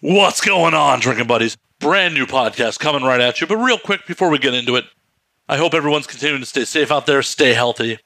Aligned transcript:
What's 0.00 0.42
going 0.42 0.74
on, 0.74 1.00
drinking 1.00 1.26
buddies? 1.26 1.56
Brand 1.80 2.12
new 2.12 2.26
podcast 2.26 2.78
coming 2.78 3.02
right 3.02 3.20
at 3.20 3.40
you. 3.40 3.46
But 3.46 3.56
real 3.56 3.78
quick 3.78 4.06
before 4.06 4.28
we 4.28 4.38
get 4.38 4.52
into 4.52 4.76
it, 4.76 4.84
I 5.48 5.56
hope 5.56 5.72
everyone's 5.72 6.06
continuing 6.06 6.42
to 6.42 6.46
stay 6.46 6.66
safe 6.66 6.92
out 6.92 7.06
there, 7.06 7.22
stay 7.22 7.54
healthy. 7.54 7.98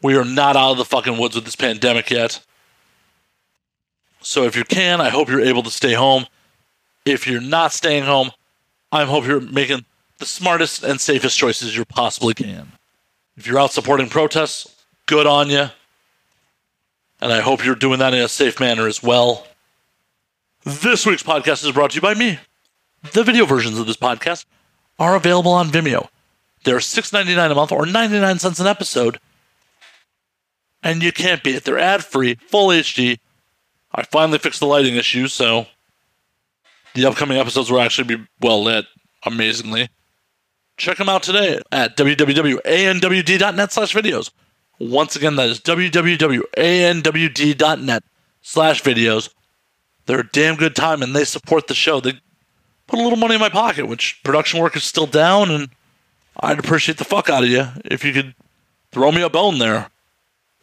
We 0.00 0.16
are 0.16 0.24
not 0.24 0.54
out 0.54 0.72
of 0.72 0.78
the 0.78 0.84
fucking 0.84 1.18
woods 1.18 1.34
with 1.34 1.44
this 1.44 1.56
pandemic 1.56 2.08
yet. 2.10 2.40
So 4.20 4.44
if 4.44 4.54
you 4.54 4.62
can, 4.62 5.00
I 5.00 5.08
hope 5.08 5.28
you're 5.28 5.40
able 5.40 5.64
to 5.64 5.70
stay 5.70 5.94
home. 5.94 6.26
If 7.04 7.26
you're 7.26 7.40
not 7.40 7.72
staying 7.72 8.04
home, 8.04 8.30
I 8.92 9.06
hope 9.06 9.26
you're 9.26 9.40
making 9.40 9.86
the 10.18 10.26
smartest 10.26 10.84
and 10.84 11.00
safest 11.00 11.36
choices 11.36 11.76
you 11.76 11.84
possibly 11.84 12.34
can. 12.34 12.72
If 13.36 13.48
you're 13.48 13.58
out 13.58 13.72
supporting 13.72 14.08
protests, 14.08 14.84
good 15.06 15.26
on 15.26 15.50
you. 15.50 15.66
And 17.20 17.32
I 17.32 17.40
hope 17.40 17.64
you're 17.64 17.74
doing 17.74 17.98
that 17.98 18.14
in 18.14 18.20
a 18.20 18.28
safe 18.28 18.60
manner 18.60 18.86
as 18.86 19.02
well. 19.02 19.47
This 20.64 21.06
week's 21.06 21.22
podcast 21.22 21.64
is 21.64 21.72
brought 21.72 21.92
to 21.92 21.94
you 21.96 22.00
by 22.00 22.14
me. 22.14 22.38
The 23.12 23.22
video 23.22 23.46
versions 23.46 23.78
of 23.78 23.86
this 23.86 23.96
podcast 23.96 24.44
are 24.98 25.14
available 25.14 25.52
on 25.52 25.68
Vimeo. 25.70 26.08
They're 26.64 26.78
$6.99 26.78 27.52
a 27.52 27.54
month 27.54 27.70
or 27.72 27.86
99 27.86 28.38
cents 28.40 28.58
an 28.58 28.66
episode. 28.66 29.20
And 30.82 31.02
you 31.02 31.12
can't 31.12 31.42
beat 31.42 31.54
it. 31.54 31.64
They're 31.64 31.78
ad 31.78 32.04
free, 32.04 32.34
full 32.34 32.68
HD. 32.68 33.18
I 33.94 34.02
finally 34.02 34.38
fixed 34.38 34.60
the 34.60 34.66
lighting 34.66 34.96
issue, 34.96 35.28
so 35.28 35.66
the 36.94 37.06
upcoming 37.06 37.38
episodes 37.38 37.70
will 37.70 37.80
actually 37.80 38.16
be 38.16 38.26
well 38.40 38.62
lit, 38.62 38.86
amazingly. 39.24 39.88
Check 40.76 40.98
them 40.98 41.08
out 41.08 41.22
today 41.22 41.60
at 41.72 41.96
www.anwd.net 41.96 43.72
slash 43.72 43.94
videos. 43.94 44.30
Once 44.78 45.16
again, 45.16 45.36
that 45.36 45.48
is 45.48 45.60
www.anwd.net 45.60 46.42
slash 48.42 48.82
videos. 48.82 49.30
They're 50.08 50.20
a 50.20 50.26
damn 50.26 50.56
good 50.56 50.74
time 50.74 51.02
and 51.02 51.14
they 51.14 51.24
support 51.24 51.66
the 51.66 51.74
show. 51.74 52.00
They 52.00 52.14
put 52.86 52.98
a 52.98 53.02
little 53.02 53.18
money 53.18 53.34
in 53.34 53.42
my 53.42 53.50
pocket, 53.50 53.86
which 53.86 54.18
production 54.24 54.58
work 54.58 54.74
is 54.74 54.82
still 54.82 55.04
down, 55.06 55.50
and 55.50 55.68
I'd 56.40 56.58
appreciate 56.58 56.96
the 56.96 57.04
fuck 57.04 57.28
out 57.28 57.44
of 57.44 57.50
you 57.50 57.66
if 57.84 58.06
you 58.06 58.14
could 58.14 58.34
throw 58.90 59.12
me 59.12 59.20
a 59.20 59.28
bone 59.28 59.58
there. 59.58 59.90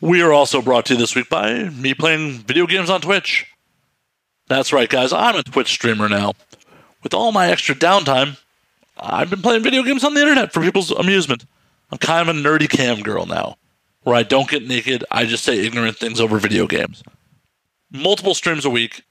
We 0.02 0.24
are 0.24 0.34
also 0.34 0.64
brought 0.64 0.88
to 0.88 0.94
you 0.96 1.00
this 1.00 1.16
week 1.16 1.30
by 1.30 1.66
me 1.66 1.94
playing 1.94 2.40
video 2.40 2.66
games 2.66 2.90
on 2.90 3.02
Twitch. 3.02 3.46
That's 4.48 4.74
right, 4.74 4.90
guys, 4.90 5.14
I'm 5.14 5.36
a 5.36 5.44
Twitch 5.44 5.70
streamer 5.70 6.10
now. 6.10 6.34
With 7.04 7.14
all 7.14 7.32
my 7.32 7.48
extra 7.48 7.76
downtime, 7.76 8.40
I've 8.98 9.30
been 9.30 9.44
playing 9.44 9.62
video 9.62 9.84
games 9.84 10.04
on 10.04 10.16
the 10.16 10.22
internet 10.22 10.54
for 10.54 10.62
people's 10.64 10.90
amusement. 10.90 11.46
I'm 11.92 12.00
kind 12.00 12.28
of 12.28 12.36
a 12.36 12.40
nerdy 12.40 12.68
cam 12.68 13.04
girl 13.04 13.28
now, 13.28 13.58
where 14.02 14.16
I 14.16 14.24
don't 14.24 14.50
get 14.50 14.68
naked, 14.68 15.06
I 15.12 15.26
just 15.26 15.44
say 15.44 15.64
ignorant 15.64 15.98
things 15.98 16.20
over 16.20 16.40
video 16.40 16.66
games. 16.66 17.04
Multiple 17.92 18.34
streams 18.34 18.66
a 18.66 18.72
week 18.72 19.04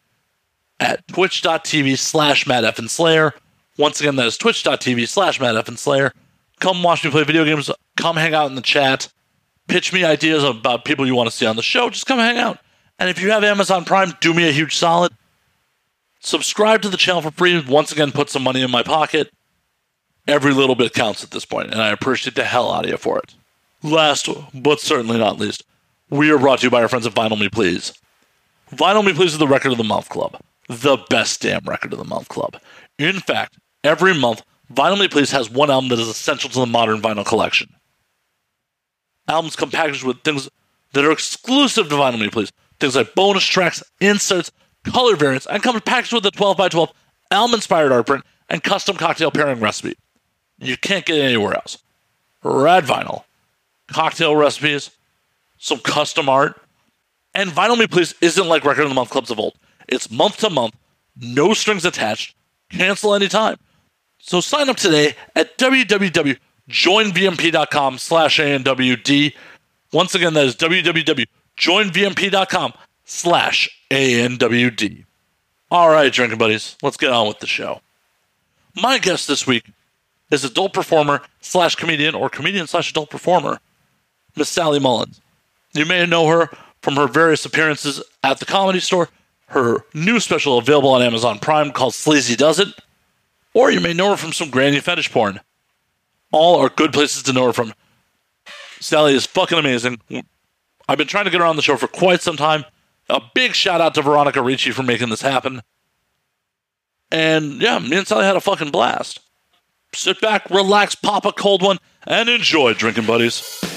at 0.81 1.07
twitch.tv 1.09 1.99
slash 1.99 2.47
Matt 2.47 2.77
Slayer. 2.91 3.35
Once 3.79 4.01
again, 4.01 4.17
that 4.17 4.27
is 4.27 4.39
twitch.tv 4.39 5.09
slash 5.09 5.41
Matt 5.41 5.67
Slayer. 5.79 6.13
Come 6.61 6.83
watch 6.83 7.05
me 7.05 7.11
play 7.11 7.25
video 7.25 7.45
games. 7.45 7.71
Come 7.97 8.17
hang 8.17 8.35
out 8.35 8.49
in 8.49 8.55
the 8.55 8.63
chat. 8.63 9.09
Pitch 9.67 9.93
me 9.93 10.05
ideas 10.05 10.45
about 10.45 10.85
people 10.85 11.07
you 11.07 11.15
want 11.15 11.29
to 11.29 11.35
see 11.35 11.47
on 11.47 11.57
the 11.57 11.63
show. 11.63 11.91
Just 11.91 12.07
come 12.07 12.19
hang 12.19 12.39
out. 12.39 12.59
And 12.99 13.09
if 13.09 13.21
you 13.21 13.31
have 13.31 13.43
Amazon 13.43 13.85
Prime, 13.85 14.13
do 14.21 14.35
me 14.35 14.49
a 14.49 14.53
huge 14.53 14.77
solid. 14.77 15.13
Subscribe 16.21 16.83
to 16.83 16.89
the 16.89 16.97
channel 16.97 17.23
for 17.23 17.31
free. 17.31 17.63
Once 17.67 17.91
again, 17.93 18.13
put 18.13 18.31
some 18.31 18.43
money 18.43 18.63
in 18.63 18.71
my 18.71 18.83
pocket. 18.83 19.31
Every 20.27 20.53
little 20.55 20.75
bit 20.75 20.95
counts 20.95 21.23
at 21.23 21.33
this 21.33 21.45
point, 21.45 21.71
and 21.71 21.83
I 21.83 21.91
appreciate 21.91 22.35
the 22.35 22.45
hell 22.45 22.73
out 22.73 22.85
of 22.85 22.91
you 22.91 22.97
for 22.97 23.19
it. 23.19 23.35
Last, 23.83 24.29
but 24.55 24.81
certainly 24.81 25.19
not 25.19 25.39
least, 25.39 25.65
we 26.09 26.31
are 26.31 26.39
brought 26.39 26.61
to 26.61 26.67
you 26.67 26.71
by 26.71 26.81
our 26.81 26.89
friends 26.89 27.07
at 27.07 27.13
Vinyl 27.13 27.39
Me 27.39 27.51
Please. 27.51 27.93
Vinyl 28.73 29.05
Me 29.05 29.13
Please 29.13 29.33
is 29.33 29.39
the 29.39 29.47
record 29.47 29.73
of 29.73 29.79
the 29.79 29.85
month 29.85 30.09
club 30.09 30.41
the 30.69 30.99
best 31.11 31.43
damn 31.43 31.65
record 31.65 31.93
of 31.93 31.99
the 31.99 32.05
month 32.05 32.29
club. 32.29 32.57
In 32.99 33.21
fact, 33.21 33.59
every 33.83 34.15
month, 34.15 34.43
Vinyl 34.73 34.99
Me 34.99 35.09
Please 35.09 35.31
has 35.31 35.51
one 35.51 35.71
album 35.71 35.89
that 35.91 35.99
is 35.99 36.09
essential 36.09 36.51
to 36.51 36.61
the 36.61 36.67
modern 36.67 37.01
vinyl 37.01 37.27
collection. 37.27 37.75
Albums 39.29 39.57
come 39.57 39.71
packaged 39.71 40.05
with 40.05 40.23
things 40.23 40.49
that 40.93 41.05
are 41.05 41.13
exclusive 41.13 41.89
to 41.89 41.95
Vinyl 41.95 42.21
Me 42.21 42.31
Please. 42.31 42.53
Things 42.81 42.97
like 42.97 43.15
bonus 43.15 43.45
tracks, 43.45 43.83
inserts, 44.01 44.51
color 44.85 45.17
variants, 45.17 45.47
and 45.47 45.63
come 45.63 45.81
packaged 45.81 46.13
with 46.13 46.27
a 46.27 46.31
12 46.31 46.57
by 46.57 46.69
12 46.69 46.93
album 47.31 47.55
inspired 47.55 47.93
art 47.93 48.07
print 48.07 48.25
and 48.49 48.63
custom 48.63 48.97
cocktail 48.97 49.31
pairing 49.31 49.61
recipe. 49.61 49.97
You 50.59 50.77
can't 50.77 51.05
get 51.05 51.21
anywhere 51.21 51.55
else. 51.55 51.79
Rad 52.43 52.85
vinyl, 52.85 53.25
cocktail 53.89 54.37
recipes, 54.37 54.91
some 55.59 55.79
custom 55.81 56.29
art, 56.29 56.61
and 57.35 57.51
Vinyl 57.51 57.79
Me 57.79 57.87
Please 57.87 58.15
isn't 58.21 58.49
like 58.49 58.65
Record 58.65 58.85
of 58.85 58.91
the 58.91 58.95
Month 58.95 59.11
clubs 59.11 59.31
of 59.31 59.39
old. 59.39 59.55
It's 59.89 60.11
month 60.11 60.39
to 60.39 60.51
month, 60.51 60.75
no 61.17 61.55
strings 61.55 61.85
attached, 61.85 62.35
cancel 62.71 63.15
anytime. 63.15 63.59
So 64.19 64.41
sign 64.41 64.69
up 64.71 64.77
today 64.77 65.15
at 65.37 65.57
www.joinvmp.com 65.59 67.99
slash 67.99 68.39
ANWD. 68.39 69.35
Once 69.93 70.15
again, 70.15 70.33
that 70.35 70.47
is 70.47 70.55
www.joinvmp.com 70.57 72.73
slash 73.05 73.81
ANWD. 73.91 75.05
All 75.71 75.91
right, 75.91 76.13
drinking 76.13 76.39
buddies, 76.39 76.77
let's 76.83 76.97
get 76.97 77.11
on 77.11 77.29
with 77.29 77.41
the 77.41 77.47
show. 77.47 77.81
My 78.75 78.99
guest 78.99 79.29
this 79.29 79.47
week 79.47 79.71
is 80.31 80.45
adult 80.45 80.73
performer 80.73 81.23
slash 81.41 81.75
comedian 81.75 82.15
or 82.15 82.29
comedian 82.29 82.67
slash 82.67 82.91
adult 82.91 83.11
performer, 83.11 83.61
Miss 84.37 84.49
Sally 84.49 84.79
Mullins. 84.79 85.21
You 85.73 85.87
may 85.87 86.07
know 86.07 86.27
her 86.29 86.51
from 86.83 86.97
her 86.97 87.09
various 87.09 87.45
appearances 87.45 88.03
at 88.23 88.39
the 88.39 88.47
comedy 88.47 88.81
store 88.81 89.09
her 89.49 89.85
new 89.95 90.21
special 90.21 90.59
available 90.59 90.91
on 90.91 91.03
Amazon 91.03 91.39
Prime 91.39 91.71
called 91.71 91.95
Sleazy 91.95 92.37
Does 92.37 92.59
It, 92.59 92.69
or 93.53 93.71
you 93.71 93.81
may 93.81 93.93
know 93.93 94.11
her 94.11 94.17
from 94.17 94.33
some 94.33 94.51
granny 94.51 94.81
fetish 94.81 95.13
porn. 95.13 95.41
All 96.33 96.61
are 96.61 96.69
good 96.69 96.93
places 96.93 97.23
to 97.25 97.33
know 97.33 97.47
her 97.47 97.53
from. 97.53 97.73
Sally 98.81 99.15
is 99.15 99.27
fucking 99.27 99.59
amazing. 99.59 100.01
I've 100.89 100.99
been 100.99 101.07
trying 101.07 101.25
to 101.25 101.31
get 101.31 101.41
her 101.41 101.47
on 101.47 101.57
the 101.57 101.63
show 101.63 101.77
for 101.77 101.87
quite 101.87 102.21
some 102.21 102.37
time. 102.37 102.65
A 103.09 103.21
big 103.35 103.55
shout 103.55 103.81
out 103.81 103.95
to 103.95 104.03
Veronica 104.03 104.43
Ricci 104.43 104.71
for 104.71 104.83
making 104.83 105.11
this 105.11 105.23
happen. 105.23 105.63
And 107.11 107.61
yeah, 107.63 107.79
me 107.79 107.97
and 107.97 108.07
Sally 108.07 108.25
had 108.25 108.37
a 108.37 108.41
fucking 108.41 108.71
blast. 108.71 109.21
Sit 109.95 110.21
back, 110.21 110.51
relax, 110.51 110.95
pop 110.95 111.25
a 111.25 111.33
cold 111.33 111.63
one, 111.63 111.79
and 112.07 112.29
enjoy 112.29 112.75
drinking 112.75 113.07
buddies. 113.07 113.74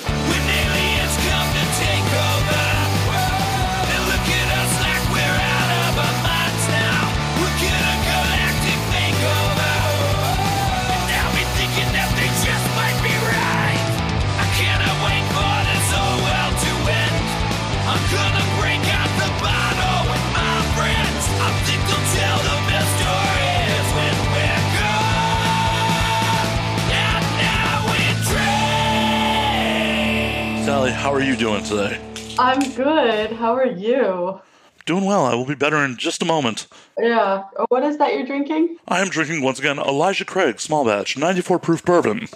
How 30.92 31.14
are 31.14 31.22
you 31.22 31.36
doing 31.36 31.64
today? 31.64 32.00
I'm 32.40 32.60
good. 32.74 33.32
How 33.34 33.54
are 33.54 33.66
you? 33.66 34.40
Doing 34.86 35.06
well. 35.06 35.26
I 35.26 35.36
will 35.36 35.46
be 35.46 35.56
better 35.56 35.78
in 35.84 35.98
just 35.98 36.22
a 36.22 36.26
moment. 36.26 36.68
Yeah. 36.98 37.44
What 37.70 37.84
is 37.84 37.98
that 37.98 38.14
you're 38.14 38.26
drinking? 38.26 38.78
I 38.88 39.02
am 39.02 39.10
drinking 39.10 39.42
once 39.42 39.60
again 39.60 39.80
Elijah 39.80 40.26
Craig 40.26 40.60
small 40.60 40.86
batch 40.86 41.18
94 41.18 41.60
proof 41.60 41.84
bourbon. 41.84 42.28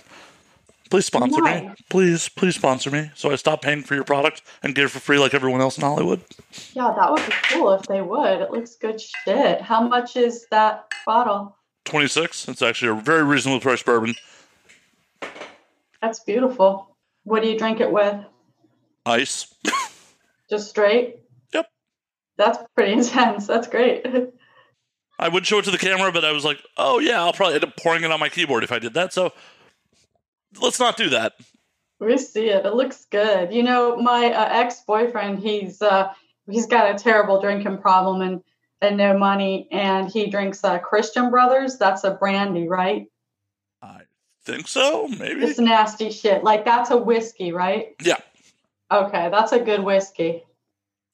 Please 0.90 1.06
sponsor 1.06 1.42
nice. 1.42 1.64
me. 1.64 1.74
Please, 1.90 2.28
please 2.28 2.56
sponsor 2.56 2.92
me 2.92 3.12
so 3.16 3.32
I 3.32 3.38
stop 3.38 3.62
paying 3.62 3.84
for 3.84 3.96
your 3.96 4.04
product 4.04 4.42
and 4.62 4.76
get 4.76 4.86
it 4.86 4.90
for 4.90 5.00
free 5.00 5.18
like 5.18 5.34
everyone 5.34 5.62
else 5.62 5.78
in 5.78 5.84
Hollywood. 5.84 6.22
Yeah, 6.74 6.94
that 6.96 7.10
would 7.10 7.26
be 7.26 7.34
cool 7.44 7.72
if 7.72 7.84
they 7.84 8.02
would. 8.02 8.42
It 8.42 8.52
looks 8.52 8.76
good 8.76 9.00
shit. 9.00 9.62
How 9.62 9.88
much 9.88 10.18
is 10.18 10.48
that 10.52 10.92
bottle? 11.06 11.56
26. 11.86 12.50
It's 12.50 12.62
actually 12.62 13.00
a 13.00 13.02
very 13.02 13.24
reasonable 13.24 13.62
price 13.62 13.82
bourbon. 13.82 14.16
That's 16.02 16.20
beautiful. 16.20 16.98
What 17.24 17.44
do 17.44 17.50
you 17.50 17.58
drink 17.58 17.80
it 17.80 17.92
with? 17.92 18.16
Ice. 19.06 19.54
Just 20.50 20.70
straight? 20.70 21.18
Yep. 21.54 21.68
That's 22.38 22.60
pretty 22.76 22.94
intense. 23.00 23.48
That's 23.48 23.68
great. 23.68 24.06
I 25.18 25.30
would 25.30 25.46
show 25.46 25.60
it 25.60 25.66
to 25.66 25.72
the 25.72 25.78
camera, 25.78 26.12
but 26.12 26.26
I 26.26 26.32
was 26.32 26.44
like, 26.44 26.60
oh, 26.78 27.00
yeah, 27.00 27.22
I'll 27.22 27.34
probably 27.34 27.56
end 27.56 27.64
up 27.64 27.78
pouring 27.78 28.04
it 28.04 28.12
on 28.12 28.20
my 28.20 28.30
keyboard 28.30 28.64
if 28.64 28.72
I 28.72 28.80
did 28.80 28.96
that. 28.96 29.14
So 29.14 29.32
let's 30.60 30.80
not 30.80 30.98
do 30.98 31.10
that. 31.10 31.34
We 32.00 32.18
see 32.18 32.50
it. 32.50 32.66
It 32.66 32.74
looks 32.74 33.06
good. 33.12 33.54
You 33.54 33.62
know, 33.62 33.96
my 33.96 34.34
uh, 34.34 34.50
ex 34.52 34.82
boyfriend, 34.88 35.40
he's 35.40 35.82
uh, 35.84 36.12
he's 36.50 36.66
got 36.66 36.96
a 36.96 36.98
terrible 36.98 37.40
drinking 37.40 37.78
problem 37.78 38.22
and 38.22 38.42
and 38.82 38.98
no 38.98 39.16
money, 39.16 39.68
and 39.72 40.10
he 40.12 40.28
drinks 40.32 40.64
uh, 40.64 40.80
Christian 40.80 41.30
Brothers. 41.30 41.78
That's 41.78 42.04
a 42.04 42.12
brandy, 42.12 42.68
right? 42.68 43.06
I 43.84 44.02
think 44.44 44.68
so. 44.68 45.08
Maybe 45.08 45.44
it's 45.44 45.60
nasty 45.60 46.12
shit. 46.12 46.44
Like 46.44 46.66
that's 46.66 46.90
a 46.90 46.98
whiskey, 46.98 47.52
right? 47.52 47.90
Yeah. 48.02 48.18
Okay, 48.92 49.30
that's 49.30 49.52
a 49.52 49.60
good 49.60 49.82
whiskey. 49.84 50.44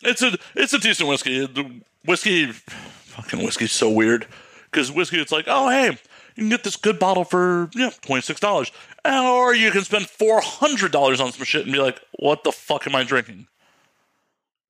It's 0.02 0.22
a 0.22 0.38
it's 0.56 0.74
a 0.74 0.80
decent 0.80 1.10
whiskey. 1.10 1.46
The 1.46 1.82
whiskey, 2.06 2.52
Fucking 2.52 3.44
whiskey's 3.44 3.72
so 3.72 3.90
weird. 3.90 4.28
Because 4.72 4.92
whiskey, 4.92 5.20
it's 5.20 5.32
like, 5.32 5.46
oh, 5.48 5.70
hey, 5.70 5.88
you 5.90 6.44
can 6.44 6.50
get 6.50 6.64
this 6.64 6.76
good 6.76 7.00
bottle 7.00 7.24
for, 7.24 7.70
yeah, 7.74 7.90
$26. 8.02 8.72
Or 9.06 9.56
you 9.56 9.72
can 9.72 9.84
spend 9.84 10.06
$400 10.06 11.20
on 11.24 11.32
some 11.32 11.46
shit 11.46 11.64
and 11.64 11.72
be 11.72 11.80
like, 11.80 12.00
what 12.20 12.44
the 12.44 12.52
fuck 12.52 12.86
am 12.86 12.94
I 12.96 13.04
drinking? 13.04 13.48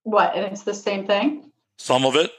What? 0.04 0.36
And 0.36 0.46
it's 0.46 0.62
the 0.64 0.74
same 0.74 1.06
thing? 1.06 1.52
Some 1.78 2.06
of 2.06 2.16
it. 2.16 2.32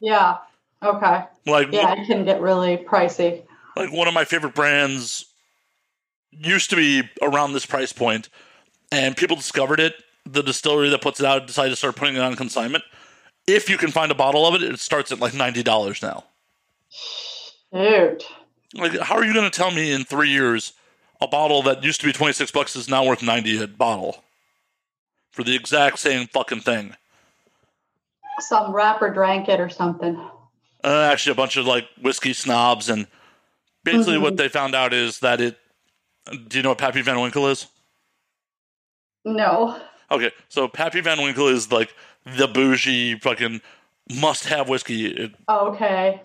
Yeah. 0.00 0.38
Okay. 0.82 1.24
Like, 1.46 1.68
Yeah, 1.72 1.92
it 2.00 2.06
can 2.06 2.24
get 2.24 2.40
really 2.40 2.78
pricey. 2.78 3.42
like 3.76 3.92
one 3.92 4.08
of 4.08 4.14
my 4.14 4.24
favorite 4.24 4.54
brands 4.54 5.26
used 6.30 6.70
to 6.70 6.76
be 6.76 7.02
around 7.22 7.52
this 7.52 7.66
price 7.66 7.92
point 7.92 8.28
and 8.92 9.16
people 9.16 9.36
discovered 9.36 9.80
it 9.80 9.94
the 10.24 10.42
distillery 10.42 10.88
that 10.90 11.00
puts 11.00 11.20
it 11.20 11.26
out 11.26 11.46
decided 11.46 11.70
to 11.70 11.76
start 11.76 11.96
putting 11.96 12.16
it 12.16 12.20
on 12.20 12.36
consignment 12.36 12.84
if 13.46 13.68
you 13.70 13.78
can 13.78 13.90
find 13.90 14.10
a 14.12 14.14
bottle 14.14 14.46
of 14.46 14.54
it 14.54 14.62
it 14.62 14.78
starts 14.78 15.10
at 15.12 15.20
like 15.20 15.32
$90 15.32 16.02
now 16.02 16.24
Dude. 17.72 18.22
like 18.74 18.98
how 19.00 19.14
are 19.16 19.24
you 19.24 19.32
going 19.34 19.50
to 19.50 19.56
tell 19.56 19.70
me 19.70 19.92
in 19.92 20.04
three 20.04 20.30
years 20.30 20.72
a 21.20 21.26
bottle 21.28 21.62
that 21.62 21.82
used 21.82 22.00
to 22.00 22.06
be 22.06 22.12
26 22.12 22.50
bucks 22.50 22.76
is 22.76 22.88
now 22.88 23.04
worth 23.04 23.22
90 23.22 23.62
a 23.62 23.66
bottle 23.66 24.22
for 25.30 25.42
the 25.44 25.54
exact 25.54 25.98
same 25.98 26.26
fucking 26.28 26.60
thing 26.60 26.94
Some 28.40 28.72
rapper 28.72 29.10
drank 29.12 29.48
it 29.48 29.60
or 29.60 29.68
something. 29.68 30.16
uh, 30.84 31.08
actually 31.12 31.32
a 31.32 31.36
bunch 31.36 31.56
of 31.56 31.66
like 31.66 31.86
whiskey 32.00 32.32
snobs 32.32 32.88
and 32.88 33.06
basically 33.84 34.16
Mhm. 34.16 34.22
what 34.22 34.36
they 34.36 34.48
found 34.48 34.74
out 34.74 34.92
is 34.92 35.20
that 35.20 35.40
it 35.40 35.58
do 36.48 36.58
you 36.58 36.62
know 36.62 36.70
what 36.70 36.78
pappy 36.78 37.00
van 37.02 37.20
winkle 37.20 37.48
is 37.48 37.66
No. 39.34 39.80
Okay, 40.10 40.32
so 40.48 40.68
Pappy 40.68 41.00
Van 41.00 41.20
Winkle 41.20 41.48
is 41.48 41.70
like 41.70 41.94
the 42.24 42.48
bougie 42.48 43.18
fucking 43.18 43.60
must 44.20 44.46
have 44.46 44.68
whiskey. 44.68 45.34
Okay. 45.48 46.20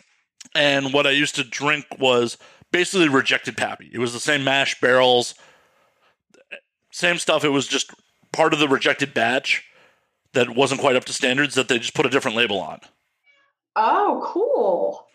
And 0.56 0.94
what 0.94 1.06
I 1.08 1.12
used 1.12 1.36
to 1.36 1.44
drink 1.44 1.86
was 2.00 2.38
basically 2.72 3.10
rejected 3.10 3.58
Pappy. 3.58 3.90
It 3.94 4.00
was 4.00 4.14
the 4.14 4.20
same 4.20 4.44
mash 4.44 4.80
barrels, 4.80 5.36
same 6.92 7.18
stuff. 7.18 7.44
It 7.44 7.50
was 7.50 7.68
just 7.68 7.92
part 8.32 8.54
of 8.54 8.60
the 8.60 8.68
rejected 8.68 9.14
batch 9.14 9.64
that 10.34 10.56
wasn't 10.56 10.82
quite 10.82 10.96
up 10.96 11.06
to 11.06 11.14
standards 11.14 11.56
that 11.56 11.68
they 11.68 11.78
just 11.78 11.94
put 11.94 12.06
a 12.06 12.10
different 12.10 12.38
label 12.38 12.60
on. 12.60 12.80
Oh, 13.76 14.22
cool. 14.26 15.08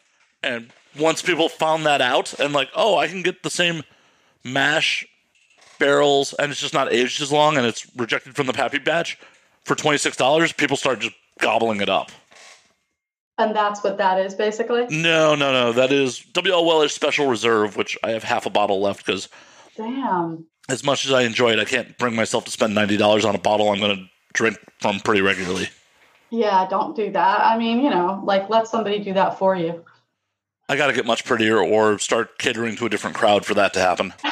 And 0.43 0.71
once 0.99 1.23
people 1.23 1.49
found 1.49 1.87
that 1.87 2.01
out 2.01 2.39
and 2.39 2.53
like, 2.53 2.69
oh, 2.75 2.97
I 2.97 3.09
can 3.09 3.23
get 3.23 3.43
the 3.43 3.51
same 3.51 3.83
mash 4.45 5.07
barrels 5.79 6.35
and 6.35 6.51
it's 6.51 6.61
just 6.61 6.75
not 6.75 6.93
aged 6.93 7.21
as 7.21 7.33
long 7.33 7.57
and 7.57 7.67
it's 7.67 7.87
rejected 7.97 8.37
from 8.37 8.47
the 8.47 8.53
Pappy 8.53 8.79
batch 8.79 9.19
for 9.65 9.75
$26, 9.75 10.57
people 10.57 10.77
start 10.77 11.01
just 11.01 11.15
gobbling 11.39 11.81
it 11.81 11.89
up. 11.89 12.11
And 13.37 13.55
that's 13.55 13.85
what 13.85 13.99
that 13.99 14.19
is 14.19 14.35
basically? 14.35 14.87
No, 14.89 15.37
no, 15.37 15.53
no. 15.53 15.73
That 15.73 15.93
is 15.93 16.19
W.L. 16.33 16.65
Weller's 16.65 16.93
Special 16.93 17.29
Reserve, 17.29 17.77
which 17.77 17.97
I 18.03 18.11
have 18.11 18.25
half 18.25 18.47
a 18.47 18.51
bottle 18.51 18.81
left 18.81 19.07
because 19.07 19.29
Damn. 19.77 20.47
as 20.69 20.83
much 20.83 21.07
as 21.07 21.13
I 21.13 21.23
enjoy 21.23 21.53
it, 21.53 21.61
I 21.61 21.65
can't 21.65 21.97
bring 21.99 22.17
myself 22.17 22.45
to 22.47 22.51
spend 22.51 22.77
$90 22.77 23.25
on 23.25 23.37
a 23.37 23.39
bottle 23.39 23.71
I'm 23.71 23.79
going 23.79 23.97
to 23.97 24.05
drink 24.33 24.59
from 24.81 24.99
pretty 25.01 25.21
regularly. 25.21 25.69
Yeah, 26.31 26.67
don't 26.69 26.97
do 26.97 27.13
that. 27.13 27.41
I 27.41 27.57
mean, 27.57 27.81
you 27.81 27.91
know, 27.91 28.21
like 28.25 28.51
let 28.51 28.67
somebody 28.67 28.99
do 28.99 29.15
that 29.15 29.39
for 29.39 29.55
you. 29.55 29.85
I 30.69 30.77
got 30.77 30.89
to 30.89 30.93
get 30.93 31.07
much 31.07 31.25
prettier 31.25 31.59
or 31.63 31.99
start 31.99 32.39
catering 32.39 32.77
to 32.77 32.87
a 32.87 32.89
different 32.89 33.17
crowd 33.17 33.47
for 33.47 33.55
that 33.55 33.73
to 33.75 33.81
happen. 33.81 34.13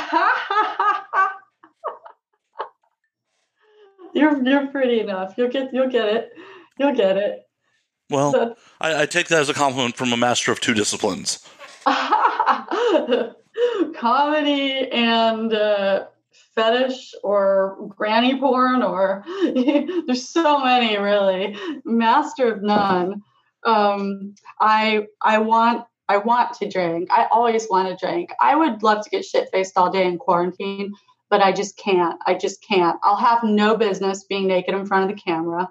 you're 4.17 4.43
you're 4.45 4.67
pretty 4.69 5.01
enough. 5.01 5.35
You'll 5.37 5.51
get 5.51 5.73
you'll 5.73 5.91
get 5.91 6.09
it. 6.09 6.31
You'll 6.79 6.95
get 6.95 7.17
it. 7.17 7.43
Well, 8.11 8.33
That's- 8.33 8.59
I, 8.81 9.03
I 9.03 9.07
take 9.07 9.29
that 9.29 9.41
as 9.41 9.49
a 9.49 9.55
compliment 9.55 9.97
from 9.97 10.13
a 10.13 10.17
master 10.17 10.53
of 10.53 10.61
two 10.61 10.75
disciplines. 10.75 11.47
comedy 13.95 14.91
and 14.93 15.53
uh, 15.53 16.07
fetish 16.55 17.15
or 17.23 17.77
granny 17.97 18.39
porn 18.39 18.83
or 18.83 19.25
there's 20.07 20.29
so 20.29 20.59
many 20.59 20.99
really 20.99 21.57
master 21.85 22.53
of 22.53 22.63
none 22.63 23.23
um, 23.65 24.35
i 24.61 25.07
i 25.23 25.39
want 25.39 25.85
i 26.09 26.17
want 26.17 26.55
to 26.55 26.69
drink 26.69 27.09
i 27.11 27.27
always 27.31 27.67
want 27.71 27.89
to 27.89 28.07
drink 28.07 28.31
i 28.41 28.55
would 28.55 28.83
love 28.83 29.03
to 29.03 29.11
get 29.11 29.25
shit 29.25 29.49
faced 29.53 29.77
all 29.77 29.91
day 29.91 30.07
in 30.07 30.19
quarantine 30.19 30.93
but 31.31 31.41
i 31.41 31.53
just 31.53 31.77
can't 31.77 32.19
i 32.27 32.35
just 32.35 32.63
can't 32.63 32.99
i'll 33.03 33.17
have 33.17 33.43
no 33.43 33.77
business 33.77 34.25
being 34.25 34.47
naked 34.47 34.75
in 34.75 34.87
front 34.87 35.11
of 35.11 35.17
the 35.17 35.23
camera 35.23 35.69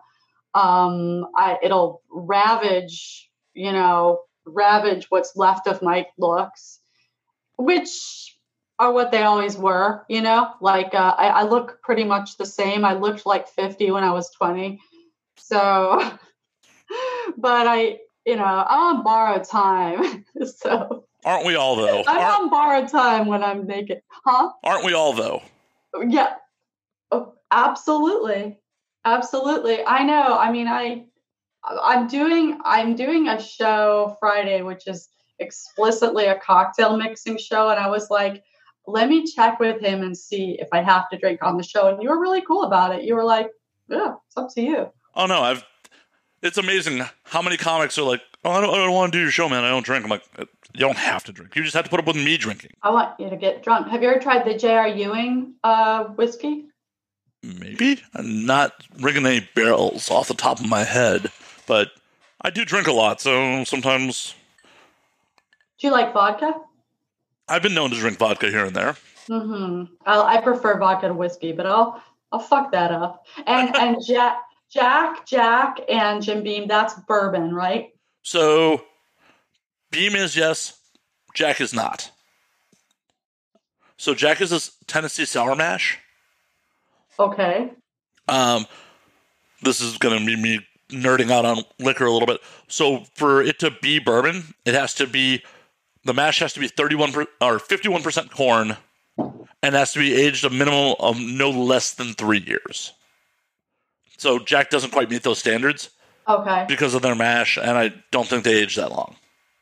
um, 0.54 1.28
I, 1.36 1.58
it'll 1.62 2.02
ravage 2.10 3.30
you 3.54 3.72
know 3.72 4.22
ravage 4.46 5.08
what's 5.10 5.36
left 5.36 5.68
of 5.68 5.82
my 5.82 6.06
looks 6.18 6.80
which 7.58 8.36
are 8.80 8.92
what 8.92 9.12
they 9.12 9.24
always 9.24 9.58
were, 9.58 10.06
you 10.10 10.22
know. 10.22 10.54
Like 10.60 10.94
uh, 10.94 11.16
I, 11.18 11.28
I 11.28 11.44
look 11.44 11.82
pretty 11.82 12.04
much 12.04 12.38
the 12.38 12.46
same. 12.46 12.84
I 12.84 12.94
looked 12.94 13.26
like 13.26 13.48
fifty 13.48 13.92
when 13.92 14.04
I 14.04 14.12
was 14.12 14.30
twenty, 14.32 14.80
so. 15.38 16.02
but 17.38 17.68
I, 17.68 18.00
you 18.26 18.36
know, 18.36 18.44
I'm 18.44 18.98
on 18.98 19.04
borrowed 19.04 19.44
time, 19.44 20.26
so 20.46 21.06
Aren't 21.26 21.46
we 21.46 21.56
all, 21.56 21.76
though? 21.76 22.04
I'm 22.08 22.18
Aren't, 22.18 22.44
on 22.44 22.50
borrowed 22.50 22.88
time 22.88 23.26
when 23.26 23.44
I'm 23.44 23.66
naked, 23.66 24.02
huh? 24.26 24.52
aren't 24.64 24.86
we 24.86 24.94
all, 24.94 25.12
though? 25.12 25.42
Yeah, 26.08 26.36
oh, 27.12 27.34
absolutely, 27.52 28.60
absolutely. 29.04 29.84
I 29.84 30.04
know. 30.04 30.38
I 30.38 30.52
mean, 30.52 30.68
I, 30.68 31.06
I'm 31.64 32.08
doing, 32.08 32.60
I'm 32.64 32.96
doing 32.96 33.28
a 33.28 33.42
show 33.42 34.16
Friday, 34.20 34.62
which 34.62 34.88
is 34.88 35.10
explicitly 35.40 36.28
a 36.28 36.40
cocktail 36.40 36.96
mixing 36.96 37.38
show, 37.38 37.70
and 37.70 37.80
I 37.80 37.90
was 37.90 38.12
like, 38.12 38.44
let 38.88 39.10
me 39.10 39.26
check 39.26 39.60
with 39.60 39.82
him 39.82 40.04
and 40.04 40.16
see 40.16 40.58
if 40.60 40.68
I 40.72 40.84
have 40.84 41.10
to 41.10 41.18
drink 41.18 41.42
on 41.42 41.58
the 41.58 41.64
show. 41.64 41.88
And 41.88 42.04
you 42.04 42.10
were 42.10 42.22
really 42.22 42.42
cool 42.42 42.64
about 42.64 42.94
it. 42.94 43.04
You 43.04 43.16
were 43.16 43.24
like, 43.24 43.50
yeah, 43.90 44.14
it's 44.28 44.38
up 44.38 44.50
to 44.54 44.62
you. 44.62 44.92
Oh, 45.16 45.26
no. 45.26 45.42
I've. 45.42 45.64
It's 46.44 46.60
amazing 46.60 47.02
how 47.24 47.42
many 47.42 47.58
comics 47.58 47.98
are 47.98 48.04
like, 48.04 48.22
oh, 48.44 48.52
I 48.52 48.62
don't, 48.62 48.70
I 48.70 48.78
don't 48.78 48.94
want 48.94 49.12
to 49.12 49.18
do 49.18 49.24
your 49.24 49.32
show, 49.32 49.50
man. 49.50 49.64
I 49.64 49.70
don't 49.70 49.84
drink. 49.84 50.04
I'm 50.04 50.12
like, 50.12 50.24
you 50.76 50.82
don't 50.82 50.98
have 50.98 51.24
to 51.24 51.32
drink. 51.32 51.56
You 51.56 51.64
just 51.64 51.74
have 51.74 51.86
to 51.86 51.90
put 51.90 52.00
up 52.00 52.08
with 52.08 52.18
me 52.18 52.38
drinking. 52.38 52.72
I 52.84 52.90
want 52.90 53.18
you 53.20 53.30
to 53.30 53.38
get 53.38 53.64
drunk. 53.64 53.88
Have 53.88 54.04
you 54.04 54.10
ever 54.10 54.20
tried 54.20 54.46
the 54.46 54.58
J.R. 54.58 54.88
Ewing 54.90 55.54
uh, 55.64 56.06
whiskey? 56.06 56.66
Maybe. 57.42 58.02
I'm 58.14 58.46
not 58.46 58.74
ringing 59.00 59.26
any 59.26 59.48
barrels 59.56 60.10
off 60.12 60.28
the 60.28 60.34
top 60.34 60.60
of 60.60 60.68
my 60.68 60.84
head, 60.84 61.32
but 61.68 61.92
I 62.42 62.50
do 62.50 62.66
drink 62.66 62.88
a 62.88 62.92
lot, 62.92 63.22
so 63.22 63.64
sometimes 63.64 64.36
Do 65.80 65.88
you 65.88 65.94
like 65.94 66.14
vodka? 66.14 66.54
I've 67.48 67.62
been 67.62 67.74
known 67.74 67.92
to 67.92 67.96
drink 67.96 68.18
vodka 68.18 68.50
here 68.50 68.66
and 68.66 68.76
there. 68.76 68.96
Mm-hmm. 69.30 69.94
I, 70.06 70.38
I 70.38 70.42
prefer 70.42 70.78
vodka 70.78 71.08
to 71.08 71.14
whiskey, 71.14 71.52
but 71.52 71.66
I'll 71.66 72.04
I'll 72.32 72.40
fuck 72.40 72.72
that 72.72 72.92
up. 72.92 73.26
And 73.48 73.76
and 73.78 74.04
Jack 74.06 74.42
Jack 74.70 75.26
Jack 75.26 75.80
and 75.88 76.22
Jim 76.22 76.44
Beam, 76.44 76.68
that's 76.68 76.96
bourbon, 77.08 77.54
right? 77.54 77.94
So, 78.24 78.84
Beam 79.96 80.14
is 80.16 80.36
yes, 80.36 80.78
Jack 81.34 81.62
is 81.62 81.74
not. 81.74 82.12
So, 83.96 84.14
Jack 84.14 84.42
is 84.42 84.52
a 84.52 84.60
Tennessee 84.88 85.24
sour 85.24 85.56
mash. 85.56 85.98
Okay. 87.18 87.72
Um, 88.28 88.66
this 89.62 89.80
is 89.80 89.98
going 89.98 90.20
to 90.20 90.26
be 90.26 90.36
me 90.36 90.60
nerding 90.90 91.32
out 91.32 91.46
on 91.46 91.64
liquor 91.80 92.06
a 92.06 92.12
little 92.12 92.28
bit. 92.28 92.42
So, 92.68 93.06
for 93.14 93.42
it 93.42 93.58
to 93.60 93.72
be 93.82 94.00
bourbon, 94.00 94.54
it 94.66 94.74
has 94.74 94.94
to 94.96 95.08
be 95.08 95.44
the 96.04 96.14
mash 96.14 96.40
has 96.40 96.52
to 96.54 96.60
be 96.60 96.68
31 96.68 97.14
per, 97.14 97.22
or 97.40 97.58
51% 97.58 98.30
corn 98.32 98.76
and 99.64 99.76
has 99.76 99.94
to 99.94 100.00
be 100.00 100.14
aged 100.14 100.44
a 100.44 100.50
minimum 100.50 100.96
of 101.00 101.18
no 101.18 101.50
less 101.50 101.94
than 101.94 102.14
three 102.14 102.44
years. 102.46 102.92
So, 104.18 104.40
Jack 104.40 104.70
doesn't 104.72 104.92
quite 104.92 105.10
meet 105.10 105.24
those 105.24 105.40
standards 105.40 105.90
Okay. 106.28 106.66
because 106.68 106.96
of 106.96 107.02
their 107.02 107.16
mash, 107.16 107.58
and 107.58 107.78
I 107.78 107.94
don't 108.12 108.28
think 108.28 108.44
they 108.44 108.56
age 108.56 108.76
that 108.76 108.92
long. 108.92 109.16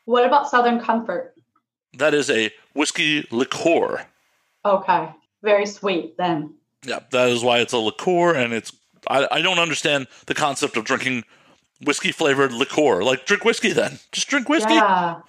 What 0.04 0.24
about 0.24 0.48
Southern 0.48 0.80
Comfort? 0.80 1.34
That 1.98 2.14
is 2.14 2.30
a 2.30 2.50
whiskey 2.74 3.26
liqueur. 3.30 4.06
Okay. 4.64 5.08
Very 5.42 5.66
sweet 5.66 6.16
then. 6.16 6.54
Yeah, 6.84 7.00
that 7.10 7.28
is 7.28 7.42
why 7.42 7.58
it's 7.58 7.72
a 7.72 7.78
liqueur, 7.78 8.34
and 8.34 8.52
it's. 8.52 8.72
I, 9.08 9.26
I 9.30 9.42
don't 9.42 9.58
understand 9.58 10.06
the 10.26 10.34
concept 10.34 10.76
of 10.76 10.84
drinking 10.84 11.24
whiskey 11.82 12.12
flavored 12.12 12.52
liqueur. 12.52 13.02
Like, 13.02 13.26
drink 13.26 13.44
whiskey 13.44 13.72
then. 13.72 13.98
Just 14.12 14.28
drink 14.28 14.48
whiskey. 14.48 14.74
Yeah. 14.74 15.20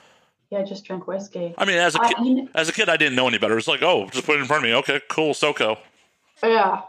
Yeah, 0.51 0.63
just 0.63 0.85
drink 0.85 1.07
whiskey. 1.07 1.55
I 1.57 1.65
mean, 1.65 1.77
as 1.77 1.95
a 1.95 1.99
kid, 1.99 2.13
I 2.17 2.23
mean, 2.23 2.49
as 2.53 2.69
a 2.69 2.73
kid, 2.73 2.87
I 2.87 2.97
didn't 2.97 3.15
know 3.15 3.27
any 3.27 3.39
better. 3.39 3.57
It's 3.57 3.67
like, 3.67 3.81
oh, 3.81 4.07
just 4.09 4.25
put 4.25 4.37
it 4.37 4.41
in 4.41 4.45
front 4.45 4.63
of 4.63 4.69
me. 4.69 4.75
Okay, 4.75 5.01
cool, 5.09 5.33
SoCo. 5.33 5.77
yeah. 6.43 6.81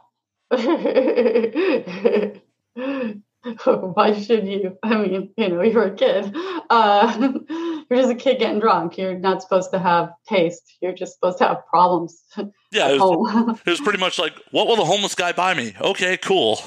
Why 3.65 4.19
should 4.19 4.47
you? 4.47 4.79
I 4.83 4.97
mean, 4.97 5.31
you 5.37 5.49
know, 5.49 5.62
you're 5.62 5.85
a 5.85 5.95
kid. 5.95 6.35
Uh, 6.71 7.33
you're 7.91 7.99
just 8.00 8.11
a 8.11 8.15
kid 8.15 8.38
getting 8.38 8.61
drunk. 8.61 8.99
You're 8.99 9.19
not 9.19 9.43
supposed 9.43 9.71
to 9.73 9.79
have 9.79 10.12
taste. 10.29 10.76
You're 10.81 10.95
just 10.95 11.15
supposed 11.15 11.38
to 11.38 11.49
have 11.49 11.67
problems 11.67 12.23
Yeah, 12.73 12.88
it 12.91 13.00
was, 13.00 13.61
it 13.65 13.71
was 13.71 13.81
pretty 13.81 13.99
much 13.99 14.19
like, 14.19 14.35
what 14.50 14.67
will 14.67 14.76
the 14.76 14.85
homeless 14.85 15.15
guy 15.15 15.33
buy 15.33 15.55
me? 15.55 15.75
Okay, 15.81 16.17
cool. 16.19 16.61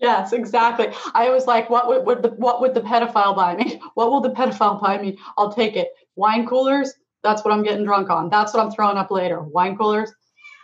Yes, 0.00 0.32
exactly. 0.32 0.88
I 1.14 1.30
was 1.30 1.46
like, 1.46 1.68
what 1.70 1.88
would, 1.88 2.06
would 2.06 2.22
the 2.22 2.28
what 2.28 2.60
would 2.60 2.74
the 2.74 2.80
pedophile 2.80 3.34
buy 3.34 3.56
me? 3.56 3.80
What 3.94 4.10
will 4.10 4.20
the 4.20 4.30
pedophile 4.30 4.80
buy 4.80 4.98
me? 4.98 5.18
I'll 5.36 5.52
take 5.52 5.74
it. 5.74 5.88
Wine 6.14 6.46
coolers. 6.46 6.94
That's 7.24 7.44
what 7.44 7.52
I'm 7.52 7.64
getting 7.64 7.84
drunk 7.84 8.08
on. 8.08 8.30
That's 8.30 8.54
what 8.54 8.64
I'm 8.64 8.70
throwing 8.70 8.96
up 8.96 9.10
later. 9.10 9.42
Wine 9.42 9.76
coolers. 9.76 10.12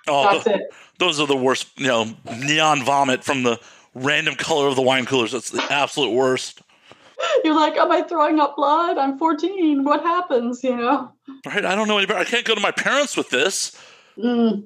Oh, 0.06 0.30
That's 0.30 0.46
it. 0.46 0.62
those 0.98 1.18
are 1.18 1.26
the 1.26 1.36
worst. 1.36 1.68
You 1.76 1.88
know, 1.88 2.14
neon 2.44 2.84
vomit 2.84 3.24
from 3.24 3.42
the 3.42 3.58
random 3.94 4.34
color 4.34 4.68
of 4.68 4.76
the 4.76 4.82
wine 4.82 5.06
coolers. 5.06 5.32
That's 5.32 5.50
the 5.50 5.62
absolute 5.70 6.12
worst. 6.12 6.60
You're 7.44 7.54
like, 7.54 7.76
am 7.76 7.90
I 7.92 8.02
throwing 8.02 8.40
up 8.40 8.56
blood? 8.56 8.98
I'm 8.98 9.18
14. 9.18 9.84
What 9.84 10.02
happens? 10.02 10.62
You 10.64 10.76
know. 10.76 11.12
Right? 11.46 11.64
I 11.64 11.74
don't 11.74 11.88
know 11.88 11.96
any 11.98 12.06
better. 12.06 12.20
I 12.20 12.24
can't 12.24 12.44
go 12.44 12.54
to 12.54 12.60
my 12.60 12.70
parents 12.72 13.16
with 13.16 13.30
this. 13.30 13.76
Mm. 14.18 14.64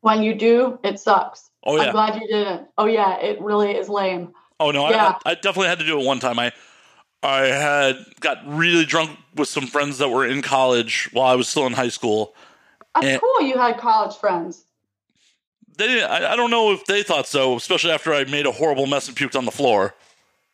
When 0.00 0.22
you 0.22 0.34
do, 0.34 0.78
it 0.84 1.00
sucks. 1.00 1.50
Oh 1.64 1.76
yeah. 1.76 1.84
I'm 1.84 1.92
glad 1.92 2.20
you 2.20 2.28
didn't. 2.28 2.68
Oh 2.76 2.84
yeah, 2.86 3.18
it 3.20 3.40
really 3.40 3.72
is 3.72 3.88
lame. 3.88 4.32
Oh 4.60 4.70
no, 4.70 4.88
Yeah. 4.90 5.14
I, 5.24 5.30
I 5.30 5.34
definitely 5.34 5.68
had 5.68 5.78
to 5.78 5.86
do 5.86 5.98
it 5.98 6.04
one 6.06 6.20
time. 6.20 6.38
I 6.38 6.52
I 7.22 7.46
had 7.46 7.96
got 8.20 8.38
really 8.46 8.84
drunk 8.84 9.18
with 9.34 9.48
some 9.48 9.66
friends 9.66 9.96
that 9.98 10.10
were 10.10 10.26
in 10.26 10.42
college 10.42 11.08
while 11.12 11.26
I 11.26 11.34
was 11.34 11.48
still 11.48 11.66
in 11.66 11.72
high 11.72 11.88
school. 11.88 12.34
That's 12.94 13.06
Eh. 13.06 13.18
cool. 13.18 13.40
You 13.40 13.56
had 13.56 13.78
college 13.78 14.14
friends. 14.16 14.63
They 15.76 16.02
I, 16.02 16.32
I 16.32 16.36
don't 16.36 16.50
know 16.50 16.72
if 16.72 16.84
they 16.86 17.02
thought 17.02 17.26
so, 17.26 17.56
especially 17.56 17.90
after 17.90 18.12
I 18.12 18.24
made 18.24 18.46
a 18.46 18.52
horrible 18.52 18.86
mess 18.86 19.08
and 19.08 19.16
puked 19.16 19.36
on 19.36 19.44
the 19.44 19.50
floor. 19.50 19.94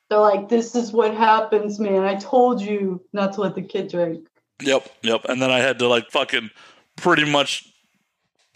They're 0.08 0.18
like, 0.18 0.48
"This 0.48 0.74
is 0.74 0.92
what 0.92 1.14
happens, 1.14 1.78
man. 1.78 2.02
I 2.04 2.16
told 2.16 2.60
you 2.60 3.00
not 3.12 3.32
to 3.34 3.42
let 3.42 3.54
the 3.54 3.62
kid 3.62 3.88
drink." 3.90 4.26
Yep, 4.62 4.88
yep. 5.02 5.24
And 5.28 5.40
then 5.40 5.50
I 5.50 5.58
had 5.58 5.78
to 5.80 5.88
like 5.88 6.10
fucking 6.10 6.50
pretty 6.96 7.30
much. 7.30 7.66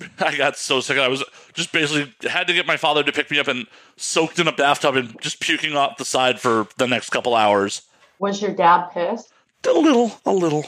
I 0.18 0.36
got 0.36 0.56
so 0.56 0.80
sick. 0.80 0.98
I 0.98 1.06
was 1.08 1.22
just 1.52 1.72
basically 1.72 2.12
had 2.28 2.48
to 2.48 2.52
get 2.52 2.66
my 2.66 2.76
father 2.76 3.02
to 3.04 3.12
pick 3.12 3.30
me 3.30 3.38
up 3.38 3.46
and 3.46 3.66
soaked 3.96 4.38
in 4.40 4.48
a 4.48 4.52
bathtub 4.52 4.96
and 4.96 5.18
just 5.20 5.40
puking 5.40 5.76
off 5.76 5.98
the 5.98 6.04
side 6.04 6.40
for 6.40 6.66
the 6.78 6.88
next 6.88 7.10
couple 7.10 7.34
hours. 7.34 7.82
Was 8.18 8.42
your 8.42 8.52
dad 8.54 8.88
pissed? 8.92 9.32
A 9.66 9.72
little, 9.72 10.12
a 10.26 10.32
little, 10.32 10.66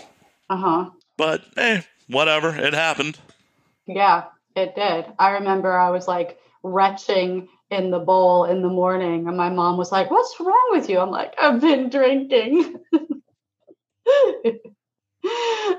Uh 0.48 0.56
huh. 0.56 0.90
but 1.18 1.42
hey, 1.56 1.84
whatever. 2.08 2.54
It 2.56 2.72
happened. 2.72 3.18
Yeah, 3.86 4.24
it 4.56 4.74
did. 4.74 5.06
I 5.18 5.32
remember 5.32 5.72
I 5.72 5.90
was 5.90 6.08
like 6.08 6.38
retching 6.62 7.48
in 7.70 7.90
the 7.90 7.98
bowl 7.98 8.44
in 8.44 8.62
the 8.62 8.68
morning, 8.68 9.28
and 9.28 9.36
my 9.36 9.50
mom 9.50 9.76
was 9.76 9.92
like, 9.92 10.10
What's 10.10 10.38
wrong 10.40 10.68
with 10.70 10.88
you? 10.88 10.98
I'm 10.98 11.10
like, 11.10 11.34
I've 11.40 11.60
been 11.60 11.90
drinking. 11.90 12.76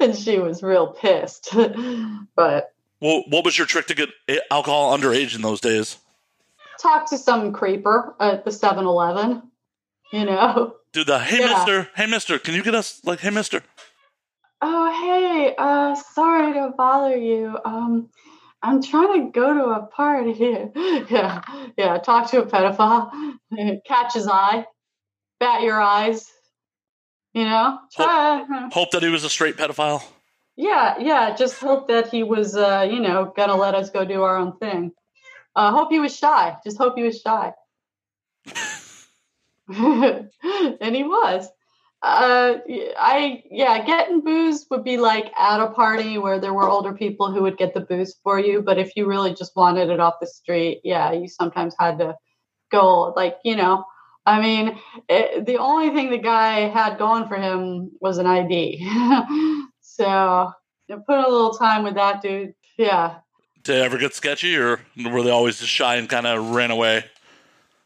and 0.02 0.16
she 0.16 0.40
was 0.40 0.64
real 0.64 0.88
pissed. 0.94 1.50
but 2.36 2.74
Well, 3.02 3.24
what 3.30 3.46
was 3.46 3.58
your 3.58 3.68
trick 3.68 3.88
to 3.88 3.96
get 3.96 4.10
alcohol 4.52 4.98
underage 4.98 5.36
in 5.36 5.42
those 5.42 5.62
days? 5.62 5.98
talk 6.80 7.10
to 7.10 7.18
some 7.18 7.54
creeper 7.54 8.16
at 8.20 8.46
the 8.46 8.52
7 8.52 8.86
Eleven, 8.86 9.42
you 10.14 10.26
know? 10.26 10.76
Do 10.94 11.04
the 11.04 11.18
hey 11.20 11.40
Yeah. 11.40 11.54
mister, 11.56 11.90
hey 11.96 12.06
mister, 12.06 12.38
can 12.38 12.54
you 12.54 12.62
get 12.64 12.76
us 12.76 13.02
like 13.04 13.20
hey 13.20 13.32
mister? 13.32 13.64
Oh, 14.62 14.92
hey, 14.92 15.56
uh, 15.58 15.96
sorry 15.96 16.54
to 16.54 16.70
bother 16.76 17.16
you. 17.18 17.58
Um, 17.66 18.10
I'm 18.62 18.82
trying 18.82 19.26
to 19.26 19.32
go 19.32 19.54
to 19.54 19.66
a 19.66 19.86
party. 19.86 20.32
yeah, 21.10 21.42
yeah, 21.78 21.98
talk 22.00 22.32
to 22.32 22.42
a 22.42 22.46
pedophile, 22.46 23.12
catch 23.86 24.14
his 24.14 24.28
eye, 24.28 24.66
bat 25.40 25.62
your 25.62 25.80
eyes, 25.80 26.32
you 27.34 27.44
know? 27.44 27.80
Try. 27.96 28.70
Hope 28.72 28.92
that 28.92 29.04
he 29.04 29.10
was 29.10 29.24
a 29.24 29.30
straight 29.30 29.58
pedophile. 29.58 30.04
Yeah, 30.56 30.96
yeah, 31.00 31.36
just 31.36 31.60
hope 31.60 31.88
that 31.88 32.10
he 32.10 32.24
was, 32.24 32.56
uh, 32.56 32.88
you 32.90 33.00
know, 33.00 33.32
gonna 33.36 33.56
let 33.56 33.76
us 33.76 33.92
go 33.92 34.04
do 34.06 34.24
our 34.24 34.38
own 34.38 34.58
thing. 34.58 34.92
Uh, 35.56 35.72
hope 35.72 35.92
he 35.92 36.00
was 36.00 36.16
shy. 36.16 36.58
Just 36.64 36.78
hope 36.78 36.98
he 36.98 37.04
was 37.04 37.22
shy. 37.22 37.54
and 39.68 40.96
he 40.96 41.04
was. 41.04 41.48
Uh, 42.08 42.60
I 42.98 43.44
yeah, 43.52 43.84
getting 43.86 44.22
booze 44.22 44.66
would 44.72 44.86
be 44.86 44.96
like 44.96 45.30
at 45.38 45.60
a 45.60 45.72
party 45.72 46.18
where 46.18 46.40
there 46.40 46.54
were 46.54 46.70
older 46.70 46.94
people 46.94 47.34
who 47.34 47.42
would 47.42 47.58
get 47.58 47.74
the 47.74 47.82
booze 47.82 48.16
for 48.24 48.40
you. 48.40 48.62
But 48.62 48.78
if 48.78 48.96
you 48.96 49.06
really 49.06 49.34
just 49.34 49.58
wanted 49.58 49.90
it 49.90 50.00
off 50.00 50.22
the 50.22 50.28
street, 50.28 50.80
yeah, 50.86 51.12
you 51.12 51.28
sometimes 51.28 51.76
had 51.78 52.00
to 52.00 52.16
go 52.72 53.12
like 53.18 53.36
you 53.44 53.58
know. 53.58 53.84
I 54.26 54.40
mean, 54.40 54.80
it, 55.10 55.46
the 55.46 55.58
only 55.58 55.90
thing 55.90 56.10
the 56.10 56.18
guy 56.18 56.70
had 56.70 56.98
going 56.98 57.28
for 57.28 57.36
him 57.36 57.92
was 58.00 58.20
an 58.20 58.26
ID. 58.26 58.88
so 59.82 60.52
you 60.88 61.04
put 61.06 61.20
a 61.20 61.30
little 61.30 61.56
time 61.56 61.84
with 61.84 61.96
that 61.96 62.22
dude. 62.22 62.54
Yeah, 62.78 63.18
Did 63.64 63.80
it 63.80 63.82
ever 63.82 63.98
get 63.98 64.14
sketchy, 64.14 64.56
or 64.56 64.80
were 65.12 65.24
they 65.24 65.32
always 65.32 65.60
just 65.60 65.72
shy 65.72 65.96
and 65.96 66.08
kind 66.08 66.26
of 66.26 66.52
ran 66.52 66.72
away? 66.72 67.04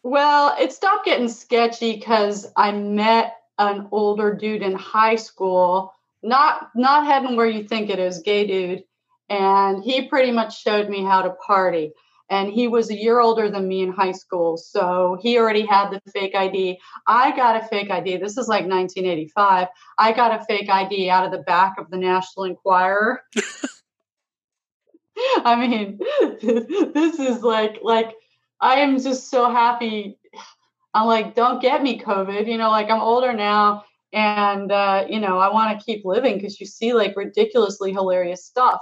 Well, 0.03 0.55
it 0.59 0.73
stopped 0.73 1.05
getting 1.05 1.27
sketchy 1.27 1.95
because 1.95 2.51
I 2.55 2.71
met 2.71 3.35
an 3.67 3.87
older 3.91 4.33
dude 4.33 4.61
in 4.61 4.73
high 4.73 5.15
school, 5.15 5.93
not 6.23 6.69
not 6.75 7.05
heading 7.05 7.35
where 7.35 7.47
you 7.47 7.63
think 7.63 7.89
it 7.89 7.99
is, 7.99 8.21
gay 8.21 8.45
dude, 8.47 8.83
and 9.29 9.83
he 9.83 10.07
pretty 10.07 10.31
much 10.31 10.61
showed 10.61 10.89
me 10.89 11.03
how 11.03 11.21
to 11.21 11.31
party. 11.31 11.91
And 12.29 12.49
he 12.49 12.69
was 12.69 12.89
a 12.89 12.95
year 12.95 13.19
older 13.19 13.49
than 13.49 13.67
me 13.67 13.81
in 13.81 13.91
high 13.91 14.13
school, 14.13 14.55
so 14.55 15.17
he 15.21 15.37
already 15.37 15.65
had 15.65 15.89
the 15.89 16.01
fake 16.11 16.33
ID. 16.33 16.79
I 17.05 17.35
got 17.35 17.61
a 17.61 17.67
fake 17.67 17.91
ID. 17.91 18.17
This 18.17 18.37
is 18.37 18.47
like 18.47 18.65
1985. 18.65 19.67
I 19.97 20.11
got 20.13 20.39
a 20.39 20.45
fake 20.45 20.69
ID 20.69 21.09
out 21.09 21.25
of 21.25 21.33
the 21.33 21.43
back 21.43 21.77
of 21.77 21.89
the 21.89 21.97
National 21.97 22.45
Enquirer. 22.45 23.21
I 25.43 25.55
mean, 25.55 25.99
this 26.41 27.19
is 27.19 27.43
like 27.43 27.79
like 27.83 28.15
I 28.61 28.75
am 28.75 28.99
just 28.99 29.29
so 29.29 29.49
happy. 29.49 30.17
I'm 30.93 31.07
like, 31.07 31.35
don't 31.35 31.61
get 31.61 31.83
me 31.83 31.99
COVID. 31.99 32.47
You 32.47 32.57
know, 32.57 32.69
like 32.69 32.89
I'm 32.89 33.01
older 33.01 33.33
now, 33.33 33.85
and 34.13 34.71
uh, 34.71 35.05
you 35.09 35.19
know, 35.19 35.39
I 35.39 35.51
want 35.51 35.77
to 35.77 35.85
keep 35.85 36.03
living 36.05 36.35
because 36.35 36.59
you 36.59 36.65
see 36.65 36.93
like 36.93 37.15
ridiculously 37.15 37.91
hilarious 37.91 38.45
stuff. 38.45 38.81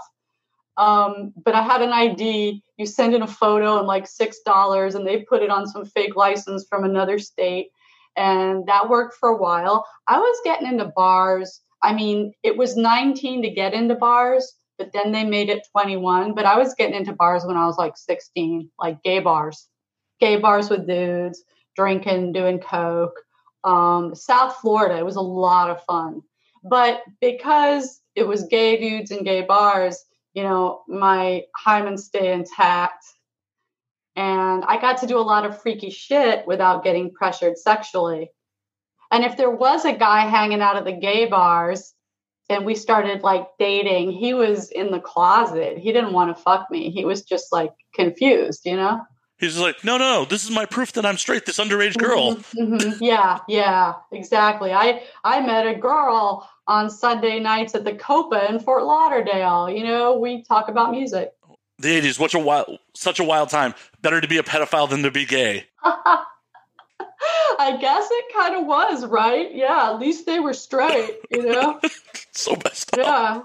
Um, 0.77 1.33
but 1.43 1.55
I 1.55 1.61
had 1.61 1.81
an 1.81 1.91
ID. 1.91 2.63
You 2.77 2.85
send 2.85 3.13
in 3.13 3.21
a 3.21 3.27
photo 3.27 3.77
and 3.77 3.87
like 3.87 4.07
six 4.07 4.39
dollars, 4.45 4.95
and 4.95 5.05
they 5.05 5.21
put 5.21 5.43
it 5.43 5.49
on 5.49 5.67
some 5.67 5.85
fake 5.85 6.15
license 6.15 6.65
from 6.67 6.83
another 6.83 7.19
state, 7.19 7.67
and 8.15 8.65
that 8.67 8.89
worked 8.89 9.15
for 9.19 9.29
a 9.29 9.37
while. 9.37 9.85
I 10.07 10.17
was 10.17 10.41
getting 10.43 10.67
into 10.67 10.91
bars. 10.95 11.61
I 11.83 11.93
mean, 11.93 12.33
it 12.43 12.57
was 12.57 12.75
19 12.75 13.43
to 13.43 13.49
get 13.49 13.73
into 13.73 13.95
bars, 13.95 14.53
but 14.77 14.91
then 14.93 15.11
they 15.11 15.23
made 15.23 15.49
it 15.49 15.67
21. 15.71 16.33
But 16.33 16.45
I 16.45 16.57
was 16.57 16.73
getting 16.73 16.95
into 16.95 17.13
bars 17.13 17.43
when 17.45 17.55
I 17.55 17.65
was 17.65 17.77
like 17.77 17.95
16, 17.95 18.69
like 18.79 19.01
gay 19.03 19.19
bars, 19.19 19.67
gay 20.19 20.37
bars 20.37 20.69
with 20.69 20.87
dudes, 20.87 21.43
drinking, 21.79 22.33
doing 22.33 22.59
coke. 22.59 23.17
Um, 23.63 24.13
South 24.13 24.57
Florida, 24.57 24.97
it 24.97 25.05
was 25.05 25.15
a 25.15 25.21
lot 25.21 25.69
of 25.69 25.83
fun. 25.85 26.21
But 26.61 27.03
because 27.21 28.01
it 28.15 28.27
was 28.27 28.43
gay 28.43 28.77
dudes 28.77 29.11
and 29.11 29.25
gay 29.25 29.43
bars, 29.43 30.03
you 30.33 30.43
know, 30.43 30.81
my 30.89 31.43
hymen 31.55 31.97
stayed 31.97 32.31
intact. 32.31 33.05
And 34.17 34.65
I 34.65 34.81
got 34.81 34.97
to 34.97 35.07
do 35.07 35.17
a 35.17 35.29
lot 35.31 35.45
of 35.45 35.61
freaky 35.61 35.89
shit 35.89 36.45
without 36.45 36.83
getting 36.83 37.13
pressured 37.13 37.57
sexually. 37.57 38.29
And 39.09 39.23
if 39.23 39.37
there 39.37 39.49
was 39.49 39.85
a 39.85 39.93
guy 39.93 40.27
hanging 40.27 40.61
out 40.61 40.75
at 40.75 40.83
the 40.83 40.91
gay 40.91 41.27
bars 41.27 41.93
and 42.49 42.65
we 42.65 42.75
started 42.75 43.23
like 43.23 43.47
dating, 43.57 44.11
he 44.11 44.33
was 44.33 44.69
in 44.69 44.91
the 44.91 44.99
closet. 44.99 45.77
He 45.77 45.93
didn't 45.93 46.13
want 46.13 46.35
to 46.35 46.43
fuck 46.43 46.69
me. 46.69 46.89
He 46.89 47.05
was 47.05 47.23
just 47.23 47.53
like 47.53 47.71
confused, 47.95 48.65
you 48.65 48.75
know? 48.75 48.99
He's 49.39 49.53
just 49.53 49.61
like, 49.63 49.83
no, 49.85 49.97
no, 49.97 50.25
this 50.25 50.43
is 50.43 50.51
my 50.51 50.65
proof 50.65 50.91
that 50.93 51.05
I'm 51.05 51.17
straight. 51.17 51.45
This 51.45 51.59
underage 51.59 51.97
girl. 51.97 52.35
Mhm. 52.35 52.97
Yeah, 52.99 53.39
yeah, 53.47 53.93
exactly. 54.11 54.73
I 54.73 55.03
I 55.23 55.39
met 55.41 55.65
a 55.65 55.75
girl 55.75 56.47
on 56.67 56.89
Sunday 56.89 57.39
nights 57.39 57.73
at 57.73 57.85
the 57.85 57.93
Copa 57.93 58.49
in 58.49 58.59
Fort 58.59 58.83
Lauderdale. 58.83 59.69
You 59.69 59.85
know, 59.85 60.17
we 60.19 60.43
talk 60.43 60.67
about 60.67 60.91
music. 60.91 61.31
The 61.79 61.89
'80s, 62.01 62.19
what's 62.19 62.33
a 62.33 62.39
wild, 62.39 62.79
such 62.93 63.19
a 63.21 63.23
wild 63.23 63.49
time. 63.49 63.73
Better 64.01 64.19
to 64.19 64.27
be 64.27 64.37
a 64.37 64.43
pedophile 64.43 64.89
than 64.89 65.03
to 65.03 65.11
be 65.11 65.25
gay. 65.25 65.65
I 67.61 67.77
guess 67.79 68.07
it 68.11 68.25
kind 68.33 68.55
of 68.55 68.65
was, 68.65 69.05
right? 69.05 69.53
Yeah, 69.53 69.89
at 69.91 69.99
least 69.99 70.25
they 70.25 70.39
were 70.39 70.53
straight, 70.53 71.17
you 71.29 71.43
know? 71.43 71.79
So 72.31 72.55
messed 72.63 72.93
up. 72.97 72.99
yeah. 73.05 73.41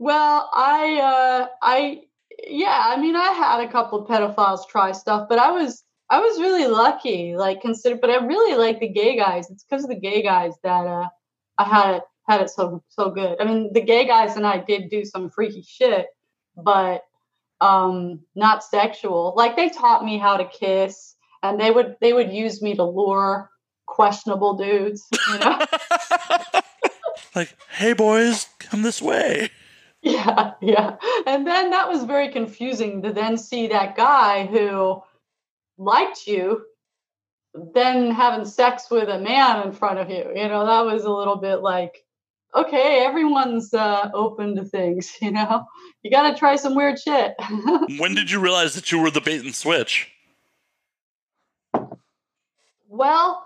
Well, 0.00 0.50
I, 0.52 1.00
uh, 1.00 1.46
I, 1.62 2.02
yeah, 2.46 2.82
I 2.86 2.96
mean, 2.96 3.16
I 3.16 3.32
had 3.32 3.60
a 3.60 3.70
couple 3.70 4.00
of 4.00 4.08
pedophiles 4.08 4.68
try 4.68 4.92
stuff, 4.92 5.28
but 5.28 5.38
I 5.38 5.50
was, 5.50 5.82
I 6.08 6.20
was 6.20 6.40
really 6.40 6.66
lucky, 6.66 7.34
like 7.36 7.60
consider, 7.60 7.96
but 7.96 8.10
I 8.10 8.24
really 8.24 8.56
like 8.56 8.78
the 8.80 8.88
gay 8.88 9.16
guys. 9.16 9.50
It's 9.50 9.64
because 9.64 9.84
of 9.84 9.90
the 9.90 10.00
gay 10.00 10.22
guys 10.22 10.54
that, 10.62 10.86
uh, 10.86 11.08
I 11.58 11.64
had 11.64 11.94
it, 11.96 12.02
had 12.28 12.40
it 12.42 12.50
so, 12.50 12.82
so 12.88 13.10
good. 13.10 13.40
I 13.40 13.44
mean, 13.44 13.72
the 13.72 13.80
gay 13.80 14.06
guys 14.06 14.36
and 14.36 14.46
I 14.46 14.58
did 14.58 14.90
do 14.90 15.04
some 15.04 15.30
freaky 15.30 15.62
shit, 15.66 16.06
but, 16.56 17.02
um, 17.60 18.20
not 18.34 18.62
sexual. 18.62 19.34
Like 19.36 19.56
they 19.56 19.68
taught 19.68 20.04
me 20.04 20.18
how 20.18 20.36
to 20.36 20.44
kiss 20.44 21.16
and 21.42 21.58
they 21.58 21.70
would, 21.70 21.96
they 22.00 22.12
would 22.12 22.32
use 22.32 22.62
me 22.62 22.74
to 22.76 22.84
lure 22.84 23.50
questionable 23.86 24.54
dudes, 24.54 25.04
you 25.32 25.38
know? 25.38 25.58
like, 27.34 27.56
hey 27.70 27.92
boys, 27.92 28.46
come 28.58 28.82
this 28.82 29.02
way. 29.02 29.50
Yeah, 30.06 30.52
yeah. 30.60 30.96
And 31.26 31.44
then 31.44 31.70
that 31.70 31.88
was 31.88 32.04
very 32.04 32.30
confusing 32.30 33.02
to 33.02 33.12
then 33.12 33.36
see 33.36 33.66
that 33.66 33.96
guy 33.96 34.46
who 34.46 35.02
liked 35.78 36.28
you 36.28 36.64
then 37.72 38.12
having 38.12 38.44
sex 38.44 38.88
with 38.88 39.08
a 39.08 39.18
man 39.18 39.66
in 39.66 39.72
front 39.72 39.98
of 39.98 40.08
you. 40.08 40.30
You 40.34 40.48
know, 40.48 40.64
that 40.66 40.84
was 40.84 41.04
a 41.04 41.10
little 41.10 41.36
bit 41.36 41.56
like, 41.56 42.04
okay, 42.54 43.04
everyone's 43.04 43.74
uh, 43.74 44.10
open 44.14 44.54
to 44.56 44.64
things. 44.64 45.12
You 45.20 45.32
know, 45.32 45.66
you 46.02 46.10
got 46.10 46.30
to 46.30 46.38
try 46.38 46.54
some 46.54 46.76
weird 46.76 47.00
shit. 47.00 47.34
when 47.98 48.14
did 48.14 48.30
you 48.30 48.38
realize 48.38 48.74
that 48.74 48.92
you 48.92 49.00
were 49.00 49.10
the 49.10 49.20
bait 49.20 49.42
and 49.42 49.54
switch? 49.54 50.08
Well, 52.88 53.45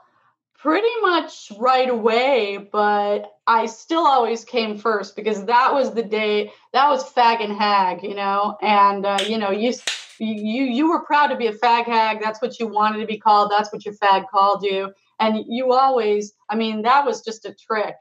pretty 0.63 1.01
much 1.01 1.51
right 1.59 1.89
away, 1.89 2.59
but 2.71 3.33
I 3.47 3.67
still 3.67 4.07
always 4.07 4.45
came 4.45 4.77
first 4.77 5.17
because 5.17 5.47
that 5.47 5.73
was 5.73 5.95
the 5.95 6.03
day 6.03 6.53
that 6.73 6.89
was 6.89 7.11
fag 7.13 7.43
and 7.43 7.53
hag, 7.57 8.03
you 8.03 8.15
know, 8.15 8.57
and 8.61 9.07
uh, 9.07 9.19
you 9.27 9.39
know 9.39 9.51
you 9.51 9.73
you 10.19 10.65
you 10.65 10.91
were 10.91 11.05
proud 11.05 11.29
to 11.29 11.37
be 11.37 11.47
a 11.47 11.55
fag 11.55 11.87
hag. 11.87 12.21
That's 12.21 12.43
what 12.43 12.61
you 12.61 12.67
wanted 12.67 12.99
to 13.01 13.07
be 13.07 13.19
called. 13.19 13.51
That's 13.51 13.73
what 13.73 13.85
your 13.85 13.95
fag 13.95 14.29
called 14.29 14.63
you, 14.63 14.93
and 15.19 15.45
you 15.49 15.73
always. 15.73 16.33
I 16.51 16.57
mean, 16.57 16.83
that 16.83 17.07
was 17.07 17.23
just 17.23 17.47
a 17.47 17.55
trick. 17.55 17.97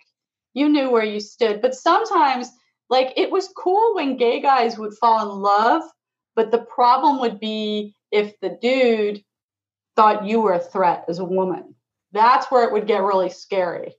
You 0.54 0.68
knew 0.68 0.92
where 0.92 1.06
you 1.06 1.20
stood, 1.20 1.62
but 1.62 1.76
sometimes. 1.76 2.52
Like 2.92 3.14
it 3.18 3.30
was 3.30 3.54
cool 3.56 3.94
when 3.94 4.18
gay 4.18 4.42
guys 4.42 4.80
would 4.80 4.96
fall 4.96 5.22
in 5.22 5.44
love, 5.44 5.84
but 6.36 6.50
the 6.50 6.58
problem 6.58 7.20
would 7.20 7.40
be 7.40 7.94
if 8.12 8.34
the 8.40 8.58
dude 8.60 9.24
thought 9.96 10.26
you 10.26 10.42
were 10.42 10.54
a 10.54 10.60
threat 10.60 11.06
as 11.08 11.20
a 11.20 11.24
woman. 11.24 11.76
That's 12.12 12.50
where 12.52 12.64
it 12.64 12.74
would 12.74 12.88
get 12.88 13.04
really 13.04 13.30
scary. 13.30 13.96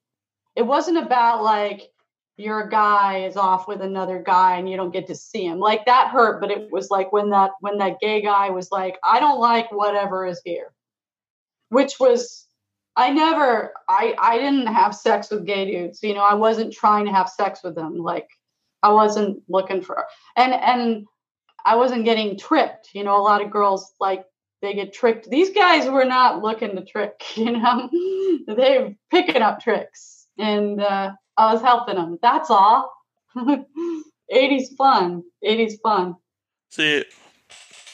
It 0.57 0.63
wasn't 0.63 0.99
about 0.99 1.43
like 1.43 1.91
your 2.37 2.67
guy 2.67 3.25
is 3.25 3.37
off 3.37 3.69
with 3.69 3.83
another 3.83 4.19
guy 4.19 4.57
and 4.57 4.69
you 4.69 4.77
don't 4.77 4.93
get 4.93 5.07
to 5.09 5.15
see 5.15 5.45
him. 5.45 5.59
Like 5.59 5.85
that 5.87 6.09
hurt, 6.09 6.41
but 6.41 6.51
it 6.51 6.73
was 6.73 6.91
like 6.91 7.13
when 7.13 7.31
that 7.31 7.53
when 7.61 7.79
that 7.79 8.01
gay 8.01 8.23
guy 8.23 8.51
was 8.51 8.71
like, 8.73 8.99
I 9.05 9.21
don't 9.21 9.41
like 9.41 9.71
whatever 9.71 10.27
is 10.27 10.41
here. 10.45 10.73
Which 11.69 12.01
was 12.01 12.47
I 12.97 13.11
never 13.11 13.73
I 13.89 14.15
I 14.19 14.39
didn't 14.39 14.67
have 14.67 14.95
sex 14.95 15.31
with 15.31 15.47
gay 15.47 15.71
dudes. 15.71 16.03
You 16.03 16.15
know, 16.15 16.23
I 16.23 16.35
wasn't 16.35 16.73
trying 16.73 17.07
to 17.07 17.13
have 17.13 17.29
sex 17.29 17.61
with 17.63 17.75
them. 17.75 17.99
Like 17.99 18.29
I 18.83 18.93
wasn't 18.93 19.43
looking 19.49 19.83
for 19.83 20.05
and 20.37 20.53
and 20.53 21.07
I 21.65 21.77
wasn't 21.77 22.07
getting 22.07 22.39
tripped. 22.39 22.89
You 22.95 23.05
know, 23.05 23.17
a 23.17 23.23
lot 23.23 23.43
of 23.43 23.51
girls 23.51 23.93
like 24.01 24.25
they 24.63 24.75
get 24.75 24.93
tricked. 24.93 25.29
These 25.31 25.51
guys 25.51 25.89
were 25.89 26.05
not 26.05 26.43
looking 26.43 26.77
to 26.77 26.85
trick, 26.85 27.23
you 27.37 27.53
know, 27.53 27.89
they're 28.47 28.95
picking 29.11 29.43
up 29.43 29.61
tricks, 29.61 30.27
and 30.39 30.81
uh, 30.81 31.13
I 31.37 31.53
was 31.53 31.63
helping 31.63 31.97
them. 31.97 32.19
That's 32.23 32.51
all. 32.51 32.93
80s 33.37 34.77
fun. 34.77 35.23
80s 35.45 35.81
fun. 35.83 36.17
See, 36.71 37.05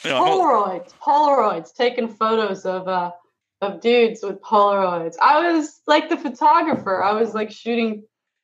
you 0.03 0.11
know, 0.11 0.23
Polaroids, 0.23 0.93
Polaroids, 1.01 1.73
taking 1.73 2.07
photos 2.07 2.65
of 2.65 2.87
uh 2.87 3.11
of 3.61 3.81
dudes 3.81 4.21
with 4.21 4.39
Polaroids. 4.41 5.15
I 5.21 5.53
was 5.53 5.81
like 5.87 6.09
the 6.09 6.17
photographer. 6.17 7.03
I 7.03 7.13
was 7.13 7.33
like 7.33 7.51
shooting 7.51 8.03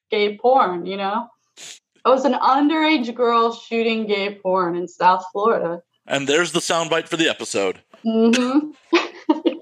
gay 0.09 0.37
porn, 0.37 0.85
you 0.85 0.97
know. 0.97 1.27
I 2.05 2.09
was 2.09 2.25
an 2.25 2.33
underage 2.33 3.13
girl 3.13 3.53
shooting 3.53 4.07
gay 4.07 4.35
porn 4.41 4.75
in 4.75 4.87
South 4.87 5.23
Florida. 5.31 5.81
And 6.05 6.27
there's 6.27 6.51
the 6.51 6.59
soundbite 6.59 7.07
for 7.07 7.15
the 7.15 7.29
episode. 7.29 7.81
Mm-hmm. 8.05 8.71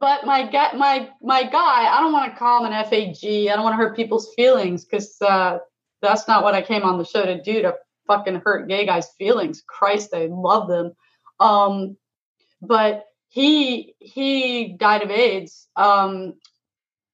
but 0.00 0.26
my 0.26 0.46
guy, 0.46 0.72
my 0.76 1.10
my 1.20 1.42
guy, 1.44 1.86
I 1.86 2.00
don't 2.00 2.12
want 2.12 2.32
to 2.32 2.38
call 2.38 2.64
him 2.64 2.72
an 2.72 2.84
FAG. 2.84 3.24
I 3.24 3.54
don't 3.54 3.64
want 3.64 3.72
to 3.74 3.76
hurt 3.76 3.96
people's 3.96 4.32
feelings 4.34 4.84
because 4.84 5.16
uh, 5.20 5.58
that's 6.02 6.28
not 6.28 6.44
what 6.44 6.54
I 6.54 6.62
came 6.62 6.82
on 6.82 6.98
the 6.98 7.04
show 7.04 7.24
to 7.24 7.42
do 7.42 7.62
to 7.62 7.74
fucking 8.06 8.42
hurt 8.44 8.68
gay 8.68 8.86
guys' 8.86 9.10
feelings. 9.18 9.62
Christ, 9.66 10.14
I 10.14 10.28
love 10.30 10.68
them. 10.68 10.92
Um, 11.40 11.96
but 12.62 13.06
he 13.28 13.94
he 13.98 14.76
died 14.76 15.02
of 15.02 15.10
AIDS 15.10 15.68
um, 15.76 16.34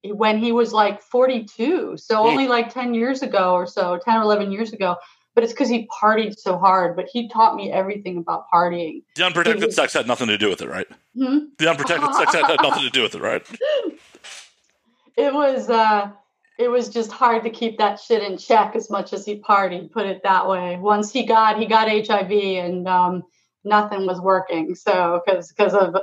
when 0.04 0.38
he 0.38 0.52
was 0.52 0.72
like 0.72 1.02
42, 1.02 1.96
so 1.96 2.26
only 2.26 2.46
like 2.46 2.72
10 2.72 2.94
years 2.94 3.22
ago 3.22 3.54
or 3.54 3.66
so, 3.66 3.98
10 4.04 4.16
or 4.16 4.22
11 4.22 4.52
years 4.52 4.72
ago 4.72 4.96
but 5.34 5.44
it's 5.44 5.52
because 5.52 5.68
he 5.68 5.88
partied 5.88 6.38
so 6.38 6.58
hard. 6.58 6.96
But 6.96 7.06
he 7.12 7.28
taught 7.28 7.56
me 7.56 7.72
everything 7.72 8.18
about 8.18 8.46
partying. 8.52 9.02
The 9.16 9.26
unprotected 9.26 9.66
was, 9.66 9.74
sex 9.74 9.92
had 9.92 10.06
nothing 10.06 10.28
to 10.28 10.38
do 10.38 10.48
with 10.48 10.62
it, 10.62 10.68
right? 10.68 10.86
Hmm? 11.16 11.38
The 11.58 11.70
unprotected 11.70 12.14
sex 12.14 12.34
had 12.34 12.56
nothing 12.62 12.84
to 12.84 12.90
do 12.90 13.02
with 13.02 13.14
it, 13.14 13.20
right? 13.20 13.46
It 15.16 15.32
was 15.32 15.70
uh 15.70 16.10
it 16.58 16.68
was 16.68 16.88
just 16.88 17.10
hard 17.12 17.42
to 17.44 17.50
keep 17.50 17.78
that 17.78 18.00
shit 18.00 18.22
in 18.22 18.38
check 18.38 18.76
as 18.76 18.90
much 18.90 19.12
as 19.12 19.24
he 19.24 19.40
partied, 19.40 19.90
put 19.90 20.06
it 20.06 20.22
that 20.22 20.48
way. 20.48 20.76
Once 20.76 21.12
he 21.12 21.24
got 21.24 21.58
he 21.58 21.66
got 21.66 21.88
HIV 21.88 22.30
and 22.30 22.88
um 22.88 23.22
nothing 23.64 24.06
was 24.06 24.20
working. 24.20 24.74
So 24.74 25.22
because 25.24 25.52
because 25.52 25.74
of 25.74 25.96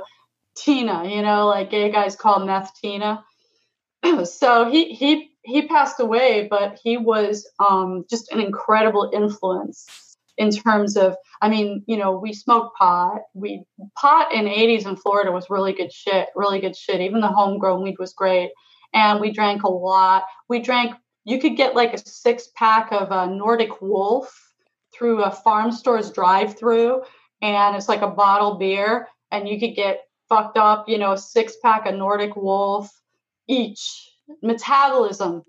Tina, 0.54 1.08
you 1.08 1.22
know, 1.22 1.46
like 1.46 1.70
gay 1.70 1.90
guys 1.90 2.16
call 2.16 2.44
meth 2.44 2.72
Tina. 2.80 3.24
so 4.24 4.70
he 4.70 4.92
he 4.94 5.31
he 5.44 5.66
passed 5.66 6.00
away, 6.00 6.46
but 6.48 6.78
he 6.82 6.96
was 6.96 7.48
um, 7.58 8.04
just 8.08 8.30
an 8.32 8.40
incredible 8.40 9.10
influence 9.12 10.16
in 10.38 10.50
terms 10.50 10.96
of. 10.96 11.16
I 11.40 11.48
mean, 11.48 11.82
you 11.86 11.96
know, 11.96 12.16
we 12.16 12.32
smoked 12.32 12.76
pot. 12.76 13.22
We 13.34 13.64
pot 13.98 14.32
in 14.32 14.44
'80s 14.44 14.86
in 14.86 14.96
Florida 14.96 15.32
was 15.32 15.50
really 15.50 15.72
good 15.72 15.92
shit, 15.92 16.28
really 16.36 16.60
good 16.60 16.76
shit. 16.76 17.00
Even 17.00 17.20
the 17.20 17.28
homegrown 17.28 17.82
weed 17.82 17.96
was 17.98 18.12
great, 18.12 18.50
and 18.94 19.20
we 19.20 19.32
drank 19.32 19.64
a 19.64 19.70
lot. 19.70 20.24
We 20.48 20.60
drank. 20.60 20.94
You 21.24 21.40
could 21.40 21.56
get 21.56 21.74
like 21.74 21.94
a 21.94 21.98
six 21.98 22.48
pack 22.56 22.92
of 22.92 23.10
a 23.10 23.32
Nordic 23.32 23.80
Wolf 23.80 24.32
through 24.94 25.22
a 25.22 25.30
farm 25.30 25.72
store's 25.72 26.10
drive-through, 26.10 27.02
and 27.40 27.76
it's 27.76 27.88
like 27.88 28.02
a 28.02 28.08
bottle 28.08 28.56
beer, 28.56 29.08
and 29.30 29.48
you 29.48 29.58
could 29.58 29.74
get 29.74 30.02
fucked 30.28 30.56
up, 30.56 30.88
you 30.88 30.98
know, 30.98 31.16
six 31.16 31.56
pack 31.62 31.86
of 31.86 31.94
Nordic 31.94 32.36
Wolf 32.36 32.90
each 33.48 34.11
metabolism. 34.42 35.42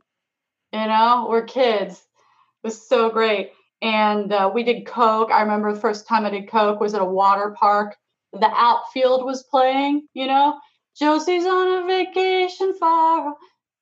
You 0.72 0.88
know, 0.88 1.28
we're 1.30 1.44
kids. 1.44 1.96
It 1.96 2.68
was 2.68 2.88
so 2.88 3.10
great. 3.10 3.52
And 3.82 4.32
uh, 4.32 4.50
we 4.54 4.64
did 4.64 4.86
Coke. 4.86 5.30
I 5.32 5.42
remember 5.42 5.74
the 5.74 5.80
first 5.80 6.08
time 6.08 6.26
I 6.26 6.30
did 6.30 6.50
Coke 6.50 6.80
was 6.80 6.94
at 6.94 7.02
a 7.02 7.06
water 7.06 7.56
park. 7.60 7.96
The 8.32 8.50
outfield 8.52 9.26
was 9.26 9.44
playing, 9.44 10.08
you 10.14 10.26
know. 10.26 10.58
Josie's 10.98 11.46
on 11.46 11.84
a 11.84 11.86
vacation 11.86 12.74
far. 12.80 13.36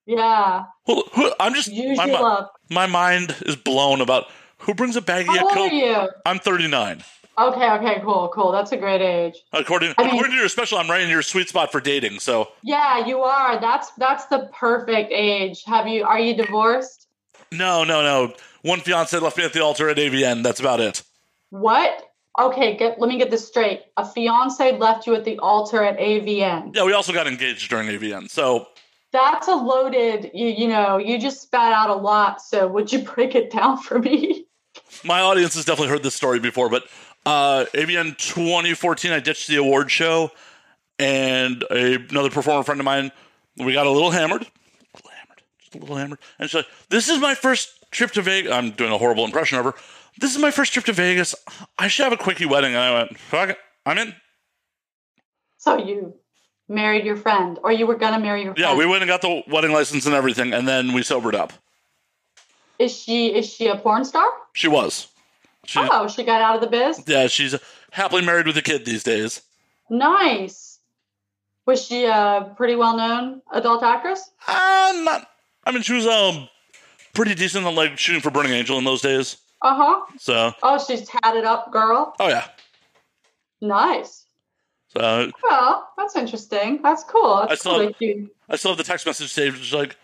Yeah. 0.06 0.64
Well, 0.88 1.36
I'm 1.40 1.54
just 1.54 1.72
my, 1.72 2.48
my 2.70 2.88
mind 2.88 3.36
is 3.46 3.56
blown 3.56 4.02
about 4.02 4.26
who 4.60 4.74
brings 4.74 4.96
a 4.96 5.02
baggie 5.02 5.28
How 5.28 5.48
of 5.48 5.54
Coke. 5.54 6.12
I'm 6.26 6.40
39. 6.40 7.04
Okay, 7.42 7.72
okay, 7.72 8.02
cool, 8.02 8.30
cool. 8.34 8.52
That's 8.52 8.72
a 8.72 8.78
great 8.78 9.02
age. 9.02 9.36
According 9.52 9.96
I 9.98 10.04
mean, 10.04 10.12
according 10.12 10.32
to 10.32 10.38
your 10.38 10.48
special, 10.48 10.78
I'm 10.78 10.90
right 10.90 11.02
in 11.02 11.10
your 11.10 11.24
sweet 11.24 11.50
spot 11.50 11.72
for 11.72 11.82
dating. 11.82 12.20
So 12.20 12.50
yeah, 12.64 13.06
you 13.06 13.22
are. 13.22 13.60
That's 13.60 13.92
that's 13.92 14.26
the 14.28 14.50
perfect 14.54 15.12
age. 15.12 15.64
Have 15.66 15.88
you? 15.88 16.04
Are 16.04 16.20
you 16.20 16.36
divorced? 16.36 17.08
No, 17.52 17.84
no, 17.84 18.04
no. 18.04 18.34
One 18.62 18.80
fiance 18.80 19.18
left 19.18 19.38
me 19.38 19.44
at 19.44 19.54
the 19.54 19.64
altar 19.64 19.90
at 19.90 19.98
AVN. 19.98 20.44
That's 20.44 20.60
about 20.60 20.80
it. 20.80 21.02
What? 21.50 22.08
Okay, 22.40 22.78
get 22.78 23.00
let 23.00 23.10
me 23.10 23.18
get 23.18 23.32
this 23.32 23.48
straight. 23.48 23.82
A 23.98 24.06
fiance 24.06 24.78
left 24.78 25.08
you 25.08 25.16
at 25.16 25.26
the 25.26 25.40
altar 25.40 25.84
at 25.84 25.98
AVN. 25.98 26.76
Yeah, 26.76 26.86
we 26.86 26.94
also 26.94 27.12
got 27.12 27.28
engaged 27.28 27.70
during 27.70 27.88
AVN. 27.88 28.30
So 28.30 28.68
that's 29.12 29.48
a 29.48 29.56
loaded. 29.56 30.32
You, 30.34 30.48
you 30.48 30.68
know, 30.68 30.98
you 30.98 31.20
just 31.20 31.42
spat 31.42 31.74
out 31.74 31.90
a 31.90 31.96
lot. 31.96 32.42
So 32.42 32.68
would 32.68 32.92
you 32.92 33.00
break 33.16 33.36
it 33.36 33.52
down 33.52 33.78
for 33.78 34.00
me? 34.00 34.46
My 35.04 35.22
audience 35.22 35.56
has 35.56 35.66
definitely 35.66 35.90
heard 35.90 36.04
this 36.04 36.16
story 36.16 36.40
before, 36.40 36.70
but 36.70 36.84
uh, 37.26 37.66
AVN 37.74 38.18
2014, 38.18 39.12
I 39.12 39.20
ditched 39.20 39.48
the 39.48 39.58
award 39.58 39.92
show, 39.92 40.32
and 41.00 41.64
a, 41.70 41.96
another 42.10 42.30
performer 42.30 42.64
friend 42.64 42.80
of 42.80 42.86
mine, 42.86 43.12
we 43.58 43.74
got 43.74 43.88
a 43.88 43.92
little 43.92 44.12
hammered, 44.12 44.42
a 44.42 44.98
little 44.98 45.12
hammered, 45.12 45.42
just 45.60 45.76
a 45.76 45.78
little 45.80 45.96
hammered, 45.96 46.20
and 46.40 46.50
she's 46.50 46.56
like, 46.56 46.68
"This 46.90 47.10
is 47.10 47.20
my 47.20 47.36
first 47.36 47.70
trip 47.92 48.12
to 48.12 48.22
Vegas." 48.22 48.52
I'm 48.52 48.72
doing 48.72 48.92
a 48.92 48.98
horrible 48.98 49.26
impression 49.26 49.58
of 49.58 49.66
her. 49.66 49.74
This 50.20 50.32
is 50.34 50.42
my 50.42 50.52
first 50.52 50.74
trip 50.74 50.86
to 50.86 50.94
Vegas. 50.94 51.36
I 51.78 51.88
should 51.88 52.04
have 52.04 52.14
a 52.14 52.18
quickie 52.18 52.46
wedding, 52.46 52.74
and 52.74 52.84
I 52.84 52.94
went, 52.94 53.20
"Fuck 53.20 53.50
it, 53.50 53.58
I'm 53.86 53.98
in." 53.98 54.16
So 55.58 55.78
you 55.78 56.16
married 56.68 57.06
your 57.06 57.18
friend, 57.18 57.60
or 57.64 57.72
you 57.72 57.86
were 57.86 57.96
gonna 57.96 58.20
marry 58.20 58.44
your 58.44 58.56
friend? 58.56 58.72
Yeah, 58.72 58.76
we 58.76 58.86
went 58.86 59.04
and 59.04 59.10
got 59.10 59.22
the 59.22 59.44
wedding 59.48 59.72
license 59.72 60.06
and 60.06 60.16
everything, 60.16 60.54
and 60.54 60.68
then 60.68 60.94
we 60.94 61.04
sobered 61.04 61.36
up. 61.36 61.54
Is 62.80 62.98
she 62.98 63.36
is 63.36 63.48
she 63.48 63.68
a 63.68 63.76
porn 63.78 64.06
star? 64.06 64.26
She 64.54 64.68
was. 64.68 65.08
She, 65.66 65.80
oh, 65.80 66.08
she 66.08 66.24
got 66.24 66.42
out 66.42 66.56
of 66.56 66.62
the 66.62 66.68
biz? 66.68 67.04
Yeah, 67.08 67.28
she's 67.28 67.56
happily 67.92 68.26
married 68.26 68.48
with 68.48 68.58
a 68.58 68.62
kid 68.62 68.86
these 68.86 69.04
days. 69.04 69.42
Nice. 69.90 70.80
Was 71.66 71.86
she 71.86 72.06
a 72.06 72.52
pretty 72.58 72.76
well 72.76 72.98
known 72.98 73.42
adult 73.52 73.84
actress? 73.84 74.32
Uh, 74.48 74.94
not. 75.04 75.28
I 75.66 75.72
mean, 75.72 75.84
she 75.84 75.94
was 75.94 76.08
um 76.08 76.50
pretty 77.14 77.36
decent 77.36 77.66
on 77.66 77.76
like 77.76 77.98
shooting 77.98 78.22
for 78.22 78.32
Burning 78.32 78.54
Angel 78.54 78.78
in 78.78 78.84
those 78.84 79.02
days. 79.02 79.38
Uh 79.62 79.76
huh. 79.76 80.06
So. 80.18 80.54
Oh, 80.64 80.84
she's 80.84 81.08
tatted 81.08 81.46
up 81.46 81.72
girl. 81.72 82.16
Oh 82.20 82.30
yeah. 82.30 82.48
Nice. 83.62 84.26
So. 84.88 85.32
Well, 85.44 85.90
that's 85.98 86.16
interesting. 86.16 86.82
That's 86.82 87.04
cool. 87.04 87.46
That's 87.48 87.52
I 87.52 87.56
still, 87.56 87.80
have, 87.80 88.30
I 88.50 88.56
still 88.56 88.72
have 88.72 88.78
the 88.78 88.84
text 88.84 89.06
message 89.06 89.32
saved. 89.32 89.60
It's 89.60 89.72
like, 89.72 89.96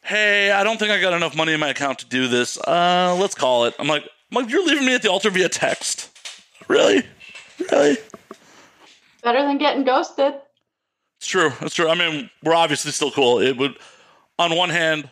"Hey, 0.00 0.50
I 0.50 0.64
don't 0.64 0.78
think 0.78 0.90
I 0.90 1.00
got 1.00 1.12
enough 1.12 1.36
money 1.36 1.52
in 1.52 1.60
my 1.60 1.68
account 1.68 2.00
to 2.00 2.06
do 2.06 2.26
this. 2.26 2.58
Uh, 2.58 3.16
let's 3.20 3.34
call 3.34 3.66
it." 3.66 3.74
I'm 3.78 3.86
like, 3.86 4.08
Mike, 4.32 4.48
you're 4.48 4.66
leaving 4.66 4.86
me 4.86 4.94
at 4.94 5.02
the 5.02 5.10
altar 5.10 5.28
via 5.28 5.50
text. 5.50 6.08
Really? 6.66 7.02
Really? 7.70 7.98
Better 9.22 9.42
than 9.42 9.58
getting 9.58 9.84
ghosted. 9.84 10.32
It's 11.18 11.26
true. 11.26 11.52
It's 11.60 11.74
true. 11.74 11.88
I 11.88 11.94
mean, 11.94 12.30
we're 12.42 12.54
obviously 12.54 12.92
still 12.92 13.10
cool. 13.10 13.40
It 13.40 13.58
would, 13.58 13.76
on 14.38 14.56
one 14.56 14.70
hand, 14.70 15.10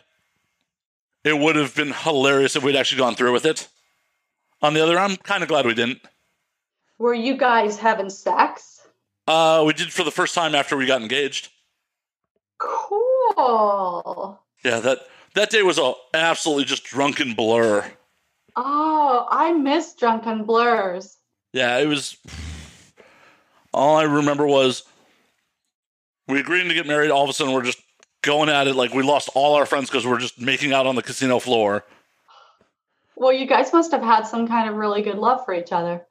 it 1.23 1.37
would 1.37 1.55
have 1.55 1.75
been 1.75 1.93
hilarious 1.93 2.55
if 2.55 2.63
we'd 2.63 2.75
actually 2.75 2.97
gone 2.97 3.13
through 3.13 3.31
with 3.31 3.45
it. 3.45 3.67
On 4.63 4.73
the 4.73 4.81
other, 4.81 4.97
I'm 4.97 5.17
kind 5.17 5.43
of 5.43 5.49
glad 5.49 5.67
we 5.67 5.75
didn't. 5.75 6.01
Were 6.97 7.13
you 7.13 7.37
guys 7.37 7.77
having 7.77 8.09
sex? 8.09 8.81
Uh, 9.27 9.63
we 9.65 9.73
did 9.73 9.93
for 9.93 10.03
the 10.03 10.11
first 10.11 10.33
time 10.33 10.55
after 10.55 10.75
we 10.75 10.87
got 10.87 11.01
engaged. 11.01 11.49
Cool. 12.57 14.39
Yeah, 14.63 14.79
that 14.79 14.99
that 15.35 15.51
day 15.51 15.61
was 15.61 15.77
a 15.77 15.93
absolutely 16.13 16.65
just 16.65 16.83
drunken 16.83 17.33
blur. 17.33 17.85
Oh, 18.55 19.27
I 19.29 19.53
miss 19.53 19.93
drunken 19.95 20.45
blurs. 20.45 21.17
Yeah, 21.53 21.77
it 21.77 21.87
was. 21.87 22.17
All 23.73 23.95
I 23.95 24.03
remember 24.03 24.45
was 24.45 24.83
we 26.27 26.39
agreed 26.39 26.67
to 26.67 26.73
get 26.73 26.87
married. 26.87 27.11
All 27.11 27.23
of 27.23 27.29
a 27.29 27.33
sudden, 27.33 27.53
we're 27.53 27.63
just 27.63 27.81
going 28.21 28.49
at 28.49 28.67
it 28.67 28.75
like 28.75 28.93
we 28.93 29.03
lost 29.03 29.29
all 29.35 29.55
our 29.55 29.65
friends 29.65 29.89
because 29.89 30.05
we're 30.05 30.19
just 30.19 30.39
making 30.39 30.73
out 30.73 30.85
on 30.85 30.95
the 30.95 31.01
casino 31.01 31.39
floor. 31.39 31.85
Well, 33.15 33.33
you 33.33 33.45
guys 33.45 33.71
must 33.73 33.91
have 33.91 34.01
had 34.01 34.23
some 34.23 34.47
kind 34.47 34.69
of 34.69 34.75
really 34.75 35.01
good 35.01 35.17
love 35.17 35.45
for 35.45 35.53
each 35.53 35.71
other. 35.71 36.05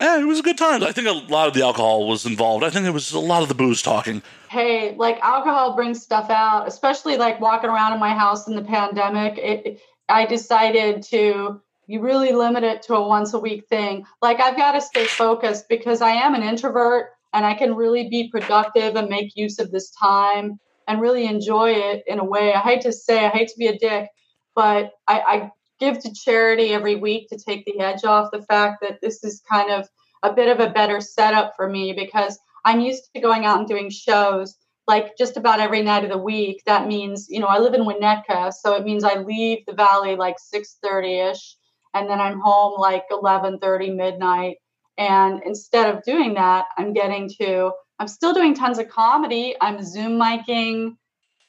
Yeah, 0.00 0.20
it 0.20 0.24
was 0.24 0.40
a 0.40 0.42
good 0.42 0.58
time. 0.58 0.82
I 0.82 0.92
think 0.92 1.08
a 1.08 1.32
lot 1.32 1.48
of 1.48 1.54
the 1.54 1.62
alcohol 1.62 2.06
was 2.06 2.26
involved. 2.26 2.64
I 2.64 2.70
think 2.70 2.86
it 2.86 2.90
was 2.90 3.12
a 3.12 3.18
lot 3.18 3.42
of 3.42 3.48
the 3.48 3.54
booze 3.54 3.80
talking. 3.80 4.22
Hey, 4.50 4.94
like 4.96 5.18
alcohol 5.20 5.74
brings 5.74 6.02
stuff 6.02 6.28
out, 6.28 6.68
especially 6.68 7.16
like 7.16 7.40
walking 7.40 7.70
around 7.70 7.94
in 7.94 8.00
my 8.00 8.14
house 8.14 8.46
in 8.46 8.56
the 8.56 8.62
pandemic. 8.62 9.38
It, 9.38 9.80
I 10.08 10.26
decided 10.26 11.02
to 11.04 11.62
you 11.86 12.00
really 12.00 12.32
limit 12.32 12.64
it 12.64 12.82
to 12.82 12.94
a 12.94 13.06
once 13.06 13.32
a 13.34 13.38
week 13.38 13.66
thing. 13.68 14.04
Like 14.20 14.40
I've 14.40 14.56
got 14.56 14.72
to 14.72 14.80
stay 14.80 15.06
focused 15.06 15.68
because 15.68 16.00
I 16.02 16.10
am 16.10 16.34
an 16.34 16.42
introvert 16.42 17.10
and 17.32 17.46
I 17.46 17.54
can 17.54 17.74
really 17.74 18.08
be 18.08 18.28
productive 18.30 18.96
and 18.96 19.08
make 19.08 19.36
use 19.36 19.58
of 19.58 19.70
this 19.70 19.90
time 19.90 20.58
and 20.88 21.00
really 21.00 21.26
enjoy 21.26 21.72
it 21.72 22.02
in 22.06 22.18
a 22.18 22.24
way. 22.24 22.52
I 22.54 22.60
hate 22.60 22.82
to 22.82 22.92
say, 22.92 23.24
I 23.24 23.28
hate 23.28 23.48
to 23.48 23.58
be 23.58 23.66
a 23.66 23.78
dick, 23.78 24.08
but 24.54 24.92
I, 25.06 25.20
I 25.20 25.50
give 25.78 25.98
to 26.00 26.12
charity 26.12 26.72
every 26.72 26.96
week 26.96 27.28
to 27.28 27.38
take 27.38 27.64
the 27.64 27.80
edge 27.80 28.04
off 28.04 28.30
the 28.32 28.42
fact 28.42 28.78
that 28.82 29.00
this 29.02 29.22
is 29.22 29.42
kind 29.48 29.70
of 29.70 29.88
a 30.22 30.32
bit 30.32 30.48
of 30.48 30.60
a 30.60 30.72
better 30.72 31.00
setup 31.00 31.54
for 31.56 31.68
me 31.68 31.92
because 31.92 32.38
I'm 32.64 32.80
used 32.80 33.08
to 33.14 33.20
going 33.20 33.44
out 33.44 33.58
and 33.58 33.68
doing 33.68 33.90
shows 33.90 34.56
like 34.88 35.16
just 35.18 35.36
about 35.36 35.60
every 35.60 35.82
night 35.82 36.04
of 36.04 36.10
the 36.10 36.18
week. 36.18 36.62
That 36.66 36.86
means, 36.86 37.26
you 37.28 37.40
know, 37.40 37.46
I 37.46 37.58
live 37.58 37.74
in 37.74 37.84
Winnetka, 37.84 38.52
so 38.52 38.74
it 38.74 38.84
means 38.84 39.04
I 39.04 39.18
leave 39.18 39.66
the 39.66 39.72
valley 39.72 40.16
like 40.16 40.36
6:30ish 40.38 41.54
and 41.96 42.08
then 42.08 42.20
I'm 42.20 42.40
home 42.40 42.78
like 42.78 43.04
11:30 43.10 43.94
midnight 43.96 44.58
and 44.98 45.42
instead 45.44 45.94
of 45.94 46.02
doing 46.04 46.34
that, 46.34 46.66
I'm 46.78 46.92
getting 46.92 47.28
to 47.40 47.72
I'm 47.98 48.08
still 48.08 48.34
doing 48.34 48.54
tons 48.54 48.78
of 48.78 48.88
comedy. 48.88 49.54
I'm 49.60 49.82
Zoom 49.82 50.18
miking. 50.18 50.96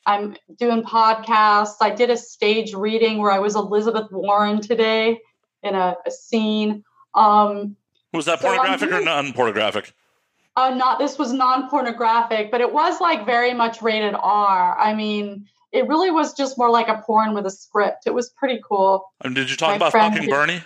I'm 0.06 0.38
doing 0.58 0.84
podcasts. 0.84 1.76
I 1.82 1.90
did 1.90 2.10
a 2.10 2.16
stage 2.16 2.74
reading 2.74 3.18
where 3.18 3.32
I 3.32 3.40
was 3.40 3.56
Elizabeth 3.56 4.08
Warren 4.12 4.62
today 4.62 5.20
in 5.64 5.76
a, 5.76 5.98
a 6.06 6.12
scene. 6.12 6.86
Um, 7.14 7.76
was 8.14 8.26
that 8.26 8.40
pornographic 8.40 8.90
so 8.90 8.98
or 8.98 9.02
non-pornographic? 9.02 9.94
Uh, 10.56 10.74
not 10.74 10.98
this 11.00 11.18
was 11.20 11.34
non-pornographic, 11.34 12.50
but 12.50 12.62
it 12.62 12.72
was 12.72 13.02
like 13.02 13.26
very 13.26 13.54
much 13.54 13.82
rated 13.82 14.16
R. 14.18 14.78
I 14.80 14.94
mean, 14.94 15.48
it 15.72 15.88
really 15.88 16.12
was 16.12 16.34
just 16.34 16.58
more 16.58 16.70
like 16.70 16.88
a 16.88 17.02
porn 17.06 17.34
with 17.34 17.46
a 17.46 17.52
script. 17.52 18.08
It 18.08 18.14
was 18.14 18.30
pretty 18.30 18.62
cool. 18.68 19.12
And 19.24 19.36
did 19.36 19.50
you 19.50 19.56
talk 19.56 19.72
My 19.72 19.76
about 19.76 19.92
fucking 19.92 20.22
did, 20.24 20.30
Bernie? 20.30 20.62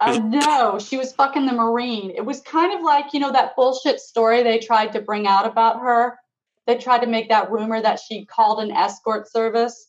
Uh, 0.00 0.18
no, 0.18 0.78
she 0.78 0.96
was 0.96 1.12
fucking 1.12 1.46
the 1.46 1.52
Marine. 1.52 2.10
It 2.10 2.24
was 2.24 2.40
kind 2.40 2.76
of 2.76 2.82
like, 2.82 3.14
you 3.14 3.20
know, 3.20 3.32
that 3.32 3.54
bullshit 3.54 4.00
story 4.00 4.42
they 4.42 4.58
tried 4.58 4.92
to 4.92 5.00
bring 5.00 5.26
out 5.26 5.46
about 5.46 5.80
her. 5.80 6.18
They 6.66 6.76
tried 6.76 7.02
to 7.02 7.06
make 7.06 7.28
that 7.28 7.50
rumor 7.50 7.80
that 7.80 8.00
she 8.00 8.24
called 8.24 8.58
an 8.58 8.72
escort 8.72 9.30
service. 9.30 9.86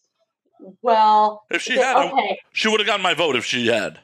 Well, 0.82 1.44
if 1.50 1.64
she 1.64 1.78
had, 1.78 2.12
okay. 2.12 2.40
she 2.54 2.68
would 2.68 2.80
have 2.80 2.88
gotten 2.88 3.02
my 3.02 3.16
vote 3.16 3.36
if 3.36 3.46
she 3.46 3.68
had. 3.68 4.00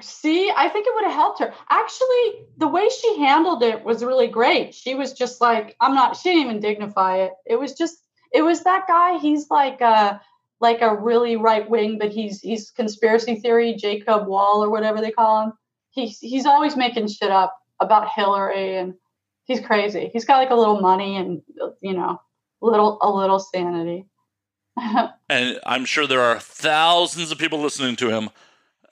See, 0.00 0.50
I 0.56 0.70
think 0.70 0.86
it 0.86 0.94
would 0.94 1.04
have 1.04 1.12
helped 1.12 1.40
her. 1.40 1.52
Actually, 1.68 2.46
the 2.56 2.68
way 2.68 2.88
she 2.88 3.18
handled 3.18 3.62
it 3.62 3.84
was 3.84 4.02
really 4.02 4.28
great. 4.28 4.74
She 4.74 4.94
was 4.94 5.12
just 5.12 5.42
like, 5.42 5.76
I'm 5.78 5.94
not, 5.94 6.16
she 6.16 6.30
didn't 6.30 6.44
even 6.44 6.60
dignify 6.60 7.18
it. 7.18 7.32
It 7.44 7.56
was 7.56 7.74
just, 7.74 7.98
it 8.32 8.42
was 8.42 8.62
that 8.64 8.86
guy. 8.86 9.18
He's 9.18 9.50
like, 9.50 9.82
uh, 9.82 10.18
like 10.60 10.82
a 10.82 10.94
really 10.94 11.36
right 11.36 11.68
wing, 11.68 11.98
but 11.98 12.10
he's 12.10 12.40
he's 12.40 12.70
conspiracy 12.70 13.36
theory, 13.36 13.74
Jacob 13.74 14.26
Wohl 14.26 14.62
or 14.62 14.70
whatever 14.70 15.00
they 15.00 15.10
call 15.10 15.44
him. 15.44 15.52
He's 15.90 16.18
he's 16.18 16.46
always 16.46 16.76
making 16.76 17.08
shit 17.08 17.30
up 17.30 17.56
about 17.80 18.10
Hillary 18.10 18.76
and 18.76 18.94
he's 19.44 19.60
crazy. 19.60 20.10
He's 20.12 20.24
got 20.24 20.38
like 20.38 20.50
a 20.50 20.54
little 20.54 20.80
money 20.80 21.16
and 21.16 21.42
you 21.80 21.94
know, 21.94 22.20
little 22.60 22.98
a 23.00 23.10
little 23.10 23.38
sanity. 23.38 24.06
and 25.28 25.58
I'm 25.66 25.84
sure 25.84 26.06
there 26.06 26.20
are 26.20 26.38
thousands 26.38 27.32
of 27.32 27.38
people 27.38 27.60
listening 27.60 27.96
to 27.96 28.10
him 28.10 28.30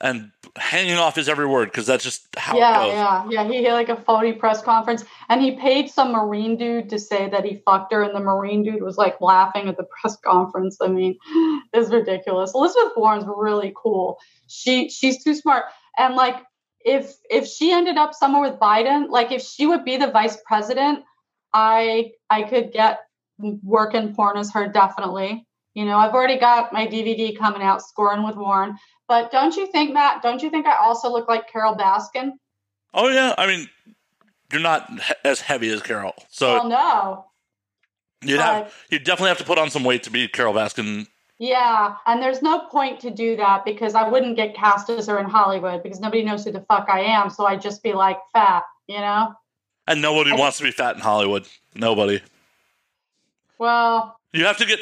and 0.01 0.31
hanging 0.55 0.95
off 0.95 1.15
his 1.15 1.27
every 1.27 1.45
word 1.45 1.65
because 1.65 1.85
that's 1.85 2.03
just 2.03 2.27
how 2.37 2.57
yeah, 2.57 2.85
Yeah, 2.87 3.25
yeah, 3.29 3.47
He 3.47 3.63
had 3.63 3.73
like 3.73 3.89
a 3.89 3.95
phony 3.95 4.33
press 4.33 4.61
conference 4.61 5.03
and 5.27 5.41
he 5.41 5.51
paid 5.57 5.89
some 5.89 6.11
Marine 6.11 6.57
dude 6.57 6.89
to 6.89 6.99
say 6.99 7.29
that 7.29 7.45
he 7.45 7.61
fucked 7.65 7.91
her, 7.93 8.01
and 8.01 8.15
the 8.15 8.19
Marine 8.19 8.63
dude 8.63 8.81
was 8.81 8.97
like 8.97 9.19
laughing 9.21 9.67
at 9.67 9.77
the 9.77 9.85
press 10.01 10.17
conference. 10.25 10.77
I 10.81 10.87
mean, 10.87 11.17
it's 11.73 11.89
ridiculous. 11.89 12.53
Elizabeth 12.55 12.93
Warren's 12.95 13.25
really 13.27 13.73
cool. 13.75 14.17
She 14.47 14.89
she's 14.89 15.23
too 15.23 15.35
smart. 15.35 15.65
And 15.97 16.15
like 16.15 16.43
if 16.81 17.13
if 17.29 17.47
she 17.47 17.71
ended 17.71 17.97
up 17.97 18.13
somewhere 18.13 18.49
with 18.49 18.59
Biden, 18.59 19.09
like 19.09 19.31
if 19.31 19.41
she 19.41 19.67
would 19.67 19.83
be 19.83 19.97
the 19.97 20.11
vice 20.11 20.37
president, 20.45 21.03
I 21.53 22.11
I 22.29 22.43
could 22.43 22.71
get 22.71 22.99
work 23.37 23.93
in 23.93 24.15
porn 24.15 24.37
as 24.37 24.51
her 24.53 24.67
definitely. 24.67 25.45
You 25.73 25.85
know, 25.85 25.97
I've 25.97 26.13
already 26.13 26.39
got 26.39 26.73
my 26.73 26.87
DVD 26.87 27.37
coming 27.37 27.61
out, 27.61 27.81
scoring 27.81 28.23
with 28.23 28.35
Warren. 28.35 28.75
But 29.09 29.31
don't 29.31 29.57
you 29.57 29.65
think, 29.65 29.91
Matt? 29.91 30.21
Don't 30.21 30.41
you 30.41 30.51
think 30.51 30.67
I 30.67 30.77
also 30.77 31.11
look 31.11 31.27
like 31.27 31.51
Carole 31.51 31.75
Baskin? 31.75 32.33
Oh 32.93 33.09
yeah, 33.09 33.33
I 33.37 33.47
mean, 33.47 33.67
you're 34.51 34.61
not 34.61 34.89
as 35.25 35.41
heavy 35.41 35.69
as 35.71 35.81
Carole, 35.81 36.13
so 36.29 36.53
well, 36.53 36.69
no. 36.69 37.25
You'd 38.21 38.39
have 38.39 38.73
you 38.89 38.99
definitely 38.99 39.29
have 39.29 39.39
to 39.39 39.43
put 39.43 39.57
on 39.57 39.71
some 39.71 39.83
weight 39.83 40.03
to 40.03 40.11
be 40.11 40.27
Carole 40.27 40.53
Baskin. 40.53 41.07
Yeah, 41.39 41.95
and 42.05 42.21
there's 42.21 42.41
no 42.41 42.67
point 42.67 42.99
to 42.99 43.09
do 43.09 43.35
that 43.37 43.65
because 43.65 43.95
I 43.95 44.07
wouldn't 44.07 44.35
get 44.35 44.55
cast 44.55 44.89
as 44.89 45.07
her 45.07 45.17
in 45.19 45.25
Hollywood 45.25 45.81
because 45.81 45.99
nobody 45.99 46.23
knows 46.23 46.45
who 46.45 46.51
the 46.51 46.61
fuck 46.61 46.87
I 46.89 46.99
am. 46.99 47.29
So 47.29 47.45
I'd 47.47 47.61
just 47.61 47.81
be 47.81 47.93
like 47.93 48.19
fat, 48.31 48.63
you 48.87 48.99
know. 48.99 49.33
And 49.87 50.01
nobody 50.01 50.33
wants 50.33 50.57
to 50.57 50.63
be 50.63 50.71
fat 50.71 50.95
in 50.95 51.01
Hollywood. 51.01 51.47
Nobody. 51.73 52.21
Well, 53.57 54.19
you 54.33 54.45
have 54.45 54.57
to 54.57 54.65
get 54.65 54.79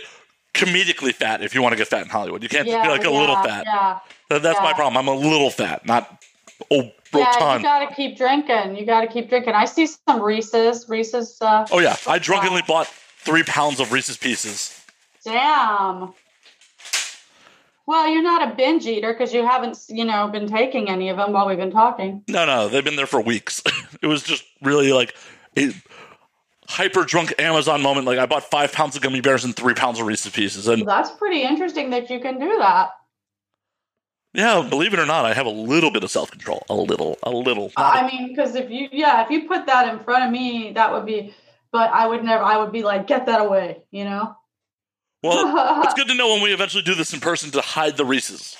comedically 0.57 1.13
fat 1.13 1.41
if 1.41 1.55
you 1.55 1.61
want 1.61 1.73
to 1.73 1.77
get 1.77 1.87
fat 1.87 2.03
in 2.03 2.09
Hollywood. 2.09 2.43
You 2.43 2.49
can't 2.49 2.67
yeah, 2.67 2.83
be 2.83 2.89
like 2.89 3.01
a 3.01 3.11
yeah, 3.11 3.19
little 3.19 3.35
fat. 3.35 3.63
Yeah. 3.65 3.99
That, 4.29 4.41
that's 4.41 4.59
yeah. 4.59 4.63
my 4.63 4.73
problem. 4.73 4.97
I'm 4.97 5.07
a 5.07 5.15
little 5.15 5.49
fat, 5.49 5.85
not 5.85 6.23
oh 6.71 6.91
Yeah, 7.13 7.57
you 7.57 7.63
got 7.63 7.87
to 7.87 7.95
keep 7.95 8.17
drinking. 8.17 8.75
You 8.75 8.85
got 8.85 9.01
to 9.01 9.07
keep 9.07 9.29
drinking. 9.29 9.53
I 9.53 9.65
see 9.65 9.87
some 9.87 10.21
Reese's. 10.21 10.89
Reese's. 10.89 11.37
Uh, 11.41 11.65
oh 11.71 11.79
yeah, 11.79 11.95
I 12.07 12.19
drunkenly 12.19 12.63
bought 12.67 12.87
three 12.87 13.43
pounds 13.43 13.79
of 13.79 13.91
Reese's 13.91 14.17
Pieces. 14.17 14.73
Damn. 15.23 16.13
Well, 17.85 18.09
you're 18.09 18.23
not 18.23 18.51
a 18.51 18.53
binge 18.53 18.85
eater 18.85 19.13
because 19.13 19.33
you 19.33 19.45
haven't, 19.45 19.79
you 19.87 20.03
know, 20.03 20.27
been 20.27 20.47
taking 20.47 20.89
any 20.89 21.07
of 21.07 21.15
them 21.15 21.31
while 21.31 21.47
we've 21.47 21.57
been 21.57 21.71
talking. 21.71 22.21
No, 22.27 22.45
no, 22.45 22.67
they've 22.67 22.83
been 22.83 22.97
there 22.97 23.07
for 23.07 23.21
weeks. 23.21 23.63
it 24.01 24.07
was 24.07 24.23
just 24.23 24.43
really 24.61 24.91
like 24.91 25.15
it, 25.55 25.73
hyper 26.67 27.03
drunk 27.03 27.33
Amazon 27.39 27.81
moment. 27.81 28.05
Like 28.05 28.19
I 28.19 28.25
bought 28.25 28.43
five 28.43 28.71
pounds 28.71 28.95
of 28.95 29.01
gummy 29.01 29.21
bears 29.21 29.43
and 29.43 29.55
three 29.55 29.73
pounds 29.73 29.99
of 29.99 30.05
Reese's 30.05 30.31
Pieces, 30.31 30.67
and 30.67 30.87
that's 30.87 31.11
pretty 31.11 31.43
interesting 31.43 31.89
that 31.91 32.09
you 32.09 32.19
can 32.19 32.39
do 32.39 32.57
that. 32.59 32.89
Yeah, 34.33 34.67
believe 34.69 34.93
it 34.93 34.99
or 34.99 35.05
not, 35.05 35.25
I 35.25 35.33
have 35.33 35.47
a 35.47 35.51
little 35.51 35.89
bit 35.89 36.03
of 36.03 36.11
self 36.11 36.29
control. 36.29 36.63
A 36.69 36.75
little, 36.75 37.17
a 37.23 37.31
little. 37.31 37.71
I 37.75 38.07
mean, 38.07 38.27
because 38.27 38.55
if 38.55 38.69
you, 38.69 38.87
yeah, 38.91 39.23
if 39.23 39.31
you 39.31 39.47
put 39.47 39.65
that 39.65 39.91
in 39.91 40.03
front 40.03 40.25
of 40.25 40.31
me, 40.31 40.73
that 40.73 40.91
would 40.91 41.05
be. 41.05 41.33
But 41.71 41.91
I 41.91 42.07
would 42.07 42.23
never. 42.23 42.43
I 42.43 42.57
would 42.57 42.71
be 42.71 42.83
like, 42.83 43.07
get 43.07 43.25
that 43.25 43.41
away, 43.41 43.81
you 43.91 44.03
know. 44.03 44.35
Well, 45.23 45.81
it's 45.83 45.93
good 45.95 46.07
to 46.07 46.15
know 46.15 46.33
when 46.33 46.43
we 46.43 46.53
eventually 46.53 46.83
do 46.83 46.93
this 46.95 47.13
in 47.13 47.19
person 47.19 47.51
to 47.51 47.61
hide 47.61 47.97
the 47.97 48.05
Reese's. 48.05 48.55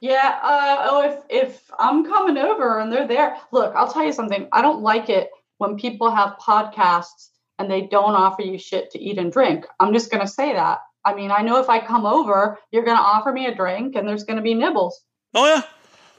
Yeah. 0.00 0.38
Uh, 0.42 0.76
oh, 0.80 1.10
if 1.10 1.46
if 1.46 1.70
I'm 1.78 2.04
coming 2.04 2.36
over 2.36 2.80
and 2.80 2.92
they're 2.92 3.06
there, 3.06 3.36
look, 3.52 3.74
I'll 3.76 3.90
tell 3.90 4.04
you 4.04 4.12
something. 4.12 4.48
I 4.52 4.60
don't 4.60 4.82
like 4.82 5.08
it 5.08 5.30
when 5.58 5.76
people 5.76 6.10
have 6.10 6.36
podcasts 6.38 7.30
and 7.58 7.70
they 7.70 7.82
don't 7.82 8.14
offer 8.14 8.42
you 8.42 8.58
shit 8.58 8.90
to 8.90 8.98
eat 8.98 9.18
and 9.18 9.32
drink. 9.32 9.66
I'm 9.80 9.92
just 9.92 10.10
going 10.10 10.20
to 10.20 10.28
say 10.28 10.52
that. 10.52 10.80
I 11.04 11.14
mean, 11.14 11.30
I 11.30 11.42
know 11.42 11.60
if 11.60 11.68
I 11.68 11.84
come 11.84 12.04
over, 12.04 12.58
you're 12.72 12.84
going 12.84 12.96
to 12.96 13.02
offer 13.02 13.32
me 13.32 13.46
a 13.46 13.54
drink 13.54 13.94
and 13.94 14.08
there's 14.08 14.24
going 14.24 14.36
to 14.36 14.42
be 14.42 14.54
nibbles. 14.54 15.00
Oh, 15.34 15.46
yeah. 15.46 15.62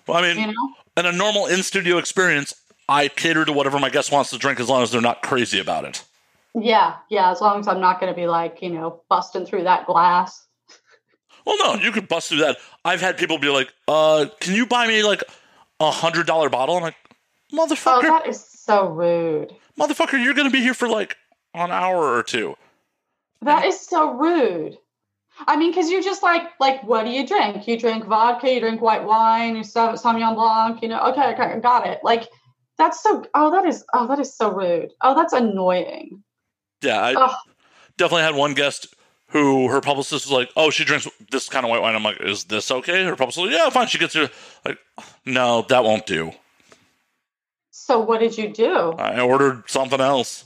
Well, 0.07 0.17
I 0.17 0.21
mean, 0.21 0.39
you 0.39 0.47
know? 0.47 0.73
in 0.95 1.05
a 1.05 1.11
normal 1.11 1.47
in 1.47 1.61
studio 1.61 1.97
experience, 1.97 2.53
I 2.87 3.09
cater 3.09 3.43
to 3.43 3.51
whatever 3.51 3.79
my 3.79 3.89
guest 3.89 4.11
wants 4.11 4.29
to 4.29 4.37
drink 4.37 4.59
as 4.59 4.69
long 4.69 4.81
as 4.81 4.91
they're 4.91 5.01
not 5.01 5.21
crazy 5.21 5.59
about 5.59 5.83
it. 5.85 6.03
Yeah, 6.55 6.95
yeah, 7.09 7.29
as 7.31 7.41
long 7.41 7.59
as 7.59 7.67
I'm 7.67 7.81
not 7.81 7.99
going 7.99 8.11
to 8.11 8.15
be 8.15 8.25
like, 8.25 8.61
you 8.61 8.69
know, 8.69 9.01
busting 9.09 9.45
through 9.45 9.63
that 9.63 9.85
glass. 9.85 10.45
Well, 11.45 11.57
no, 11.59 11.81
you 11.81 11.91
could 11.91 12.07
bust 12.07 12.29
through 12.29 12.39
that. 12.39 12.57
I've 12.83 13.01
had 13.01 13.17
people 13.17 13.37
be 13.37 13.49
like, 13.49 13.71
uh, 13.87 14.25
can 14.39 14.55
you 14.55 14.65
buy 14.65 14.87
me 14.87 15.03
like 15.03 15.23
a 15.79 15.91
hundred 15.91 16.25
dollar 16.25 16.49
bottle? 16.49 16.77
I'm 16.77 16.83
like, 16.83 16.95
motherfucker. 17.53 17.99
Oh, 17.99 18.01
that 18.01 18.27
is 18.27 18.46
so 18.67 18.87
rude. 18.89 19.55
motherfucker, 19.79 20.23
you're 20.23 20.33
going 20.33 20.47
to 20.47 20.51
be 20.51 20.61
here 20.61 20.73
for 20.73 20.87
like 20.87 21.17
an 21.53 21.71
hour 21.71 22.13
or 22.15 22.21
two. 22.21 22.55
That 23.41 23.65
is 23.65 23.79
so 23.79 24.13
rude. 24.13 24.77
I 25.47 25.55
mean, 25.55 25.71
because 25.71 25.89
you're 25.89 26.01
just 26.01 26.23
like, 26.23 26.43
like, 26.59 26.83
what 26.83 27.05
do 27.05 27.11
you 27.11 27.25
drink? 27.25 27.67
You 27.67 27.79
drink 27.79 28.05
vodka, 28.05 28.51
you 28.51 28.59
drink 28.59 28.81
white 28.81 29.03
wine, 29.03 29.55
you 29.55 29.57
have 29.57 29.65
Sauvignon 29.65 30.35
Blanc, 30.35 30.81
you 30.81 30.87
know, 30.87 30.99
okay, 31.11 31.33
okay, 31.33 31.59
got 31.59 31.85
it. 31.87 31.99
Like, 32.03 32.27
that's 32.77 33.01
so, 33.01 33.23
oh, 33.33 33.51
that 33.51 33.65
is, 33.65 33.85
oh, 33.93 34.07
that 34.07 34.19
is 34.19 34.35
so 34.35 34.51
rude. 34.51 34.91
Oh, 35.01 35.15
that's 35.15 35.33
annoying. 35.33 36.23
Yeah, 36.81 36.99
I 36.99 37.13
Ugh. 37.13 37.35
definitely 37.97 38.23
had 38.23 38.35
one 38.35 38.53
guest 38.55 38.93
who 39.29 39.67
her 39.67 39.81
publicist 39.81 40.25
was 40.25 40.31
like, 40.31 40.49
"Oh, 40.55 40.69
she 40.69 40.85
drinks 40.85 41.07
this 41.31 41.49
kind 41.49 41.65
of 41.65 41.69
white 41.69 41.81
wine." 41.81 41.95
I'm 41.95 42.03
like, 42.03 42.21
"Is 42.21 42.45
this 42.45 42.71
okay?" 42.71 43.03
Her 43.03 43.15
publicist, 43.15 43.43
was 43.45 43.51
like, 43.51 43.59
"Yeah, 43.59 43.69
fine." 43.69 43.87
She 43.87 43.97
gets 43.97 44.13
her 44.13 44.29
like, 44.63 44.77
"No, 45.25 45.63
that 45.69 45.83
won't 45.83 46.05
do." 46.05 46.31
So 47.87 48.01
what 48.01 48.19
did 48.19 48.37
you 48.37 48.49
do? 48.49 48.91
I 48.97 49.21
ordered 49.21 49.63
something 49.69 50.01
else. 50.01 50.43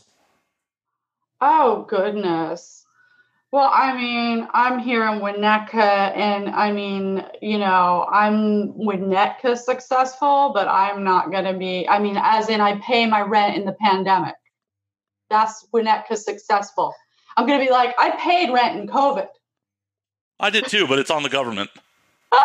Oh 1.42 1.88
goodness. 1.90 2.86
Well, 3.52 3.68
I 3.74 3.98
mean, 3.98 4.48
I'm 4.54 4.78
here 4.78 5.04
in 5.08 5.22
Winnetka, 5.22 6.16
and 6.16 6.50
I 6.50 6.72
mean, 6.72 7.26
you 7.42 7.58
know, 7.58 8.08
I'm 8.12 8.74
Winnetka 8.74 9.58
successful, 9.58 10.52
but 10.54 10.68
I'm 10.68 11.04
not 11.04 11.32
going 11.32 11.46
to 11.46 11.54
be. 11.54 11.90
I 11.90 11.98
mean, 11.98 12.16
as 12.22 12.48
in, 12.48 12.62
I 12.62 12.80
pay 12.80 13.08
my 13.08 13.22
rent 13.22 13.58
in 13.58 13.66
the 13.66 13.74
pandemic. 13.74 14.36
That's 15.32 15.66
Winnetka 15.74 16.18
successful. 16.18 16.94
I'm 17.36 17.48
going 17.48 17.60
to 17.60 17.66
be 17.66 17.72
like, 17.72 17.96
I 17.98 18.12
paid 18.18 18.54
rent 18.54 18.80
in 18.80 18.88
COVID. 18.88 19.28
I 20.40 20.52
did 20.52 20.68
too, 20.68 20.86
but 20.86 21.00
it's 21.00 21.10
on 21.10 21.24
the 21.24 21.30
government. 21.30 21.72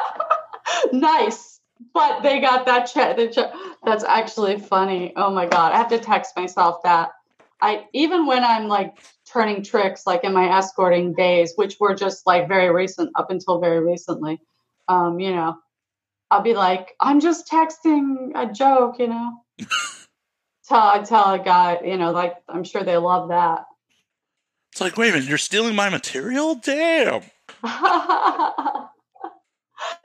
nice, 0.92 1.55
but 1.92 2.22
they 2.22 2.40
got 2.40 2.66
that 2.66 2.84
check. 2.84 3.16
The 3.16 3.28
check. 3.28 3.52
That's 3.84 4.04
actually 4.04 4.58
funny. 4.58 5.12
Oh 5.16 5.30
my 5.30 5.46
god, 5.46 5.72
I 5.72 5.78
have 5.78 5.88
to 5.88 5.98
text 5.98 6.36
myself 6.36 6.82
that. 6.84 7.10
I 7.60 7.86
even 7.92 8.26
when 8.26 8.44
I'm 8.44 8.68
like 8.68 8.98
turning 9.30 9.62
tricks, 9.62 10.06
like 10.06 10.24
in 10.24 10.32
my 10.32 10.58
escorting 10.58 11.14
days, 11.14 11.52
which 11.56 11.76
were 11.80 11.94
just 11.94 12.26
like 12.26 12.48
very 12.48 12.70
recent, 12.70 13.10
up 13.14 13.30
until 13.30 13.60
very 13.60 13.80
recently. 13.80 14.40
Um, 14.88 15.18
you 15.18 15.34
know, 15.34 15.56
I'll 16.30 16.42
be 16.42 16.54
like, 16.54 16.94
I'm 17.00 17.20
just 17.20 17.50
texting 17.50 18.32
a 18.34 18.52
joke, 18.52 18.98
you 18.98 19.08
know. 19.08 19.42
tell 20.68 20.82
I 20.82 21.02
tell 21.02 21.32
a 21.34 21.38
guy, 21.38 21.80
you 21.84 21.96
know, 21.96 22.12
like 22.12 22.36
I'm 22.48 22.64
sure 22.64 22.82
they 22.82 22.96
love 22.96 23.28
that. 23.28 23.64
It's 24.72 24.80
like, 24.80 24.96
wait 24.96 25.10
a 25.10 25.12
minute, 25.12 25.28
you're 25.28 25.38
stealing 25.38 25.74
my 25.74 25.88
material? 25.88 26.56
Damn. 26.56 27.22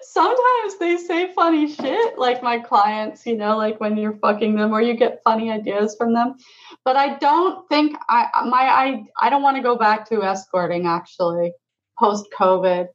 Sometimes 0.02 0.78
they 0.80 0.98
say 0.98 1.34
funny 1.34 1.74
shit, 1.74 2.18
like 2.18 2.44
my 2.44 2.60
clients, 2.60 3.26
you 3.26 3.38
know, 3.38 3.58
like 3.58 3.80
when 3.80 3.98
you're 3.98 4.18
fucking 4.18 4.56
them 4.56 4.74
or 4.74 4.82
you 4.82 4.96
get 4.96 5.22
funny 5.24 5.50
ideas 5.50 5.96
from 5.98 6.14
them. 6.14 6.36
But 6.84 6.98
I 6.98 7.18
don't 7.18 7.68
think 7.70 7.98
I 8.10 8.28
my 8.48 8.62
I 8.62 9.04
I 9.20 9.30
don't 9.30 9.44
want 9.44 9.58
to 9.58 9.64
go 9.64 9.78
back 9.78 10.10
to 10.10 10.24
escorting 10.24 10.88
actually 10.88 11.54
post 11.98 12.28
COVID. 12.38 12.88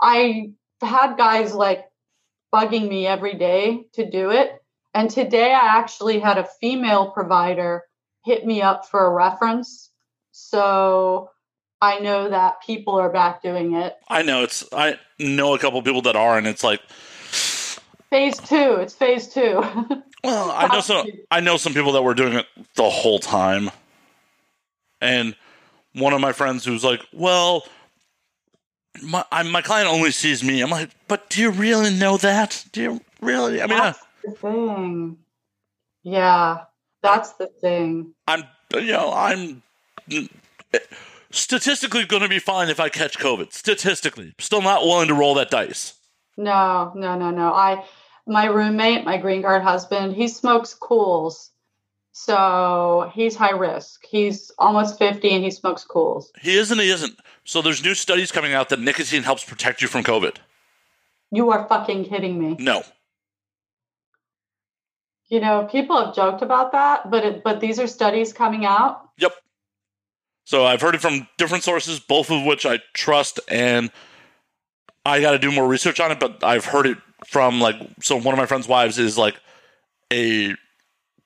I 0.00 0.52
had 0.82 1.16
guys 1.16 1.54
like 1.54 1.84
bugging 2.52 2.88
me 2.88 3.06
every 3.06 3.34
day 3.34 3.84
to 3.94 4.08
do 4.08 4.30
it. 4.30 4.52
And 4.94 5.10
today 5.10 5.52
I 5.52 5.78
actually 5.78 6.20
had 6.20 6.38
a 6.38 6.48
female 6.60 7.10
provider 7.10 7.82
hit 8.24 8.46
me 8.46 8.62
up 8.62 8.86
for 8.86 9.04
a 9.04 9.10
reference. 9.10 9.90
So 10.30 11.30
I 11.80 11.98
know 11.98 12.30
that 12.30 12.62
people 12.62 12.94
are 12.94 13.10
back 13.10 13.42
doing 13.42 13.74
it. 13.74 13.96
I 14.08 14.22
know 14.22 14.42
it's. 14.42 14.64
I 14.72 14.98
know 15.18 15.54
a 15.54 15.58
couple 15.58 15.82
people 15.82 16.02
that 16.02 16.16
are, 16.16 16.38
and 16.38 16.46
it's 16.46 16.64
like, 16.64 16.80
Phase 18.14 18.38
two. 18.38 18.76
It's 18.76 18.94
phase 18.94 19.26
two. 19.26 19.54
well, 20.24 20.50
I 20.52 20.68
know 20.72 20.80
some. 20.80 21.04
I 21.32 21.40
know 21.40 21.56
some 21.56 21.74
people 21.74 21.90
that 21.92 22.02
were 22.02 22.14
doing 22.14 22.34
it 22.34 22.46
the 22.76 22.88
whole 22.88 23.18
time, 23.18 23.72
and 25.00 25.34
one 25.94 26.12
of 26.12 26.20
my 26.20 26.32
friends 26.32 26.64
who's 26.64 26.84
like, 26.84 27.04
well. 27.12 27.66
My 29.02 29.24
I, 29.32 29.42
my 29.42 29.60
client 29.60 29.88
only 29.88 30.12
sees 30.12 30.44
me. 30.44 30.60
I'm 30.60 30.70
like, 30.70 30.90
but 31.08 31.28
do 31.28 31.42
you 31.42 31.50
really 31.50 31.92
know 31.92 32.16
that? 32.18 32.64
Do 32.70 32.80
you 32.80 33.00
really? 33.20 33.60
I 33.60 33.66
mean, 33.66 33.80
I, 33.80 33.86
that's 33.86 33.98
the 34.22 34.30
thing. 34.30 35.18
Yeah, 36.04 36.58
that's 37.02 37.32
the 37.32 37.48
thing. 37.48 38.14
I'm 38.28 38.44
you 38.72 38.92
know 38.92 39.12
I'm 39.12 39.62
statistically 41.36 42.04
going 42.04 42.22
to 42.22 42.28
be 42.28 42.38
fine 42.38 42.68
if 42.68 42.80
I 42.80 42.88
catch 42.88 43.18
COVID. 43.18 43.52
Statistically, 43.52 44.34
still 44.38 44.62
not 44.62 44.82
willing 44.82 45.08
to 45.08 45.14
roll 45.14 45.34
that 45.34 45.50
dice. 45.50 45.94
No, 46.36 46.92
no, 46.94 47.16
no, 47.16 47.30
no. 47.30 47.52
I, 47.52 47.84
my 48.26 48.46
roommate, 48.46 49.04
my 49.04 49.18
green 49.18 49.42
card 49.42 49.62
husband, 49.62 50.14
he 50.14 50.28
smokes 50.28 50.74
cools, 50.74 51.50
so 52.12 53.10
he's 53.14 53.36
high 53.36 53.52
risk. 53.52 54.04
He's 54.06 54.50
almost 54.58 54.98
fifty 54.98 55.30
and 55.30 55.44
he 55.44 55.50
smokes 55.50 55.84
cools. 55.84 56.32
He 56.40 56.56
isn't. 56.56 56.78
He 56.78 56.90
isn't. 56.90 57.18
So 57.44 57.62
there's 57.62 57.84
new 57.84 57.94
studies 57.94 58.32
coming 58.32 58.54
out 58.54 58.68
that 58.70 58.80
nicotine 58.80 59.22
helps 59.22 59.44
protect 59.44 59.82
you 59.82 59.88
from 59.88 60.02
COVID. 60.02 60.36
You 61.30 61.50
are 61.50 61.66
fucking 61.68 62.04
kidding 62.06 62.38
me. 62.38 62.56
No, 62.58 62.84
You 65.28 65.40
know, 65.40 65.68
people 65.70 66.04
have 66.04 66.14
joked 66.14 66.42
about 66.42 66.72
that, 66.72 67.10
but 67.10 67.24
it, 67.24 67.42
but 67.42 67.60
these 67.60 67.78
are 67.80 67.86
studies 67.86 68.32
coming 68.32 68.64
out. 68.64 69.10
Yep. 69.18 69.32
So 70.44 70.66
I've 70.66 70.80
heard 70.80 70.94
it 70.94 71.00
from 71.00 71.26
different 71.38 71.64
sources, 71.64 72.00
both 72.00 72.30
of 72.30 72.44
which 72.44 72.66
I 72.66 72.80
trust, 72.92 73.40
and 73.48 73.90
I 75.06 75.20
got 75.20 75.32
to 75.32 75.38
do 75.38 75.50
more 75.50 75.66
research 75.66 76.00
on 76.00 76.10
it. 76.10 76.20
But 76.20 76.44
I've 76.44 76.66
heard 76.66 76.86
it 76.86 76.98
from 77.26 77.60
like 77.60 77.76
so. 78.02 78.16
One 78.16 78.34
of 78.34 78.38
my 78.38 78.46
friend's 78.46 78.68
wives 78.68 78.98
is 78.98 79.16
like 79.16 79.36
a 80.12 80.54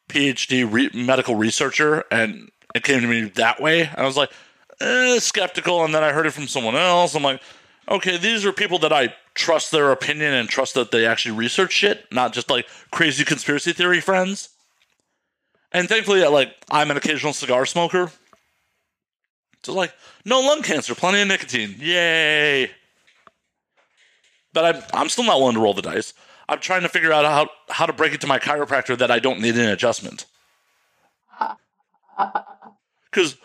PhD 0.09 0.71
re- 0.71 0.91
medical 0.95 1.35
researcher, 1.35 2.05
and 2.11 2.49
it 2.75 2.85
came 2.85 3.01
to 3.01 3.07
me 3.09 3.25
that 3.35 3.61
way. 3.61 3.83
And 3.83 3.99
I 3.99 4.07
was 4.07 4.17
like 4.17 4.31
eh, 4.81 5.19
skeptical, 5.19 5.85
and 5.85 5.95
then 5.95 6.05
I 6.05 6.13
heard 6.13 6.27
it 6.27 6.33
from 6.33 6.47
someone 6.47 6.77
else. 6.77 7.15
I'm 7.15 7.23
like, 7.23 7.43
okay, 7.91 8.17
these 8.17 8.45
are 8.45 8.53
people 8.53 8.79
that 8.81 8.93
I 8.93 9.15
trust 9.35 9.71
their 9.71 9.91
opinion 9.93 10.33
and 10.33 10.49
trust 10.49 10.75
that 10.75 10.91
they 10.91 11.07
actually 11.07 11.37
research 11.37 11.73
shit, 11.73 12.07
not 12.13 12.33
just 12.33 12.51
like 12.51 12.67
crazy 12.91 13.25
conspiracy 13.25 13.73
theory 13.73 14.01
friends. 14.01 14.51
And 15.73 15.89
thankfully, 15.89 16.25
like 16.27 16.55
I'm 16.71 16.91
an 16.91 16.97
occasional 16.97 17.33
cigar 17.33 17.67
smoker. 17.67 18.11
So 19.63 19.75
like, 19.75 19.93
no 20.25 20.41
lung 20.41 20.63
cancer, 20.63 20.95
plenty 20.95 21.21
of 21.21 21.29
nicotine, 21.29 21.75
yay! 21.79 22.71
But 24.53 24.77
I'm 24.77 24.83
I'm 24.95 25.09
still 25.09 25.25
not 25.25 25.39
willing 25.39 25.55
to 25.55 25.61
roll 25.61 25.75
the 25.75 25.83
dice. 25.83 26.15
I'm 26.49 26.61
trying 26.61 26.83
to 26.83 26.89
figure 26.89 27.13
out 27.13 27.25
how 27.25 27.49
how 27.69 27.87
to 27.87 27.93
break 27.93 28.15
it 28.15 28.21
to 28.23 28.27
my 28.27 28.39
chiropractor 28.39 28.97
that 28.99 29.11
I 29.11 29.19
don't 29.19 29.41
need 29.41 29.57
an 29.57 29.69
adjustment. 29.69 30.27
Because 33.11 33.37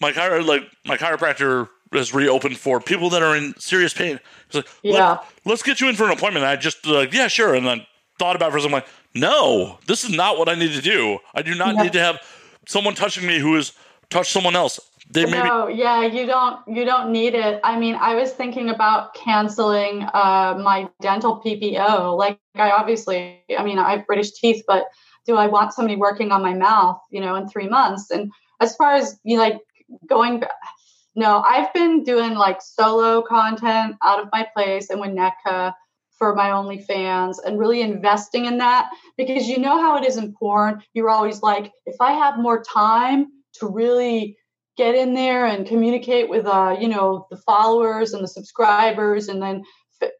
my 0.00 0.10
chiro 0.12 0.44
like 0.44 0.62
my 0.86 0.96
chiropractor 0.96 1.68
has 1.92 2.14
reopened 2.14 2.56
for 2.56 2.80
people 2.80 3.10
that 3.10 3.22
are 3.22 3.36
in 3.36 3.54
serious 3.58 3.92
pain. 3.92 4.18
He's 4.46 4.56
like, 4.56 4.68
Yeah. 4.82 5.18
Let, 5.44 5.54
us 5.54 5.62
get 5.62 5.80
you 5.80 5.88
in 5.88 5.96
for 5.96 6.04
an 6.04 6.10
appointment. 6.10 6.44
And 6.44 6.46
I 6.46 6.56
just 6.56 6.86
like, 6.86 7.12
yeah, 7.12 7.28
sure. 7.28 7.54
And 7.54 7.66
then 7.66 7.84
thought 8.18 8.36
about 8.36 8.48
it 8.54 8.60
for. 8.60 8.66
I'm 8.66 8.72
like, 8.72 8.86
no, 9.14 9.78
this 9.86 10.04
is 10.04 10.10
not 10.10 10.38
what 10.38 10.48
I 10.48 10.54
need 10.54 10.72
to 10.72 10.80
do. 10.80 11.18
I 11.34 11.42
do 11.42 11.54
not 11.54 11.74
Yeah. 11.74 11.82
need 11.82 11.92
to 11.92 12.00
have 12.00 12.18
someone 12.66 12.94
touching 12.94 13.26
me 13.26 13.38
who 13.38 13.54
has 13.56 13.72
touched 14.10 14.32
someone 14.32 14.56
else. 14.56 14.80
They 15.10 15.24
maybe 15.24 15.48
No, 15.48 15.68
yeah, 15.68 16.04
you 16.04 16.26
don't 16.26 16.60
you 16.68 16.84
don't 16.84 17.10
need 17.10 17.34
it. 17.34 17.60
I 17.64 17.78
mean, 17.78 17.94
I 17.94 18.14
was 18.14 18.32
thinking 18.32 18.68
about 18.68 19.14
canceling 19.14 20.02
uh, 20.02 20.60
my 20.62 20.88
dental 21.00 21.40
PPO. 21.44 22.16
Like, 22.16 22.38
I 22.56 22.70
obviously, 22.70 23.42
I 23.56 23.64
mean, 23.64 23.78
I 23.78 23.96
have 23.96 24.06
British 24.06 24.32
teeth, 24.32 24.64
but 24.66 24.88
do 25.26 25.36
I 25.36 25.46
want 25.46 25.72
somebody 25.72 25.96
working 25.96 26.30
on 26.30 26.42
my 26.42 26.54
mouth, 26.54 27.00
you 27.10 27.20
know, 27.20 27.36
in 27.36 27.48
three 27.48 27.68
months? 27.68 28.10
And 28.10 28.30
as 28.60 28.76
far 28.76 28.94
as 28.94 29.18
you 29.24 29.38
like 29.38 29.58
going, 30.06 30.40
ba- 30.40 30.50
no, 31.14 31.40
I've 31.40 31.72
been 31.72 32.04
doing 32.04 32.34
like 32.34 32.60
solo 32.60 33.22
content 33.22 33.96
out 34.04 34.20
of 34.20 34.28
my 34.30 34.46
place 34.54 34.90
and 34.90 35.00
Winnetka 35.00 35.72
for 36.18 36.34
my 36.34 36.50
OnlyFans 36.50 37.36
and 37.44 37.58
really 37.58 37.80
investing 37.80 38.44
in 38.44 38.58
that 38.58 38.90
because 39.16 39.48
you 39.48 39.58
know 39.58 39.80
how 39.80 39.96
it 39.96 40.04
is 40.04 40.16
in 40.16 40.34
porn. 40.34 40.82
You're 40.92 41.08
always 41.08 41.42
like, 41.42 41.72
if 41.86 41.96
I 42.00 42.12
have 42.12 42.38
more 42.38 42.62
time 42.62 43.28
to 43.58 43.66
really 43.66 44.36
get 44.76 44.94
in 44.94 45.14
there 45.14 45.44
and 45.46 45.66
communicate 45.66 46.28
with 46.28 46.46
uh 46.46 46.76
you 46.78 46.88
know 46.88 47.26
the 47.30 47.36
followers 47.36 48.12
and 48.12 48.22
the 48.22 48.28
subscribers 48.28 49.28
and 49.28 49.42
then 49.42 49.62
f- 50.00 50.10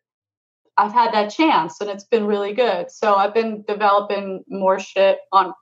i've 0.77 0.93
had 0.93 1.13
that 1.13 1.29
chance 1.31 1.81
and 1.81 1.89
it's 1.89 2.05
been 2.05 2.27
really 2.27 2.53
good 2.53 2.91
so 2.91 3.15
i've 3.15 3.35
been 3.35 3.65
developing 3.69 4.43
more 4.49 4.79
shit 4.81 5.19
on 5.33 5.53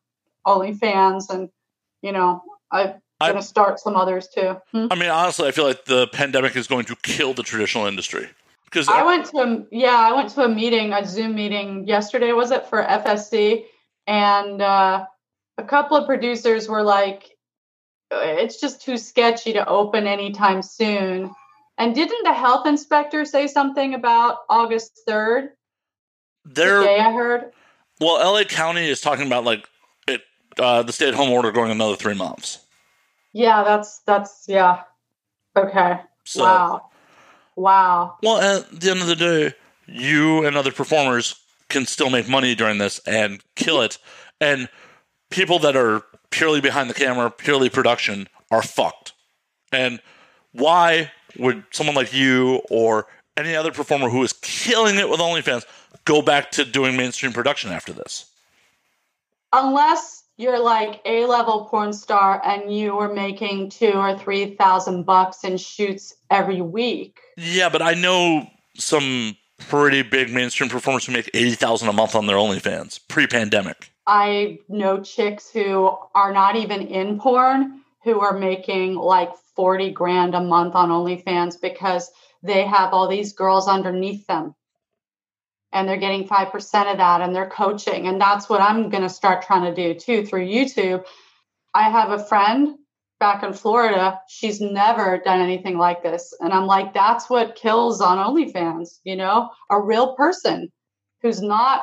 onlyfans 0.47 1.29
and 1.31 1.49
you 2.03 2.13
know 2.13 2.41
i'm 2.71 2.95
I- 3.21 3.29
gonna 3.29 3.43
start 3.43 3.81
some 3.81 3.97
others 3.97 4.29
too 4.29 4.57
Hmm? 4.73 4.87
I 4.91 4.95
mean, 4.95 5.09
honestly, 5.11 5.49
I 5.49 5.51
feel 5.51 5.65
like 5.65 5.85
the 5.87 6.07
pandemic 6.09 6.55
is 6.57 6.67
going 6.67 6.85
to 6.87 6.97
kill 6.97 7.33
the 7.33 7.43
traditional 7.43 7.87
industry 7.87 8.29
because 8.67 8.89
I 8.89 9.03
went 9.05 9.25
to 9.27 9.39
a 9.39 9.65
yeah, 9.71 9.97
I 9.97 10.13
went 10.13 10.29
to 10.31 10.43
a 10.43 10.49
meeting, 10.49 10.93
a 10.93 11.03
Zoom 11.07 11.35
meeting 11.35 11.87
yesterday. 11.87 12.33
Was 12.33 12.51
it 12.51 12.67
for 12.67 12.83
FSC? 12.83 13.65
And 14.07 14.61
uh, 14.61 15.07
a 15.57 15.63
couple 15.65 15.97
of 15.97 16.07
producers 16.07 16.69
were 16.69 16.83
like, 16.83 17.25
"It's 18.11 18.61
just 18.61 18.83
too 18.83 18.97
sketchy 18.97 19.53
to 19.55 19.67
open 19.69 20.07
anytime 20.07 20.63
soon." 20.63 21.35
And 21.79 21.95
didn't 21.95 22.25
the 22.25 22.33
health 22.33 22.67
inspector 22.67 23.25
say 23.25 23.47
something 23.47 23.95
about 23.95 24.39
August 24.49 25.01
third? 25.07 25.51
they're 26.55 26.81
Today 26.81 27.01
I 27.01 27.13
heard. 27.13 27.53
Well, 28.01 28.33
LA 28.33 28.45
County 28.45 28.89
is 28.89 29.01
talking 29.01 29.27
about 29.27 29.45
like 29.45 29.69
it 30.07 30.23
uh, 30.59 30.83
the 30.83 30.93
stay-at-home 30.93 31.31
order 31.31 31.51
going 31.51 31.71
another 31.71 31.97
three 31.97 32.15
months. 32.15 32.59
Yeah, 33.33 33.65
that's 33.65 34.01
that's 34.01 34.45
yeah. 34.49 34.83
Okay. 35.57 36.01
So, 36.25 36.43
wow. 36.43 36.91
Wow. 37.57 38.17
well, 38.23 38.39
at 38.39 38.81
the 38.81 38.91
end 38.91 39.01
of 39.01 39.07
the 39.07 39.17
day, 39.17 39.55
you 39.87 40.45
and 40.45 40.57
other 40.57 40.73
performers 40.73 41.41
can 41.69 41.87
still 41.87 42.11
make 42.11 42.29
money 42.29 42.55
during 42.55 42.77
this 42.79 42.99
and 43.07 43.43
kill 43.55 43.81
it. 43.81 43.97
And 44.41 44.69
people 45.31 45.59
that 45.61 45.75
are 45.75 46.03
purely 46.37 46.61
behind 46.61 46.91
the 46.91 46.95
camera, 46.95 47.31
purely 47.31 47.71
production, 47.71 48.29
are 48.51 48.63
fucked. 48.63 49.15
And 49.73 50.01
why 50.53 51.11
would 51.39 51.65
someone 51.71 51.97
like 51.97 52.13
you 52.13 52.61
or 52.71 53.07
any 53.39 53.57
other 53.57 53.73
performer 53.73 54.11
who 54.11 54.23
is 54.23 54.35
killing 54.35 54.97
it 54.97 55.09
with 55.09 55.19
OnlyFans 55.19 55.65
go 56.05 56.21
back 56.21 56.51
to 56.53 56.65
doing 56.67 56.95
mainstream 56.95 57.33
production 57.33 57.71
after 57.71 57.95
this? 57.95 58.27
Unless 59.55 60.25
you're 60.37 60.63
like 60.63 61.01
a 61.07 61.25
level 61.25 61.65
porn 61.71 61.95
star 61.95 62.43
and 62.45 62.75
you 62.75 62.99
are 62.99 63.13
making 63.13 63.71
two 63.71 63.93
or 63.93 64.19
three 64.19 64.55
thousand 64.57 65.05
bucks 65.05 65.43
in 65.43 65.57
shoots 65.57 66.15
every 66.31 66.61
week. 66.61 67.19
Yeah, 67.39 67.71
but 67.71 67.81
I 67.81 67.95
know 67.95 68.47
some 68.75 69.37
pretty 69.59 70.03
big 70.03 70.31
mainstream 70.35 70.69
performers 70.69 71.07
who 71.07 71.13
make 71.13 71.31
eighty 71.33 71.55
thousand 71.55 71.89
a 71.89 71.95
month 71.95 72.15
on 72.15 72.27
their 72.27 72.37
OnlyFans 72.37 73.01
pre-pandemic. 73.09 73.91
I 74.07 74.59
know 74.69 75.01
chicks 75.03 75.51
who 75.51 75.91
are 76.15 76.33
not 76.33 76.57
even 76.57 76.87
in 76.87 77.19
porn 77.19 77.83
who 78.05 78.21
are 78.21 78.39
making 78.39 78.95
like 78.95 79.33
40 79.57 79.91
grand 79.91 80.35
a 80.35 80.41
month 80.41 80.77
on 80.77 80.91
OnlyFans 80.91 81.61
because 81.61 82.11
they 82.43 82.65
have 82.65 82.93
all 82.93 83.09
these 83.09 83.33
girls 83.33 83.67
underneath 83.67 84.27
them 84.27 84.55
and 85.73 85.89
they're 85.89 85.97
getting 85.97 86.29
5% 86.29 86.91
of 86.91 86.99
that 86.99 87.21
and 87.21 87.35
they're 87.35 87.51
coaching. 87.51 88.07
And 88.07 88.21
that's 88.21 88.49
what 88.49 88.61
I'm 88.61 88.91
going 88.91 89.03
to 89.03 89.09
start 89.09 89.43
trying 89.43 89.75
to 89.75 89.75
do 89.75 89.99
too 89.99 90.25
through 90.25 90.47
YouTube. 90.47 91.05
I 91.75 91.91
have 91.91 92.13
a 92.13 92.25
friend 92.25 92.77
back 93.19 93.43
in 93.43 93.53
Florida. 93.53 94.21
She's 94.29 94.61
never 94.61 95.21
done 95.25 95.41
anything 95.41 95.77
like 95.77 96.03
this. 96.03 96.33
And 96.41 96.53
I'm 96.53 96.67
like, 96.67 96.95
that's 96.95 97.29
what 97.29 97.57
kills 97.57 98.01
on 98.01 98.19
OnlyFans, 98.19 99.01
you 99.05 99.17
know, 99.17 99.51
a 99.69 99.81
real 99.81 100.15
person 100.15 100.71
who's 101.23 101.43
not 101.43 101.83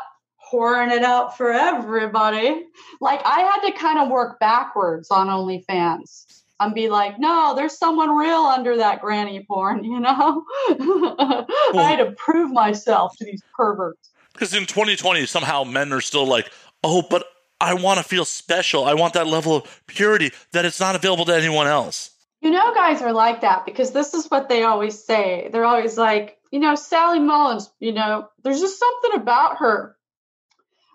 pouring 0.54 0.92
it 0.92 1.02
out 1.02 1.36
for 1.36 1.52
everybody. 1.52 2.64
Like 3.02 3.22
I 3.26 3.40
had 3.40 3.68
to 3.68 3.72
kind 3.72 3.98
of 3.98 4.10
work 4.10 4.40
backwards 4.40 5.10
on 5.10 5.28
OnlyFans 5.28 6.44
and 6.60 6.76
be 6.76 6.90
like, 6.90 7.18
no, 7.18 7.56
there's 7.56 7.76
someone 7.76 8.16
real 8.16 8.42
under 8.42 8.78
that 8.78 9.02
granny 9.02 9.44
porn, 9.48 9.84
you 9.84 10.00
know? 10.00 10.46
I 10.70 11.46
had 11.74 12.06
to 12.06 12.12
prove 12.12 12.52
myself 12.52 13.18
to 13.18 13.26
these 13.26 13.42
perverts. 13.58 14.12
Because 14.32 14.54
in 14.54 14.68
2020, 14.68 15.26
somehow 15.26 15.64
men 15.64 15.92
are 15.92 16.02
still 16.02 16.28
like, 16.28 16.52
oh, 16.84 17.02
but 17.10 17.26
I 17.60 17.74
want 17.74 17.98
to 17.98 18.04
feel 18.04 18.24
special. 18.24 18.86
I 18.86 18.94
want 18.94 19.16
that 19.16 19.26
level 19.26 19.56
of 19.56 19.82
purity 19.88 20.34
that 20.52 20.66
it's 20.66 20.80
not 20.80 20.96
available 20.96 21.26
to 21.26 21.36
anyone 21.36 21.66
else. 21.66 22.12
You 22.42 22.52
know, 22.52 22.76
guys 22.76 23.02
are 23.02 23.14
like 23.14 23.42
that 23.42 23.66
because 23.66 23.90
this 23.90 24.14
is 24.14 24.28
what 24.28 24.50
they 24.50 24.62
always 24.62 25.04
say. 25.04 25.50
They're 25.52 25.66
always 25.66 25.98
like, 25.98 26.38
you 26.52 26.60
know, 26.60 26.76
Sally 26.76 27.20
Mullins, 27.20 27.72
you 27.80 27.94
know, 27.94 28.30
there's 28.44 28.62
just 28.62 28.78
something 28.78 29.20
about 29.20 29.58
her. 29.58 29.98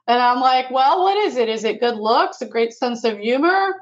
And 0.08 0.22
I'm 0.22 0.40
like, 0.40 0.70
well, 0.70 1.02
what 1.02 1.18
is 1.18 1.36
it? 1.36 1.50
Is 1.50 1.64
it 1.64 1.80
good 1.80 1.96
looks, 1.96 2.40
a 2.40 2.46
great 2.46 2.72
sense 2.72 3.04
of 3.04 3.18
humor, 3.18 3.74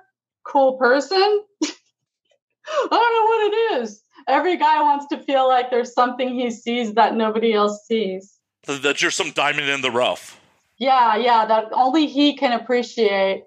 cool 0.45 0.77
person? 0.77 1.17
I 1.63 2.89
don't 2.91 2.91
know 2.91 3.25
what 3.25 3.53
it 3.53 3.83
is. 3.83 4.03
Every 4.27 4.57
guy 4.57 4.83
wants 4.83 5.07
to 5.07 5.23
feel 5.23 5.47
like 5.47 5.71
there's 5.71 5.95
something 5.95 6.35
he 6.35 6.51
sees 6.51 6.95
that 6.95 7.15
nobody 7.15 7.53
else 7.53 7.87
sees. 7.87 8.39
That 8.67 9.01
you're 9.01 9.13
some 9.13 9.31
diamond 9.31 9.69
in 9.69 9.83
the 9.83 9.91
rough. 9.93 10.41
Yeah, 10.79 11.17
yeah, 11.17 11.47
that 11.47 11.69
only 11.73 12.07
he 12.07 12.37
can 12.37 12.53
appreciate, 12.53 13.45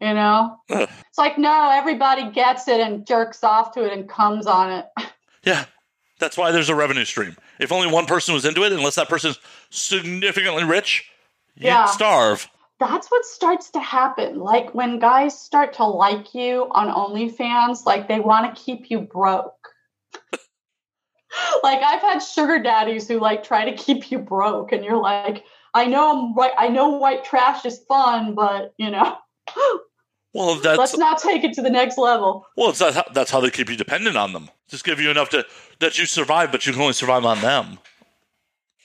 you 0.00 0.14
know? 0.14 0.56
It's 0.70 1.18
like, 1.18 1.36
no, 1.36 1.70
everybody 1.70 2.30
gets 2.30 2.66
it 2.66 2.80
and 2.80 3.06
jerks 3.06 3.44
off 3.44 3.72
to 3.72 3.84
it 3.84 3.92
and 3.92 4.08
comes 4.08 4.46
on 4.46 4.72
it. 4.72 4.86
Yeah, 5.44 5.64
that's 6.20 6.38
why 6.38 6.52
there's 6.52 6.68
a 6.68 6.74
revenue 6.76 7.04
stream. 7.04 7.36
If 7.58 7.72
only 7.72 7.92
one 7.92 8.06
person 8.06 8.32
was 8.32 8.44
into 8.44 8.62
it, 8.62 8.70
unless 8.70 8.94
that 8.94 9.08
person's 9.08 9.40
significantly 9.70 10.62
rich, 10.62 11.10
you'd 11.54 11.66
Yeah. 11.66 11.86
starve. 11.86 12.48
that's 12.80 13.08
what 13.10 13.24
starts 13.24 13.70
to 13.70 13.80
happen. 13.80 14.38
Like 14.40 14.74
when 14.74 14.98
guys 14.98 15.38
start 15.38 15.74
to 15.74 15.84
like 15.84 16.34
you 16.34 16.68
on 16.72 16.88
OnlyFans, 16.88 17.84
like 17.86 18.08
they 18.08 18.18
want 18.20 18.54
to 18.56 18.60
keep 18.62 18.90
you 18.90 19.00
broke. 19.00 19.54
like 21.62 21.82
I've 21.82 22.00
had 22.02 22.18
sugar 22.18 22.58
daddies 22.62 23.08
who 23.08 23.18
like 23.20 23.44
try 23.44 23.64
to 23.70 23.76
keep 23.76 24.10
you 24.10 24.18
broke, 24.18 24.72
and 24.72 24.84
you're 24.84 25.00
like, 25.00 25.44
I 25.74 25.86
know 25.86 26.10
I'm 26.28 26.34
right. 26.34 26.52
I 26.58 26.68
know 26.68 26.90
white 26.90 27.24
trash 27.24 27.64
is 27.64 27.78
fun, 27.88 28.34
but 28.34 28.74
you 28.78 28.90
know, 28.90 29.16
Well, 30.34 30.54
that's 30.56 30.78
let's 30.78 30.96
not 30.96 31.18
take 31.18 31.44
it 31.44 31.52
to 31.54 31.62
the 31.62 31.70
next 31.70 31.98
level. 31.98 32.46
well, 32.56 32.70
it's 32.70 32.78
that's 32.78 32.96
how, 32.96 33.04
that's 33.12 33.30
how 33.30 33.40
they 33.40 33.50
keep 33.50 33.68
you 33.68 33.76
dependent 33.76 34.16
on 34.16 34.32
them. 34.32 34.48
Just 34.68 34.84
give 34.84 34.98
you 35.00 35.10
enough 35.10 35.28
to 35.30 35.44
that 35.80 35.98
you 35.98 36.06
survive, 36.06 36.50
but 36.50 36.66
you 36.66 36.72
can 36.72 36.80
only 36.82 36.94
survive 36.94 37.24
on 37.24 37.40
them. 37.40 37.78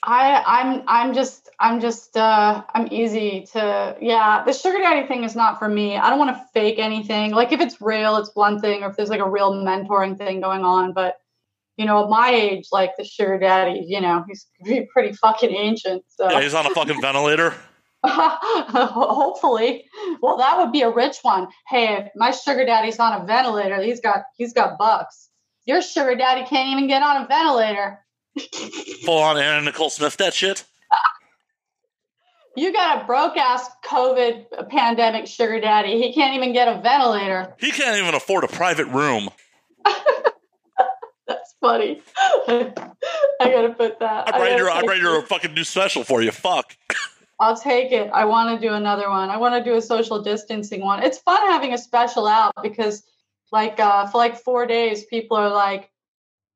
I 0.02 0.42
I'm 0.46 0.82
I'm 0.86 1.14
just 1.14 1.48
I'm 1.58 1.80
just 1.80 2.16
uh 2.16 2.62
I'm 2.72 2.88
easy 2.92 3.46
to 3.52 3.96
yeah 4.00 4.44
the 4.44 4.52
sugar 4.52 4.78
daddy 4.78 5.06
thing 5.08 5.24
is 5.24 5.34
not 5.34 5.58
for 5.58 5.68
me. 5.68 5.96
I 5.96 6.08
don't 6.10 6.18
want 6.18 6.36
to 6.36 6.44
fake 6.54 6.78
anything. 6.78 7.32
Like 7.32 7.52
if 7.52 7.60
it's 7.60 7.80
real, 7.80 8.16
it's 8.16 8.30
one 8.34 8.60
thing, 8.60 8.82
or 8.82 8.90
if 8.90 8.96
there's 8.96 9.10
like 9.10 9.20
a 9.20 9.28
real 9.28 9.52
mentoring 9.52 10.16
thing 10.16 10.40
going 10.40 10.64
on. 10.64 10.92
But 10.92 11.16
you 11.76 11.84
know, 11.84 12.04
at 12.04 12.10
my 12.10 12.30
age, 12.30 12.68
like 12.70 12.92
the 12.96 13.04
sugar 13.04 13.38
daddy, 13.38 13.84
you 13.86 14.00
know, 14.00 14.24
he's 14.28 14.46
pretty 14.92 15.12
fucking 15.14 15.50
ancient. 15.50 16.04
So 16.08 16.30
Yeah, 16.30 16.42
he's 16.42 16.54
on 16.54 16.66
a 16.66 16.70
fucking 16.70 17.00
ventilator. 17.00 17.54
hopefully, 18.04 19.84
well, 20.22 20.36
that 20.36 20.56
would 20.56 20.70
be 20.70 20.82
a 20.82 20.90
rich 20.90 21.16
one. 21.22 21.48
Hey, 21.66 21.96
if 21.96 22.08
my 22.14 22.30
sugar 22.30 22.64
daddy's 22.64 23.00
on 23.00 23.20
a 23.20 23.26
ventilator, 23.26 23.82
he's 23.82 24.00
got 24.00 24.22
he's 24.36 24.52
got 24.52 24.78
bucks. 24.78 25.30
Your 25.66 25.82
sugar 25.82 26.14
daddy 26.14 26.44
can't 26.46 26.70
even 26.70 26.86
get 26.86 27.02
on 27.02 27.24
a 27.24 27.26
ventilator. 27.26 27.98
Full 29.04 29.18
on 29.18 29.36
Anna 29.36 29.62
Nicole 29.62 29.90
Smith 29.90 30.16
that 30.18 30.34
shit. 30.34 30.64
You 32.58 32.72
got 32.72 33.02
a 33.02 33.06
broke 33.06 33.36
ass 33.36 33.68
COVID 33.84 34.68
pandemic 34.68 35.28
sugar 35.28 35.60
daddy. 35.60 36.02
He 36.02 36.12
can't 36.12 36.34
even 36.34 36.52
get 36.52 36.66
a 36.66 36.80
ventilator. 36.80 37.54
He 37.60 37.70
can't 37.70 37.98
even 37.98 38.16
afford 38.16 38.42
a 38.42 38.48
private 38.48 38.86
room. 38.88 39.30
That's 41.28 41.54
funny. 41.60 42.02
I 42.48 42.72
gotta 43.38 43.74
put 43.76 44.00
that. 44.00 44.34
I 44.34 44.40
write 44.40 44.58
your 44.58 44.70
I 44.70 44.80
write 44.80 45.00
your 45.00 45.22
fucking 45.22 45.54
new 45.54 45.62
special 45.62 46.02
for 46.02 46.20
you. 46.20 46.32
Fuck. 46.32 46.76
I'll 47.40 47.56
take 47.56 47.92
it. 47.92 48.10
I 48.12 48.24
want 48.24 48.60
to 48.60 48.66
do 48.66 48.74
another 48.74 49.08
one. 49.08 49.30
I 49.30 49.36
want 49.36 49.54
to 49.54 49.70
do 49.70 49.76
a 49.76 49.82
social 49.82 50.20
distancing 50.20 50.80
one. 50.80 51.04
It's 51.04 51.18
fun 51.18 51.38
having 51.52 51.72
a 51.72 51.78
special 51.78 52.26
out 52.26 52.52
because, 52.64 53.04
like, 53.52 53.78
uh, 53.78 54.08
for 54.08 54.18
like 54.18 54.36
four 54.36 54.66
days, 54.66 55.04
people 55.04 55.36
are 55.36 55.50
like, 55.50 55.88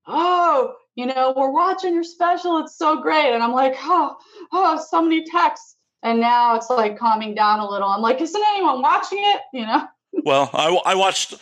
"Oh, 0.09 0.75
you 0.95 1.07
know, 1.07 1.33
we're 1.37 1.51
watching 1.51 1.95
your 1.95 2.05
special. 2.05 2.59
It's 2.59 2.77
so 2.77 3.01
great," 3.01 3.33
and 3.33 3.43
I'm 3.43 3.53
like, 3.53 3.75
"Oh, 3.81 4.17
oh, 4.53 4.85
so 4.91 5.03
many 5.03 5.25
texts." 5.25 5.77
And 6.03 6.21
now 6.21 6.57
it's 6.57 6.69
like 6.69 6.99
calming 6.99 7.35
down 7.35 7.61
a 7.61 7.69
little. 7.69 7.89
I'm 7.89 8.03
like, 8.03 8.21
"Isn't 8.21 8.43
anyone 8.55 8.83
watching 8.83 9.19
it?" 9.21 9.41
You 9.53 9.67
know. 9.67 9.87
Well, 10.27 10.51
I, 10.53 10.69
I 10.85 10.95
watched 10.95 11.33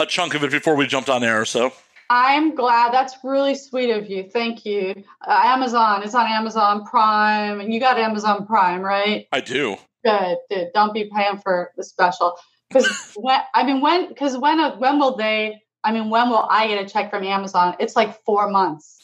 a 0.00 0.04
chunk 0.04 0.34
of 0.34 0.42
it 0.42 0.50
before 0.50 0.74
we 0.74 0.88
jumped 0.88 1.08
on 1.08 1.22
air, 1.22 1.44
so 1.44 1.72
I'm 2.10 2.54
glad. 2.54 2.92
That's 2.92 3.16
really 3.24 3.54
sweet 3.54 3.90
of 3.90 4.08
you. 4.08 4.28
Thank 4.30 4.64
you. 4.64 4.94
Uh, 5.26 5.40
Amazon. 5.44 6.02
It's 6.02 6.14
on 6.14 6.26
Amazon 6.26 6.84
Prime, 6.84 7.60
and 7.60 7.72
you 7.72 7.80
got 7.80 7.98
Amazon 7.98 8.46
Prime, 8.46 8.80
right? 8.80 9.26
I 9.32 9.40
do. 9.40 9.76
Good. 10.04 10.38
Dude, 10.50 10.68
don't 10.72 10.94
be 10.94 11.10
paying 11.14 11.38
for 11.38 11.72
the 11.76 11.82
special. 11.82 12.36
Because 12.68 13.12
when 13.16 13.40
I 13.54 13.64
mean, 13.64 13.80
when? 13.80 14.08
Because 14.08 14.36
when? 14.38 14.58
When 14.78 14.98
will 14.98 15.16
they? 15.16 15.60
I 15.82 15.92
mean, 15.92 16.10
when 16.10 16.28
will 16.28 16.46
I 16.50 16.68
get 16.68 16.84
a 16.84 16.88
check 16.88 17.10
from 17.10 17.24
Amazon? 17.24 17.76
It's 17.80 17.96
like 17.96 18.22
four 18.24 18.50
months. 18.50 18.95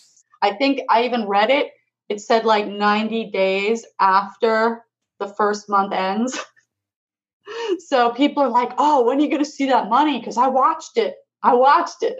I 0.42 0.52
think 0.52 0.80
I 0.90 1.04
even 1.04 1.26
read 1.26 1.50
it. 1.50 1.72
It 2.08 2.20
said 2.20 2.44
like 2.44 2.66
90 2.66 3.30
days 3.30 3.86
after 4.00 4.84
the 5.20 5.28
first 5.28 5.68
month 5.68 5.92
ends. 5.92 6.38
so 7.86 8.10
people 8.10 8.42
are 8.42 8.48
like, 8.48 8.72
"Oh, 8.76 9.06
when 9.06 9.18
are 9.18 9.20
you 9.20 9.28
going 9.28 9.44
to 9.44 9.50
see 9.50 9.66
that 9.66 9.88
money?" 9.88 10.18
Because 10.18 10.36
I 10.36 10.48
watched 10.48 10.96
it. 10.96 11.14
I 11.42 11.54
watched 11.54 12.02
it. 12.02 12.16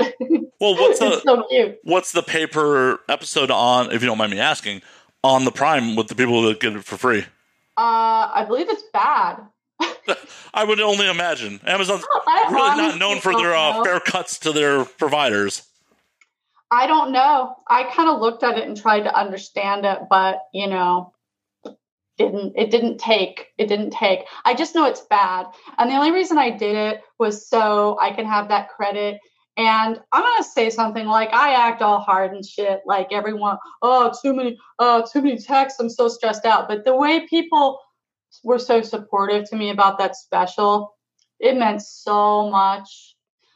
Well, 0.61 0.75
what's 0.79 0.99
the 0.99 1.21
so 1.21 1.77
what's 1.83 2.13
the 2.13 2.23
pay 2.23 2.47
per 2.47 2.99
episode 3.09 3.51
on? 3.51 3.93
If 3.93 4.03
you 4.03 4.07
don't 4.07 4.19
mind 4.19 4.33
me 4.33 4.41
asking, 4.41 4.83
on 5.23 5.45
the 5.45 5.53
Prime 5.53 5.97
with 5.97 6.09
the 6.09 6.15
people 6.15 6.43
that 6.43 6.61
get 6.61 6.75
it 6.75 6.85
for 6.85 6.97
free. 6.97 7.25
Uh, 7.77 8.31
I 8.35 8.45
believe 8.47 8.69
it's 8.69 8.83
bad. 8.93 9.41
I 10.55 10.65
would 10.65 10.81
only 10.81 11.09
imagine 11.09 11.61
Amazon's 11.65 12.05
I 12.27 12.49
really 12.51 12.77
not 12.77 12.99
known 12.99 13.21
for 13.21 13.35
their 13.35 13.55
uh, 13.55 13.83
fair 13.83 14.01
cuts 14.01 14.39
to 14.41 14.53
their 14.53 14.85
providers. 14.85 15.67
I 16.73 16.87
don't 16.87 17.13
know. 17.13 17.55
I 17.69 17.85
kind 17.85 18.09
of 18.09 18.19
looked 18.19 18.43
at 18.43 18.57
it 18.57 18.67
and 18.67 18.75
tried 18.75 19.03
to 19.03 19.15
understand 19.15 19.85
it, 19.85 19.99
but 20.09 20.39
you 20.55 20.67
know, 20.67 21.13
didn't 22.17 22.55
it 22.57 22.71
didn't 22.71 22.99
take 22.99 23.49
it 23.59 23.67
didn't 23.67 23.91
take. 23.91 24.21
I 24.47 24.55
just 24.55 24.75
know 24.75 24.87
it's 24.87 25.03
bad. 25.03 25.47
And 25.77 25.91
the 25.91 25.97
only 25.97 26.13
reason 26.13 26.39
I 26.39 26.49
did 26.49 26.75
it 26.75 27.03
was 27.19 27.47
so 27.47 27.99
I 28.01 28.13
can 28.13 28.25
have 28.25 28.49
that 28.49 28.71
credit. 28.71 29.21
And 29.59 30.01
I'm 30.13 30.23
gonna 30.23 30.45
say 30.45 30.71
something 30.71 31.07
like 31.07 31.29
I 31.35 31.53
act 31.53 31.83
all 31.83 32.01
hard 32.01 32.33
and 32.33 32.45
shit, 32.45 32.81
like 32.87 33.13
everyone, 33.13 33.59
oh 33.83 34.11
too 34.23 34.33
many 34.33 34.57
oh 34.79 35.05
too 35.13 35.21
many 35.21 35.37
texts, 35.39 35.79
I'm 35.79 35.91
so 35.91 36.09
stressed 36.09 36.47
out. 36.47 36.69
But 36.69 36.87
the 36.87 36.97
way 36.97 37.27
people 37.27 37.81
were 38.45 38.59
so 38.59 38.81
supportive 38.81 39.49
to 39.51 39.57
me 39.57 39.69
about 39.69 39.99
that 39.99 40.17
special, 40.17 40.97
it 41.39 41.59
meant 41.59 41.83
so 41.83 42.49
much 42.49 43.12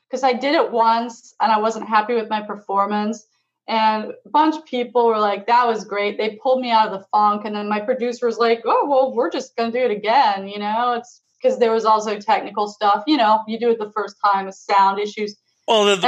because 0.08 0.22
I 0.22 0.32
did 0.32 0.54
it 0.54 0.70
once 0.70 1.34
and 1.40 1.50
I 1.50 1.58
wasn't 1.58 1.88
happy 1.88 2.14
with 2.14 2.28
my 2.30 2.42
performance. 2.42 3.26
And 3.68 4.12
a 4.24 4.28
bunch 4.28 4.56
of 4.56 4.64
people 4.64 5.06
were 5.06 5.18
like, 5.18 5.46
that 5.48 5.66
was 5.66 5.84
great. 5.84 6.18
They 6.18 6.38
pulled 6.40 6.60
me 6.60 6.70
out 6.70 6.86
of 6.86 7.00
the 7.00 7.06
funk. 7.10 7.44
And 7.44 7.56
then 7.56 7.68
my 7.68 7.80
producer 7.80 8.26
was 8.26 8.38
like, 8.38 8.62
oh, 8.64 8.86
well, 8.88 9.12
we're 9.12 9.30
just 9.30 9.56
going 9.56 9.72
to 9.72 9.78
do 9.78 9.84
it 9.84 9.90
again. 9.90 10.46
You 10.46 10.60
know, 10.60 10.92
it's 10.92 11.20
because 11.42 11.58
there 11.58 11.72
was 11.72 11.84
also 11.84 12.18
technical 12.18 12.68
stuff. 12.68 13.02
You 13.08 13.16
know, 13.16 13.40
you 13.48 13.58
do 13.58 13.70
it 13.70 13.78
the 13.78 13.90
first 13.90 14.16
time 14.24 14.46
with 14.46 14.54
sound 14.54 15.00
issues. 15.00 15.36
Well, 15.66 15.98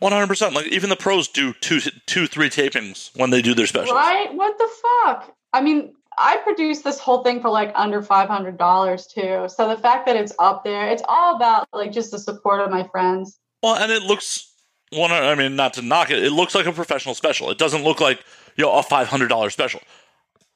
one 0.00 0.12
hundred 0.12 0.26
percent. 0.26 0.54
Like 0.54 0.66
even 0.66 0.90
the 0.90 0.96
pros 0.96 1.26
do 1.28 1.54
two, 1.54 1.80
two, 2.04 2.26
three 2.26 2.50
tapings 2.50 3.10
when 3.16 3.30
they 3.30 3.40
do 3.40 3.54
their 3.54 3.66
specials. 3.66 3.92
Right? 3.92 4.34
What 4.34 4.58
the 4.58 4.68
fuck? 4.82 5.34
I 5.54 5.62
mean, 5.62 5.94
I 6.18 6.36
produced 6.44 6.84
this 6.84 6.98
whole 6.98 7.22
thing 7.22 7.40
for 7.40 7.48
like 7.48 7.72
under 7.74 8.02
five 8.02 8.28
hundred 8.28 8.58
dollars 8.58 9.06
too. 9.06 9.46
So 9.48 9.68
the 9.68 9.80
fact 9.80 10.04
that 10.04 10.16
it's 10.16 10.34
up 10.38 10.64
there, 10.64 10.86
it's 10.88 11.02
all 11.08 11.36
about 11.36 11.66
like 11.72 11.92
just 11.92 12.10
the 12.10 12.18
support 12.18 12.60
of 12.60 12.70
my 12.70 12.86
friends. 12.88 13.38
Well, 13.62 13.76
and 13.76 13.90
it 13.90 14.02
looks 14.02 14.52
one. 14.90 15.10
I 15.12 15.34
mean, 15.34 15.56
not 15.56 15.74
to 15.74 15.82
knock 15.82 16.10
it, 16.10 16.22
it 16.22 16.32
looks 16.32 16.54
like 16.54 16.66
a 16.66 16.72
professional 16.72 17.14
special. 17.14 17.50
It 17.50 17.58
doesn't 17.58 17.84
look 17.84 18.00
like 18.00 18.22
you 18.56 18.64
know 18.64 18.72
a 18.72 18.82
five 18.82 19.08
hundred 19.08 19.28
dollar 19.28 19.50
special. 19.50 19.80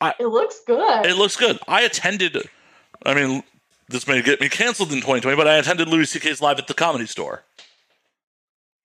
I, 0.01 0.15
it 0.19 0.27
looks 0.27 0.61
good. 0.67 1.07
It 1.07 1.17
looks 1.17 1.37
good. 1.37 1.59
I 1.69 1.83
attended. 1.83 2.37
I 3.05 3.15
mean, 3.15 3.43
this 3.89 4.07
may 4.07 4.23
get 4.23 4.41
me 4.41 4.49
canceled 4.49 4.91
in 4.93 4.97
2020, 4.97 5.37
but 5.37 5.47
I 5.47 5.57
attended 5.57 5.89
Louis 5.89 6.09
C.K.'s 6.09 6.41
live 6.41 6.59
at 6.59 6.69
the 6.69 6.75
Comedy 6.75 7.07
Store, 7.07 7.43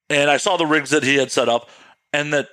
and 0.09 0.29
I 0.29 0.37
saw 0.37 0.57
the 0.57 0.65
rigs 0.65 0.89
that 0.89 1.03
he 1.03 1.15
had 1.15 1.31
set 1.31 1.47
up, 1.47 1.69
and 2.11 2.33
that 2.33 2.49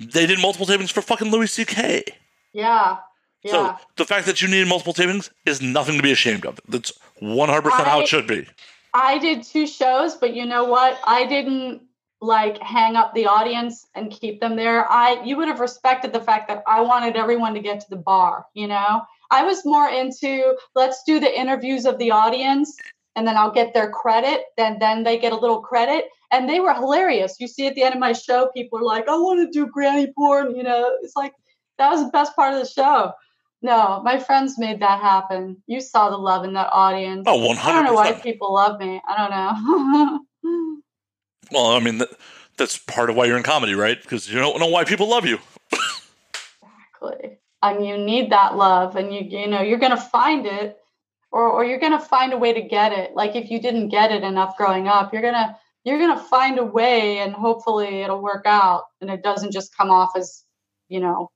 they 0.00 0.26
did 0.26 0.40
multiple 0.40 0.66
tapings 0.66 0.92
for 0.92 1.02
fucking 1.02 1.30
Louis 1.30 1.50
C.K. 1.50 2.04
Yeah. 2.52 2.98
Yeah. 3.42 3.50
So 3.52 3.76
the 3.96 4.04
fact 4.04 4.26
that 4.26 4.42
you 4.42 4.48
need 4.48 4.66
multiple 4.66 4.94
tapings 4.94 5.30
is 5.46 5.62
nothing 5.62 5.96
to 5.96 6.02
be 6.02 6.12
ashamed 6.12 6.44
of. 6.44 6.60
That's 6.68 6.92
100% 7.22 7.70
how 7.84 8.00
it 8.00 8.08
should 8.08 8.26
be. 8.26 8.46
I 8.94 9.18
did 9.18 9.42
two 9.42 9.66
shows, 9.66 10.16
but 10.16 10.34
you 10.34 10.46
know 10.46 10.64
what? 10.64 10.98
I 11.06 11.26
didn't 11.26 11.82
like 12.20 12.60
hang 12.60 12.96
up 12.96 13.14
the 13.14 13.26
audience 13.26 13.86
and 13.94 14.10
keep 14.10 14.40
them 14.40 14.56
there. 14.56 14.90
I 14.90 15.22
you 15.22 15.36
would 15.36 15.48
have 15.48 15.60
respected 15.60 16.12
the 16.12 16.20
fact 16.20 16.48
that 16.48 16.62
I 16.66 16.80
wanted 16.80 17.16
everyone 17.16 17.54
to 17.54 17.60
get 17.60 17.80
to 17.80 17.90
the 17.90 17.96
bar, 17.96 18.46
you 18.54 18.66
know? 18.66 19.02
I 19.30 19.44
was 19.44 19.64
more 19.64 19.88
into 19.88 20.56
let's 20.74 21.02
do 21.04 21.20
the 21.20 21.38
interviews 21.40 21.86
of 21.86 21.98
the 21.98 22.10
audience 22.10 22.76
and 23.14 23.26
then 23.26 23.36
I'll 23.36 23.50
get 23.52 23.74
their 23.74 23.90
credit, 23.90 24.44
then 24.56 24.78
then 24.78 25.02
they 25.04 25.18
get 25.18 25.32
a 25.32 25.38
little 25.38 25.60
credit. 25.60 26.06
And 26.30 26.48
they 26.48 26.60
were 26.60 26.74
hilarious. 26.74 27.36
You 27.40 27.48
see 27.48 27.66
at 27.66 27.74
the 27.74 27.82
end 27.82 27.94
of 27.94 28.00
my 28.00 28.12
show, 28.12 28.50
people 28.54 28.78
are 28.80 28.84
like, 28.84 29.08
I 29.08 29.16
want 29.16 29.40
to 29.40 29.50
do 29.50 29.66
granny 29.66 30.12
porn, 30.16 30.54
you 30.54 30.62
know. 30.62 30.94
It's 31.02 31.16
like 31.16 31.32
that 31.78 31.90
was 31.90 32.04
the 32.04 32.10
best 32.10 32.36
part 32.36 32.52
of 32.52 32.60
the 32.60 32.68
show. 32.68 33.12
No, 33.60 34.00
my 34.04 34.18
friends 34.18 34.58
made 34.58 34.80
that 34.80 35.00
happen. 35.00 35.62
You 35.66 35.80
saw 35.80 36.10
the 36.10 36.16
love 36.16 36.44
in 36.44 36.52
that 36.52 36.68
audience. 36.70 37.24
Oh, 37.26 37.44
100 37.44 37.68
I 37.68 37.72
don't 37.72 37.84
know 37.84 37.94
why 37.94 38.12
people 38.12 38.54
love 38.54 38.78
me. 38.78 39.00
I 39.06 39.16
don't 39.16 40.42
know. 40.42 40.70
well, 41.50 41.66
I 41.66 41.80
mean, 41.80 41.98
that, 41.98 42.10
that's 42.56 42.78
part 42.78 43.10
of 43.10 43.16
why 43.16 43.24
you're 43.24 43.36
in 43.36 43.42
comedy, 43.42 43.74
right? 43.74 44.00
Because 44.00 44.30
you 44.30 44.38
don't 44.38 44.60
know 44.60 44.68
why 44.68 44.84
people 44.84 45.08
love 45.08 45.26
you. 45.26 45.38
exactly. 45.72 47.38
And 47.60 47.84
you 47.84 47.98
need 47.98 48.30
that 48.30 48.56
love, 48.56 48.94
and 48.94 49.12
you 49.12 49.22
you 49.22 49.48
know 49.48 49.62
you're 49.62 49.78
gonna 49.78 49.96
find 49.96 50.46
it, 50.46 50.78
or 51.32 51.48
or 51.48 51.64
you're 51.64 51.80
gonna 51.80 51.98
find 51.98 52.32
a 52.32 52.38
way 52.38 52.52
to 52.52 52.62
get 52.62 52.92
it. 52.92 53.16
Like 53.16 53.34
if 53.34 53.50
you 53.50 53.60
didn't 53.60 53.88
get 53.88 54.12
it 54.12 54.22
enough 54.22 54.56
growing 54.56 54.86
up, 54.86 55.12
you're 55.12 55.22
gonna 55.22 55.58
you're 55.84 55.98
gonna 55.98 56.20
find 56.20 56.60
a 56.60 56.64
way, 56.64 57.18
and 57.18 57.32
hopefully 57.32 58.02
it'll 58.02 58.22
work 58.22 58.46
out, 58.46 58.84
and 59.00 59.10
it 59.10 59.24
doesn't 59.24 59.52
just 59.52 59.76
come 59.76 59.90
off 59.90 60.12
as 60.16 60.44
you 60.88 61.00
know 61.00 61.32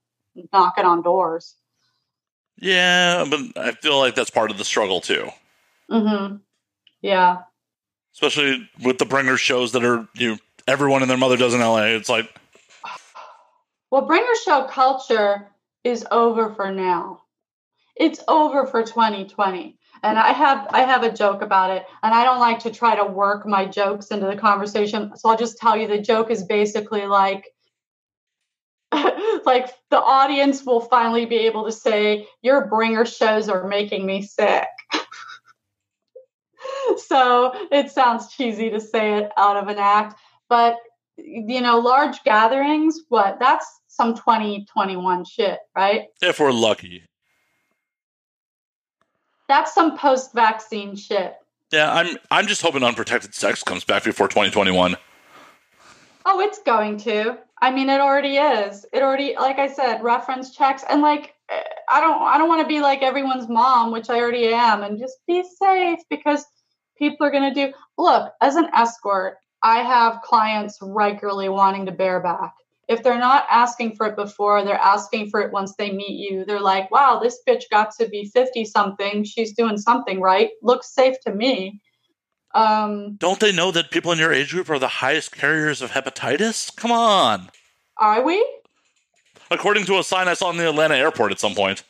knocking 0.53 0.85
on 0.85 1.01
doors. 1.01 1.57
Yeah, 2.59 3.25
but 3.29 3.39
I 3.57 3.71
feel 3.71 3.99
like 3.99 4.15
that's 4.15 4.29
part 4.29 4.51
of 4.51 4.57
the 4.57 4.65
struggle 4.65 5.01
too. 5.01 5.29
Mm-hmm. 5.91 6.37
Yeah. 7.01 7.41
Especially 8.13 8.69
with 8.83 8.99
the 8.99 9.05
bringer 9.05 9.37
shows 9.37 9.71
that 9.71 9.83
are 9.83 10.07
you 10.13 10.31
know, 10.31 10.37
everyone 10.67 11.01
and 11.01 11.09
their 11.09 11.17
mother 11.17 11.37
does 11.37 11.53
in 11.53 11.59
LA. 11.59 11.85
It's 11.87 12.09
like 12.09 12.29
Well, 13.91 14.05
bringer 14.05 14.35
show 14.45 14.65
culture 14.69 15.49
is 15.83 16.05
over 16.11 16.53
for 16.53 16.71
now. 16.71 17.21
It's 17.95 18.21
over 18.27 18.65
for 18.65 18.83
2020. 18.83 19.77
And 20.03 20.19
I 20.19 20.33
have 20.33 20.67
I 20.71 20.81
have 20.81 21.03
a 21.03 21.13
joke 21.13 21.41
about 21.41 21.71
it, 21.71 21.85
and 22.01 22.13
I 22.13 22.25
don't 22.25 22.39
like 22.39 22.59
to 22.59 22.71
try 22.71 22.93
to 22.95 23.05
work 23.05 23.47
my 23.47 23.65
jokes 23.65 24.07
into 24.07 24.25
the 24.25 24.35
conversation. 24.35 25.15
So 25.15 25.29
I'll 25.29 25.37
just 25.37 25.57
tell 25.57 25.77
you 25.77 25.87
the 25.87 26.01
joke 26.01 26.29
is 26.29 26.43
basically 26.43 27.05
like 27.05 27.52
like 29.45 29.69
the 29.89 29.97
audience 29.97 30.63
will 30.63 30.81
finally 30.81 31.25
be 31.25 31.37
able 31.37 31.65
to 31.65 31.71
say, 31.71 32.27
Your 32.41 32.67
bringer 32.67 33.05
shows 33.05 33.49
are 33.49 33.67
making 33.67 34.05
me 34.05 34.21
sick. 34.21 34.67
so 36.97 37.53
it 37.71 37.91
sounds 37.91 38.33
cheesy 38.33 38.69
to 38.69 38.79
say 38.79 39.17
it 39.17 39.31
out 39.37 39.57
of 39.57 39.67
an 39.67 39.77
act, 39.79 40.19
but 40.49 40.77
you 41.17 41.61
know, 41.61 41.79
large 41.79 42.23
gatherings, 42.23 43.01
what 43.09 43.39
that's 43.39 43.81
some 43.87 44.15
2021 44.15 45.25
shit, 45.25 45.59
right? 45.75 46.07
If 46.21 46.39
we're 46.39 46.51
lucky. 46.51 47.03
That's 49.47 49.73
some 49.73 49.97
post 49.97 50.33
vaccine 50.33 50.95
shit. 50.95 51.35
Yeah, 51.71 51.91
I'm 51.91 52.17
I'm 52.31 52.47
just 52.47 52.61
hoping 52.61 52.83
unprotected 52.83 53.33
sex 53.33 53.63
comes 53.63 53.83
back 53.83 54.03
before 54.03 54.27
2021. 54.27 54.95
Oh, 56.25 56.39
it's 56.39 56.59
going 56.59 56.97
to. 56.99 57.37
I 57.63 57.71
mean, 57.71 57.89
it 57.89 58.01
already 58.01 58.35
is. 58.35 58.85
It 58.91 59.01
already, 59.01 59.35
like 59.35 59.57
I 59.57 59.67
said, 59.67 60.03
reference 60.03 60.53
checks 60.53 60.83
and 60.89 61.01
like 61.01 61.33
I 61.89 62.01
don't, 62.01 62.21
I 62.21 62.37
don't 62.37 62.49
want 62.49 62.61
to 62.61 62.67
be 62.67 62.81
like 62.81 63.01
everyone's 63.01 63.47
mom, 63.47 63.93
which 63.93 64.09
I 64.09 64.19
already 64.19 64.49
am, 64.49 64.83
and 64.83 64.99
just 64.99 65.19
be 65.27 65.45
safe 65.61 65.99
because 66.09 66.45
people 66.97 67.25
are 67.25 67.31
going 67.31 67.53
to 67.53 67.67
do. 67.67 67.73
Look, 67.97 68.33
as 68.41 68.57
an 68.57 68.67
escort, 68.75 69.37
I 69.61 69.77
have 69.77 70.21
clients 70.23 70.77
regularly 70.81 71.47
wanting 71.47 71.85
to 71.85 71.93
bareback. 71.93 72.53
If 72.89 73.01
they're 73.01 73.17
not 73.17 73.45
asking 73.49 73.95
for 73.95 74.07
it 74.07 74.17
before, 74.17 74.65
they're 74.65 74.75
asking 74.75 75.29
for 75.29 75.39
it 75.39 75.53
once 75.53 75.73
they 75.77 75.89
meet 75.89 76.19
you. 76.19 76.43
They're 76.43 76.59
like, 76.59 76.91
"Wow, 76.91 77.21
this 77.23 77.39
bitch 77.47 77.63
got 77.71 77.91
to 77.97 78.09
be 78.09 78.25
fifty 78.25 78.65
something. 78.65 79.23
She's 79.23 79.53
doing 79.53 79.77
something 79.77 80.19
right. 80.19 80.49
Looks 80.61 80.93
safe 80.93 81.15
to 81.21 81.33
me." 81.33 81.79
Um, 82.53 83.15
Don't 83.15 83.39
they 83.39 83.51
know 83.51 83.71
that 83.71 83.91
people 83.91 84.11
in 84.11 84.19
your 84.19 84.31
age 84.31 84.51
group 84.51 84.69
are 84.69 84.79
the 84.79 84.87
highest 84.87 85.31
carriers 85.31 85.81
of 85.81 85.91
hepatitis? 85.91 86.75
Come 86.75 86.91
on. 86.91 87.49
Are 87.97 88.21
we? 88.23 88.45
According 89.49 89.85
to 89.85 89.97
a 89.99 90.03
sign 90.03 90.27
I 90.27 90.33
saw 90.33 90.49
in 90.51 90.57
the 90.57 90.69
Atlanta 90.69 90.95
airport 90.95 91.31
at 91.31 91.39
some 91.39 91.55
point. 91.55 91.83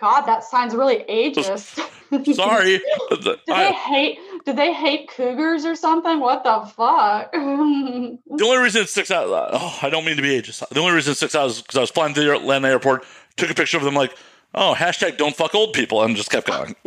God, 0.00 0.22
that 0.22 0.44
sign's 0.44 0.74
really 0.74 1.04
ageist. 1.08 1.80
Sorry. 2.34 2.80
do 3.10 3.36
they 3.46 3.72
hate? 3.72 4.18
Do 4.46 4.52
they 4.52 4.72
hate 4.72 5.10
cougars 5.10 5.64
or 5.64 5.74
something? 5.74 6.20
What 6.20 6.44
the 6.44 6.60
fuck? 6.74 7.32
the 7.32 8.18
only 8.44 8.56
reason 8.58 8.82
it 8.82 8.88
sticks 8.88 9.10
out. 9.10 9.26
Oh, 9.28 9.78
I 9.82 9.90
don't 9.90 10.04
mean 10.04 10.16
to 10.16 10.22
be 10.22 10.40
ageist. 10.40 10.66
The 10.68 10.80
only 10.80 10.92
reason 10.92 11.12
it 11.12 11.16
sticks 11.16 11.34
out 11.34 11.50
is 11.50 11.60
because 11.60 11.76
I 11.76 11.80
was 11.80 11.90
flying 11.90 12.14
to 12.14 12.20
the 12.20 12.34
Atlanta 12.34 12.68
airport, 12.68 13.04
took 13.36 13.50
a 13.50 13.54
picture 13.54 13.76
of 13.76 13.82
them, 13.82 13.94
like, 13.94 14.14
oh, 14.54 14.74
hashtag 14.78 15.16
don't 15.18 15.34
fuck 15.36 15.54
old 15.54 15.72
people, 15.72 16.02
and 16.02 16.16
just 16.16 16.30
kept 16.30 16.46
going. 16.46 16.76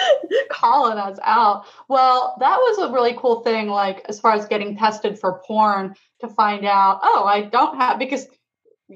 calling 0.50 0.98
us 0.98 1.18
out. 1.24 1.64
Well, 1.88 2.36
that 2.40 2.56
was 2.56 2.78
a 2.78 2.92
really 2.92 3.14
cool 3.16 3.40
thing, 3.42 3.68
like 3.68 4.04
as 4.08 4.20
far 4.20 4.32
as 4.32 4.46
getting 4.46 4.76
tested 4.76 5.18
for 5.18 5.40
porn 5.46 5.94
to 6.20 6.28
find 6.28 6.64
out, 6.64 7.00
oh, 7.02 7.24
I 7.24 7.42
don't 7.42 7.76
have 7.76 7.98
because 7.98 8.26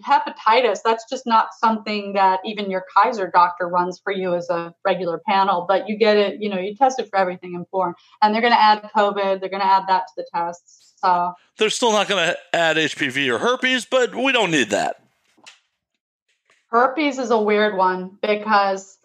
hepatitis, 0.05 0.81
that's 0.85 1.05
just 1.09 1.27
not 1.27 1.49
something 1.59 2.13
that 2.15 2.41
even 2.45 2.71
your 2.71 2.85
Kaiser 2.95 3.31
doctor 3.33 3.69
runs 3.69 3.99
for 3.99 4.13
you 4.13 4.35
as 4.35 4.49
a 4.51 4.75
regular 4.85 5.21
panel, 5.27 5.65
but 5.69 5.89
you 5.89 5.97
get 5.97 6.17
it, 6.17 6.41
you 6.41 6.49
know, 6.49 6.59
you 6.59 6.75
test 6.75 6.99
it 6.99 7.09
for 7.09 7.19
everything 7.19 7.55
in 7.55 7.65
porn. 7.67 7.95
And 8.23 8.35
they're 8.35 8.43
gonna 8.43 8.57
add 8.57 8.83
COVID, 8.95 9.41
they're 9.41 9.49
gonna 9.49 9.65
add 9.65 9.85
that 9.89 10.07
to 10.09 10.13
the 10.17 10.27
tests. 10.35 10.95
So 10.97 11.33
they're 11.59 11.71
still 11.71 11.93
not 11.93 12.09
gonna 12.09 12.37
add 12.53 12.77
HPV 12.77 13.33
or 13.33 13.39
herpes, 13.39 13.87
but 13.87 14.15
we 14.15 14.33
don't 14.33 14.51
need 14.51 14.71
that. 14.71 15.03
Herpes 16.69 17.19
is 17.19 17.31
a 17.31 17.41
weird 17.41 17.77
one 17.77 18.19
because 18.21 18.99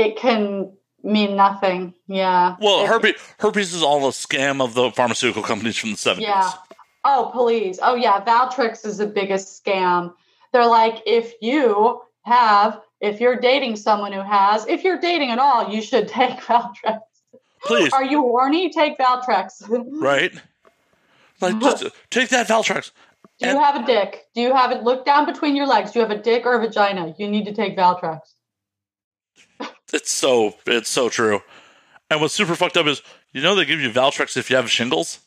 it 0.00 0.16
can 0.16 0.72
mean 1.02 1.36
nothing. 1.36 1.94
Yeah. 2.06 2.56
Well, 2.60 2.86
herpes 2.86 3.14
herpes 3.38 3.72
is 3.72 3.82
all 3.82 4.06
a 4.06 4.10
scam 4.10 4.62
of 4.62 4.74
the 4.74 4.90
pharmaceutical 4.90 5.42
companies 5.42 5.76
from 5.76 5.92
the 5.92 5.96
seventies. 5.96 6.28
Yeah. 6.28 6.50
Oh, 7.04 7.30
please. 7.32 7.78
Oh, 7.82 7.94
yeah. 7.94 8.22
Valtrex 8.24 8.84
is 8.84 8.98
the 8.98 9.06
biggest 9.06 9.64
scam. 9.64 10.12
They're 10.52 10.66
like, 10.66 11.02
if 11.06 11.32
you 11.40 12.02
have, 12.22 12.80
if 13.00 13.20
you're 13.20 13.36
dating 13.36 13.76
someone 13.76 14.12
who 14.12 14.20
has, 14.20 14.66
if 14.66 14.84
you're 14.84 14.98
dating 14.98 15.30
at 15.30 15.38
all, 15.38 15.70
you 15.70 15.80
should 15.80 16.08
take 16.20 16.38
Valtrex. 16.40 17.00
Please. 17.62 17.92
Are 17.92 18.04
you 18.04 18.20
horny? 18.20 18.70
Take 18.70 18.98
Valtrex. 18.98 19.64
right. 20.00 20.32
Like, 21.40 21.58
just 21.60 21.86
take 22.10 22.28
that 22.30 22.48
Valtrex. 22.48 22.90
Do 23.38 23.48
you 23.48 23.58
have 23.58 23.82
a 23.82 23.86
dick? 23.86 24.26
Do 24.34 24.42
you 24.42 24.54
have 24.54 24.70
it? 24.70 24.82
Look 24.82 25.06
down 25.06 25.24
between 25.24 25.56
your 25.56 25.66
legs. 25.66 25.92
Do 25.92 26.00
you 26.00 26.06
have 26.06 26.16
a 26.16 26.20
dick 26.20 26.44
or 26.44 26.54
a 26.54 26.60
vagina? 26.60 27.14
You 27.18 27.26
need 27.26 27.46
to 27.46 27.54
take 27.54 27.74
Valtrex. 27.74 28.20
It's 29.92 30.12
so 30.12 30.54
it's 30.66 30.90
so 30.90 31.08
true. 31.08 31.40
And 32.10 32.20
what's 32.20 32.34
super 32.34 32.54
fucked 32.54 32.76
up 32.76 32.86
is 32.86 33.02
you 33.32 33.42
know 33.42 33.54
they 33.54 33.64
give 33.64 33.80
you 33.80 33.90
Valtrex 33.90 34.36
if 34.36 34.50
you 34.50 34.56
have 34.56 34.70
shingles. 34.70 35.20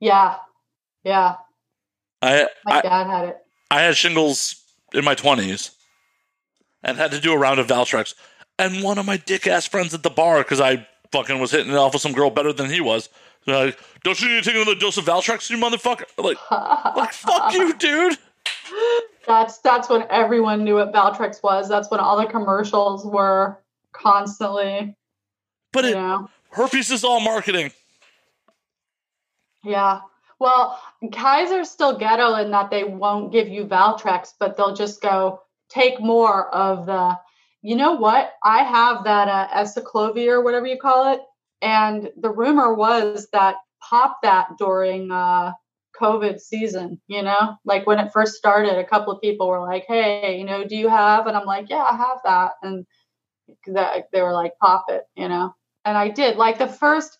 Yeah, 0.00 0.36
yeah. 1.04 1.36
I 2.22 2.48
my 2.64 2.78
I, 2.78 2.80
dad 2.82 3.06
had 3.06 3.28
it. 3.28 3.36
I 3.70 3.82
had 3.82 3.96
shingles 3.96 4.62
in 4.92 5.04
my 5.04 5.14
twenties, 5.14 5.70
and 6.82 6.96
had 6.96 7.10
to 7.12 7.20
do 7.20 7.32
a 7.32 7.38
round 7.38 7.60
of 7.60 7.66
Valtrex. 7.66 8.14
And 8.58 8.82
one 8.82 8.98
of 8.98 9.04
my 9.04 9.18
dick 9.18 9.46
ass 9.46 9.66
friends 9.66 9.92
at 9.92 10.02
the 10.02 10.10
bar, 10.10 10.38
because 10.38 10.60
I 10.60 10.86
fucking 11.12 11.38
was 11.38 11.50
hitting 11.50 11.72
it 11.72 11.76
off 11.76 11.92
with 11.92 12.02
some 12.02 12.12
girl 12.12 12.30
better 12.30 12.52
than 12.52 12.70
he 12.70 12.80
was. 12.80 13.08
Like, 13.46 13.78
don't 14.02 14.20
you 14.20 14.28
need 14.28 14.42
to 14.42 14.50
take 14.50 14.56
another 14.56 14.74
dose 14.74 14.96
of 14.96 15.04
Valtrex, 15.04 15.50
you 15.50 15.56
motherfucker? 15.56 16.04
Like, 16.18 16.38
like 16.96 17.12
fuck 17.12 17.52
you, 17.52 17.74
dude. 17.78 18.18
That's 19.26 19.58
that's 19.58 19.88
when 19.88 20.04
everyone 20.10 20.64
knew 20.64 20.76
what 20.76 20.92
Valtrex 20.92 21.42
was. 21.42 21.68
That's 21.68 21.90
when 21.90 22.00
all 22.00 22.16
the 22.16 22.26
commercials 22.26 23.04
were 23.04 23.58
constantly. 24.00 24.96
But 25.72 25.84
it, 25.84 25.94
know. 25.94 26.30
herpes 26.50 26.90
is 26.90 27.04
all 27.04 27.20
marketing. 27.20 27.72
Yeah. 29.62 30.00
Well, 30.38 30.80
Kaiser's 31.12 31.70
still 31.70 31.98
ghetto 31.98 32.34
in 32.36 32.50
that 32.50 32.70
they 32.70 32.84
won't 32.84 33.32
give 33.32 33.48
you 33.48 33.64
Valtrex, 33.64 34.32
but 34.38 34.56
they'll 34.56 34.74
just 34.74 35.00
go 35.00 35.40
take 35.68 36.00
more 36.00 36.54
of 36.54 36.86
the. 36.86 37.18
You 37.62 37.74
know 37.74 37.94
what? 37.94 38.34
I 38.44 38.62
have 38.62 39.04
that 39.04 39.28
uh, 39.28 39.48
Esclovir 39.48 40.34
or 40.34 40.42
whatever 40.42 40.66
you 40.66 40.78
call 40.78 41.12
it, 41.12 41.20
and 41.62 42.10
the 42.16 42.30
rumor 42.30 42.74
was 42.74 43.26
that 43.32 43.56
pop 43.82 44.18
that 44.22 44.50
during 44.58 45.10
uh, 45.10 45.52
COVID 46.00 46.38
season. 46.38 47.00
You 47.08 47.22
know, 47.22 47.56
like 47.64 47.86
when 47.86 47.98
it 47.98 48.12
first 48.12 48.34
started, 48.34 48.78
a 48.78 48.84
couple 48.84 49.12
of 49.12 49.20
people 49.20 49.48
were 49.48 49.60
like, 49.60 49.84
"Hey, 49.88 50.38
you 50.38 50.44
know, 50.44 50.64
do 50.64 50.76
you 50.76 50.88
have?" 50.88 51.26
And 51.26 51.36
I'm 51.36 51.46
like, 51.46 51.68
"Yeah, 51.68 51.82
I 51.82 51.96
have 51.96 52.18
that," 52.24 52.52
and 52.62 52.86
that 53.68 54.08
they 54.12 54.22
were 54.22 54.32
like, 54.32 54.58
"Pop 54.58 54.86
it," 54.88 55.04
you 55.16 55.28
know, 55.28 55.54
and 55.84 55.96
I 55.96 56.08
did. 56.08 56.36
Like 56.36 56.58
the 56.58 56.68
first 56.68 57.18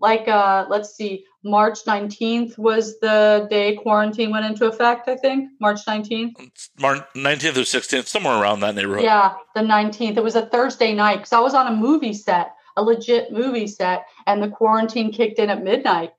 like 0.00 0.26
uh 0.26 0.66
let's 0.68 0.96
see 0.96 1.24
march 1.44 1.84
19th 1.84 2.58
was 2.58 2.98
the 2.98 3.46
day 3.48 3.76
quarantine 3.76 4.32
went 4.32 4.44
into 4.44 4.66
effect 4.66 5.06
i 5.06 5.14
think 5.14 5.48
march 5.60 5.86
19th 5.86 6.32
March 6.80 7.00
19th 7.14 7.56
or 7.56 7.60
16th, 7.60 8.06
somewhere 8.06 8.42
around 8.42 8.58
that 8.58 8.74
neighborhood. 8.74 9.04
yeah 9.04 9.34
the 9.54 9.60
19th 9.60 10.16
it 10.16 10.24
was 10.24 10.34
a 10.34 10.46
thursday 10.46 10.92
night 10.92 11.18
because 11.18 11.32
i 11.32 11.38
was 11.38 11.54
on 11.54 11.68
a 11.68 11.76
movie 11.76 12.12
set 12.12 12.54
a 12.76 12.82
legit 12.82 13.32
movie 13.32 13.66
set 13.66 14.06
and 14.26 14.42
the 14.42 14.48
quarantine 14.48 15.12
kicked 15.12 15.38
in 15.38 15.50
at 15.50 15.62
midnight. 15.62 16.12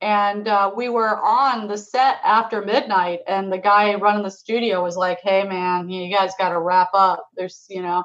And 0.00 0.46
uh, 0.46 0.70
we 0.76 0.88
were 0.88 1.20
on 1.20 1.66
the 1.66 1.76
set 1.76 2.18
after 2.24 2.62
midnight 2.62 3.20
and 3.26 3.52
the 3.52 3.58
guy 3.58 3.94
running 3.96 4.22
the 4.22 4.30
studio 4.30 4.82
was 4.82 4.96
like 4.96 5.18
hey 5.22 5.42
man 5.42 5.88
you 5.88 6.14
guys 6.14 6.32
got 6.38 6.50
to 6.50 6.60
wrap 6.60 6.90
up. 6.94 7.26
There's 7.36 7.66
you 7.68 7.82
know 7.82 8.04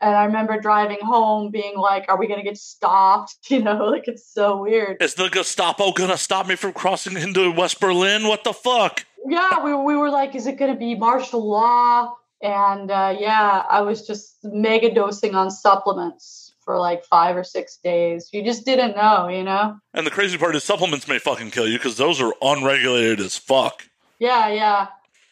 and 0.00 0.14
i 0.14 0.24
remember 0.24 0.60
driving 0.60 0.98
home 1.02 1.50
being 1.50 1.76
like 1.76 2.04
are 2.08 2.18
we 2.18 2.26
going 2.26 2.40
to 2.40 2.44
get 2.44 2.58
stopped 2.58 3.36
you 3.48 3.62
know 3.62 3.86
like 3.86 4.08
it's 4.08 4.26
so 4.32 4.62
weird 4.62 4.96
Is 5.00 5.14
the 5.14 5.28
Gestapo 5.28 5.92
gonna 5.92 6.16
stop 6.16 6.46
me 6.46 6.56
from 6.56 6.72
crossing 6.72 7.16
into 7.16 7.50
West 7.52 7.80
Berlin? 7.80 8.26
What 8.28 8.44
the 8.44 8.52
fuck? 8.52 9.04
yeah, 9.26 9.62
we, 9.62 9.74
we 9.74 9.96
were 9.96 10.10
like, 10.10 10.34
is 10.34 10.46
it 10.46 10.58
going 10.58 10.72
to 10.72 10.78
be 10.78 10.94
martial 10.94 11.46
law? 11.48 12.14
And 12.42 12.90
uh, 12.90 13.16
yeah, 13.18 13.64
I 13.68 13.80
was 13.82 14.06
just 14.06 14.36
mega 14.44 14.94
dosing 14.94 15.34
on 15.34 15.50
supplements 15.50 16.54
for 16.60 16.78
like 16.78 17.04
five 17.04 17.36
or 17.36 17.44
six 17.44 17.78
days. 17.78 18.30
You 18.32 18.44
just 18.44 18.64
didn't 18.64 18.96
know, 18.96 19.28
you 19.28 19.42
know? 19.42 19.76
And 19.92 20.06
the 20.06 20.10
crazy 20.10 20.38
part 20.38 20.54
is 20.54 20.64
supplements 20.64 21.08
may 21.08 21.18
fucking 21.18 21.50
kill 21.50 21.66
you 21.68 21.78
because 21.78 21.96
those 21.96 22.20
are 22.20 22.32
unregulated 22.40 23.20
as 23.20 23.36
fuck. 23.36 23.88
Yeah, 24.18 24.48
yeah. 24.48 24.86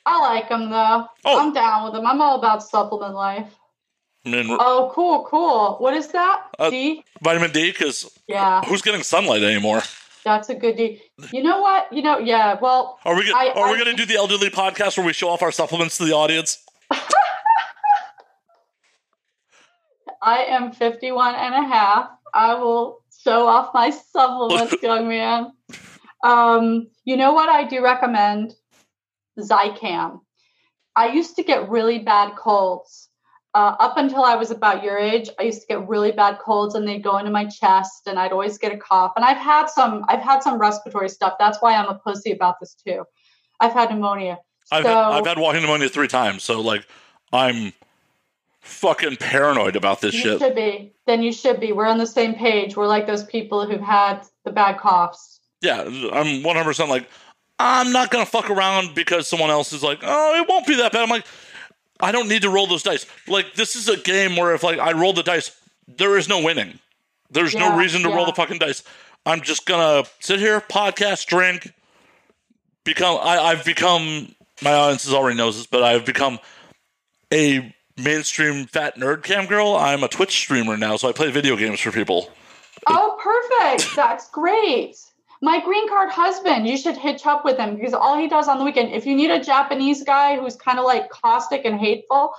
I 0.04 0.20
like 0.20 0.48
them 0.48 0.70
though. 0.70 1.06
Oh. 1.24 1.40
I'm 1.40 1.52
down 1.52 1.84
with 1.84 1.92
them. 1.92 2.06
I'm 2.06 2.20
all 2.20 2.38
about 2.38 2.62
supplement 2.62 3.14
life. 3.14 3.54
I 4.26 4.28
mean, 4.28 4.46
Oh, 4.60 4.90
cool, 4.92 5.24
cool. 5.24 5.76
What 5.78 5.94
is 5.94 6.08
that? 6.08 6.42
Uh, 6.58 6.68
D? 6.70 7.04
vitamin 7.22 7.52
D 7.52 7.70
because 7.70 8.10
Yeah, 8.26 8.60
who's 8.64 8.82
getting 8.82 9.02
sunlight 9.04 9.42
anymore? 9.42 9.82
that's 10.24 10.48
a 10.48 10.54
good 10.56 10.76
D. 10.76 11.00
You 11.32 11.42
know 11.44 11.60
what? 11.60 11.92
You 11.92 12.02
know, 12.02 12.18
yeah. 12.18 12.58
Well, 12.60 12.98
Are 13.04 13.14
we 13.14 13.22
gonna, 13.30 13.36
I- 13.36 13.52
are 13.54 13.70
we 13.70 13.78
gonna 13.78 13.94
do 13.94 14.04
the 14.04 14.16
elderly 14.16 14.50
podcast 14.50 14.96
where 14.98 15.06
we 15.06 15.12
show 15.12 15.28
off 15.28 15.42
our 15.42 15.52
supplements 15.52 15.96
to 15.98 16.04
the 16.04 16.12
audience? 16.14 16.58
I 20.22 20.38
am 20.48 20.72
51 20.72 21.34
and 21.36 21.54
a 21.54 21.62
half. 21.68 22.08
I 22.34 22.54
will 22.54 22.98
show 23.22 23.46
off 23.46 23.72
my 23.72 23.90
supplements, 23.90 24.74
young 24.82 25.08
man. 25.08 25.52
Um, 26.24 26.88
you 27.04 27.16
know 27.16 27.32
what 27.32 27.48
I 27.48 27.64
do 27.64 27.82
recommend? 27.82 28.54
Zicam. 29.38 30.20
I 30.96 31.08
used 31.12 31.36
to 31.36 31.44
get 31.44 31.68
really 31.68 31.98
bad 32.00 32.34
colds. 32.36 33.05
Uh, 33.56 33.74
up 33.80 33.96
until 33.96 34.22
I 34.22 34.34
was 34.34 34.50
about 34.50 34.84
your 34.84 34.98
age, 34.98 35.30
I 35.40 35.44
used 35.44 35.62
to 35.62 35.66
get 35.66 35.88
really 35.88 36.12
bad 36.12 36.38
colds, 36.40 36.74
and 36.74 36.86
they'd 36.86 37.02
go 37.02 37.16
into 37.16 37.30
my 37.30 37.46
chest, 37.46 38.02
and 38.06 38.18
I'd 38.18 38.30
always 38.30 38.58
get 38.58 38.70
a 38.70 38.76
cough. 38.76 39.12
And 39.16 39.24
I've 39.24 39.38
had 39.38 39.70
some, 39.70 40.04
I've 40.08 40.20
had 40.20 40.42
some 40.42 40.58
respiratory 40.58 41.08
stuff. 41.08 41.36
That's 41.38 41.62
why 41.62 41.74
I'm 41.74 41.88
a 41.88 41.94
pussy 41.94 42.32
about 42.32 42.60
this 42.60 42.74
too. 42.74 43.06
I've 43.58 43.72
had 43.72 43.88
pneumonia. 43.88 44.36
I've, 44.70 44.84
so, 44.84 44.88
had, 44.90 44.98
I've 44.98 45.26
had 45.26 45.38
walking 45.38 45.62
pneumonia 45.62 45.88
three 45.88 46.06
times, 46.06 46.44
so 46.44 46.60
like 46.60 46.86
I'm 47.32 47.72
fucking 48.60 49.16
paranoid 49.16 49.74
about 49.74 50.02
this 50.02 50.12
You 50.12 50.20
shit. 50.20 50.38
should 50.38 50.54
be. 50.54 50.92
Then 51.06 51.22
you 51.22 51.32
should 51.32 51.58
be. 51.58 51.72
We're 51.72 51.86
on 51.86 51.96
the 51.96 52.06
same 52.06 52.34
page. 52.34 52.76
We're 52.76 52.86
like 52.86 53.06
those 53.06 53.24
people 53.24 53.66
who've 53.66 53.80
had 53.80 54.26
the 54.44 54.52
bad 54.52 54.76
coughs. 54.76 55.40
Yeah, 55.62 55.80
I'm 55.80 56.42
100 56.42 56.64
percent 56.64 56.90
like 56.90 57.08
I'm 57.58 57.90
not 57.90 58.10
gonna 58.10 58.26
fuck 58.26 58.50
around 58.50 58.94
because 58.94 59.26
someone 59.26 59.48
else 59.48 59.72
is 59.72 59.82
like, 59.82 60.00
oh, 60.02 60.42
it 60.42 60.46
won't 60.46 60.66
be 60.66 60.76
that 60.76 60.92
bad. 60.92 61.04
I'm 61.04 61.08
like, 61.08 61.24
I 62.00 62.12
don't 62.12 62.28
need 62.28 62.42
to 62.42 62.50
roll 62.50 62.66
those 62.66 62.82
dice. 62.82 63.06
Like 63.26 63.54
this 63.54 63.76
is 63.76 63.88
a 63.88 63.96
game 63.96 64.36
where 64.36 64.54
if 64.54 64.62
like 64.62 64.78
I 64.78 64.92
roll 64.92 65.12
the 65.12 65.22
dice, 65.22 65.50
there 65.88 66.16
is 66.16 66.28
no 66.28 66.42
winning. 66.42 66.78
There's 67.30 67.54
no 67.54 67.76
reason 67.76 68.02
to 68.02 68.08
roll 68.08 68.26
the 68.26 68.32
fucking 68.32 68.58
dice. 68.58 68.82
I'm 69.24 69.40
just 69.40 69.66
gonna 69.66 70.06
sit 70.20 70.38
here, 70.38 70.60
podcast, 70.60 71.26
drink, 71.26 71.72
become. 72.84 73.18
I, 73.20 73.38
I've 73.38 73.64
become. 73.64 74.34
My 74.62 74.72
audience 74.72 75.12
already 75.12 75.36
knows 75.36 75.56
this, 75.56 75.66
but 75.66 75.82
I've 75.82 76.06
become 76.06 76.38
a 77.32 77.74
mainstream 77.98 78.66
fat 78.66 78.96
nerd 78.96 79.22
cam 79.22 79.46
girl. 79.46 79.74
I'm 79.76 80.02
a 80.02 80.08
Twitch 80.08 80.32
streamer 80.32 80.76
now, 80.76 80.96
so 80.96 81.08
I 81.08 81.12
play 81.12 81.30
video 81.30 81.56
games 81.56 81.80
for 81.80 81.92
people. 81.92 82.30
Oh, 82.86 83.18
perfect. 83.20 83.94
That's 83.96 84.30
great. 84.30 84.96
My 85.46 85.60
green 85.60 85.88
card 85.88 86.10
husband, 86.10 86.66
you 86.66 86.76
should 86.76 86.96
hitch 86.96 87.24
up 87.24 87.44
with 87.44 87.56
him 87.56 87.76
because 87.76 87.94
all 87.94 88.18
he 88.18 88.26
does 88.26 88.48
on 88.48 88.58
the 88.58 88.64
weekend, 88.64 88.92
if 88.92 89.06
you 89.06 89.14
need 89.14 89.30
a 89.30 89.38
Japanese 89.38 90.02
guy 90.02 90.36
who's 90.36 90.56
kind 90.56 90.80
of 90.80 90.84
like 90.84 91.08
caustic 91.08 91.64
and 91.64 91.78
hateful, 91.78 92.34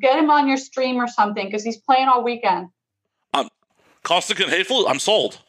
get 0.00 0.18
him 0.18 0.30
on 0.30 0.48
your 0.48 0.56
stream 0.56 0.96
or 0.96 1.08
something 1.08 1.44
because 1.44 1.62
he's 1.62 1.76
playing 1.76 2.08
all 2.08 2.24
weekend. 2.24 2.70
Caustic 4.02 4.40
and 4.40 4.48
hateful. 4.48 4.88
I'm 4.88 4.98
sold. 4.98 5.40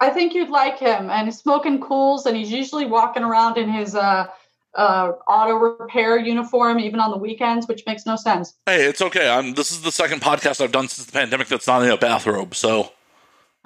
I 0.00 0.08
think 0.08 0.32
you'd 0.32 0.48
like 0.48 0.78
him. 0.78 1.10
And 1.10 1.26
he's 1.26 1.36
smoking 1.36 1.78
cools, 1.78 2.24
and 2.24 2.38
he's 2.38 2.50
usually 2.50 2.86
walking 2.86 3.22
around 3.22 3.58
in 3.58 3.68
his 3.70 3.94
uh, 3.94 4.28
uh, 4.74 5.12
auto 5.28 5.56
repair 5.56 6.16
uniform, 6.16 6.80
even 6.80 7.00
on 7.00 7.10
the 7.10 7.18
weekends, 7.18 7.68
which 7.68 7.84
makes 7.86 8.06
no 8.06 8.16
sense. 8.16 8.54
Hey, 8.64 8.86
it's 8.86 9.02
okay. 9.02 9.28
I'm. 9.28 9.52
This 9.52 9.70
is 9.70 9.82
the 9.82 9.92
second 9.92 10.22
podcast 10.22 10.62
I've 10.62 10.72
done 10.72 10.88
since 10.88 11.04
the 11.04 11.12
pandemic 11.12 11.48
that's 11.48 11.66
not 11.66 11.82
in 11.82 11.90
a 11.90 11.98
bathrobe. 11.98 12.54
So 12.54 12.92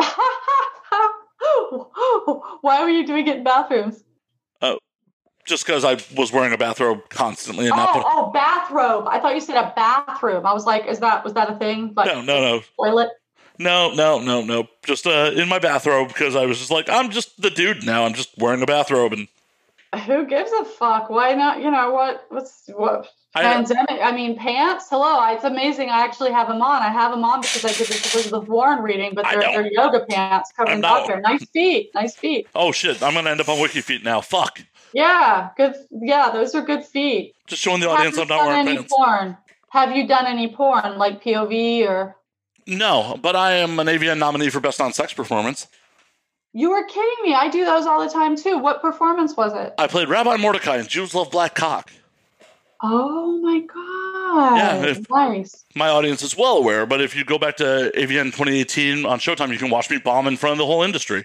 Why 2.61 2.83
were 2.83 2.89
you 2.89 3.07
doing 3.07 3.27
it 3.27 3.39
in 3.39 3.45
bathrooms? 3.45 4.03
Oh, 4.63 4.79
just 5.47 5.67
because 5.67 5.85
I 5.85 5.97
was 6.17 6.33
wearing 6.33 6.53
a 6.53 6.59
bathrobe 6.59 7.09
constantly 7.09 7.67
and 7.67 7.77
not 7.77 7.91
Oh, 7.91 7.93
put. 7.93 8.05
oh, 8.07 8.31
bathrobe. 8.33 9.07
I 9.09 9.21
thought 9.21 9.35
you 9.35 9.41
said 9.41 9.57
a 9.57 9.73
bathroom. 9.77 10.45
I 10.47 10.53
was 10.53 10.67
like, 10.67 10.87
is 10.87 10.99
that 11.01 11.25
was 11.25 11.35
that 11.35 11.51
a 11.51 11.55
thing? 11.57 11.93
Like 11.97 12.07
No, 12.07 12.21
no, 12.23 12.41
no, 12.41 12.63
toilet? 12.79 13.11
no, 13.59 13.93
no, 13.95 14.19
no, 14.21 14.43
no. 14.43 14.69
Just 14.85 15.07
uh, 15.07 15.31
in 15.35 15.49
my 15.49 15.59
bathrobe 15.59 16.09
because 16.09 16.35
I 16.37 16.47
was 16.47 16.59
just 16.59 16.71
like, 16.71 16.89
I'm 16.89 17.11
just 17.11 17.41
the 17.41 17.51
dude 17.51 17.85
now. 17.85 18.05
I'm 18.05 18.15
just 18.15 18.37
wearing 18.39 18.63
a 18.63 18.67
bathrobe 18.67 19.13
and 19.13 19.29
Who 20.07 20.27
gives 20.27 20.51
a 20.53 20.65
fuck? 20.65 21.11
Why 21.11 21.35
not? 21.35 21.61
You 21.63 21.71
know 21.71 21.91
what? 21.93 22.25
What's 22.29 22.69
what? 22.75 23.09
I- 23.37 23.43
Pandemic. 23.43 24.01
I 24.03 24.13
mean, 24.13 24.37
pants. 24.37 24.87
Hello. 24.89 25.25
It's 25.35 25.45
amazing. 25.45 25.91
I 25.91 26.01
actually 26.03 26.33
have 26.33 26.49
them 26.49 26.63
on. 26.63 26.83
I 26.83 26.89
have 26.89 27.13
them 27.13 27.25
on 27.25 27.41
because 27.43 27.65
I 27.65 27.69
did 27.69 27.87
this 27.87 28.15
Elizabeth 28.15 28.49
Warren 28.49 28.83
reading, 28.83 29.13
but 29.15 29.25
they're, 29.31 29.41
they're 29.41 29.73
yoga 29.73 30.05
pants 30.07 30.51
I 30.57 30.63
covering 30.63 30.81
dog 30.81 31.07
hair. 31.09 31.21
Nice 31.21 31.45
feet. 31.51 31.91
Nice 31.95 32.17
feet. 32.17 32.47
oh 32.55 32.73
shit, 32.73 33.03
I'm 33.03 33.15
gonna 33.15 33.31
end 33.31 33.41
up 33.41 33.49
on 33.49 33.59
WikiFeet 33.59 34.03
now. 34.05 34.21
Fuck. 34.21 34.61
Yeah. 34.93 35.51
Good. 35.57 35.75
Yeah. 35.91 36.31
Those 36.33 36.55
are 36.55 36.63
good 36.63 36.85
feet. 36.85 37.35
Just 37.47 37.63
showing 37.63 37.81
the 37.81 37.91
audience 37.91 38.17
I'm 38.19 38.29
not 38.29 38.47
wearing 38.47 38.67
any 38.67 38.77
pants. 38.79 38.93
porn? 38.97 39.37
Have 39.71 39.95
you 39.95 40.07
done 40.07 40.27
any 40.27 40.55
porn 40.55 40.97
like 40.97 41.23
POV 41.23 41.87
or? 41.87 42.17
No, 42.67 43.19
but 43.21 43.37
I 43.37 43.53
am 43.53 43.79
an 43.79 43.87
AVN 43.87 44.19
nominee 44.19 44.49
for 44.51 44.59
Best 44.61 44.81
Non-Sex 44.81 45.13
Performance. 45.13 45.69
You 46.53 46.71
were 46.71 46.85
kidding 46.85 47.17
me. 47.23 47.35
I 47.35 47.49
do 47.51 47.65
those 47.67 47.85
all 47.87 48.03
the 48.03 48.11
time 48.11 48.35
too. 48.35 48.57
What 48.57 48.81
performance 48.81 49.37
was 49.37 49.53
it? 49.55 49.75
I 49.79 49.87
played 49.87 50.09
Rabbi 50.09 50.37
Mordecai 50.39 50.79
in 50.79 50.87
Jews 50.87 51.15
Love 51.15 51.31
Black 51.31 51.55
Cock. 51.55 51.93
Oh 52.83 53.39
my 53.39 53.61
god. 53.61 54.57
Yeah, 54.57 54.91
if- 54.91 55.09
nice. 55.11 55.65
My 55.75 55.89
audience 55.89 56.23
is 56.23 56.37
well 56.37 56.57
aware, 56.59 56.85
but 56.87 57.01
if 57.01 57.17
you 57.17 57.25
go 57.25 57.39
back 57.39 57.57
to 57.57 57.91
AVN 57.95 58.27
2018 58.27 59.07
on 59.07 59.19
Showtime, 59.19 59.51
you 59.53 59.59
can 59.59 59.71
watch 59.71 59.89
me 59.91 59.99
bomb 59.99 60.27
in 60.27 60.37
front 60.37 60.53
of 60.53 60.59
the 60.59 60.67
whole 60.67 60.83
industry. 60.83 61.25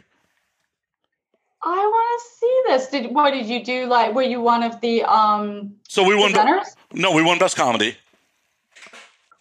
I 1.64 1.76
want 1.78 2.22
to 2.22 2.38
see 2.40 2.62
this. 2.68 2.88
Did 2.88 3.14
what 3.14 3.32
did 3.32 3.46
you 3.46 3.64
do? 3.64 3.86
Like, 3.86 4.16
were 4.16 4.24
you 4.24 4.42
one 4.42 4.64
of 4.64 4.82
the 4.82 5.04
um 5.04 5.76
So 5.88 6.04
we 6.04 6.16
won. 6.16 6.32
presenters? 6.34 6.76
No, 6.94 7.12
we 7.12 7.22
won 7.22 7.38
Best 7.38 7.56
Comedy, 7.56 7.96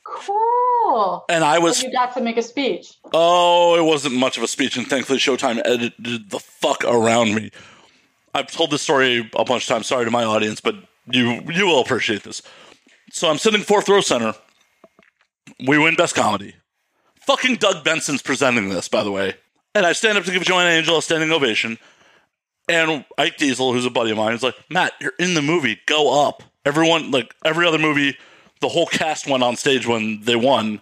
Cool. 0.04 1.24
and 1.28 1.44
I 1.44 1.56
So 1.56 1.60
was. 1.62 1.82
you 1.82 1.92
got 1.92 2.12
to 2.14 2.20
make 2.20 2.36
a 2.36 2.42
speech. 2.42 2.92
Oh, 3.12 3.76
it 3.78 3.82
wasn't 3.84 4.16
much 4.16 4.36
of 4.36 4.42
a 4.42 4.48
speech, 4.48 4.76
and 4.76 4.86
thankfully 4.86 5.18
Showtime 5.18 5.60
edited 5.64 6.30
the 6.30 6.38
fuck 6.40 6.84
around 6.84 7.34
me. 7.34 7.50
I've 8.34 8.48
told 8.50 8.70
this 8.70 8.82
story 8.82 9.30
a 9.34 9.44
bunch 9.44 9.62
of 9.64 9.68
times. 9.68 9.86
Sorry 9.86 10.04
to 10.04 10.10
my 10.10 10.24
audience, 10.24 10.60
but 10.60 10.74
you 11.12 11.42
you 11.50 11.66
will 11.66 11.80
appreciate 11.80 12.22
this. 12.22 12.42
So 13.12 13.28
I'm 13.28 13.38
sitting 13.38 13.62
fourth 13.62 13.88
row 13.88 14.00
center, 14.00 14.34
We 15.66 15.78
win 15.78 15.96
best 15.96 16.14
comedy. 16.14 16.54
Fucking 17.20 17.56
Doug 17.56 17.84
Benson's 17.84 18.22
presenting 18.22 18.70
this, 18.70 18.88
by 18.88 19.02
the 19.04 19.10
way. 19.12 19.34
And 19.74 19.86
I 19.86 19.92
stand 19.92 20.18
up 20.18 20.24
to 20.24 20.32
give 20.32 20.42
Joanna 20.42 20.70
Angel 20.70 20.98
a 20.98 21.02
standing 21.02 21.30
ovation. 21.32 21.78
And 22.68 23.04
Ike 23.18 23.36
Diesel, 23.36 23.72
who's 23.72 23.84
a 23.86 23.90
buddy 23.90 24.10
of 24.10 24.16
mine, 24.16 24.34
is 24.34 24.42
like, 24.42 24.54
Matt, 24.68 24.92
you're 25.00 25.12
in 25.18 25.34
the 25.34 25.42
movie. 25.42 25.80
Go 25.86 26.26
up. 26.28 26.42
Everyone, 26.64 27.10
like 27.10 27.34
every 27.44 27.66
other 27.66 27.78
movie, 27.78 28.16
the 28.60 28.68
whole 28.68 28.86
cast 28.86 29.26
went 29.26 29.42
on 29.42 29.56
stage 29.56 29.86
when 29.86 30.20
they 30.22 30.36
won. 30.36 30.80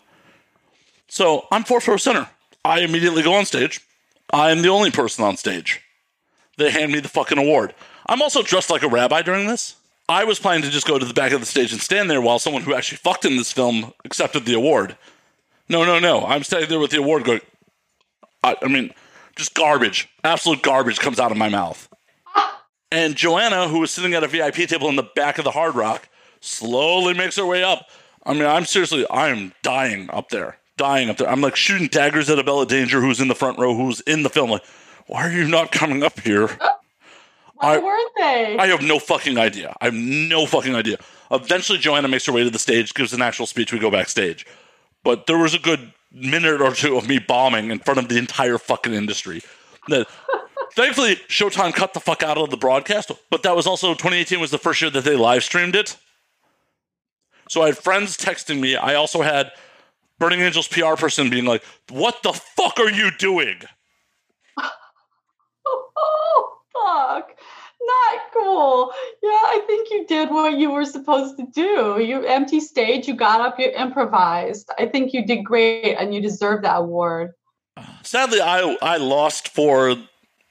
So 1.09 1.47
I'm 1.51 1.65
fourth 1.65 1.89
row 1.89 1.97
center. 1.97 2.29
I 2.65 2.81
immediately 2.81 3.23
go 3.23 3.35
on 3.35 3.47
stage. 3.47 3.81
I 4.33 4.51
am 4.51 4.63
the 4.63 4.69
only 4.69 4.91
person 4.91 5.25
on 5.25 5.37
stage. 5.37 5.81
They 6.59 6.71
hand 6.71 6.93
me 6.93 7.01
the 7.01 7.09
fucking 7.09 7.39
award. 7.39 7.75
I'm 8.07 8.21
also 8.21 8.43
dressed 8.43 8.71
like 8.71 8.83
a 8.83 8.89
rabbi 8.89 9.23
during 9.23 9.47
this. 9.47 9.77
I 10.09 10.25
was 10.25 10.39
planning 10.39 10.63
to 10.63 10.71
just 10.71 10.87
go 10.87 10.99
to 10.99 11.05
the 11.05 11.13
back 11.13 11.33
of 11.33 11.41
the 11.41 11.47
stage 11.47 11.73
and 11.73 11.81
stand 11.81 12.11
there 12.11 12.21
while 12.21 12.39
someone 12.39 12.63
who 12.63 12.75
actually 12.75 12.99
fucked 12.99 13.25
in 13.27 13.37
this 13.37 13.53
film 13.53 13.93
accepted 14.05 14.47
the 14.47 14.55
award. 14.55 14.97
No, 15.69 15.85
no, 15.85 15.99
no. 15.99 16.25
I'm 16.25 16.43
standing 16.43 16.71
there 16.71 16.79
with 16.79 16.93
the 16.93 16.99
award 16.99 17.25
going, 17.25 17.41
I, 18.43 18.57
I 18.63 18.69
mean, 18.69 18.95
just 19.37 19.55
garbage. 19.55 20.09
Absolute 20.25 20.63
garbage 20.63 20.99
comes 20.99 21.21
out 21.21 21.31
of 21.31 21.37
my 21.37 21.51
mouth. 21.51 21.89
And 22.91 23.17
Joanna, 23.17 23.69
who 23.69 23.81
was 23.81 23.91
sitting 23.91 24.15
at 24.15 24.25
a 24.25 24.29
VIP 24.29 24.67
table 24.67 24.89
in 24.89 24.97
the 24.97 25.09
back 25.15 25.37
of 25.37 25.45
the 25.45 25.51
Hard 25.51 25.75
Rock, 25.75 26.09
slowly 26.41 27.13
makes 27.13 27.37
her 27.37 27.45
way 27.45 27.63
up. 27.63 27.87
I 28.25 28.33
mean, 28.33 28.47
I'm 28.47 28.65
seriously, 28.65 29.05
I'm 29.11 29.53
dying 29.63 30.09
up 30.11 30.31
there. 30.31 30.59
Dying 30.79 31.11
up 31.11 31.19
there. 31.19 31.29
I'm 31.29 31.43
like 31.43 31.57
shooting 31.57 31.89
daggers 31.89 32.31
at 32.31 32.39
Abella 32.39 32.65
Danger, 32.65 33.03
who's 33.03 33.21
in 33.21 33.29
the 33.29 33.35
front 33.35 33.59
row, 33.59 33.75
who's 33.75 34.01
in 34.03 34.23
the 34.23 34.31
film. 34.31 34.51
Like, 34.51 34.65
why 35.07 35.27
are 35.27 35.33
you 35.33 35.47
not 35.47 35.71
coming 35.71 36.03
up 36.03 36.19
here? 36.21 36.57
Why 37.59 37.75
I- 37.75 37.79
weren't 37.79 38.13
they? 38.17 38.57
I 38.59 38.67
have 38.69 38.83
no 38.83 38.99
fucking 38.99 39.39
idea. 39.39 39.75
I 39.81 39.87
have 39.87 39.95
no 39.95 40.47
fucking 40.47 40.75
idea. 40.75 40.99
Eventually, 41.31 41.79
Joanna 41.79 42.09
makes 42.09 42.27
her 42.27 42.33
way 42.33 42.45
to 42.45 42.51
the 42.51 42.59
stage, 42.59 42.95
gives 42.95 43.13
an 43.13 43.23
actual 43.23 43.47
speech. 43.47 43.73
We 43.73 43.79
go 43.79 43.91
backstage. 43.91 44.47
But 45.05 45.27
there 45.27 45.39
was 45.39 45.55
a 45.55 45.59
good 45.59 45.93
minute 46.11 46.61
or 46.61 46.73
two 46.73 46.97
of 46.97 47.09
me 47.09 47.19
bombing 47.19 47.71
in 47.71 47.79
front 47.81 47.99
of 47.99 48.09
the 48.09 48.17
entire 48.19 48.59
fucking 48.59 48.95
industry. 48.95 49.43
That 49.89 50.07
thankfully 50.75 51.17
Showtime 51.29 51.75
cut 51.75 51.95
the 51.95 52.01
fuck 52.01 52.23
out 52.23 52.39
of 52.39 52.51
the 52.51 52.57
broadcast. 52.57 53.11
But 53.31 53.43
that 53.43 53.55
was 53.57 53.67
also 53.67 53.89
2018 53.93 54.41
was 54.41 54.51
the 54.51 54.59
first 54.59 54.81
year 54.81 54.91
that 54.91 55.05
they 55.05 55.17
live 55.17 55.45
streamed 55.45 55.77
it. 55.77 55.97
So 57.49 57.63
I 57.63 57.67
had 57.67 57.79
friends 57.79 58.17
texting 58.17 58.61
me. 58.61 58.77
I 58.77 58.95
also 58.95 59.23
had 59.23 59.51
Burning 60.19 60.41
Angels 60.41 60.69
PR 60.69 60.95
person 60.97 61.31
being 61.31 61.45
like, 61.47 61.63
"What 61.89 62.23
the 62.23 62.33
fuck 62.33 62.79
are 62.79 62.91
you 62.91 63.11
doing?" 63.19 63.61
oh, 65.67 66.59
fuck. 66.75 67.31
Not 67.89 68.21
cool. 68.35 68.93
Yeah, 69.23 69.31
I 69.31 69.63
think 69.67 69.89
you 69.91 70.07
did 70.07 70.31
what 70.31 70.59
you 70.59 70.71
were 70.71 70.85
supposed 70.85 71.39
to 71.39 71.47
do. 71.47 72.01
You 72.01 72.25
empty 72.27 72.61
stage, 72.61 73.09
you 73.09 73.15
got 73.15 73.41
up, 73.41 73.59
you 73.59 73.71
improvised. 73.71 74.71
I 74.79 74.87
think 74.87 75.15
you 75.15 75.25
did 75.25 75.45
great 75.45 75.95
and 75.95 76.15
you 76.15 76.21
deserve 76.21 76.63
that 76.63 76.77
award. 76.77 77.33
Sadly, 78.03 78.41
I 78.41 78.77
I 78.83 78.97
lost 78.99 79.49
for 79.49 79.97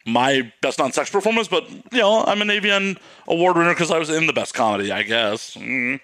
my 0.06 0.52
best 0.62 0.80
non-sex 0.80 1.10
performance, 1.10 1.48
but 1.48 1.70
you 1.70 2.00
know 2.00 2.24
I'm 2.26 2.42
an 2.42 2.48
AVN 2.48 2.98
award 3.28 3.58
winner 3.58 3.74
because 3.74 3.92
I 3.92 4.00
was 4.00 4.10
in 4.10 4.26
the 4.26 4.34
best 4.34 4.54
comedy, 4.54 4.92
I 4.92 5.04
guess. 5.04 5.56
Mm. 5.56 6.00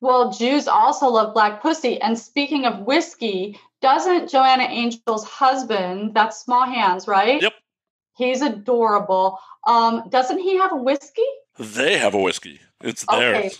Well, 0.00 0.32
Jews 0.32 0.66
also 0.66 1.08
love 1.08 1.34
black 1.34 1.60
pussy. 1.60 2.00
And 2.00 2.18
speaking 2.18 2.64
of 2.64 2.86
whiskey, 2.86 3.58
doesn't 3.82 4.30
Joanna 4.30 4.64
Angel's 4.64 5.26
husband, 5.26 6.14
that's 6.14 6.40
Small 6.40 6.64
Hands, 6.64 7.06
right? 7.06 7.40
Yep. 7.42 7.52
He's 8.20 8.42
adorable. 8.42 9.38
Um, 9.66 10.02
doesn't 10.10 10.38
he 10.38 10.58
have 10.58 10.72
a 10.72 10.76
whiskey? 10.76 11.24
They 11.58 11.96
have 11.98 12.12
a 12.14 12.18
whiskey. 12.18 12.60
It's 12.82 13.04
Okay. 13.08 13.18
theirs. 13.18 13.58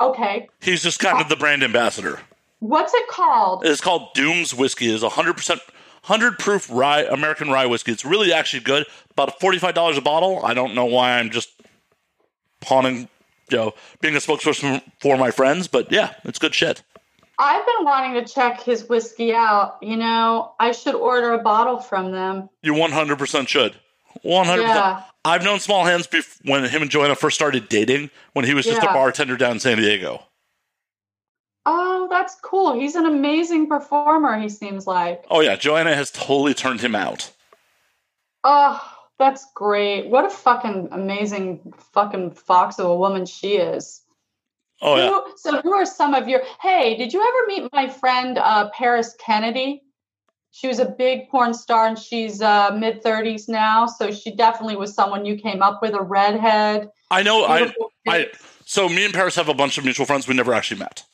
Okay. 0.00 0.48
He's 0.60 0.82
just 0.82 1.00
kind 1.00 1.20
of 1.20 1.28
the 1.28 1.36
brand 1.36 1.62
ambassador. 1.64 2.20
What's 2.60 2.94
it 2.94 3.08
called? 3.08 3.66
It's 3.66 3.80
called 3.80 4.14
Doom's 4.14 4.54
whiskey. 4.54 4.92
It's 4.94 5.02
100% 5.02 5.60
100 6.04 6.38
proof 6.38 6.68
rye 6.70 7.02
American 7.02 7.50
rye 7.50 7.66
whiskey. 7.66 7.90
It's 7.92 8.04
really 8.04 8.32
actually 8.32 8.60
good. 8.60 8.86
About 9.10 9.40
$45 9.40 9.96
a 9.96 10.00
bottle. 10.00 10.40
I 10.44 10.54
don't 10.54 10.74
know 10.74 10.84
why 10.84 11.18
I'm 11.18 11.30
just 11.30 11.48
pawning, 12.60 13.08
you 13.50 13.56
know, 13.56 13.72
being 14.00 14.14
a 14.14 14.18
spokesperson 14.18 14.82
for 15.00 15.16
my 15.16 15.30
friends, 15.32 15.66
but 15.66 15.90
yeah, 15.90 16.14
it's 16.24 16.38
good 16.38 16.54
shit. 16.54 16.82
I've 17.38 17.66
been 17.66 17.84
wanting 17.84 18.14
to 18.24 18.32
check 18.32 18.62
his 18.62 18.88
whiskey 18.88 19.34
out. 19.34 19.76
You 19.82 19.96
know, 19.96 20.52
I 20.58 20.72
should 20.72 20.94
order 20.94 21.32
a 21.32 21.38
bottle 21.38 21.78
from 21.80 22.12
them. 22.12 22.48
You 22.62 22.72
100% 22.72 23.48
should. 23.48 23.76
100%. 24.24 25.04
I've 25.24 25.42
known 25.42 25.58
Small 25.58 25.84
Hands 25.84 26.06
bef- 26.06 26.38
when 26.44 26.64
him 26.64 26.82
and 26.82 26.90
Joanna 26.90 27.16
first 27.16 27.34
started 27.34 27.68
dating, 27.68 28.10
when 28.32 28.44
he 28.44 28.54
was 28.54 28.64
just 28.64 28.82
a 28.82 28.86
bartender 28.86 29.36
down 29.36 29.52
in 29.52 29.60
San 29.60 29.78
Diego. 29.78 30.22
Oh, 31.68 32.06
that's 32.08 32.36
cool. 32.42 32.78
He's 32.78 32.94
an 32.94 33.06
amazing 33.06 33.68
performer, 33.68 34.38
he 34.38 34.48
seems 34.48 34.86
like. 34.86 35.24
Oh, 35.28 35.40
yeah. 35.40 35.56
Joanna 35.56 35.94
has 35.96 36.12
totally 36.12 36.54
turned 36.54 36.80
him 36.80 36.94
out. 36.94 37.32
Oh, 38.44 38.80
that's 39.18 39.46
great. 39.54 40.08
What 40.08 40.24
a 40.24 40.30
fucking 40.30 40.90
amazing 40.92 41.74
fucking 41.92 42.32
fox 42.32 42.78
of 42.78 42.86
a 42.86 42.96
woman 42.96 43.26
she 43.26 43.56
is. 43.56 44.02
Oh, 44.80 44.96
yeah. 44.96 45.32
So 45.36 45.60
who 45.62 45.72
are 45.72 45.86
some 45.86 46.14
of 46.14 46.28
your 46.28 46.42
hey, 46.60 46.96
did 46.96 47.12
you 47.12 47.20
ever 47.20 47.46
meet 47.48 47.72
my 47.72 47.88
friend 47.88 48.38
uh, 48.38 48.68
Paris 48.70 49.16
Kennedy? 49.18 49.82
She 50.56 50.68
was 50.68 50.78
a 50.78 50.86
big 50.86 51.28
porn 51.28 51.52
star 51.52 51.86
and 51.86 51.98
she's 51.98 52.40
uh, 52.40 52.70
mid 52.70 53.02
30s 53.02 53.46
now. 53.46 53.84
So 53.84 54.10
she 54.10 54.34
definitely 54.34 54.76
was 54.76 54.94
someone 54.94 55.26
you 55.26 55.36
came 55.36 55.60
up 55.60 55.82
with, 55.82 55.92
a 55.92 56.00
redhead. 56.00 56.88
I 57.10 57.22
know. 57.22 57.44
I, 57.44 57.74
I, 58.08 58.28
so 58.64 58.88
me 58.88 59.04
and 59.04 59.12
Paris 59.12 59.36
have 59.36 59.50
a 59.50 59.54
bunch 59.54 59.76
of 59.76 59.84
mutual 59.84 60.06
friends 60.06 60.26
we 60.26 60.32
never 60.34 60.54
actually 60.54 60.78
met. 60.78 61.04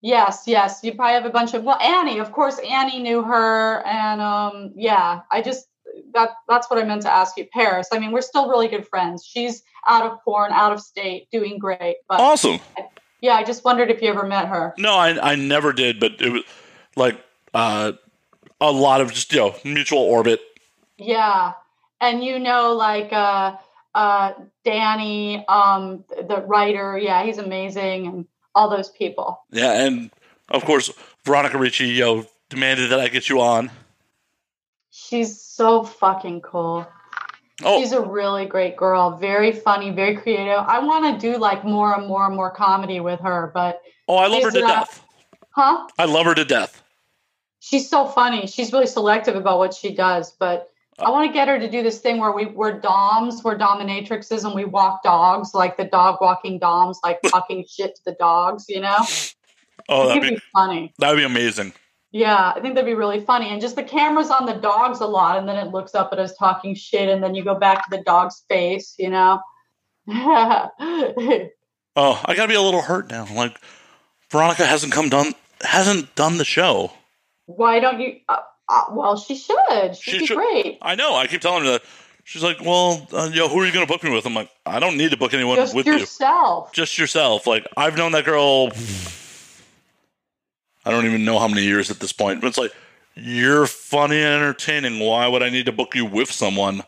Yes, 0.00 0.44
yes. 0.46 0.80
You 0.82 0.94
probably 0.94 1.12
have 1.12 1.26
a 1.26 1.30
bunch 1.30 1.52
of 1.52 1.64
well, 1.64 1.78
Annie, 1.80 2.18
of 2.18 2.32
course, 2.32 2.58
Annie 2.66 3.02
knew 3.02 3.22
her, 3.22 3.86
and 3.86 4.22
um, 4.22 4.72
yeah. 4.74 5.20
I 5.30 5.42
just 5.42 5.68
that 6.14 6.30
that's 6.48 6.70
what 6.70 6.78
I 6.78 6.84
meant 6.84 7.02
to 7.02 7.12
ask 7.12 7.36
you, 7.36 7.46
Paris. 7.52 7.88
I 7.92 7.98
mean, 7.98 8.10
we're 8.10 8.22
still 8.22 8.48
really 8.48 8.68
good 8.68 8.88
friends. 8.88 9.22
She's 9.22 9.62
out 9.86 10.10
of 10.10 10.18
porn, 10.24 10.50
out 10.50 10.72
of 10.72 10.80
state, 10.80 11.28
doing 11.30 11.58
great. 11.58 11.96
But 12.08 12.20
Awesome. 12.20 12.58
yeah, 13.20 13.34
I 13.34 13.44
just 13.44 13.66
wondered 13.66 13.90
if 13.90 14.00
you 14.00 14.08
ever 14.08 14.26
met 14.26 14.48
her. 14.48 14.72
No, 14.78 14.94
I, 14.94 15.32
I 15.32 15.34
never 15.34 15.74
did, 15.74 16.00
but 16.00 16.12
it 16.22 16.30
was 16.30 16.42
like 16.96 17.22
uh, 17.52 17.92
a 18.68 18.70
lot 18.70 19.00
of 19.00 19.12
just, 19.12 19.32
you 19.32 19.40
know, 19.40 19.54
mutual 19.64 19.98
orbit. 20.00 20.40
Yeah, 20.98 21.52
and 22.00 22.22
you 22.22 22.38
know, 22.38 22.74
like 22.74 23.12
uh, 23.12 23.56
uh, 23.94 24.32
Danny, 24.64 25.44
um, 25.48 26.04
the 26.10 26.42
writer. 26.46 26.96
Yeah, 26.98 27.24
he's 27.24 27.38
amazing, 27.38 28.06
and 28.06 28.26
all 28.54 28.70
those 28.70 28.90
people. 28.90 29.40
Yeah. 29.50 29.72
And 29.84 30.10
of 30.50 30.64
course, 30.64 30.92
Veronica 31.24 31.58
Ricci, 31.58 31.88
you 31.88 32.00
know, 32.00 32.26
demanded 32.50 32.90
that 32.90 33.00
I 33.00 33.08
get 33.08 33.28
you 33.28 33.40
on. 33.40 33.70
She's 34.90 35.40
so 35.40 35.82
fucking 35.82 36.42
cool. 36.42 36.86
Oh, 37.64 37.80
She's 37.80 37.92
a 37.92 38.00
really 38.00 38.46
great 38.46 38.76
girl, 38.76 39.16
very 39.16 39.52
funny, 39.52 39.90
very 39.90 40.16
creative. 40.16 40.58
I 40.66 40.80
want 40.80 41.20
to 41.20 41.32
do 41.32 41.38
like 41.38 41.64
more 41.64 41.94
and 41.96 42.06
more 42.06 42.26
and 42.26 42.34
more 42.34 42.50
comedy 42.50 42.98
with 43.00 43.20
her, 43.20 43.50
but 43.54 43.80
oh, 44.08 44.16
I 44.16 44.26
love 44.26 44.42
her 44.42 44.50
to 44.50 44.60
that- 44.60 44.66
death. 44.66 45.04
huh? 45.50 45.86
I 45.98 46.06
love 46.06 46.26
her 46.26 46.34
to 46.34 46.44
death. 46.44 46.81
She's 47.64 47.88
so 47.88 48.06
funny. 48.06 48.48
She's 48.48 48.72
really 48.72 48.88
selective 48.88 49.36
about 49.36 49.58
what 49.58 49.72
she 49.72 49.94
does, 49.94 50.32
but 50.32 50.68
oh. 50.98 51.04
I 51.04 51.10
want 51.10 51.28
to 51.28 51.32
get 51.32 51.46
her 51.46 51.60
to 51.60 51.70
do 51.70 51.80
this 51.84 52.00
thing 52.00 52.18
where 52.18 52.32
we 52.32 52.46
we're 52.46 52.80
doms, 52.80 53.44
we're 53.44 53.56
dominatrixes, 53.56 54.44
and 54.44 54.52
we 54.52 54.64
walk 54.64 55.04
dogs 55.04 55.54
like 55.54 55.76
the 55.76 55.84
dog 55.84 56.18
walking 56.20 56.58
doms, 56.58 56.98
like 57.04 57.20
talking 57.26 57.64
shit 57.70 57.94
to 57.94 58.02
the 58.04 58.16
dogs. 58.18 58.64
You 58.68 58.80
know, 58.80 58.96
Oh, 59.88 60.08
that'd 60.08 60.22
be 60.24 60.30
be, 60.30 60.42
funny. 60.52 60.92
that'd 60.98 61.16
be 61.16 61.22
amazing. 61.22 61.72
Yeah, 62.10 62.52
I 62.56 62.60
think 62.60 62.74
that'd 62.74 62.84
be 62.84 62.94
really 62.94 63.20
funny. 63.20 63.48
And 63.50 63.60
just 63.60 63.76
the 63.76 63.84
camera's 63.84 64.30
on 64.30 64.44
the 64.44 64.54
dogs 64.54 64.98
a 65.00 65.06
lot, 65.06 65.38
and 65.38 65.48
then 65.48 65.56
it 65.56 65.70
looks 65.70 65.94
up 65.94 66.10
at 66.12 66.18
us 66.18 66.36
talking 66.36 66.74
shit, 66.74 67.08
and 67.08 67.22
then 67.22 67.32
you 67.36 67.44
go 67.44 67.54
back 67.54 67.84
to 67.88 67.96
the 67.96 68.02
dog's 68.02 68.42
face. 68.48 68.96
You 68.98 69.10
know. 69.10 69.40
Oh, 71.94 72.18
I 72.24 72.34
gotta 72.34 72.48
be 72.48 72.54
a 72.54 72.62
little 72.62 72.80
hurt 72.80 73.10
now. 73.10 73.26
Like, 73.34 73.54
Veronica 74.30 74.64
hasn't 74.64 74.94
come 74.94 75.10
done, 75.10 75.34
hasn't 75.60 76.14
done 76.14 76.38
the 76.38 76.44
show. 76.44 76.90
Why 77.46 77.80
don't 77.80 78.00
you? 78.00 78.16
Uh, 78.28 78.38
uh, 78.68 78.84
well, 78.90 79.16
she 79.16 79.36
should. 79.36 79.96
She'd 79.96 80.12
She 80.12 80.18
be 80.20 80.26
should- 80.26 80.36
great. 80.36 80.78
I 80.82 80.94
know. 80.94 81.14
I 81.14 81.26
keep 81.26 81.40
telling 81.40 81.64
her 81.64 81.72
that. 81.72 81.82
She's 82.24 82.42
like, 82.44 82.60
well, 82.60 83.06
uh, 83.12 83.30
yo, 83.32 83.48
who 83.48 83.60
are 83.60 83.66
you 83.66 83.72
gonna 83.72 83.84
book 83.86 84.04
me 84.04 84.10
with? 84.10 84.24
I'm 84.26 84.34
like, 84.34 84.48
I 84.64 84.78
don't 84.78 84.96
need 84.96 85.10
to 85.10 85.16
book 85.16 85.34
anyone 85.34 85.56
Just 85.56 85.74
with 85.74 85.86
you. 85.86 85.94
yourself. 85.98 86.72
just 86.72 86.96
yourself. 86.96 87.46
Like 87.48 87.66
I've 87.76 87.96
known 87.96 88.12
that 88.12 88.24
girl. 88.24 88.70
I 90.84 90.90
don't 90.90 91.04
even 91.06 91.24
know 91.24 91.38
how 91.38 91.48
many 91.48 91.62
years 91.62 91.90
at 91.90 92.00
this 92.00 92.12
point, 92.12 92.40
but 92.40 92.46
it's 92.48 92.58
like 92.58 92.72
you're 93.14 93.66
funny 93.66 94.16
and 94.16 94.26
entertaining. 94.42 94.98
Why 95.00 95.26
would 95.28 95.42
I 95.42 95.50
need 95.50 95.66
to 95.66 95.72
book 95.72 95.94
you 95.94 96.04
with 96.04 96.30
someone? 96.30 96.82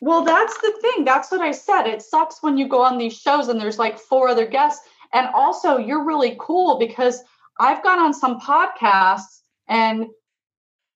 Well, 0.00 0.24
that's 0.24 0.56
the 0.60 0.72
thing. 0.82 1.04
That's 1.04 1.30
what 1.30 1.40
I 1.40 1.52
said. 1.52 1.86
It 1.86 2.02
sucks 2.02 2.42
when 2.42 2.56
you 2.58 2.68
go 2.68 2.82
on 2.82 2.98
these 2.98 3.16
shows 3.16 3.48
and 3.48 3.60
there's 3.60 3.78
like 3.78 3.98
four 3.98 4.28
other 4.28 4.46
guests. 4.46 4.86
And 5.12 5.28
also, 5.34 5.78
you're 5.78 6.04
really 6.04 6.36
cool 6.38 6.78
because 6.78 7.22
I've 7.60 7.82
gone 7.82 7.98
on 7.98 8.12
some 8.12 8.38
podcasts 8.40 9.40
and 9.68 10.06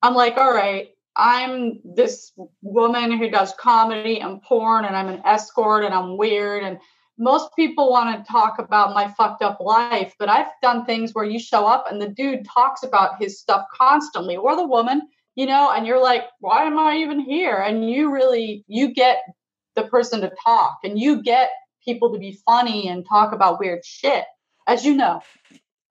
I'm 0.01 0.15
like, 0.15 0.37
all 0.37 0.53
right, 0.53 0.89
I'm 1.15 1.79
this 1.83 2.31
woman 2.61 3.17
who 3.17 3.29
does 3.29 3.53
comedy 3.59 4.19
and 4.19 4.41
porn 4.41 4.85
and 4.85 4.95
I'm 4.95 5.09
an 5.09 5.21
escort 5.25 5.83
and 5.83 5.93
I'm 5.93 6.17
weird 6.17 6.63
and 6.63 6.79
most 7.21 7.55
people 7.55 7.91
want 7.91 8.25
to 8.25 8.31
talk 8.31 8.57
about 8.57 8.95
my 8.95 9.07
fucked 9.09 9.43
up 9.43 9.59
life, 9.59 10.15
but 10.17 10.27
I've 10.27 10.47
done 10.61 10.85
things 10.85 11.13
where 11.13 11.25
you 11.25 11.39
show 11.39 11.67
up 11.67 11.85
and 11.89 12.01
the 12.01 12.09
dude 12.09 12.45
talks 12.45 12.81
about 12.81 13.21
his 13.21 13.39
stuff 13.39 13.65
constantly, 13.75 14.35
or 14.35 14.55
the 14.55 14.65
woman, 14.65 15.03
you 15.35 15.45
know, 15.45 15.71
and 15.71 15.85
you're 15.85 16.01
like, 16.01 16.23
why 16.39 16.63
am 16.63 16.79
I 16.79 16.97
even 16.97 17.19
here? 17.19 17.57
And 17.57 17.87
you 17.87 18.11
really, 18.11 18.65
you 18.67 18.91
get 18.91 19.19
the 19.75 19.83
person 19.83 20.21
to 20.21 20.31
talk 20.43 20.79
and 20.83 20.97
you 20.97 21.21
get 21.21 21.51
people 21.85 22.11
to 22.11 22.19
be 22.19 22.39
funny 22.43 22.87
and 22.87 23.05
talk 23.07 23.33
about 23.33 23.59
weird 23.59 23.85
shit, 23.85 24.25
as 24.67 24.83
you 24.83 24.95
know. 24.95 25.21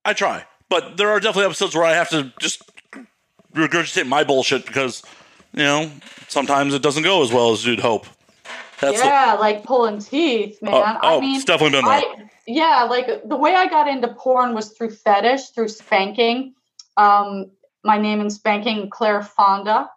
I 0.05 0.15
try, 0.15 0.45
but 0.71 0.97
there 0.97 1.11
are 1.11 1.21
definitely 1.21 1.45
episodes 1.45 1.75
where 1.75 1.85
I 1.85 1.93
have 1.93 2.09
to 2.11 2.33
just 2.41 2.63
regurgitate 3.55 4.07
my 4.07 4.25
bullshit 4.25 4.65
because, 4.65 5.03
you 5.53 5.65
know, 5.65 5.91
sometimes 6.29 6.73
it 6.73 6.81
doesn't 6.81 7.03
go 7.03 7.23
as 7.23 7.33
well 7.33 7.53
as 7.53 7.67
you'd 7.67 7.81
hope. 7.81 8.07
That's 8.81 9.05
yeah, 9.05 9.37
the, 9.37 9.41
like 9.43 9.65
pulling 9.65 9.99
teeth, 9.99 10.63
man. 10.63 10.75
Oh, 10.75 10.81
I 10.81 10.99
oh, 11.03 11.21
mean, 11.21 11.37
it's 11.37 11.45
definitely 11.45 11.79
been 11.79 11.85
that. 11.85 12.05
I, 12.05 12.31
yeah, 12.47 12.85
like 12.85 13.29
the 13.29 13.37
way 13.37 13.55
I 13.55 13.67
got 13.67 13.89
into 13.89 14.09
porn 14.09 14.55
was 14.55 14.71
through 14.71 14.91
fetish, 14.91 15.51
through 15.51 15.69
spanking. 15.69 16.55
Um, 16.97 17.51
my 17.85 17.99
name 17.99 18.21
in 18.21 18.31
spanking, 18.31 18.89
Claire 18.89 19.23
Fonda. 19.23 19.91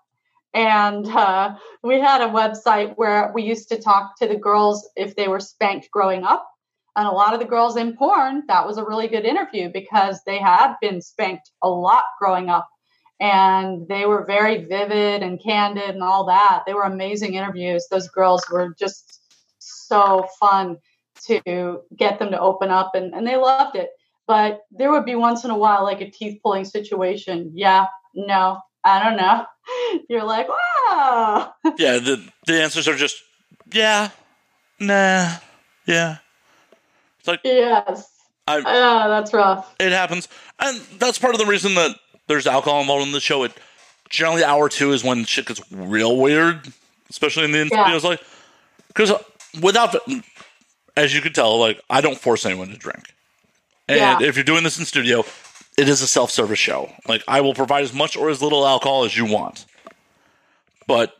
And 0.53 1.07
uh, 1.07 1.55
we 1.81 1.99
had 1.99 2.21
a 2.21 2.27
website 2.27 2.93
where 2.95 3.31
we 3.33 3.43
used 3.43 3.69
to 3.69 3.81
talk 3.81 4.17
to 4.19 4.27
the 4.27 4.35
girls 4.35 4.87
if 4.95 5.15
they 5.15 5.27
were 5.27 5.39
spanked 5.39 5.89
growing 5.89 6.23
up. 6.23 6.47
And 6.95 7.07
a 7.07 7.11
lot 7.11 7.33
of 7.33 7.39
the 7.39 7.45
girls 7.45 7.75
in 7.75 7.95
porn, 7.97 8.43
that 8.47 8.67
was 8.67 8.77
a 8.77 8.85
really 8.85 9.07
good 9.07 9.25
interview 9.25 9.69
because 9.71 10.21
they 10.25 10.37
had 10.37 10.75
been 10.79 11.01
spanked 11.01 11.49
a 11.61 11.69
lot 11.69 12.03
growing 12.19 12.49
up 12.49 12.69
and 13.19 13.87
they 13.87 14.05
were 14.05 14.25
very 14.25 14.65
vivid 14.65 15.23
and 15.23 15.41
candid 15.41 15.89
and 15.89 16.03
all 16.03 16.25
that. 16.25 16.63
They 16.65 16.73
were 16.73 16.83
amazing 16.83 17.35
interviews. 17.35 17.87
Those 17.89 18.09
girls 18.09 18.43
were 18.51 18.75
just 18.77 19.21
so 19.59 20.27
fun 20.39 20.77
to 21.25 21.79
get 21.95 22.19
them 22.19 22.31
to 22.31 22.39
open 22.39 22.69
up 22.69 22.95
and, 22.95 23.13
and 23.13 23.25
they 23.25 23.37
loved 23.37 23.75
it. 23.75 23.91
But 24.27 24.61
there 24.71 24.91
would 24.91 25.05
be 25.05 25.15
once 25.15 25.43
in 25.43 25.51
a 25.51 25.57
while 25.57 25.83
like 25.83 26.01
a 26.01 26.09
teeth 26.09 26.39
pulling 26.43 26.65
situation. 26.65 27.51
Yeah, 27.53 27.87
no, 28.13 28.59
I 28.83 29.03
don't 29.03 29.17
know. 29.17 29.45
You're 30.09 30.23
like, 30.23 30.47
wow. 30.47 31.53
Yeah, 31.77 31.99
the 31.99 32.29
the 32.45 32.61
answers 32.61 32.87
are 32.87 32.95
just 32.95 33.17
yeah, 33.71 34.09
nah, 34.79 35.35
yeah. 35.85 36.17
It's 37.23 37.27
like 37.29 37.39
yes. 37.45 38.09
I, 38.45 38.57
yeah, 38.57 39.07
that's 39.07 39.33
rough. 39.33 39.73
It 39.79 39.93
happens, 39.93 40.27
and 40.59 40.81
that's 40.99 41.17
part 41.17 41.33
of 41.33 41.39
the 41.39 41.45
reason 41.45 41.75
that 41.75 41.95
there's 42.27 42.45
alcohol 42.45 42.81
involved 42.81 43.05
in 43.05 43.13
the 43.13 43.21
show. 43.21 43.43
It 43.43 43.53
generally 44.09 44.43
hour 44.43 44.67
two 44.67 44.91
is 44.91 45.05
when 45.05 45.23
shit 45.23 45.45
gets 45.45 45.61
real 45.71 46.17
weird, 46.17 46.67
especially 47.09 47.45
in 47.45 47.53
the 47.53 47.69
yeah. 47.71 47.97
like 48.03 48.19
because 48.89 49.13
without 49.61 49.95
as 50.97 51.15
you 51.15 51.21
can 51.21 51.31
tell, 51.31 51.57
like 51.57 51.79
I 51.89 52.01
don't 52.01 52.17
force 52.17 52.45
anyone 52.45 52.67
to 52.71 52.77
drink, 52.77 53.13
and 53.87 53.99
Yeah. 53.99 54.21
if 54.21 54.35
you're 54.35 54.43
doing 54.43 54.65
this 54.65 54.77
in 54.77 54.83
studio, 54.83 55.23
it 55.77 55.87
is 55.87 56.01
a 56.01 56.07
self 56.07 56.29
service 56.29 56.59
show. 56.59 56.91
Like 57.07 57.23
I 57.25 57.39
will 57.39 57.53
provide 57.53 57.85
as 57.85 57.93
much 57.93 58.17
or 58.17 58.29
as 58.29 58.41
little 58.41 58.67
alcohol 58.67 59.05
as 59.05 59.15
you 59.15 59.23
want, 59.23 59.65
but 60.85 61.15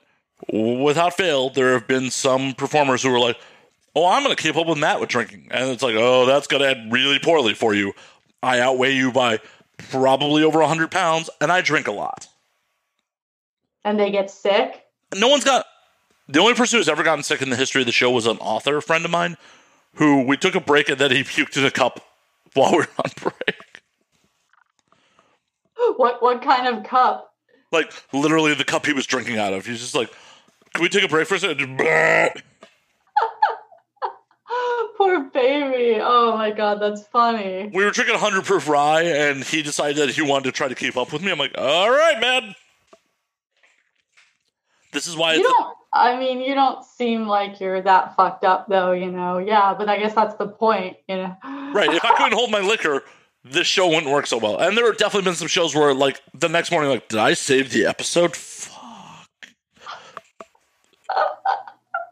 without 0.52 1.14
fail, 1.14 1.50
there 1.50 1.72
have 1.72 1.88
been 1.88 2.12
some 2.12 2.54
performers 2.56 3.04
who 3.04 3.12
were 3.12 3.20
like. 3.20 3.38
Oh, 3.96 4.08
I'm 4.08 4.24
going 4.24 4.36
to 4.36 4.42
keep 4.42 4.56
up 4.56 4.68
with 4.68 4.78
Matt 4.78 5.00
with 5.00 5.10
drinking. 5.10 5.50
And 5.52 5.70
it's 5.70 5.84
like, 5.84 5.96
oh, 5.96 6.26
that's 6.26 6.48
going 6.48 6.64
to 6.64 6.70
end 6.70 6.92
really 6.92 7.20
poorly 7.20 7.54
for 7.54 7.74
you. 7.74 7.94
I 8.42 8.60
outweigh 8.60 8.94
you 8.96 9.12
by 9.12 9.40
probably 9.78 10.44
over 10.44 10.60
100 10.60 10.90
pounds, 10.92 11.30
and 11.40 11.52
I 11.52 11.62
drink 11.62 11.88
a 11.88 11.92
lot. 11.92 12.28
And 13.84 14.00
they 14.00 14.12
get 14.12 14.32
sick. 14.32 14.84
No 15.16 15.28
one's 15.28 15.44
got. 15.44 15.66
The 16.28 16.40
only 16.40 16.54
person 16.54 16.80
who's 16.80 16.90
ever 16.90 17.04
gotten 17.04 17.24
sick 17.24 17.42
in 17.42 17.50
the 17.50 17.56
history 17.56 17.82
of 17.82 17.86
the 17.86 17.92
show 17.92 18.10
was 18.10 18.26
an 18.26 18.38
author 18.38 18.80
friend 18.82 19.04
of 19.06 19.12
mine 19.12 19.38
who 19.96 20.26
we 20.26 20.38
took 20.38 20.56
a 20.56 20.60
break 20.60 20.90
and 20.90 20.98
then 20.98 21.12
he 21.12 21.24
puked 21.24 21.58
in 21.58 21.66
a 21.66 21.72
cup 21.72 22.00
while 22.54 22.72
we 22.72 22.78
were 22.78 22.88
on 22.98 23.12
break. 23.22 23.56
What 25.98 26.22
what 26.22 26.42
kind 26.42 26.68
of 26.68 26.86
cup? 26.86 27.34
Like 27.72 27.92
literally 28.14 28.54
the 28.54 28.64
cup 28.64 28.86
he 28.86 28.94
was 28.94 29.06
drinking 29.06 29.38
out 29.38 29.52
of. 29.52 29.66
He's 29.66 29.82
just 29.82 29.96
like, 29.96 30.10
"Can 30.74 30.82
we 30.82 30.88
take 30.88 31.04
a 31.04 31.10
break 31.10 31.28
for 31.28 31.36
a 31.36 31.40
second? 31.40 31.78
Poor 35.04 35.20
baby. 35.26 36.00
Oh 36.02 36.38
my 36.38 36.52
god, 36.52 36.82
that's 36.82 37.06
funny. 37.08 37.70
we 37.74 37.84
were 37.84 37.92
drinking 37.92 38.14
100 38.16 38.46
proof 38.46 38.70
rye 38.70 39.02
and 39.02 39.44
he 39.44 39.62
decided 39.62 39.98
that 39.98 40.12
he 40.12 40.22
wanted 40.22 40.46
to 40.46 40.52
try 40.54 40.70
to 40.70 40.76
keep 40.76 40.96
up 40.96 41.12
with 41.12 41.22
me. 41.22 41.30
I'm 41.30 41.38
like, 41.38 41.54
all 41.58 41.92
right, 41.92 42.22
man. 42.22 42.56
This 44.94 45.06
is 45.08 45.18
why 45.18 45.34
You 45.34 45.44
don't 45.44 45.78
I 45.92 46.18
mean, 46.18 46.40
you 46.40 46.56
don't 46.56 46.86
seem 46.86 47.28
like 47.28 47.60
you're 47.60 47.82
that 47.82 48.16
fucked 48.16 48.46
up 48.46 48.68
though, 48.70 48.94
you 48.94 49.12
know. 49.12 49.40
Yeah, 49.40 49.74
but 49.78 49.90
I 49.90 50.00
guess 50.00 50.16
that's 50.16 50.36
the 50.36 50.48
point, 50.48 50.96
you 51.10 51.18
know. 51.18 51.36
right. 51.74 51.94
If 51.94 52.06
I 52.06 52.16
couldn't 52.16 52.34
hold 52.34 52.50
my 52.50 52.62
liquor, 52.62 53.04
this 53.44 53.68
show 53.68 53.90
wouldn't 53.90 54.10
work 54.10 54.26
so 54.26 54.38
well. 54.38 54.58
And 54.58 54.78
there 54.78 54.86
have 54.86 54.98
definitely 54.98 55.26
been 55.26 55.36
some 55.36 55.50
shows 55.50 55.76
where, 55.76 55.94
like, 55.94 56.22
the 56.34 56.48
next 56.48 56.72
morning, 56.72 56.90
like, 56.90 57.10
did 57.10 57.20
I 57.20 57.34
save 57.34 57.72
the 57.72 57.86
episode? 57.88 58.38
Fuck. 58.38 59.28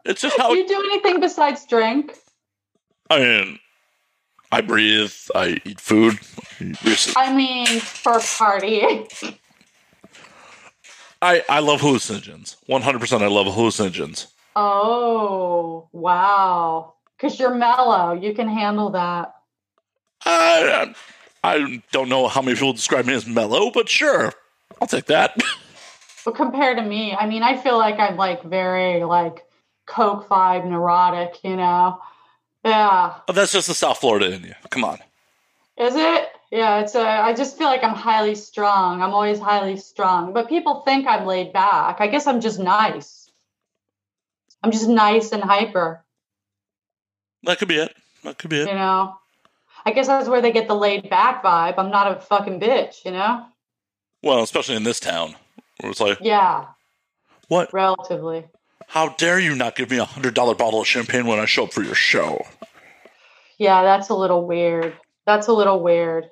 It's 0.04 0.20
just 0.20 0.36
how 0.36 0.50
Do 0.50 0.58
you 0.58 0.68
do 0.68 0.78
anything 0.90 1.20
besides 1.20 1.64
drink? 1.66 2.18
I 3.12 3.18
mean. 3.20 3.58
I 4.50 4.60
breathe. 4.60 5.12
I 5.34 5.60
eat 5.64 5.80
food. 5.80 6.18
I 6.60 6.64
eat 6.64 6.82
Reese's. 6.84 7.14
I 7.16 7.34
mean, 7.34 7.80
for 7.80 8.20
party. 8.20 8.82
I, 11.22 11.42
I 11.48 11.60
love 11.60 11.80
hallucinogens. 11.80 12.56
100% 12.68 13.22
I 13.22 13.28
love 13.28 13.46
hallucinogens. 13.46 14.26
Oh, 14.54 15.88
wow. 15.92 16.94
Because 17.16 17.38
you're 17.38 17.54
mellow. 17.54 18.12
You 18.12 18.34
can 18.34 18.48
handle 18.48 18.90
that. 18.90 19.34
I, 20.26 20.94
I 21.42 21.82
don't 21.92 22.08
know 22.08 22.28
how 22.28 22.42
many 22.42 22.54
people 22.54 22.72
describe 22.72 23.06
me 23.06 23.14
as 23.14 23.26
mellow, 23.26 23.70
but 23.70 23.88
sure. 23.88 24.32
I'll 24.80 24.88
take 24.88 25.06
that. 25.06 25.36
But 26.24 26.36
compared 26.36 26.76
to 26.78 26.84
me, 26.84 27.12
I 27.12 27.26
mean, 27.26 27.42
I 27.42 27.56
feel 27.56 27.76
like 27.76 27.98
I'm 27.98 28.16
like 28.16 28.44
very 28.44 29.02
like 29.02 29.44
Coke 29.86 30.28
5 30.28 30.66
neurotic, 30.66 31.42
you 31.42 31.56
know? 31.56 31.98
Yeah. 32.64 33.14
Oh, 33.28 33.32
That's 33.32 33.52
just 33.52 33.68
the 33.68 33.74
South 33.74 33.98
Florida 33.98 34.32
in 34.32 34.42
you. 34.44 34.54
Come 34.70 34.84
on. 34.84 34.98
Is 35.78 35.94
it? 35.96 36.28
Yeah, 36.50 36.80
it's 36.80 36.94
a, 36.94 37.00
I 37.00 37.32
just 37.32 37.56
feel 37.56 37.66
like 37.66 37.82
I'm 37.82 37.94
highly 37.94 38.34
strong. 38.34 39.02
I'm 39.02 39.14
always 39.14 39.40
highly 39.40 39.78
strong. 39.78 40.32
But 40.34 40.48
people 40.48 40.82
think 40.82 41.06
I'm 41.06 41.26
laid 41.26 41.52
back. 41.52 42.00
I 42.00 42.06
guess 42.08 42.26
I'm 42.26 42.40
just 42.42 42.58
nice. 42.58 43.30
I'm 44.62 44.70
just 44.70 44.88
nice 44.88 45.32
and 45.32 45.42
hyper, 45.42 46.04
That 47.44 47.58
could 47.58 47.66
be 47.68 47.78
it. 47.78 47.92
That 48.22 48.38
could 48.38 48.50
be 48.50 48.60
it. 48.60 48.68
you 48.68 48.74
know? 48.74 49.16
I 49.84 49.90
guess 49.90 50.06
that's 50.06 50.28
where 50.28 50.40
they 50.40 50.52
get 50.52 50.68
the 50.68 50.76
laid 50.76 51.10
back 51.10 51.42
vibe. 51.42 51.74
I'm 51.78 51.90
not 51.90 52.16
a 52.16 52.20
fucking 52.20 52.60
bitch, 52.60 53.04
you 53.04 53.10
know? 53.10 53.44
Well, 54.22 54.42
especially 54.44 54.76
in 54.76 54.84
this 54.84 55.00
town. 55.00 55.34
Where 55.80 55.90
it's 55.90 56.00
like, 56.00 56.18
Yeah, 56.20 56.66
what? 57.48 57.72
relatively. 57.72 58.44
How 58.92 59.08
dare 59.08 59.40
you 59.40 59.54
not 59.54 59.74
give 59.74 59.90
me 59.90 59.96
a 59.96 60.04
$100 60.04 60.34
bottle 60.58 60.82
of 60.82 60.86
champagne 60.86 61.26
when 61.26 61.38
I 61.38 61.46
show 61.46 61.64
up 61.64 61.72
for 61.72 61.82
your 61.82 61.94
show? 61.94 62.44
Yeah, 63.56 63.82
that's 63.82 64.10
a 64.10 64.14
little 64.14 64.46
weird. 64.46 64.92
That's 65.24 65.46
a 65.46 65.54
little 65.54 65.82
weird. 65.82 66.28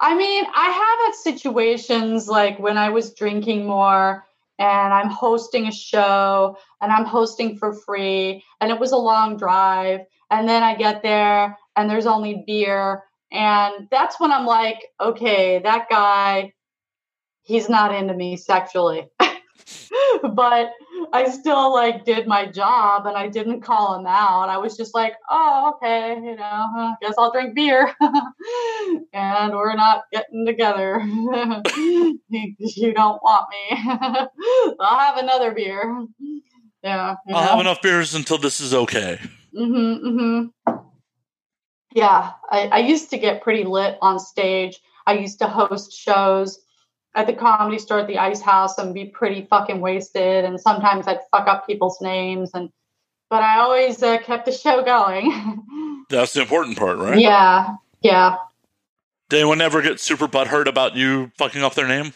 I 0.00 0.16
mean, 0.16 0.44
I 0.52 0.68
have 0.68 0.98
had 1.06 1.14
situations 1.14 2.26
like 2.26 2.58
when 2.58 2.76
I 2.76 2.88
was 2.88 3.14
drinking 3.14 3.66
more 3.66 4.24
and 4.58 4.92
I'm 4.92 5.10
hosting 5.10 5.68
a 5.68 5.72
show 5.72 6.58
and 6.80 6.90
I'm 6.90 7.04
hosting 7.04 7.56
for 7.56 7.72
free 7.72 8.42
and 8.60 8.72
it 8.72 8.80
was 8.80 8.90
a 8.90 8.96
long 8.96 9.36
drive 9.36 10.00
and 10.28 10.48
then 10.48 10.64
I 10.64 10.74
get 10.74 11.04
there 11.04 11.56
and 11.76 11.88
there's 11.88 12.06
only 12.06 12.42
beer 12.48 13.04
and 13.30 13.86
that's 13.92 14.18
when 14.18 14.32
I'm 14.32 14.44
like, 14.44 14.86
okay, 15.00 15.60
that 15.60 15.88
guy 15.88 16.52
he's 17.46 17.68
not 17.68 17.94
into 17.94 18.12
me 18.12 18.36
sexually. 18.36 19.06
but 20.34 20.72
I 21.12 21.28
still 21.30 21.72
like 21.72 22.04
did 22.04 22.26
my 22.26 22.46
job 22.46 23.06
and 23.06 23.16
I 23.16 23.28
didn't 23.28 23.60
call 23.60 23.98
him 23.98 24.06
out. 24.06 24.48
I 24.48 24.58
was 24.58 24.76
just 24.76 24.94
like, 24.94 25.14
oh, 25.30 25.74
okay, 25.74 26.14
you 26.14 26.36
know, 26.36 26.42
I 26.42 26.94
guess 27.00 27.14
I'll 27.18 27.32
drink 27.32 27.54
beer. 27.54 27.92
and 29.12 29.54
we're 29.54 29.74
not 29.74 30.04
getting 30.12 30.46
together. 30.46 31.00
you 31.04 32.94
don't 32.94 33.22
want 33.22 33.46
me. 33.50 33.78
I'll 34.80 34.98
have 34.98 35.18
another 35.18 35.52
beer. 35.52 36.06
Yeah. 36.82 37.16
I'll 37.28 37.34
know? 37.34 37.48
have 37.48 37.60
enough 37.60 37.82
beers 37.82 38.14
until 38.14 38.38
this 38.38 38.60
is 38.60 38.74
okay. 38.74 39.18
Mm-hmm, 39.56 40.06
mm-hmm. 40.06 40.76
Yeah, 41.94 42.32
I, 42.50 42.66
I 42.66 42.78
used 42.80 43.10
to 43.10 43.18
get 43.18 43.42
pretty 43.42 43.64
lit 43.64 43.96
on 44.02 44.18
stage. 44.18 44.80
I 45.06 45.14
used 45.14 45.38
to 45.38 45.46
host 45.46 45.92
shows 45.92 46.60
at 47.16 47.26
the 47.26 47.32
comedy 47.32 47.78
store 47.78 48.00
at 48.00 48.06
the 48.06 48.18
Ice 48.18 48.42
House 48.42 48.76
and 48.78 48.94
be 48.94 49.06
pretty 49.06 49.46
fucking 49.48 49.80
wasted. 49.80 50.44
And 50.44 50.60
sometimes 50.60 51.08
I'd 51.08 51.20
fuck 51.30 51.48
up 51.48 51.66
people's 51.66 52.00
names. 52.00 52.50
And 52.54 52.70
but 53.30 53.42
I 53.42 53.58
always 53.58 54.02
uh, 54.02 54.18
kept 54.18 54.44
the 54.44 54.52
show 54.52 54.84
going. 54.84 56.04
That's 56.10 56.34
the 56.34 56.42
important 56.42 56.76
part, 56.76 56.98
right? 56.98 57.18
yeah, 57.18 57.74
yeah. 58.02 58.36
Did 59.28 59.38
anyone 59.38 59.60
ever 59.60 59.82
get 59.82 59.98
super 59.98 60.28
butthurt 60.28 60.66
about 60.66 60.94
you 60.94 61.32
fucking 61.36 61.62
up 61.62 61.74
their 61.74 61.88
name? 61.88 62.12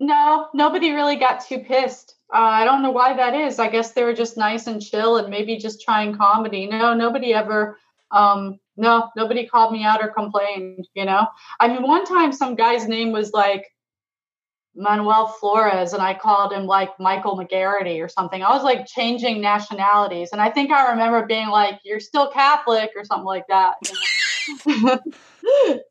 No, 0.00 0.48
nobody 0.52 0.90
really 0.90 1.16
got 1.16 1.46
too 1.46 1.60
pissed. 1.60 2.16
Uh, 2.34 2.38
I 2.38 2.64
don't 2.64 2.82
know 2.82 2.90
why 2.90 3.14
that 3.14 3.34
is. 3.34 3.58
I 3.58 3.70
guess 3.70 3.92
they 3.92 4.02
were 4.02 4.12
just 4.12 4.36
nice 4.36 4.66
and 4.66 4.82
chill 4.82 5.16
and 5.16 5.30
maybe 5.30 5.56
just 5.56 5.80
trying 5.80 6.16
comedy. 6.16 6.66
No, 6.66 6.92
nobody 6.92 7.32
ever 7.32 7.78
Um, 8.10 8.58
no, 8.76 9.10
nobody 9.16 9.46
called 9.46 9.72
me 9.72 9.84
out 9.84 10.02
or 10.02 10.08
complained, 10.08 10.86
you 10.94 11.04
know? 11.04 11.26
I 11.60 11.68
mean, 11.68 11.82
one 11.82 12.04
time 12.04 12.32
some 12.32 12.56
guy's 12.56 12.88
name 12.88 13.12
was 13.12 13.32
like 13.32 13.70
Manuel 14.76 15.28
Flores, 15.28 15.92
and 15.92 16.02
I 16.02 16.14
called 16.14 16.52
him 16.52 16.66
like 16.66 16.98
Michael 16.98 17.36
McGarity 17.38 18.04
or 18.04 18.08
something. 18.08 18.42
I 18.42 18.50
was 18.50 18.64
like 18.64 18.86
changing 18.86 19.40
nationalities. 19.40 20.30
And 20.32 20.40
I 20.40 20.50
think 20.50 20.70
I 20.70 20.90
remember 20.90 21.26
being 21.26 21.48
like, 21.48 21.80
You're 21.84 22.00
still 22.00 22.30
Catholic 22.30 22.90
or 22.96 23.04
something 23.04 23.24
like 23.24 23.46
that. 23.48 23.74
You 24.66 24.82
know? 24.82 24.98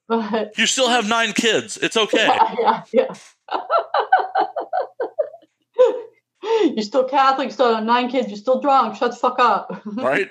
but 0.07 0.57
you 0.57 0.65
still 0.65 0.89
have 0.89 1.07
nine 1.07 1.33
kids. 1.33 1.77
It's 1.77 1.97
okay. 2.03 2.25
Yeah, 2.27 2.55
yeah. 2.59 2.83
yeah. 2.93 3.13
you're 6.75 6.83
still 6.83 7.05
Catholic, 7.05 7.51
still 7.51 7.75
have 7.75 7.83
nine 7.83 8.09
kids, 8.09 8.27
you're 8.27 8.37
still 8.37 8.59
drunk. 8.59 8.95
Shut 8.97 9.11
the 9.11 9.17
fuck 9.17 9.39
up. 9.39 9.81
right? 9.85 10.29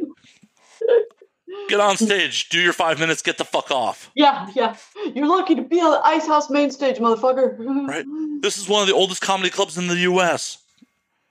Get 1.68 1.80
on 1.80 1.96
stage, 1.96 2.48
do 2.48 2.60
your 2.60 2.72
five 2.72 2.98
minutes, 2.98 3.22
get 3.22 3.38
the 3.38 3.44
fuck 3.44 3.70
off. 3.70 4.10
Yeah, 4.14 4.48
yeah. 4.54 4.76
You're 5.14 5.26
lucky 5.26 5.54
to 5.54 5.62
be 5.62 5.80
on 5.80 5.92
the 5.92 6.06
Ice 6.06 6.26
House 6.26 6.50
main 6.50 6.70
stage, 6.70 6.96
motherfucker. 6.96 7.56
right. 7.88 8.04
This 8.42 8.58
is 8.58 8.68
one 8.68 8.82
of 8.82 8.88
the 8.88 8.94
oldest 8.94 9.20
comedy 9.20 9.50
clubs 9.50 9.78
in 9.78 9.86
the 9.86 9.96
U.S. 9.98 10.58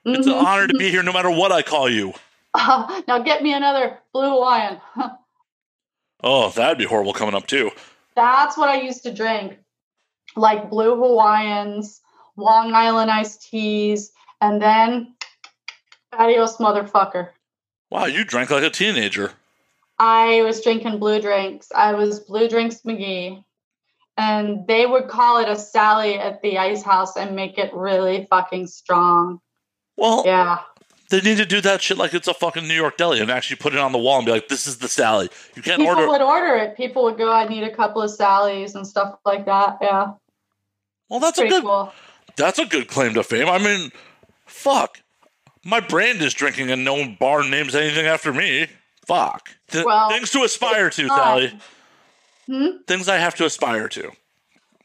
Mm-hmm. 0.06 0.18
It's 0.18 0.26
an 0.26 0.32
mm-hmm. 0.34 0.46
honor 0.46 0.66
to 0.66 0.78
be 0.78 0.90
here, 0.90 1.02
no 1.02 1.12
matter 1.12 1.30
what 1.30 1.52
I 1.52 1.62
call 1.62 1.88
you. 1.88 2.12
Uh, 2.54 3.02
now 3.08 3.18
get 3.18 3.42
me 3.42 3.52
another 3.52 3.98
blue 4.12 4.30
Hawaiian. 4.30 4.80
oh, 6.22 6.50
that'd 6.50 6.78
be 6.78 6.84
horrible 6.84 7.12
coming 7.12 7.34
up 7.34 7.46
too. 7.46 7.70
That's 8.14 8.58
what 8.58 8.68
I 8.68 8.80
used 8.80 9.02
to 9.04 9.12
drink, 9.12 9.58
like 10.36 10.70
blue 10.70 10.96
Hawaiians, 10.96 12.00
Long 12.36 12.74
Island 12.74 13.10
iced 13.10 13.48
teas, 13.48 14.12
and 14.40 14.60
then 14.60 15.14
adios, 16.12 16.56
motherfucker. 16.58 17.30
Wow, 17.90 18.06
you 18.06 18.24
drank 18.24 18.50
like 18.50 18.64
a 18.64 18.70
teenager. 18.70 19.32
I 20.02 20.42
was 20.42 20.60
drinking 20.60 20.98
blue 20.98 21.20
drinks. 21.20 21.70
I 21.72 21.92
was 21.92 22.18
Blue 22.18 22.48
Drinks 22.48 22.80
McGee. 22.80 23.44
And 24.16 24.66
they 24.66 24.84
would 24.84 25.06
call 25.06 25.38
it 25.38 25.48
a 25.48 25.54
Sally 25.54 26.18
at 26.18 26.42
the 26.42 26.58
ice 26.58 26.82
house 26.82 27.16
and 27.16 27.36
make 27.36 27.56
it 27.56 27.72
really 27.72 28.26
fucking 28.28 28.66
strong. 28.66 29.40
Well, 29.96 30.24
yeah. 30.26 30.58
They 31.10 31.20
need 31.20 31.36
to 31.36 31.46
do 31.46 31.60
that 31.60 31.82
shit 31.82 31.98
like 31.98 32.14
it's 32.14 32.26
a 32.26 32.34
fucking 32.34 32.66
New 32.66 32.74
York 32.74 32.96
deli 32.96 33.20
and 33.20 33.30
actually 33.30 33.56
put 33.56 33.74
it 33.74 33.78
on 33.78 33.92
the 33.92 33.98
wall 33.98 34.16
and 34.16 34.26
be 34.26 34.32
like, 34.32 34.48
"This 34.48 34.66
is 34.66 34.78
the 34.78 34.88
Sally." 34.88 35.28
You 35.54 35.62
can't 35.62 35.78
People 35.78 35.90
order. 35.90 36.00
People 36.00 36.12
would 36.12 36.22
order 36.22 36.56
it. 36.56 36.76
People 36.76 37.04
would 37.04 37.16
go, 37.16 37.30
"I 37.30 37.46
need 37.46 37.62
a 37.62 37.74
couple 37.74 38.02
of 38.02 38.10
Sallys 38.10 38.74
and 38.74 38.86
stuff 38.86 39.18
like 39.24 39.44
that." 39.46 39.78
Yeah. 39.80 40.12
Well, 41.08 41.20
that's 41.20 41.38
Pretty 41.38 41.54
a 41.54 41.60
good. 41.60 41.64
Cool. 41.64 41.92
That's 42.36 42.58
a 42.58 42.64
good 42.64 42.88
claim 42.88 43.14
to 43.14 43.22
fame. 43.22 43.48
I 43.48 43.58
mean, 43.58 43.92
fuck. 44.46 45.00
My 45.64 45.80
brand 45.80 46.22
is 46.22 46.34
drinking 46.34 46.70
and 46.70 46.84
no 46.84 47.06
bar 47.20 47.44
names 47.44 47.74
anything 47.74 48.06
after 48.06 48.32
me. 48.32 48.68
Fuck. 49.06 49.50
Th- 49.68 49.84
well, 49.84 50.08
things 50.10 50.30
to 50.30 50.42
aspire 50.42 50.90
to, 50.90 51.08
Sally. 51.08 51.58
Hmm? 52.46 52.66
Things 52.86 53.08
I 53.08 53.18
have 53.18 53.34
to 53.36 53.44
aspire 53.44 53.88
to. 53.88 54.10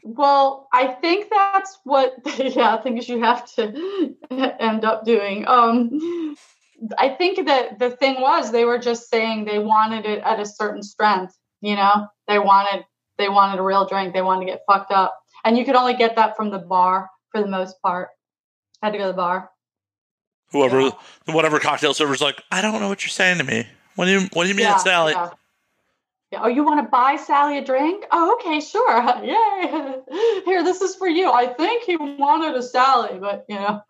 Well, 0.03 0.67
I 0.73 0.87
think 0.87 1.29
that's 1.29 1.77
what, 1.83 2.13
yeah, 2.37 2.81
things 2.81 3.09
you 3.09 3.21
have 3.21 3.45
to 3.55 4.15
end 4.31 4.85
up 4.85 5.05
doing. 5.05 5.47
Um, 5.47 6.35
I 6.97 7.09
think 7.09 7.45
that 7.47 7.79
the 7.79 7.91
thing 7.91 8.21
was 8.21 8.51
they 8.51 8.65
were 8.65 8.77
just 8.77 9.09
saying 9.09 9.45
they 9.45 9.59
wanted 9.59 10.05
it 10.05 10.19
at 10.23 10.39
a 10.39 10.45
certain 10.45 10.83
strength. 10.83 11.37
You 11.61 11.75
know, 11.75 12.07
they 12.27 12.39
wanted 12.39 12.85
they 13.17 13.29
wanted 13.29 13.59
a 13.59 13.63
real 13.63 13.85
drink. 13.85 14.13
They 14.13 14.21
wanted 14.21 14.45
to 14.45 14.51
get 14.51 14.61
fucked 14.67 14.91
up, 14.91 15.17
and 15.43 15.57
you 15.57 15.65
could 15.65 15.75
only 15.75 15.95
get 15.95 16.15
that 16.15 16.37
from 16.37 16.51
the 16.51 16.59
bar 16.59 17.09
for 17.31 17.41
the 17.41 17.47
most 17.47 17.81
part. 17.81 18.09
Had 18.83 18.91
to 18.91 18.99
go 18.99 19.05
to 19.05 19.07
the 19.07 19.17
bar. 19.17 19.49
Whoever, 20.51 20.81
yeah. 20.81 20.91
whatever 21.25 21.59
cocktail 21.59 21.93
server's 21.93 22.21
like, 22.21 22.41
I 22.51 22.61
don't 22.61 22.79
know 22.79 22.87
what 22.87 23.03
you're 23.03 23.09
saying 23.09 23.39
to 23.39 23.43
me. 23.43 23.67
What 23.97 24.05
do 24.05 24.11
you 24.11 24.21
What 24.33 24.43
do 24.43 24.49
you 24.49 24.55
mean, 24.55 24.67
yeah, 24.67 24.77
Sally? 24.77 25.13
Yeah. 25.13 25.29
yeah. 26.31 26.39
Oh, 26.43 26.47
you 26.47 26.63
want 26.63 26.85
to 26.85 26.89
buy 26.89 27.15
Sally 27.15 27.57
a 27.57 27.63
drink? 27.63 28.05
Oh, 28.11 28.37
okay, 28.39 28.59
sure. 28.59 29.01
Yay! 29.23 30.41
Here, 30.45 30.63
this 30.63 30.81
is 30.81 30.95
for 30.95 31.07
you. 31.07 31.31
I 31.31 31.47
think 31.47 31.83
he 31.83 31.97
wanted 31.97 32.55
a 32.55 32.61
Sally, 32.61 33.17
but 33.17 33.45
you 33.49 33.55
know. 33.55 33.81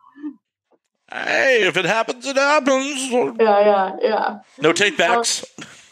Hey, 1.12 1.68
if 1.68 1.76
it 1.76 1.84
happens, 1.84 2.26
it 2.26 2.38
happens. 2.38 3.12
Yeah, 3.12 3.36
yeah, 3.38 3.96
yeah. 4.02 4.40
No 4.60 4.72
takebacks. 4.72 5.46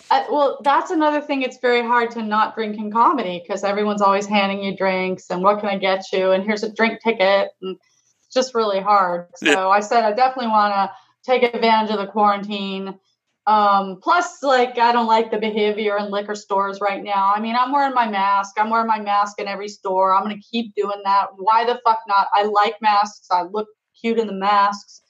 Uh, 0.10 0.24
well, 0.32 0.60
that's 0.64 0.92
another 0.92 1.20
thing. 1.20 1.42
It's 1.42 1.58
very 1.58 1.82
hard 1.82 2.12
to 2.12 2.22
not 2.22 2.56
drink 2.56 2.78
in 2.78 2.92
comedy 2.92 3.44
because 3.46 3.66
everyone's 3.66 4.02
always 4.02 4.26
handing 4.26 4.64
you 4.64 4.78
drinks 4.78 5.30
and 5.30 5.42
what 5.42 5.60
can 5.60 5.68
I 5.68 5.78
get 5.78 6.06
you? 6.14 6.32
And 6.32 6.44
here's 6.44 6.64
a 6.64 6.72
drink 6.72 7.02
ticket. 7.04 7.50
And 7.62 7.78
it's 8.24 8.34
just 8.34 8.56
really 8.56 8.80
hard. 8.80 9.28
So 9.36 9.52
yeah. 9.52 9.68
I 9.68 9.82
said 9.82 10.06
I 10.06 10.14
definitely 10.14 10.52
want 10.52 10.74
to 10.74 10.92
take 11.26 11.44
advantage 11.44 11.92
of 11.92 11.98
the 11.98 12.08
quarantine 12.08 13.00
um, 13.48 14.00
plus, 14.02 14.42
like, 14.42 14.78
I 14.80 14.92
don't 14.92 15.06
like 15.06 15.30
the 15.30 15.38
behavior 15.38 15.98
in 15.98 16.10
liquor 16.10 16.34
stores 16.34 16.80
right 16.82 17.04
now. 17.04 17.32
I 17.36 17.40
mean, 17.40 17.56
I'm 17.56 17.72
wearing 17.72 17.94
my 17.94 18.10
mask. 18.10 18.56
I'm 18.58 18.72
wearing 18.72 18.88
my 18.88 19.00
mask 19.00 19.40
in 19.40 19.48
every 19.48 19.68
store. 19.68 20.16
I'm 20.16 20.24
going 20.24 20.36
to 20.36 20.42
keep 20.42 20.74
doing 20.74 21.02
that. 21.04 21.28
Why 21.38 21.64
the 21.64 21.80
fuck 21.86 22.00
not? 22.08 22.28
I 22.34 22.44
like 22.44 22.82
masks. 22.82 23.28
I 23.30 23.44
look 23.44 23.68
cute 24.00 24.18
in 24.18 24.26
the 24.26 24.34
masks. 24.34 25.02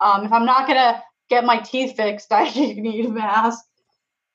Um, 0.00 0.24
if 0.24 0.32
I'm 0.32 0.44
not 0.44 0.66
going 0.66 0.78
to 0.78 1.02
get 1.30 1.44
my 1.44 1.58
teeth 1.58 1.96
fixed, 1.96 2.28
I 2.32 2.50
need 2.50 3.06
a 3.06 3.10
mask. 3.10 3.64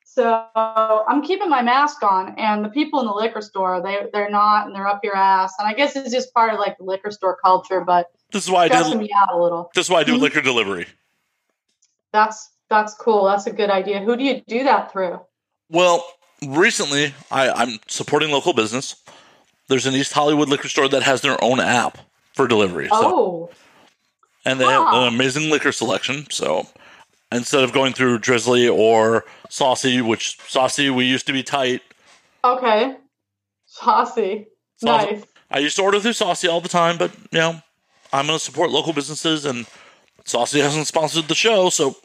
So 0.05 0.45
I'm 0.55 1.21
keeping 1.21 1.49
my 1.49 1.61
mask 1.61 2.03
on, 2.03 2.37
and 2.37 2.65
the 2.65 2.69
people 2.69 2.99
in 2.99 3.05
the 3.05 3.13
liquor 3.13 3.39
store, 3.39 3.81
they 3.81 4.07
they're 4.11 4.29
not, 4.29 4.67
and 4.67 4.75
they're 4.75 4.87
up 4.87 4.99
your 5.05 5.15
ass. 5.15 5.53
And 5.57 5.65
I 5.65 5.73
guess 5.73 5.95
it's 5.95 6.11
just 6.11 6.33
part 6.33 6.53
of 6.53 6.59
like 6.59 6.77
the 6.77 6.83
liquor 6.83 7.11
store 7.11 7.37
culture. 7.41 7.79
But 7.79 8.11
this 8.33 8.43
is 8.43 8.51
why 8.51 8.65
I 8.65 8.67
do 8.67 8.97
me 8.97 9.09
out 9.15 9.33
a 9.33 9.41
little. 9.41 9.71
This 9.73 9.85
is 9.85 9.89
why 9.89 9.99
I 9.99 10.03
do 10.03 10.13
mm-hmm. 10.13 10.23
liquor 10.23 10.41
delivery. 10.41 10.85
That's 12.11 12.49
that's 12.71 12.93
cool. 12.95 13.25
That's 13.25 13.45
a 13.45 13.51
good 13.51 13.69
idea. 13.69 13.99
Who 13.99 14.15
do 14.15 14.23
you 14.23 14.41
do 14.47 14.63
that 14.63 14.91
through? 14.91 15.19
Well, 15.69 16.03
recently 16.47 17.13
I, 17.29 17.49
I'm 17.51 17.79
supporting 17.87 18.31
local 18.31 18.53
business. 18.53 18.95
There's 19.67 19.85
an 19.85 19.93
East 19.93 20.13
Hollywood 20.13 20.49
liquor 20.49 20.69
store 20.69 20.87
that 20.87 21.03
has 21.03 21.21
their 21.21 21.41
own 21.43 21.59
app 21.59 21.97
for 22.33 22.47
delivery. 22.47 22.87
So, 22.87 22.95
oh. 22.95 23.49
And 24.45 24.59
they 24.59 24.65
huh. 24.65 24.85
have 24.85 25.03
an 25.03 25.13
amazing 25.13 25.51
liquor 25.51 25.71
selection. 25.71 26.25
So 26.31 26.65
instead 27.31 27.63
of 27.63 27.73
going 27.73 27.93
through 27.93 28.19
Drizly 28.19 28.73
or 28.73 29.25
Saucey, 29.49 30.01
which 30.01 30.39
Saucey 30.39 30.95
we 30.95 31.05
used 31.05 31.27
to 31.27 31.33
be 31.33 31.43
tight. 31.43 31.81
Okay. 32.43 32.95
Saucey. 33.69 34.47
Saucey. 34.83 35.11
Nice. 35.11 35.23
I 35.51 35.59
used 35.59 35.75
to 35.75 35.83
order 35.83 35.99
through 35.99 36.11
Saucey 36.11 36.49
all 36.49 36.61
the 36.61 36.69
time, 36.69 36.97
but 36.97 37.13
you 37.31 37.39
know, 37.39 37.61
I'm 38.13 38.27
going 38.27 38.39
to 38.39 38.43
support 38.43 38.71
local 38.71 38.93
businesses, 38.93 39.45
and 39.45 39.65
Saucey 40.23 40.61
hasn't 40.61 40.87
sponsored 40.87 41.27
the 41.27 41.35
show, 41.35 41.69
so 41.69 41.95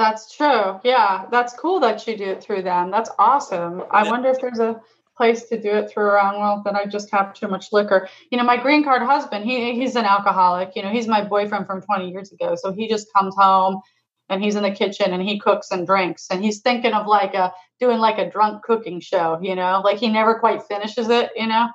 that's 0.00 0.34
true. 0.34 0.80
Yeah, 0.82 1.26
that's 1.30 1.52
cool 1.52 1.78
that 1.80 2.06
you 2.06 2.16
do 2.16 2.24
it 2.24 2.42
through 2.42 2.62
them. 2.62 2.90
That's 2.90 3.10
awesome. 3.18 3.82
I 3.90 4.04
yeah. 4.04 4.10
wonder 4.10 4.30
if 4.30 4.40
there's 4.40 4.58
a 4.58 4.80
place 5.14 5.44
to 5.50 5.60
do 5.60 5.68
it 5.68 5.90
through 5.90 6.04
around 6.04 6.40
well 6.40 6.62
that 6.64 6.74
I 6.74 6.86
just 6.86 7.10
have 7.10 7.34
too 7.34 7.48
much 7.48 7.66
liquor. 7.70 8.08
You 8.30 8.38
know, 8.38 8.44
my 8.44 8.56
green 8.56 8.82
card 8.82 9.02
husband, 9.02 9.44
he 9.44 9.74
he's 9.74 9.96
an 9.96 10.06
alcoholic. 10.06 10.74
You 10.74 10.82
know, 10.82 10.88
he's 10.88 11.06
my 11.06 11.22
boyfriend 11.22 11.66
from 11.66 11.82
20 11.82 12.10
years 12.10 12.32
ago. 12.32 12.54
So 12.56 12.72
he 12.72 12.88
just 12.88 13.08
comes 13.12 13.34
home 13.36 13.82
and 14.30 14.42
he's 14.42 14.56
in 14.56 14.62
the 14.62 14.70
kitchen 14.70 15.12
and 15.12 15.22
he 15.22 15.38
cooks 15.38 15.70
and 15.70 15.86
drinks 15.86 16.28
and 16.30 16.42
he's 16.42 16.60
thinking 16.60 16.94
of 16.94 17.06
like 17.06 17.34
a 17.34 17.52
doing 17.78 17.98
like 17.98 18.16
a 18.16 18.30
drunk 18.30 18.62
cooking 18.62 19.00
show, 19.00 19.38
you 19.42 19.54
know, 19.54 19.82
like 19.84 19.98
he 19.98 20.08
never 20.08 20.38
quite 20.38 20.62
finishes 20.62 21.10
it, 21.10 21.30
you 21.36 21.46
know. 21.46 21.68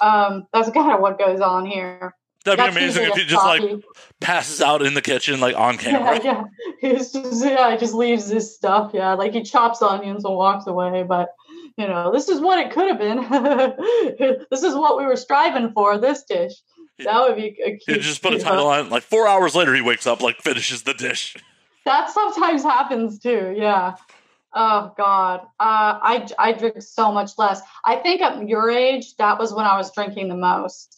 Um, 0.00 0.46
that's 0.54 0.70
kind 0.78 0.92
of 0.92 1.00
what 1.00 1.18
goes 1.18 1.42
on 1.42 1.66
here. 1.66 2.14
That'd 2.56 2.74
be 2.74 2.80
amazing 2.80 3.04
if 3.04 3.14
he 3.14 3.24
just 3.24 3.44
like 3.44 3.82
passes 4.20 4.60
out 4.60 4.82
in 4.82 4.94
the 4.94 5.02
kitchen, 5.02 5.40
like 5.40 5.56
on 5.56 5.78
camera. 5.78 6.20
Yeah, 6.22 6.44
yeah. 6.82 6.92
He's 6.92 7.12
just 7.12 7.44
yeah, 7.44 7.72
he 7.72 7.78
just 7.78 7.94
leaves 7.94 8.28
this 8.28 8.54
stuff. 8.54 8.92
Yeah, 8.94 9.14
like 9.14 9.32
he 9.32 9.42
chops 9.42 9.82
onions 9.82 10.24
and 10.24 10.34
walks 10.34 10.66
away. 10.66 11.02
But 11.02 11.34
you 11.76 11.86
know, 11.86 12.12
this 12.12 12.28
is 12.28 12.40
what 12.40 12.58
it 12.58 12.72
could 12.72 12.88
have 12.88 12.98
been. 12.98 13.18
this 14.50 14.62
is 14.62 14.74
what 14.74 14.98
we 14.98 15.04
were 15.04 15.16
striving 15.16 15.72
for. 15.72 15.98
This 15.98 16.22
dish. 16.24 16.54
That 17.04 17.20
would 17.20 17.36
be 17.36 17.56
a 17.64 17.76
cute. 17.76 18.00
just 18.00 18.22
put 18.22 18.34
a 18.34 18.40
title 18.40 18.66
on. 18.66 18.90
Like 18.90 19.04
four 19.04 19.28
hours 19.28 19.54
later, 19.54 19.72
he 19.74 19.82
wakes 19.82 20.06
up, 20.06 20.20
like 20.20 20.42
finishes 20.42 20.82
the 20.82 20.94
dish. 20.94 21.36
That 21.84 22.10
sometimes 22.10 22.62
happens 22.64 23.20
too. 23.20 23.54
Yeah. 23.56 23.94
Oh 24.54 24.92
God, 24.96 25.42
uh, 25.60 26.00
I 26.02 26.26
I 26.38 26.52
drink 26.52 26.82
so 26.82 27.12
much 27.12 27.32
less. 27.38 27.60
I 27.84 27.96
think 27.96 28.22
at 28.22 28.48
your 28.48 28.70
age, 28.70 29.14
that 29.16 29.38
was 29.38 29.52
when 29.54 29.66
I 29.66 29.76
was 29.76 29.92
drinking 29.92 30.28
the 30.28 30.36
most 30.36 30.97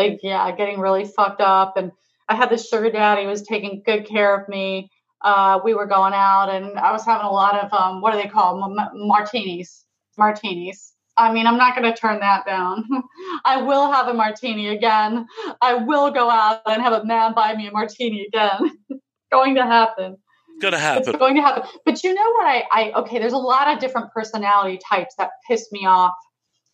like 0.00 0.20
yeah, 0.22 0.50
getting 0.56 0.80
really 0.80 1.04
fucked 1.04 1.40
up. 1.40 1.76
And 1.76 1.92
I 2.28 2.34
had 2.34 2.50
this 2.50 2.68
sugar 2.68 2.90
daddy 2.90 3.26
was 3.26 3.42
taking 3.42 3.82
good 3.84 4.06
care 4.06 4.38
of 4.38 4.48
me. 4.48 4.90
Uh, 5.22 5.60
we 5.62 5.74
were 5.74 5.86
going 5.86 6.14
out, 6.14 6.48
and 6.48 6.78
I 6.78 6.92
was 6.92 7.04
having 7.04 7.26
a 7.26 7.30
lot 7.30 7.62
of 7.62 7.72
um, 7.72 8.00
what 8.00 8.12
do 8.12 8.22
they 8.22 8.28
call 8.28 8.64
M- 8.64 8.90
martinis? 8.94 9.84
Martinis. 10.16 10.94
I 11.16 11.32
mean, 11.32 11.46
I'm 11.46 11.58
not 11.58 11.76
going 11.76 11.92
to 11.92 11.98
turn 11.98 12.20
that 12.20 12.46
down. 12.46 12.88
I 13.44 13.60
will 13.62 13.92
have 13.92 14.08
a 14.08 14.14
martini 14.14 14.68
again. 14.68 15.26
I 15.60 15.74
will 15.74 16.10
go 16.10 16.30
out 16.30 16.62
and 16.64 16.80
have 16.80 16.94
a 16.94 17.04
man 17.04 17.34
buy 17.34 17.54
me 17.54 17.66
a 17.66 17.72
martini 17.72 18.26
again. 18.26 18.70
going 19.32 19.56
to 19.56 19.62
happen. 19.62 20.16
Gonna 20.62 20.78
happen. 20.78 21.08
It's 21.08 21.18
going 21.18 21.36
to 21.36 21.42
happen. 21.42 21.68
But 21.84 22.02
you 22.04 22.14
know 22.14 22.30
what? 22.32 22.46
I, 22.46 22.64
I 22.72 22.92
okay. 23.00 23.18
There's 23.18 23.34
a 23.34 23.38
lot 23.38 23.72
of 23.72 23.80
different 23.80 24.12
personality 24.12 24.78
types 24.88 25.14
that 25.18 25.30
piss 25.46 25.70
me 25.72 25.86
off 25.86 26.14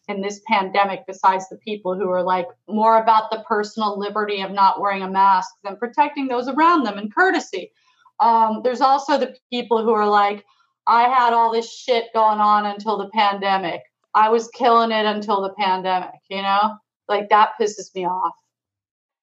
in 0.08 0.20
this 0.20 0.40
pandemic 0.46 1.00
besides 1.06 1.48
the 1.48 1.56
people 1.56 1.94
who 1.96 2.08
are 2.10 2.22
like 2.22 2.46
more 2.68 3.00
about 3.00 3.30
the 3.30 3.44
personal 3.48 3.98
liberty 3.98 4.40
of 4.40 4.52
not 4.52 4.80
wearing 4.80 5.02
a 5.02 5.10
mask 5.10 5.50
than 5.64 5.76
protecting 5.76 6.28
those 6.28 6.48
around 6.48 6.84
them 6.84 6.98
and 6.98 7.12
courtesy. 7.14 7.72
Um, 8.20 8.60
there's 8.62 8.80
also 8.80 9.18
the 9.18 9.34
people 9.50 9.82
who 9.82 9.90
are 9.90 10.08
like, 10.08 10.44
I 10.86 11.02
had 11.08 11.32
all 11.32 11.52
this 11.52 11.70
shit 11.70 12.04
going 12.14 12.38
on 12.38 12.66
until 12.66 12.96
the 12.98 13.08
pandemic. 13.10 13.82
I 14.14 14.28
was 14.28 14.48
killing 14.48 14.92
it 14.92 15.04
until 15.04 15.42
the 15.42 15.50
pandemic, 15.50 16.20
you 16.30 16.40
know? 16.40 16.76
Like 17.08 17.28
that 17.30 17.50
pisses 17.60 17.94
me 17.94 18.06
off. 18.06 18.34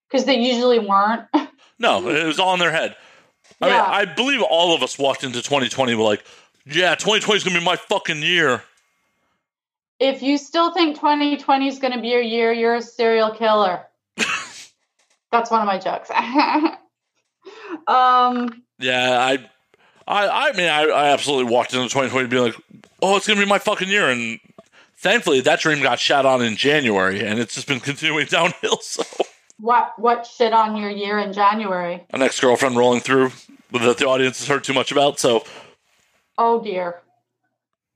Because 0.09 0.25
they 0.25 0.39
usually 0.39 0.79
weren't. 0.79 1.23
No, 1.79 2.07
it 2.07 2.23
was 2.25 2.39
all 2.39 2.53
in 2.53 2.59
their 2.59 2.71
head. 2.71 2.95
I 3.59 3.67
Yeah. 3.67 3.73
mean, 3.73 3.81
I 3.81 4.05
believe 4.05 4.41
all 4.43 4.75
of 4.75 4.83
us 4.83 4.97
walked 4.97 5.23
into 5.23 5.41
2020 5.41 5.95
with 5.95 6.05
like, 6.05 6.23
yeah, 6.65 6.93
2020 6.95 7.35
is 7.35 7.43
gonna 7.43 7.59
be 7.59 7.65
my 7.65 7.75
fucking 7.75 8.21
year. 8.21 8.63
If 10.03 10.21
you 10.21 10.37
still 10.37 10.73
think 10.73 10.97
2020 10.97 11.67
is 11.67 11.79
going 11.79 11.93
to 11.93 12.01
be 12.01 12.09
your 12.09 12.21
year, 12.21 12.51
you're 12.51 12.75
a 12.75 12.81
serial 12.81 13.31
killer. 13.31 13.85
That's 15.31 15.49
one 15.49 15.61
of 15.61 15.65
my 15.65 15.79
jokes. 15.79 16.11
um, 17.87 18.63
Yeah, 18.79 19.17
I, 19.17 19.49
I, 20.05 20.49
I 20.49 20.51
mean, 20.57 20.67
I, 20.67 20.83
I 20.83 21.09
absolutely 21.11 21.49
walked 21.49 21.73
into 21.73 21.85
2020 21.85 22.27
being 22.27 22.43
like, 22.43 22.55
oh, 23.01 23.15
it's 23.15 23.25
gonna 23.27 23.39
be 23.39 23.45
my 23.45 23.59
fucking 23.59 23.87
year, 23.87 24.09
and 24.09 24.39
thankfully 24.97 25.39
that 25.41 25.61
dream 25.61 25.81
got 25.81 25.99
shot 25.99 26.25
on 26.25 26.41
in 26.41 26.57
January, 26.57 27.25
and 27.25 27.39
it's 27.39 27.55
just 27.55 27.67
been 27.67 27.79
continuing 27.79 28.25
downhill. 28.29 28.79
So, 28.81 29.03
what 29.57 29.93
what 29.97 30.25
shit 30.25 30.51
on 30.51 30.75
your 30.75 30.89
year 30.89 31.17
in 31.17 31.31
January? 31.31 32.05
an 32.09 32.21
ex 32.21 32.39
girlfriend 32.41 32.75
rolling 32.75 32.99
through 32.99 33.31
that 33.71 33.97
the 33.97 34.05
audience 34.05 34.39
has 34.39 34.47
heard 34.49 34.65
too 34.65 34.73
much 34.73 34.91
about. 34.91 35.19
So, 35.19 35.45
Oh 36.37 36.61
dear. 36.61 36.99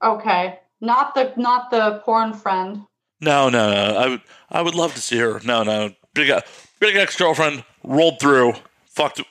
Okay, 0.01 0.59
not 0.81 1.15
the 1.15 1.33
not 1.37 1.71
the 1.71 2.01
porn 2.05 2.33
friend. 2.33 2.83
no, 3.21 3.49
no, 3.49 3.71
no, 3.71 3.97
I 3.97 4.07
would, 4.09 4.21
I 4.49 4.61
would 4.61 4.75
love 4.75 4.93
to 4.95 5.01
see 5.01 5.17
her. 5.17 5.39
No, 5.43 5.63
no, 5.63 5.91
big, 6.13 6.31
big 6.79 6.95
ex 6.95 7.15
girlfriend 7.15 7.63
rolled 7.83 8.19
through, 8.19 8.53
fucked, 8.85 9.21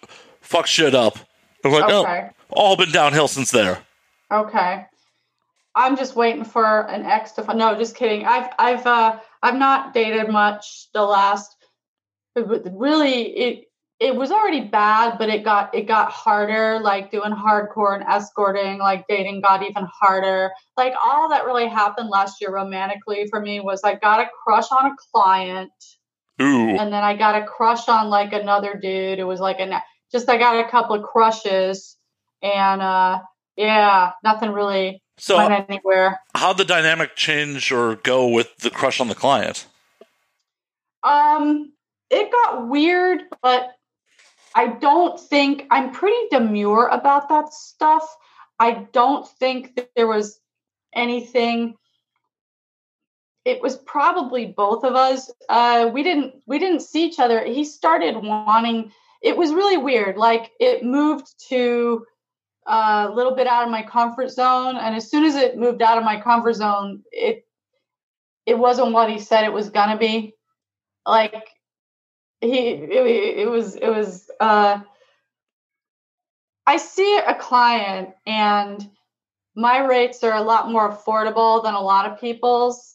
fucked 0.40 0.68
shit 0.68 0.94
up. 0.94 1.18
I'm 1.64 1.72
like, 1.72 1.84
oh, 1.88 2.02
Okay. 2.02 2.30
all 2.50 2.76
been 2.76 2.90
downhill 2.92 3.28
since 3.28 3.50
there. 3.50 3.78
Okay. 4.30 4.84
I'm 5.74 5.96
just 5.96 6.16
waiting 6.16 6.44
for 6.44 6.80
an 6.88 7.04
ex 7.04 7.32
to. 7.32 7.42
fi- 7.42 7.52
No, 7.54 7.76
just 7.76 7.94
kidding. 7.96 8.24
I've 8.24 8.48
I've 8.58 8.86
uh 8.86 9.18
I've 9.42 9.56
not 9.58 9.92
dated 9.94 10.28
much 10.30 10.88
the 10.94 11.02
last. 11.02 11.54
Really, 12.34 13.22
it 13.36 13.64
it 13.98 14.14
was 14.14 14.30
already 14.30 14.60
bad, 14.60 15.16
but 15.18 15.30
it 15.30 15.42
got 15.42 15.74
it 15.74 15.86
got 15.86 16.10
harder. 16.12 16.78
Like 16.80 17.10
doing 17.10 17.32
hardcore 17.32 17.94
and 17.94 18.04
escorting, 18.04 18.78
like 18.78 19.06
dating 19.08 19.40
got 19.40 19.62
even 19.62 19.86
harder. 19.90 20.50
Like 20.76 20.92
all 21.02 21.30
that 21.30 21.46
really 21.46 21.68
happened 21.68 22.10
last 22.10 22.40
year 22.40 22.52
romantically 22.52 23.26
for 23.30 23.40
me 23.40 23.60
was 23.60 23.82
I 23.84 23.94
got 23.94 24.20
a 24.20 24.28
crush 24.44 24.66
on 24.70 24.92
a 24.92 24.94
client, 25.12 25.72
Ooh, 26.42 26.68
and 26.68 26.92
then 26.92 27.04
I 27.04 27.16
got 27.16 27.42
a 27.42 27.46
crush 27.46 27.88
on 27.88 28.10
like 28.10 28.34
another 28.34 28.74
dude. 28.74 29.18
It 29.18 29.24
was 29.24 29.40
like 29.40 29.60
an 29.60 29.72
just 30.12 30.28
I 30.28 30.36
got 30.36 30.66
a 30.66 30.70
couple 30.70 30.96
of 30.96 31.02
crushes, 31.02 31.96
and 32.42 32.82
uh 32.82 33.20
yeah, 33.56 34.12
nothing 34.22 34.50
really 34.50 35.02
so 35.16 35.38
went 35.38 35.70
anywhere. 35.70 36.20
how'd 36.34 36.58
the 36.58 36.64
dynamic 36.66 37.16
change 37.16 37.72
or 37.72 37.96
go 37.96 38.28
with 38.28 38.58
the 38.58 38.68
crush 38.68 39.00
on 39.00 39.08
the 39.08 39.14
client? 39.14 39.66
Um, 41.02 41.72
it 42.10 42.30
got 42.30 42.68
weird, 42.68 43.22
but 43.42 43.75
I 44.56 44.68
don't 44.68 45.20
think 45.20 45.66
I'm 45.70 45.92
pretty 45.92 46.28
demure 46.30 46.86
about 46.86 47.28
that 47.28 47.52
stuff. 47.52 48.16
I 48.58 48.86
don't 48.92 49.28
think 49.28 49.76
that 49.76 49.90
there 49.94 50.06
was 50.06 50.40
anything. 50.94 51.76
It 53.44 53.60
was 53.60 53.76
probably 53.76 54.46
both 54.46 54.82
of 54.82 54.94
us. 54.94 55.30
Uh, 55.50 55.90
we 55.92 56.02
didn't 56.02 56.36
we 56.46 56.58
didn't 56.58 56.80
see 56.80 57.04
each 57.04 57.20
other. 57.20 57.44
He 57.44 57.64
started 57.64 58.16
wanting. 58.16 58.92
It 59.22 59.36
was 59.36 59.52
really 59.52 59.76
weird. 59.76 60.16
Like 60.16 60.52
it 60.58 60.82
moved 60.82 61.26
to 61.50 62.06
uh, 62.66 63.08
a 63.10 63.14
little 63.14 63.36
bit 63.36 63.46
out 63.46 63.64
of 63.64 63.70
my 63.70 63.82
comfort 63.82 64.30
zone, 64.30 64.78
and 64.78 64.96
as 64.96 65.10
soon 65.10 65.24
as 65.24 65.36
it 65.36 65.58
moved 65.58 65.82
out 65.82 65.98
of 65.98 66.04
my 66.04 66.18
comfort 66.18 66.54
zone, 66.54 67.02
it 67.12 67.46
it 68.46 68.58
wasn't 68.58 68.92
what 68.92 69.10
he 69.10 69.18
said 69.18 69.44
it 69.44 69.52
was 69.52 69.68
gonna 69.68 69.98
be 69.98 70.32
like 71.04 71.46
he 72.40 72.68
it, 72.68 73.48
was 73.48 73.76
it 73.76 73.88
was 73.88 74.30
uh 74.40 74.78
i 76.66 76.76
see 76.76 77.18
a 77.26 77.34
client 77.34 78.10
and 78.26 78.90
my 79.54 79.78
rates 79.78 80.22
are 80.22 80.34
a 80.34 80.42
lot 80.42 80.70
more 80.70 80.92
affordable 80.92 81.62
than 81.62 81.74
a 81.74 81.80
lot 81.80 82.10
of 82.10 82.20
people's 82.20 82.94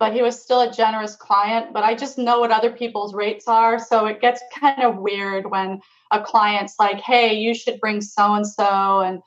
but 0.00 0.14
he 0.14 0.22
was 0.22 0.40
still 0.40 0.62
a 0.62 0.72
generous 0.72 1.14
client 1.14 1.72
but 1.72 1.84
i 1.84 1.94
just 1.94 2.18
know 2.18 2.40
what 2.40 2.50
other 2.50 2.72
people's 2.72 3.14
rates 3.14 3.46
are. 3.46 3.78
So 3.78 4.06
it 4.06 4.20
gets 4.20 4.42
kind 4.58 4.82
of 4.82 4.96
weird 4.96 5.50
when 5.50 5.80
a 6.10 6.20
client's 6.20 6.74
like 6.78 7.00
hey 7.00 7.34
you 7.34 7.54
should 7.54 7.78
bring 7.80 8.00
so 8.00 8.34
and 8.34 8.46
so 8.46 9.00
and 9.00 9.20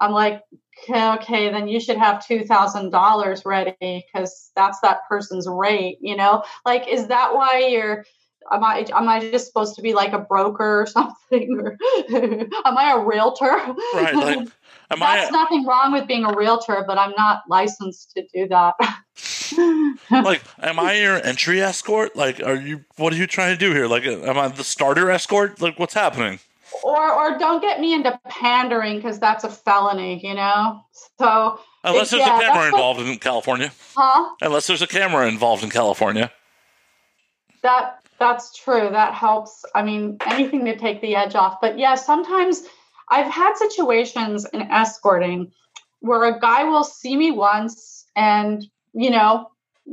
i'm 0.00 0.12
like 0.12 0.42
okay, 0.88 1.12
okay 1.12 1.50
then 1.50 1.68
you 1.68 1.78
should 1.78 1.98
have 1.98 2.24
$2000 2.24 3.42
ready 3.44 3.76
because 4.06 4.50
that's 4.56 4.80
that 4.80 5.00
person's 5.08 5.46
rate 5.46 5.98
you 6.00 6.16
know? 6.16 6.42
Like 6.64 6.88
is 6.88 7.08
that 7.08 7.34
why 7.34 7.66
you're 7.68 8.04
am 8.50 8.64
i 8.64 8.86
am 8.94 9.08
i 9.08 9.20
just 9.20 9.46
supposed 9.46 9.74
to 9.76 9.82
be 9.82 9.92
like 9.94 10.12
a 10.12 10.18
broker 10.18 10.82
or 10.82 10.86
something 10.96 11.58
or 11.60 11.76
am 12.12 12.78
i 12.78 12.92
a 12.92 12.98
realtor 13.04 13.50
Right, 13.94 14.14
like, 14.14 14.38
am 14.90 14.98
that's 14.98 15.28
I 15.28 15.30
nothing 15.30 15.64
wrong 15.66 15.92
with 15.92 16.06
being 16.06 16.24
a 16.24 16.34
realtor 16.34 16.84
but 16.86 16.98
i'm 16.98 17.12
not 17.16 17.42
licensed 17.48 18.12
to 18.16 18.22
do 18.34 18.48
that 18.48 18.74
like, 20.10 20.42
am 20.62 20.80
I 20.80 20.94
your 20.94 21.22
entry 21.22 21.60
escort? 21.60 22.16
Like, 22.16 22.42
are 22.42 22.56
you? 22.56 22.84
What 22.96 23.12
are 23.12 23.16
you 23.16 23.26
trying 23.26 23.54
to 23.54 23.58
do 23.58 23.70
here? 23.74 23.86
Like, 23.86 24.04
am 24.04 24.38
I 24.38 24.48
the 24.48 24.64
starter 24.64 25.10
escort? 25.10 25.60
Like, 25.60 25.78
what's 25.78 25.92
happening? 25.92 26.38
or 26.82 27.12
or 27.12 27.38
don't 27.38 27.60
get 27.60 27.78
me 27.78 27.92
into 27.92 28.18
pandering 28.30 28.96
because 28.96 29.18
that's 29.20 29.44
a 29.44 29.50
felony 29.50 30.26
you 30.26 30.32
know 30.34 30.80
so 31.18 31.60
Unless 31.84 32.10
there's 32.12 32.22
yeah, 32.22 32.38
a 32.38 32.40
camera 32.40 32.46
that's 32.54 32.56
what- 32.56 32.78
involved 32.78 33.00
in 33.00 33.18
California. 33.18 33.70
huh 33.94 34.30
Unless 34.40 34.68
there's 34.68 34.80
a 34.80 34.86
camera 34.86 35.28
involved 35.28 35.62
in 35.62 35.68
California. 35.68 36.32
that 37.62 38.01
that's 38.22 38.56
true. 38.56 38.88
That 38.90 39.14
helps 39.14 39.64
i 39.74 39.82
mean 39.82 40.16
anything 40.26 40.64
to 40.66 40.76
take 40.76 41.00
the 41.00 41.16
edge 41.16 41.34
off. 41.34 41.60
But 41.60 41.78
yeah 41.78 41.96
sometimes 41.96 42.62
i've 43.08 43.30
had 43.30 43.54
situations 43.56 44.46
in 44.52 44.62
escorting 44.62 45.50
where 46.00 46.24
a 46.24 46.38
guy 46.38 46.64
will 46.64 46.84
see 46.84 47.16
me 47.16 47.30
once 47.32 48.06
and 48.14 48.64
you 48.94 49.10
know 49.10 49.48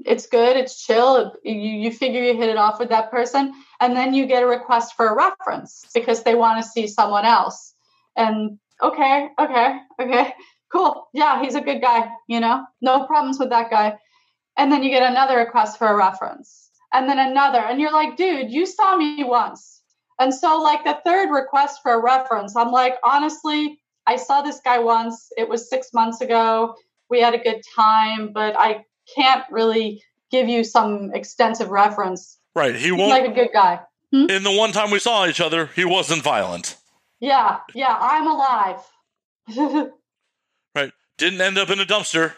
it's 0.05 0.27
good 0.27 0.55
it's 0.55 0.86
chill 0.86 1.36
you, 1.43 1.53
you 1.84 1.91
figure 1.91 2.23
you 2.23 2.36
hit 2.38 2.49
it 2.49 2.57
off 2.57 2.80
with 2.80 2.89
that 2.89 3.09
person 3.09 3.51
and 3.82 3.95
then 3.95 4.13
you 4.13 4.27
get 4.27 4.43
a 4.43 4.45
request 4.45 4.95
for 4.95 5.07
a 5.07 5.15
reference 5.15 5.86
because 5.95 6.21
they 6.23 6.36
want 6.36 6.61
to 6.61 6.69
see 6.69 6.86
someone 6.88 7.25
else. 7.25 7.73
And 8.15 8.59
okay 8.82 9.30
okay 9.39 9.80
okay 9.99 10.34
cool. 10.71 11.07
Yeah 11.13 11.41
he's 11.41 11.55
a 11.55 11.61
good 11.61 11.82
guy 11.82 12.09
you 12.27 12.39
know? 12.39 12.65
No 12.80 13.05
problems 13.05 13.39
with 13.39 13.49
that 13.49 13.71
guy. 13.71 13.97
And 14.55 14.71
then 14.71 14.84
you 14.84 14.89
get 14.89 15.09
another 15.09 15.38
request 15.38 15.80
for 15.80 15.88
a 15.88 15.95
reference 15.95 16.68
and 16.94 17.10
then 17.10 17.20
another 17.20 17.60
and 17.60 17.80
you're 17.80 17.92
like 17.92 18.16
dude 18.18 18.52
you 18.52 18.66
saw 18.66 18.96
me 18.98 19.24
once 19.24 19.82
and 20.20 20.34
so 20.34 20.62
like 20.62 20.84
the 20.84 20.98
third 21.06 21.30
request 21.32 21.80
for 21.84 21.94
a 21.94 22.02
reference 22.02 22.56
i'm 22.56 22.72
like 22.72 22.96
honestly 23.04 23.80
i 24.08 24.16
saw 24.16 24.42
this 24.42 24.60
guy 24.64 24.80
once 24.80 25.30
it 25.38 25.48
was 25.48 25.70
six 25.70 25.94
months 25.94 26.22
ago 26.22 26.76
we 27.10 27.20
had 27.22 27.34
a 27.34 27.38
good 27.38 27.62
time 27.76 28.32
but 28.34 28.56
i 28.58 28.84
can't 29.16 29.44
really 29.52 30.02
give 30.32 30.48
you 30.48 30.64
some 30.64 31.12
extensive 31.14 31.70
reference 31.70 32.38
Right. 32.56 32.76
He 32.76 32.82
he's 32.90 32.92
won't. 32.94 33.10
like 33.12 33.26
a 33.30 33.34
good 33.34 33.50
guy 33.54 33.80
hmm? 34.12 34.30
in 34.30 34.44
the 34.44 34.52
one 34.52 34.72
time 34.72 34.90
we 34.92 35.00
saw 35.00 35.26
each 35.28 35.40
other, 35.40 35.68
he 35.76 35.86
wasn't 35.86 36.24
violent. 36.24 36.76
yeah 37.20 37.60
yeah 37.76 37.96
i'm 38.00 38.28
alive 38.28 38.80
Right. 40.76 40.92
Didn't 41.18 41.42
end 41.42 41.58
up 41.58 41.70
in 41.72 41.80
a 41.80 41.86
dumpster. 41.86 42.34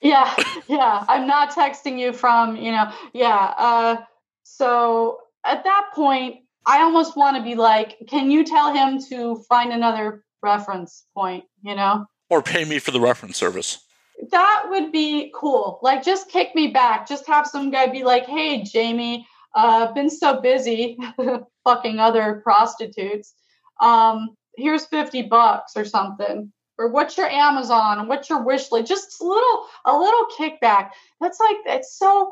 Yeah 0.00 0.34
yeah. 0.68 1.04
I'm 1.08 1.26
not 1.26 1.50
texting 1.50 1.98
you 1.98 2.12
from 2.12 2.56
you 2.56 2.72
know 2.72 2.92
yeah 3.12 3.54
uh 3.58 3.96
so 4.42 5.18
at 5.44 5.64
that 5.64 5.90
point 5.94 6.36
i 6.66 6.80
almost 6.80 7.16
want 7.16 7.36
to 7.36 7.42
be 7.42 7.54
like 7.54 7.96
can 8.08 8.30
you 8.30 8.44
tell 8.44 8.72
him 8.72 9.00
to 9.10 9.36
find 9.48 9.72
another 9.72 10.24
reference 10.42 11.04
point? 11.14 11.44
You 11.62 11.74
know? 11.74 12.06
Or 12.30 12.42
pay 12.42 12.64
me 12.64 12.78
for 12.78 12.90
the 12.90 13.00
reference 13.00 13.36
service. 13.36 13.78
that 14.30 14.64
would 14.68 14.92
be 14.92 15.32
cool. 15.34 15.78
Like 15.82 16.02
just 16.02 16.28
kick 16.28 16.54
me 16.54 16.68
back. 16.68 17.08
Just 17.08 17.26
have 17.26 17.46
some 17.46 17.70
guy 17.70 17.86
be 17.86 18.04
like 18.04 18.26
hey 18.26 18.62
jamie 18.62 19.26
uh 19.54 19.92
been 19.92 20.10
so 20.10 20.40
busy 20.40 20.98
fucking 21.64 21.98
other 21.98 22.40
prostitutes. 22.44 23.34
Um 23.80 24.30
here's 24.56 24.86
50 24.86 25.22
bucks 25.22 25.76
or 25.76 25.84
something 25.84 26.52
or 26.78 26.88
what's 26.88 27.16
your 27.18 27.28
amazon 27.28 28.08
what's 28.08 28.30
your 28.30 28.42
wish 28.42 28.70
list 28.70 28.88
just 28.88 29.20
a 29.20 29.24
little 29.24 29.66
a 29.84 29.96
little 29.96 30.26
kickback. 30.38 30.90
That's 31.20 31.40
like 31.40 31.56
it's 31.66 31.98
so 31.98 32.30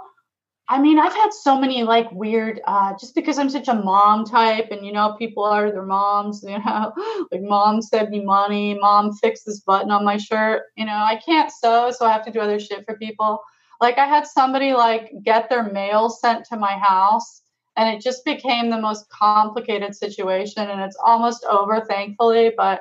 i 0.68 0.80
mean 0.80 0.98
i've 0.98 1.12
had 1.12 1.32
so 1.32 1.58
many 1.58 1.82
like 1.82 2.10
weird 2.12 2.60
uh 2.66 2.92
just 2.98 3.14
because 3.14 3.38
i'm 3.38 3.50
such 3.50 3.68
a 3.68 3.74
mom 3.74 4.24
type 4.24 4.68
and 4.70 4.84
you 4.84 4.92
know 4.92 5.14
people 5.18 5.44
are 5.44 5.70
their 5.70 5.84
moms 5.84 6.42
you 6.48 6.58
know 6.58 6.92
like 7.30 7.42
mom 7.42 7.82
sent 7.82 8.10
me 8.10 8.24
money 8.24 8.76
mom 8.80 9.12
fixed 9.12 9.46
this 9.46 9.60
button 9.60 9.90
on 9.90 10.04
my 10.04 10.16
shirt 10.16 10.62
you 10.76 10.84
know 10.84 10.92
i 10.92 11.20
can't 11.24 11.52
sew 11.52 11.90
so 11.90 12.06
i 12.06 12.12
have 12.12 12.24
to 12.24 12.32
do 12.32 12.40
other 12.40 12.60
shit 12.60 12.84
for 12.84 12.96
people. 12.96 13.40
Like 13.80 13.98
i 13.98 14.06
had 14.06 14.26
somebody 14.26 14.72
like 14.72 15.12
get 15.22 15.48
their 15.50 15.70
mail 15.70 16.08
sent 16.08 16.46
to 16.46 16.56
my 16.56 16.78
house 16.78 17.42
and 17.76 17.94
it 17.94 18.02
just 18.02 18.24
became 18.24 18.70
the 18.70 18.80
most 18.80 19.08
complicated 19.10 19.94
situation 19.94 20.68
and 20.68 20.80
it's 20.80 20.96
almost 21.04 21.44
over 21.44 21.82
thankfully 21.82 22.52
but 22.56 22.80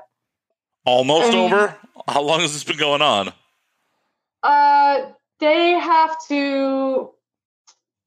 Almost 0.85 1.33
over. 1.33 1.75
How 2.07 2.21
long 2.21 2.41
has 2.41 2.53
this 2.53 2.63
been 2.63 2.77
going 2.77 3.01
on? 3.01 3.33
Uh, 4.43 5.11
they 5.39 5.71
have 5.71 6.15
to. 6.27 7.11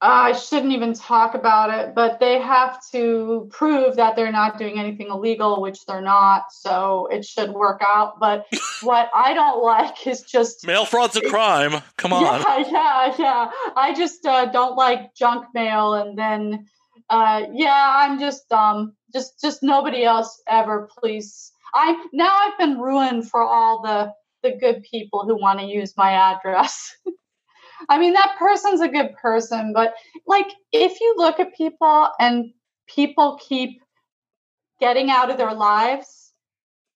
I 0.01 0.33
shouldn't 0.33 0.73
even 0.73 0.95
talk 0.95 1.35
about 1.35 1.77
it, 1.77 1.93
but 1.93 2.21
they 2.21 2.41
have 2.41 2.79
to 2.93 3.49
prove 3.51 3.97
that 3.97 4.15
they're 4.15 4.31
not 4.31 4.57
doing 4.57 4.79
anything 4.79 5.09
illegal, 5.09 5.61
which 5.61 5.85
they're 5.87 6.01
not. 6.01 6.53
So 6.53 7.09
it 7.11 7.25
should 7.25 7.51
work 7.51 7.83
out. 7.85 8.21
But 8.21 8.47
what 8.83 9.11
I 9.13 9.35
don't 9.35 9.61
like 9.61 10.07
is 10.07 10.23
just 10.23 10.65
Mail 10.65 10.85
fraud's 10.85 11.17
a 11.17 11.23
crime. 11.23 11.83
Come 11.97 12.13
on. 12.13 12.23
Yeah, 12.23 12.59
yeah, 12.71 13.15
yeah. 13.19 13.51
I 13.75 13.93
just 13.93 14.25
uh, 14.25 14.47
don't 14.47 14.77
like 14.77 15.17
junk 15.17 15.47
mail, 15.53 15.95
and 15.95 16.17
then, 16.17 16.69
uh, 17.11 17.43
yeah, 17.53 17.95
I'm 17.97 18.21
just 18.21 18.53
um, 18.53 18.95
just 19.13 19.41
just 19.41 19.65
nobody 19.65 20.05
else 20.05 20.41
ever. 20.47 20.89
Please, 20.97 21.51
I 21.75 22.07
now 22.13 22.31
I've 22.33 22.59
been 22.59 22.79
ruined 22.79 23.29
for 23.29 23.43
all 23.43 23.83
the 23.83 24.13
the 24.43 24.57
good 24.59 24.83
people 24.83 25.25
who 25.25 25.41
want 25.41 25.59
to 25.61 25.67
use 25.67 25.97
my 25.97 26.13
address. 26.13 26.95
I 27.89 27.99
mean, 27.99 28.13
that 28.15 28.37
person's 28.39 28.81
a 28.81 28.89
good 28.89 29.15
person, 29.21 29.73
but 29.73 29.95
like, 30.27 30.49
if 30.73 31.01
you 31.01 31.15
look 31.17 31.39
at 31.41 31.55
people 31.57 32.09
and 32.19 32.53
people 32.89 33.39
keep 33.41 33.81
getting 34.81 35.11
out 35.11 35.31
of 35.31 35.39
their 35.39 35.55
lives, 35.55 36.33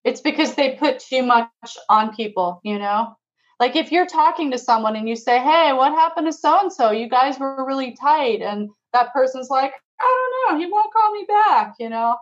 it's 0.05 0.21
because 0.21 0.55
they 0.55 0.77
put 0.77 0.99
too 0.99 1.23
much 1.23 1.49
on 1.89 2.15
people, 2.15 2.61
you 2.65 2.79
know? 2.79 3.17
Like 3.61 3.77
if 3.77 3.93
you're 3.93 4.07
talking 4.07 4.51
to 4.51 4.59
someone 4.59 4.97
and 4.97 5.09
you 5.09 5.15
say, 5.15 5.39
"Hey, 5.39 5.73
what 5.73 5.93
happened 5.93 6.27
to 6.27 6.33
so 6.33 6.59
and 6.61 6.73
so? 6.73 6.91
You 6.91 7.09
guys 7.09 7.39
were 7.39 7.65
really 7.65 7.93
tight," 7.93 8.43
and 8.43 8.69
that 8.93 9.13
person's 9.13 9.51
like, 9.51 9.73
"I 10.01 10.29
don't 10.49 10.59
know. 10.59 10.65
He 10.65 10.71
won't 10.71 10.93
call 10.93 11.13
me 11.13 11.25
back." 11.29 11.75
You 11.79 11.89
know, 11.89 12.17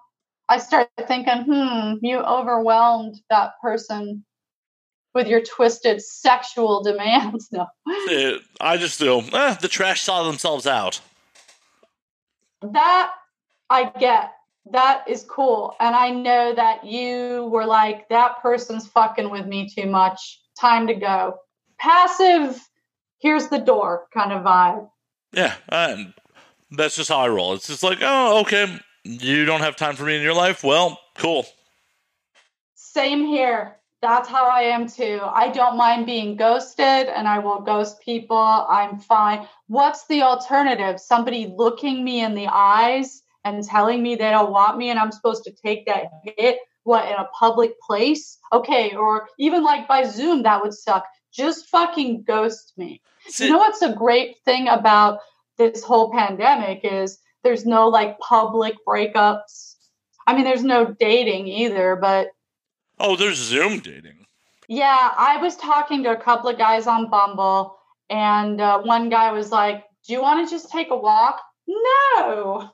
I 0.51 0.59
start 0.59 0.91
thinking, 1.07 1.45
"Hmm, 1.45 1.95
you 2.03 2.19
overwhelmed 2.19 3.15
that 3.31 3.53
person 3.63 4.25
with 5.15 5.27
your 5.29 5.41
twisted 5.41 6.03
sexual 6.03 6.83
demands." 6.91 7.49
No, 7.53 7.67
Eh, 8.11 8.37
I 8.61 8.77
just 8.77 8.99
feel 8.99 9.23
eh, 9.33 9.55
the 9.61 9.69
trash 9.69 10.03
saw 10.03 10.25
themselves 10.25 10.67
out. 10.67 11.01
that 12.63 13.13
I 13.71 13.85
get. 13.99 14.33
That 14.73 15.09
is 15.09 15.25
cool, 15.25 15.75
and 15.81 15.97
I 15.97 16.11
know 16.11 16.55
that 16.55 16.85
you 16.85 17.49
were 17.51 17.65
like, 17.65 18.09
"That 18.11 18.43
person's 18.43 18.87
fucking 18.89 19.31
with 19.31 19.47
me 19.47 19.69
too 19.69 19.87
much. 19.87 20.41
Time 20.61 20.87
to 20.89 20.95
go." 20.95 21.39
Passive. 21.79 22.61
Here's 23.21 23.49
the 23.49 23.59
door 23.59 24.07
kind 24.13 24.33
of 24.33 24.43
vibe. 24.45 24.91
Yeah, 25.33 25.55
and 25.69 26.13
that's 26.71 26.97
just 26.97 27.09
how 27.09 27.21
I 27.21 27.29
roll. 27.29 27.55
It's 27.55 27.67
just 27.69 27.83
like, 27.83 27.99
oh, 28.03 28.41
okay, 28.43 28.79
you 29.05 29.45
don't 29.45 29.61
have 29.61 29.77
time 29.77 29.97
for 29.97 30.05
me 30.05 30.17
in 30.17 30.23
your 30.23 30.35
life. 30.35 30.63
Well, 30.63 30.99
cool. 31.17 31.47
Same 32.75 33.25
here. 33.25 33.77
That's 34.03 34.29
how 34.29 34.49
I 34.49 34.63
am 34.63 34.89
too. 34.89 35.21
I 35.23 35.51
don't 35.51 35.77
mind 35.77 36.07
being 36.07 36.37
ghosted 36.37 37.09
and 37.09 37.29
I 37.29 37.39
will 37.39 37.61
ghost 37.61 38.01
people. 38.01 38.37
I'm 38.37 38.99
fine. 38.99 39.47
What's 39.67 40.07
the 40.07 40.23
alternative? 40.23 40.99
Somebody 40.99 41.53
looking 41.55 42.03
me 42.03 42.23
in 42.23 42.35
the 42.35 42.49
eyes 42.51 43.23
and 43.45 43.63
telling 43.63 44.03
me 44.03 44.15
they 44.15 44.31
don't 44.31 44.51
want 44.51 44.79
me 44.79 44.89
and 44.91 44.99
I'm 44.99 45.13
supposed 45.13 45.45
to 45.45 45.53
take 45.53 45.87
that 45.87 46.07
hit? 46.25 46.59
What, 46.85 47.07
in 47.07 47.15
a 47.15 47.29
public 47.39 47.79
place? 47.81 48.39
Okay, 48.53 48.97
or 48.97 49.29
even 49.39 49.63
like 49.63 49.87
by 49.87 50.05
Zoom, 50.05 50.43
that 50.45 50.63
would 50.63 50.73
suck. 50.73 51.05
Just 51.31 51.69
fucking 51.69 52.23
ghost 52.23 52.73
me. 52.79 53.03
You 53.37 53.51
know 53.51 53.59
what's 53.59 53.83
a 53.83 53.93
great 53.93 54.39
thing 54.47 54.67
about 54.67 55.21
this 55.59 55.85
whole 55.85 56.11
pandemic 56.11 56.81
is 56.85 57.19
there's 57.43 57.67
no 57.67 57.89
like 57.89 58.19
public 58.19 58.75
breakups. 58.87 59.75
I 60.27 60.35
mean, 60.35 60.45
there's 60.45 60.65
no 60.65 60.95
dating 60.99 61.49
either, 61.49 61.97
but 61.97 62.29
oh, 62.99 63.17
there's 63.17 63.39
Zoom 63.39 63.81
dating. 63.81 64.27
yeah, 64.69 65.13
I 65.17 65.39
was 65.39 65.57
talking 65.57 66.03
to 66.05 66.13
a 66.13 66.21
couple 66.21 66.51
of 66.51 66.59
guys 66.59 66.87
on 66.87 67.11
Bumble, 67.11 67.77
and 68.09 68.61
uh, 68.61 68.81
one 68.83 69.09
guy 69.09 69.33
was 69.33 69.51
like, 69.51 69.85
Do 70.07 70.13
you 70.13 70.23
want 70.23 70.47
to 70.47 70.55
just 70.55 70.71
take 70.71 70.91
a 70.91 70.97
walk? 70.97 71.41
No, 71.67 72.71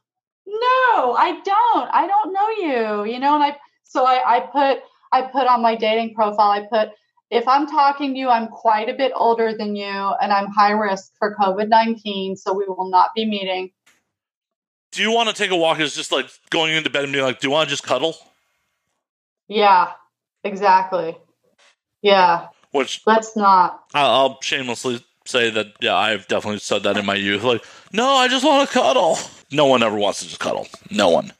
no, 0.46 1.14
I 1.14 1.40
don't. 1.44 1.90
I 1.92 2.06
don't 2.06 2.32
know 2.32 2.50
you, 2.50 3.12
you 3.12 3.20
know, 3.20 3.34
and 3.34 3.44
I, 3.44 3.56
so 3.84 4.04
I, 4.04 4.36
I 4.36 4.40
put, 4.40 4.82
I 5.12 5.22
put 5.22 5.46
on 5.46 5.62
my 5.62 5.74
dating 5.74 6.14
profile, 6.14 6.50
I 6.50 6.66
put, 6.70 6.90
if 7.30 7.48
I'm 7.48 7.66
talking 7.66 8.14
to 8.14 8.18
you, 8.18 8.28
I'm 8.28 8.48
quite 8.48 8.88
a 8.88 8.94
bit 8.94 9.12
older 9.14 9.56
than 9.56 9.74
you, 9.74 9.84
and 9.84 10.32
I'm 10.32 10.46
high 10.46 10.72
risk 10.72 11.12
for 11.18 11.34
COVID 11.34 11.68
19, 11.68 12.36
so 12.36 12.52
we 12.52 12.64
will 12.66 12.90
not 12.90 13.10
be 13.14 13.26
meeting. 13.26 13.72
Do 14.96 15.02
you 15.02 15.12
want 15.12 15.28
to 15.28 15.34
take 15.34 15.50
a 15.50 15.56
walk? 15.56 15.78
Is 15.78 15.94
just 15.94 16.10
like 16.10 16.26
going 16.48 16.74
into 16.74 16.88
bed 16.88 17.04
and 17.04 17.12
being 17.12 17.22
like, 17.22 17.38
do 17.38 17.46
you 17.48 17.52
want 17.52 17.68
to 17.68 17.70
just 17.70 17.82
cuddle? 17.82 18.16
Yeah, 19.46 19.92
exactly. 20.42 21.14
Yeah, 22.00 22.46
Which 22.72 23.02
let's 23.06 23.36
not. 23.36 23.82
I'll, 23.92 24.40
shamelessly 24.40 25.04
say 25.26 25.50
that, 25.50 25.74
yeah, 25.80 25.94
I've 25.94 26.26
definitely 26.28 26.60
said 26.60 26.82
that 26.84 26.96
in 26.96 27.04
my 27.04 27.14
youth. 27.14 27.42
Like, 27.42 27.62
no, 27.92 28.06
I 28.08 28.26
just 28.28 28.42
want 28.44 28.66
to 28.68 28.72
cuddle. 28.72 29.18
No 29.52 29.66
one 29.66 29.82
ever 29.82 29.96
wants 29.96 30.20
to 30.20 30.28
just 30.28 30.40
cuddle. 30.40 30.66
No 30.90 31.10
one. 31.10 31.30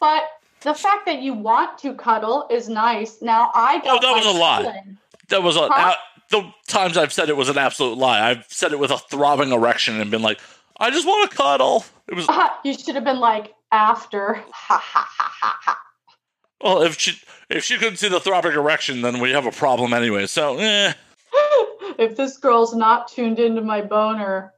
But 0.00 0.24
the 0.62 0.74
fact 0.74 1.06
that 1.06 1.22
you 1.22 1.32
want 1.32 1.78
to 1.78 1.94
cuddle 1.94 2.48
is 2.50 2.68
nice. 2.68 3.22
Now 3.22 3.52
I 3.54 3.78
don't. 3.78 4.02
Oh, 4.02 4.08
that 4.08 4.16
was 4.16 4.26
a 4.34 4.38
lie. 4.38 4.62
cuddling. 4.64 4.98
That 5.28 5.42
was 5.44 5.56
a, 5.56 5.68
Huh? 5.70 5.94
the 6.30 6.50
times 6.66 6.96
I've 6.96 7.12
said 7.12 7.28
it 7.28 7.36
was 7.36 7.48
an 7.48 7.58
absolute 7.58 7.96
lie. 7.98 8.28
I've 8.30 8.46
said 8.48 8.72
it 8.72 8.80
with 8.80 8.90
a 8.90 8.98
throbbing 8.98 9.52
erection 9.52 10.00
and 10.00 10.10
been 10.10 10.22
like, 10.22 10.40
I 10.78 10.90
just 10.90 11.06
want 11.06 11.30
to 11.30 11.36
cuddle. 11.36 11.84
It 12.08 12.14
was 12.14 12.28
you 12.64 12.74
should 12.74 12.94
have 12.94 13.04
been 13.04 13.20
like 13.20 13.54
after. 13.72 14.34
Ha 14.34 14.82
ha 14.82 15.08
ha 15.08 15.32
ha 15.40 15.58
ha. 15.62 15.78
well, 16.62 16.82
if 16.82 16.98
she 16.98 17.18
if 17.48 17.64
she 17.64 17.78
couldn't 17.78 17.96
see 17.96 18.08
the 18.08 18.20
throbbing 18.20 18.52
erection, 18.52 19.02
then 19.02 19.20
we 19.20 19.30
have 19.30 19.46
a 19.46 19.52
problem 19.52 19.92
anyway. 19.92 20.26
So, 20.26 20.58
eh. 20.58 20.92
if 21.98 22.16
this 22.16 22.36
girl's 22.36 22.74
not 22.74 23.08
tuned 23.08 23.38
into 23.38 23.62
my 23.62 23.80
boner, 23.80 24.52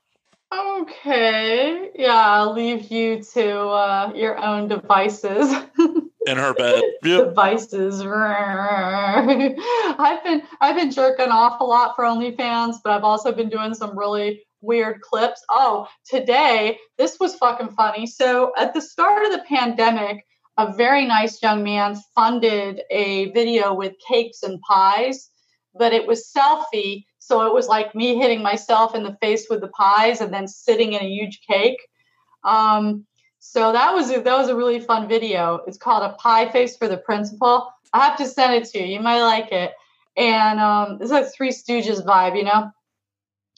okay, 0.52 1.90
yeah, 1.94 2.14
I'll 2.14 2.52
leave 2.52 2.90
you 2.90 3.22
to 3.34 3.58
uh, 3.58 4.12
your 4.14 4.38
own 4.38 4.68
devices. 4.68 5.54
in 6.26 6.36
her 6.36 6.52
bed. 6.54 6.82
Yep. 7.04 7.28
devices. 7.28 8.00
I've 8.02 10.24
been 10.24 10.42
I've 10.60 10.76
been 10.76 10.90
jerking 10.90 11.30
off 11.30 11.60
a 11.60 11.64
lot 11.64 11.96
for 11.96 12.04
OnlyFans, 12.04 12.76
but 12.82 12.92
I've 12.92 13.04
also 13.04 13.32
been 13.32 13.48
doing 13.48 13.74
some 13.74 13.98
really 13.98 14.42
weird 14.60 15.00
clips. 15.00 15.42
Oh, 15.48 15.86
today 16.08 16.78
this 16.96 17.18
was 17.20 17.34
fucking 17.36 17.70
funny. 17.70 18.06
So 18.06 18.52
at 18.56 18.74
the 18.74 18.80
start 18.80 19.24
of 19.24 19.32
the 19.32 19.44
pandemic, 19.48 20.24
a 20.56 20.72
very 20.72 21.06
nice 21.06 21.40
young 21.42 21.62
man 21.62 21.96
funded 22.14 22.82
a 22.90 23.30
video 23.30 23.72
with 23.74 23.94
cakes 24.06 24.42
and 24.42 24.60
pies, 24.62 25.30
but 25.74 25.92
it 25.92 26.06
was 26.06 26.32
selfie. 26.36 27.04
So 27.20 27.46
it 27.46 27.54
was 27.54 27.68
like 27.68 27.94
me 27.94 28.16
hitting 28.16 28.42
myself 28.42 28.94
in 28.94 29.04
the 29.04 29.16
face 29.20 29.46
with 29.48 29.60
the 29.60 29.68
pies 29.68 30.20
and 30.20 30.32
then 30.32 30.48
sitting 30.48 30.94
in 30.94 31.02
a 31.02 31.08
huge 31.08 31.40
cake. 31.48 31.78
Um, 32.42 33.06
so 33.38 33.72
that 33.72 33.94
was 33.94 34.10
a, 34.10 34.20
that 34.20 34.36
was 34.36 34.48
a 34.48 34.56
really 34.56 34.80
fun 34.80 35.08
video. 35.08 35.60
It's 35.66 35.78
called 35.78 36.02
a 36.02 36.14
pie 36.14 36.50
face 36.50 36.76
for 36.76 36.88
the 36.88 36.96
principal. 36.96 37.70
I 37.92 38.04
have 38.06 38.18
to 38.18 38.26
send 38.26 38.54
it 38.54 38.68
to 38.70 38.80
you. 38.80 38.86
You 38.86 39.00
might 39.00 39.22
like 39.22 39.52
it. 39.52 39.72
And 40.16 40.58
um, 40.58 40.98
it's 41.00 41.12
like 41.12 41.32
Three 41.32 41.50
Stooges 41.50 42.04
vibe, 42.04 42.36
you 42.36 42.44
know. 42.44 42.72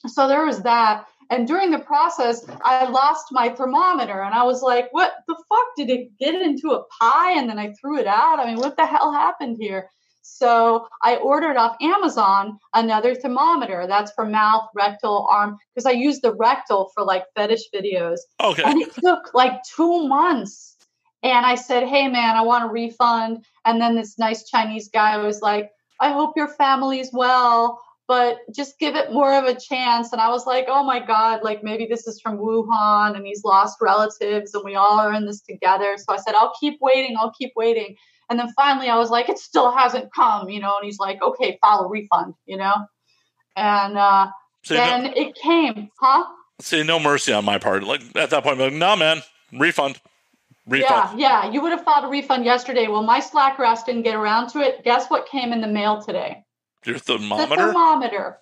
So 0.06 0.28
there 0.28 0.44
was 0.44 0.62
that. 0.62 1.06
And 1.30 1.46
during 1.46 1.70
the 1.70 1.78
process, 1.78 2.44
I 2.64 2.88
lost 2.88 3.26
my 3.30 3.50
thermometer, 3.50 4.22
and 4.22 4.34
I 4.34 4.42
was 4.42 4.62
like, 4.62 4.88
"What 4.92 5.12
the 5.28 5.36
fuck? 5.48 5.66
Did 5.76 5.88
it 5.90 6.18
get 6.18 6.34
into 6.34 6.72
a 6.72 6.84
pie 7.00 7.32
and 7.38 7.48
then 7.48 7.58
I 7.58 7.72
threw 7.80 7.98
it 7.98 8.06
out? 8.08 8.40
I 8.40 8.46
mean, 8.46 8.58
what 8.58 8.76
the 8.76 8.86
hell 8.86 9.12
happened 9.12 9.58
here?" 9.60 9.90
So 10.22 10.86
I 11.02 11.16
ordered 11.16 11.56
off 11.56 11.76
Amazon 11.80 12.58
another 12.74 13.14
thermometer. 13.14 13.86
That's 13.86 14.12
for 14.12 14.26
mouth, 14.26 14.68
rectal, 14.74 15.26
arm, 15.30 15.58
because 15.74 15.86
I 15.86 15.92
use 15.92 16.20
the 16.20 16.34
rectal 16.34 16.90
for 16.94 17.04
like 17.04 17.24
fetish 17.34 17.70
videos 17.74 18.18
Okay. 18.42 18.62
and 18.64 18.80
it 18.80 18.92
took 18.94 19.34
like 19.34 19.62
two 19.64 20.06
months. 20.06 20.76
And 21.22 21.44
I 21.44 21.54
said, 21.54 21.86
Hey 21.86 22.08
man, 22.08 22.36
I 22.36 22.42
want 22.42 22.64
a 22.64 22.68
refund. 22.68 23.44
And 23.64 23.80
then 23.80 23.96
this 23.96 24.18
nice 24.18 24.48
Chinese 24.48 24.88
guy 24.88 25.16
was 25.18 25.42
like, 25.42 25.70
I 26.00 26.12
hope 26.12 26.32
your 26.36 26.48
family's 26.48 27.10
well, 27.12 27.82
but 28.10 28.38
just 28.52 28.76
give 28.80 28.96
it 28.96 29.12
more 29.12 29.32
of 29.38 29.44
a 29.44 29.54
chance. 29.54 30.10
And 30.10 30.20
I 30.20 30.30
was 30.30 30.44
like, 30.44 30.64
Oh 30.66 30.82
my 30.82 30.98
God, 30.98 31.44
like 31.44 31.62
maybe 31.62 31.86
this 31.88 32.08
is 32.08 32.20
from 32.20 32.38
Wuhan 32.38 33.14
and 33.14 33.24
he's 33.24 33.44
lost 33.44 33.78
relatives 33.80 34.52
and 34.52 34.64
we 34.64 34.74
all 34.74 34.98
are 34.98 35.14
in 35.14 35.26
this 35.26 35.42
together. 35.42 35.96
So 35.96 36.12
I 36.12 36.16
said, 36.16 36.34
I'll 36.34 36.52
keep 36.58 36.80
waiting, 36.80 37.14
I'll 37.16 37.30
keep 37.30 37.52
waiting. 37.54 37.94
And 38.28 38.36
then 38.36 38.52
finally 38.56 38.88
I 38.88 38.98
was 38.98 39.10
like, 39.10 39.28
It 39.28 39.38
still 39.38 39.70
hasn't 39.70 40.12
come, 40.12 40.48
you 40.48 40.58
know, 40.58 40.74
and 40.76 40.84
he's 40.84 40.98
like, 40.98 41.22
Okay, 41.22 41.56
file 41.60 41.84
a 41.84 41.88
refund, 41.88 42.34
you 42.46 42.56
know? 42.56 42.74
And 43.54 43.96
uh, 43.96 44.26
no, 44.68 44.76
then 44.76 45.12
it 45.14 45.36
came, 45.36 45.88
huh? 46.00 46.24
see, 46.60 46.82
no 46.82 46.98
mercy 46.98 47.32
on 47.32 47.44
my 47.44 47.58
part. 47.58 47.84
Like 47.84 48.00
at 48.16 48.30
that 48.30 48.42
point, 48.42 48.60
I'm 48.60 48.72
like, 48.72 48.72
nah, 48.72 48.96
man, 48.96 49.22
refund, 49.52 50.00
refund. 50.66 51.16
Yeah, 51.16 51.44
yeah. 51.44 51.52
You 51.52 51.62
would 51.62 51.70
have 51.70 51.84
filed 51.84 52.06
a 52.06 52.08
refund 52.08 52.44
yesterday. 52.44 52.88
Well, 52.88 53.04
my 53.04 53.20
Slack 53.20 53.60
ass 53.60 53.84
didn't 53.84 54.02
get 54.02 54.16
around 54.16 54.48
to 54.48 54.58
it. 54.58 54.82
Guess 54.82 55.10
what 55.10 55.28
came 55.28 55.52
in 55.52 55.60
the 55.60 55.68
mail 55.68 56.02
today? 56.02 56.42
Your 56.84 56.94
The 56.96 57.00
thermometer. 57.00 57.56
thermometer. 57.56 58.38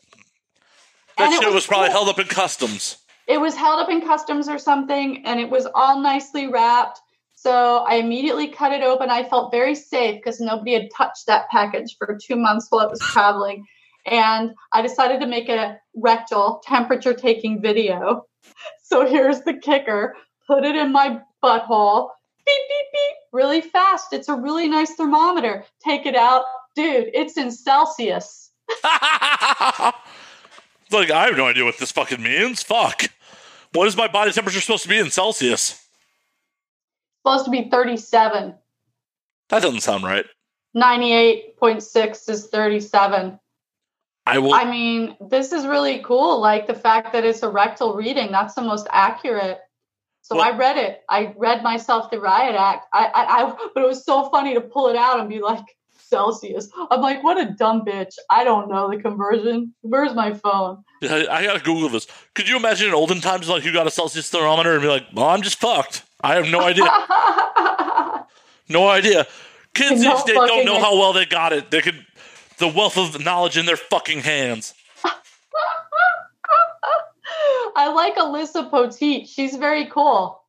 that 1.16 1.24
and 1.27 1.35
shit 1.35 1.44
was 1.47 1.55
was 1.55 1.66
probably 1.66 1.90
held 1.90 2.09
up 2.09 2.19
in 2.19 2.27
customs. 2.27 2.98
It 3.27 3.40
was 3.40 3.55
held 3.55 3.81
up 3.81 3.90
in 3.90 4.01
customs 4.01 4.48
or 4.48 4.59
something, 4.59 5.27
and 5.27 5.39
it 5.40 5.51
was 5.51 5.66
all 5.74 6.01
nicely 6.01 6.47
wrapped. 6.47 7.01
So 7.35 7.78
I 7.78 7.97
immediately 7.97 8.48
cut 8.48 8.73
it 8.73 8.82
open. 8.82 9.10
I 9.10 9.23
felt 9.28 9.52
very 9.52 9.74
safe 9.74 10.16
because 10.16 10.40
nobody 10.40 10.73
had 10.73 10.89
touched 10.97 11.27
that 11.27 11.48
package 11.51 11.97
for 11.98 12.19
two 12.20 12.36
months 12.36 12.66
while 12.70 12.86
I 12.86 12.90
was 12.90 13.01
traveling. 13.01 13.65
And 14.06 14.52
I 14.73 14.82
decided 14.82 15.20
to 15.20 15.27
make 15.27 15.48
a 15.48 15.78
rectal 15.94 16.62
temperature 16.65 17.15
taking 17.15 17.60
video. 17.60 18.24
So 18.82 19.06
here's 19.06 19.43
the 19.43 19.52
kicker 19.52 20.16
put 20.47 20.65
it 20.65 20.74
in 20.74 20.90
my 20.90 21.20
butthole, 21.44 22.09
beep, 22.47 22.62
beep, 22.69 22.86
beep, 22.93 23.16
really 23.32 23.60
fast. 23.60 24.15
It's 24.15 24.28
a 24.28 24.35
really 24.35 24.66
nice 24.66 24.94
thermometer. 24.94 25.65
Take 25.85 26.06
it 26.06 26.16
out. 26.16 26.44
Dude, 26.79 27.11
it's 27.13 27.37
in 27.37 27.51
Celsius. 27.51 28.53
like, 28.85 28.93
I 31.11 31.27
have 31.27 31.37
no 31.37 31.49
idea 31.49 31.65
what 31.65 31.77
this 31.79 31.91
fucking 31.91 32.23
means. 32.23 32.63
Fuck. 32.63 33.07
What 33.73 33.89
is 33.89 33.97
my 33.97 34.07
body 34.07 34.31
temperature 34.31 34.61
supposed 34.61 34.85
to 34.85 34.89
be 34.89 34.97
in 34.97 35.11
Celsius? 35.11 35.85
supposed 37.27 37.47
to 37.47 37.51
be 37.51 37.69
37. 37.69 38.55
That 39.49 39.63
doesn't 39.63 39.81
sound 39.81 40.05
right. 40.05 40.25
98.6 40.77 42.31
is 42.31 42.47
37. 42.47 43.41
I 44.25 44.39
will. 44.39 44.55
I 44.55 44.71
mean, 44.71 45.17
this 45.21 45.51
is 45.51 45.67
really 45.67 45.99
cool. 46.05 46.41
Like 46.41 46.69
the 46.69 46.75
fact 46.75 47.13
that 47.13 47.25
it's 47.25 47.43
a 47.43 47.49
rectal 47.49 47.97
reading, 47.97 48.31
that's 48.31 48.55
the 48.55 48.63
most 48.63 48.87
accurate. 48.93 49.59
So 50.23 50.37
Well- 50.37 50.45
I 50.45 50.57
read 50.57 50.77
it. 50.77 51.03
I 51.09 51.35
read 51.37 51.65
myself 51.65 52.13
the 52.13 52.21
riot 52.21 52.55
act. 52.55 52.87
I, 52.93 53.07
I, 53.07 53.25
I, 53.25 53.57
but 53.75 53.83
it 53.83 53.89
was 53.89 54.05
so 54.05 54.31
funny 54.31 54.55
to 54.55 54.61
pull 54.61 54.87
it 54.87 54.95
out 54.95 55.19
and 55.19 55.29
be 55.29 55.41
like 55.41 55.65
Celsius. 56.09 56.68
I'm 56.90 57.01
like, 57.01 57.22
what 57.22 57.39
a 57.39 57.52
dumb 57.52 57.85
bitch. 57.85 58.14
I 58.30 58.44
don't 58.44 58.68
know 58.68 58.90
the 58.90 59.01
conversion. 59.01 59.74
Where's 59.82 60.14
my 60.14 60.35
phone? 60.35 60.85
I, 61.02 61.26
I 61.28 61.44
gotta 61.44 61.60
Google 61.60 61.89
this. 61.89 62.06
Could 62.35 62.48
you 62.48 62.56
imagine 62.56 62.89
in 62.89 62.94
olden 62.94 63.20
times, 63.20 63.48
like 63.48 63.64
you 63.64 63.72
got 63.72 63.86
a 63.86 63.90
Celsius 63.90 64.30
thermometer 64.30 64.72
and 64.72 64.82
be 64.82 64.89
like, 64.89 65.06
"Well, 65.12 65.26
I'm 65.26 65.43
just 65.43 65.60
fucked. 65.60 66.02
I 66.22 66.35
have 66.35 66.48
no 66.48 66.60
idea. 66.60 66.85
no 68.68 68.89
idea." 68.89 69.26
Kids 69.74 70.02
No 70.02 70.14
these 70.14 70.24
days 70.24 70.36
don't 70.36 70.64
know 70.64 70.80
how 70.80 70.98
well 70.98 71.12
they 71.12 71.24
got 71.24 71.52
it. 71.52 71.70
They 71.70 71.80
could, 71.80 72.05
the 72.59 72.66
wealth 72.66 72.97
of 72.97 73.22
knowledge 73.24 73.56
in 73.56 73.66
their 73.66 73.76
fucking 73.76 74.20
hands. 74.20 74.74
I 77.76 77.93
like 77.93 78.16
Alyssa 78.16 78.70
Poteet. 78.70 79.28
She's 79.28 79.55
very 79.55 79.86
cool. 79.86 80.43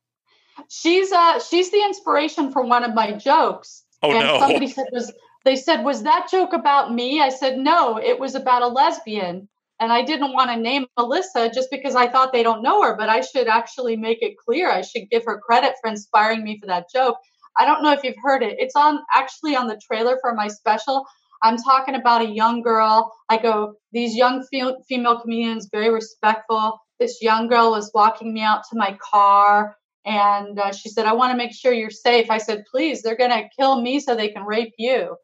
She's 0.68 1.12
uh 1.12 1.38
she's 1.40 1.70
the 1.70 1.82
inspiration 1.84 2.50
for 2.52 2.62
one 2.62 2.82
of 2.84 2.92
my 2.94 3.12
jokes. 3.12 3.84
Oh 4.02 4.10
and 4.10 4.20
no! 4.20 4.38
somebody 4.40 4.66
said 4.66 4.86
was 4.92 5.12
they 5.44 5.56
said 5.56 5.84
was 5.84 6.02
that 6.02 6.28
joke 6.30 6.52
about 6.52 6.92
me? 6.92 7.20
I 7.20 7.28
said 7.30 7.58
no, 7.58 7.98
it 7.98 8.18
was 8.18 8.34
about 8.34 8.62
a 8.62 8.68
lesbian. 8.68 9.48
And 9.80 9.90
I 9.90 10.02
didn't 10.02 10.34
want 10.34 10.50
to 10.50 10.56
name 10.58 10.86
Melissa 10.98 11.48
just 11.48 11.70
because 11.70 11.94
I 11.94 12.06
thought 12.06 12.32
they 12.32 12.42
don't 12.42 12.62
know 12.62 12.82
her, 12.82 12.96
but 12.96 13.08
I 13.08 13.22
should 13.22 13.48
actually 13.48 13.96
make 13.96 14.18
it 14.20 14.36
clear. 14.36 14.70
I 14.70 14.82
should 14.82 15.08
give 15.10 15.24
her 15.24 15.40
credit 15.40 15.74
for 15.80 15.88
inspiring 15.88 16.44
me 16.44 16.58
for 16.60 16.66
that 16.66 16.86
joke. 16.94 17.16
I 17.56 17.64
don't 17.64 17.82
know 17.82 17.92
if 17.92 18.04
you've 18.04 18.22
heard 18.22 18.42
it. 18.42 18.56
It's 18.58 18.76
on 18.76 19.00
actually 19.14 19.56
on 19.56 19.68
the 19.68 19.80
trailer 19.86 20.18
for 20.20 20.34
my 20.34 20.48
special. 20.48 21.06
I'm 21.42 21.56
talking 21.56 21.94
about 21.94 22.20
a 22.20 22.28
young 22.28 22.60
girl. 22.60 23.10
I 23.30 23.38
go, 23.38 23.52
oh, 23.52 23.74
these 23.92 24.14
young 24.14 24.44
fe- 24.52 24.76
female 24.86 25.18
comedians, 25.20 25.68
very 25.72 25.88
respectful. 25.88 26.78
This 26.98 27.22
young 27.22 27.48
girl 27.48 27.70
was 27.70 27.90
walking 27.94 28.34
me 28.34 28.42
out 28.42 28.64
to 28.70 28.78
my 28.78 28.98
car 29.10 29.76
and 30.04 30.58
uh, 30.58 30.72
she 30.72 30.88
said, 30.88 31.06
I 31.06 31.12
want 31.12 31.32
to 31.32 31.36
make 31.36 31.52
sure 31.52 31.72
you're 31.72 31.90
safe. 31.90 32.30
I 32.30 32.38
said, 32.38 32.64
please, 32.70 33.02
they're 33.02 33.16
going 33.16 33.30
to 33.30 33.48
kill 33.58 33.80
me 33.80 34.00
so 34.00 34.14
they 34.14 34.28
can 34.28 34.44
rape 34.44 34.74
you. 34.78 35.16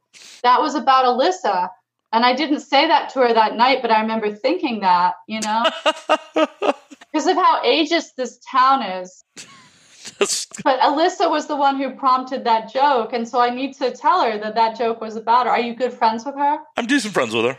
That 0.43 0.61
was 0.61 0.75
about 0.75 1.05
Alyssa. 1.05 1.69
And 2.13 2.25
I 2.25 2.35
didn't 2.35 2.61
say 2.61 2.87
that 2.87 3.11
to 3.11 3.21
her 3.21 3.35
that 3.35 3.57
night, 3.57 3.83
but 3.83 3.91
I 3.91 4.01
remember 4.01 4.33
thinking 4.33 4.81
that, 4.81 5.15
you 5.27 5.41
know, 5.41 5.65
because 6.35 7.27
of 7.27 7.37
how 7.37 7.63
ageist 7.65 8.15
this 8.17 8.39
town 8.51 8.83
is. 8.83 9.25
But 10.65 10.81
Alyssa 10.81 11.29
was 11.29 11.47
the 11.47 11.57
one 11.57 11.77
who 11.77 11.91
prompted 11.91 12.45
that 12.45 12.73
joke. 12.73 13.13
And 13.13 13.29
so 13.29 13.41
I 13.41 13.51
need 13.51 13.75
to 13.75 13.91
tell 13.91 14.23
her 14.23 14.39
that 14.39 14.55
that 14.55 14.79
joke 14.79 15.01
was 15.01 15.17
about 15.17 15.47
her. 15.47 15.53
Are 15.53 15.61
you 15.61 15.75
good 15.75 15.93
friends 15.93 16.25
with 16.25 16.37
her? 16.37 16.59
I'm 16.77 16.87
decent 16.87 17.13
friends 17.13 17.35
with 17.35 17.45
her. 17.45 17.59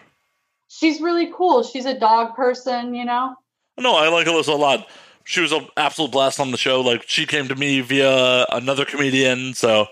She's 0.67 0.99
really 0.99 1.31
cool. 1.35 1.61
She's 1.61 1.85
a 1.85 1.97
dog 1.97 2.35
person, 2.35 2.95
you 2.95 3.05
know? 3.05 3.35
No, 3.77 3.95
I 3.95 4.07
like 4.07 4.27
Alyssa 4.27 4.49
a 4.49 4.55
lot. 4.55 4.87
She 5.29 5.41
was 5.41 5.51
an 5.51 5.67
absolute 5.75 6.11
blast 6.11 6.39
on 6.39 6.51
the 6.51 6.57
show. 6.57 6.79
Like 6.79 7.03
she 7.05 7.25
came 7.25 7.49
to 7.49 7.55
me 7.55 7.81
via 7.81 8.45
another 8.49 8.85
comedian, 8.85 9.53
so 9.53 9.87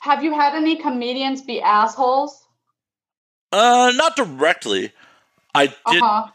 Have 0.00 0.22
you 0.22 0.32
had 0.32 0.54
any 0.54 0.76
comedians 0.76 1.42
be 1.42 1.60
assholes? 1.60 2.46
uh, 3.50 3.92
not 3.96 4.14
directly. 4.14 4.92
I 5.56 5.66
did 5.66 5.74
huh. 6.02 6.28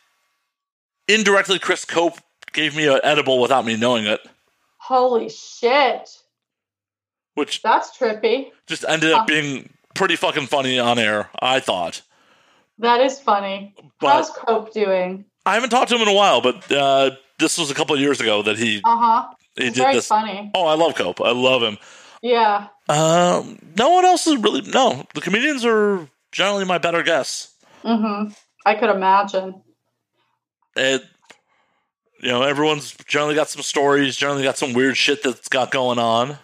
indirectly. 1.07 1.59
Chris 1.59 1.85
Cope 1.85 2.17
gave 2.51 2.75
me 2.75 2.87
an 2.87 2.99
edible 3.03 3.39
without 3.41 3.65
me 3.65 3.77
knowing 3.77 4.05
it, 4.05 4.19
Holy 4.77 5.29
shit. 5.29 6.09
which 7.35 7.61
That's 7.61 7.97
trippy. 7.97 8.51
just 8.67 8.83
ended 8.85 9.11
up 9.13 9.19
Huh. 9.21 9.25
being 9.27 9.69
pretty 9.95 10.17
fucking 10.17 10.47
funny 10.47 10.77
on 10.77 10.99
air. 10.99 11.29
I 11.41 11.61
thought, 11.61 12.01
That 12.79 12.99
is 12.99 13.17
funny. 13.19 13.75
but 14.01 14.09
How's 14.13 14.29
Cope 14.31 14.73
doing? 14.73 15.23
I 15.45 15.53
haven't 15.53 15.69
talked 15.69 15.89
to 15.89 15.95
him 15.95 16.01
in 16.01 16.07
a 16.09 16.13
while. 16.13 16.41
But 16.41 16.69
uh, 16.71 17.11
this 17.39 17.57
was 17.57 17.71
a 17.71 17.73
couple 17.73 17.95
of 17.95 18.01
years 18.01 18.21
ago 18.21 18.41
that 18.43 18.57
he 18.57 18.81
Uh 18.83 18.97
huh. 18.97 19.27
he 19.55 19.65
It's 19.67 19.75
did 19.75 19.81
very 19.83 19.95
this. 19.95 20.07
funny. 20.07 20.51
Oh, 20.53 20.65
I 20.67 20.75
love 20.75 20.95
Cope. 20.95 21.21
I 21.21 21.31
love 21.31 21.61
him. 21.63 21.77
Yeah. 22.21 22.67
Um, 22.89 23.59
no 23.77 23.89
one 23.91 24.05
else 24.05 24.27
is 24.27 24.37
really 24.37 24.61
no. 24.61 25.05
The 25.13 25.21
comedians 25.21 25.63
are 25.65 26.07
generally 26.31 26.65
my 26.65 26.77
better 26.77 27.01
guess. 27.03 27.53
Mm-hmm. 27.83 28.33
I 28.65 28.75
could 28.75 28.89
imagine. 28.89 29.61
It, 30.75 31.03
you 32.21 32.29
know, 32.29 32.43
everyone's 32.43 32.93
generally 33.07 33.35
got 33.35 33.47
some 33.49 33.61
stories. 33.61 34.15
Generally 34.17 34.43
got 34.43 34.57
some 34.57 34.73
weird 34.73 34.97
shit 34.97 35.23
that's 35.23 35.47
got 35.47 35.71
going 35.71 35.97
on. 35.99 36.37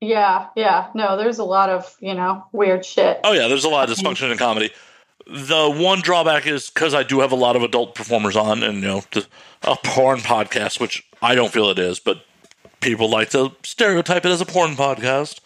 Yeah, 0.00 0.48
yeah. 0.56 0.88
No, 0.94 1.16
there's 1.16 1.38
a 1.38 1.44
lot 1.44 1.68
of, 1.70 1.94
you 2.00 2.14
know, 2.14 2.44
weird 2.52 2.84
shit. 2.84 3.20
Oh 3.24 3.32
yeah, 3.32 3.46
there's 3.48 3.64
a 3.64 3.68
lot 3.68 3.88
of 3.88 3.96
dysfunction 3.96 4.32
in 4.32 4.38
comedy. 4.38 4.70
The 5.26 5.70
one 5.70 6.00
drawback 6.00 6.46
is 6.46 6.70
because 6.70 6.94
I 6.94 7.02
do 7.02 7.20
have 7.20 7.32
a 7.32 7.36
lot 7.36 7.56
of 7.56 7.62
adult 7.62 7.94
performers 7.94 8.36
on, 8.36 8.62
and 8.62 8.76
you 8.76 8.88
know, 8.88 9.02
the, 9.12 9.26
a 9.62 9.76
porn 9.76 10.20
podcast, 10.20 10.80
which 10.80 11.06
I 11.20 11.34
don't 11.34 11.52
feel 11.52 11.70
it 11.70 11.78
is, 11.78 12.00
but 12.00 12.24
people 12.80 13.08
like 13.08 13.30
to 13.30 13.52
stereotype 13.62 14.24
it 14.24 14.30
as 14.30 14.40
a 14.40 14.46
porn 14.46 14.72
podcast. 14.72 15.40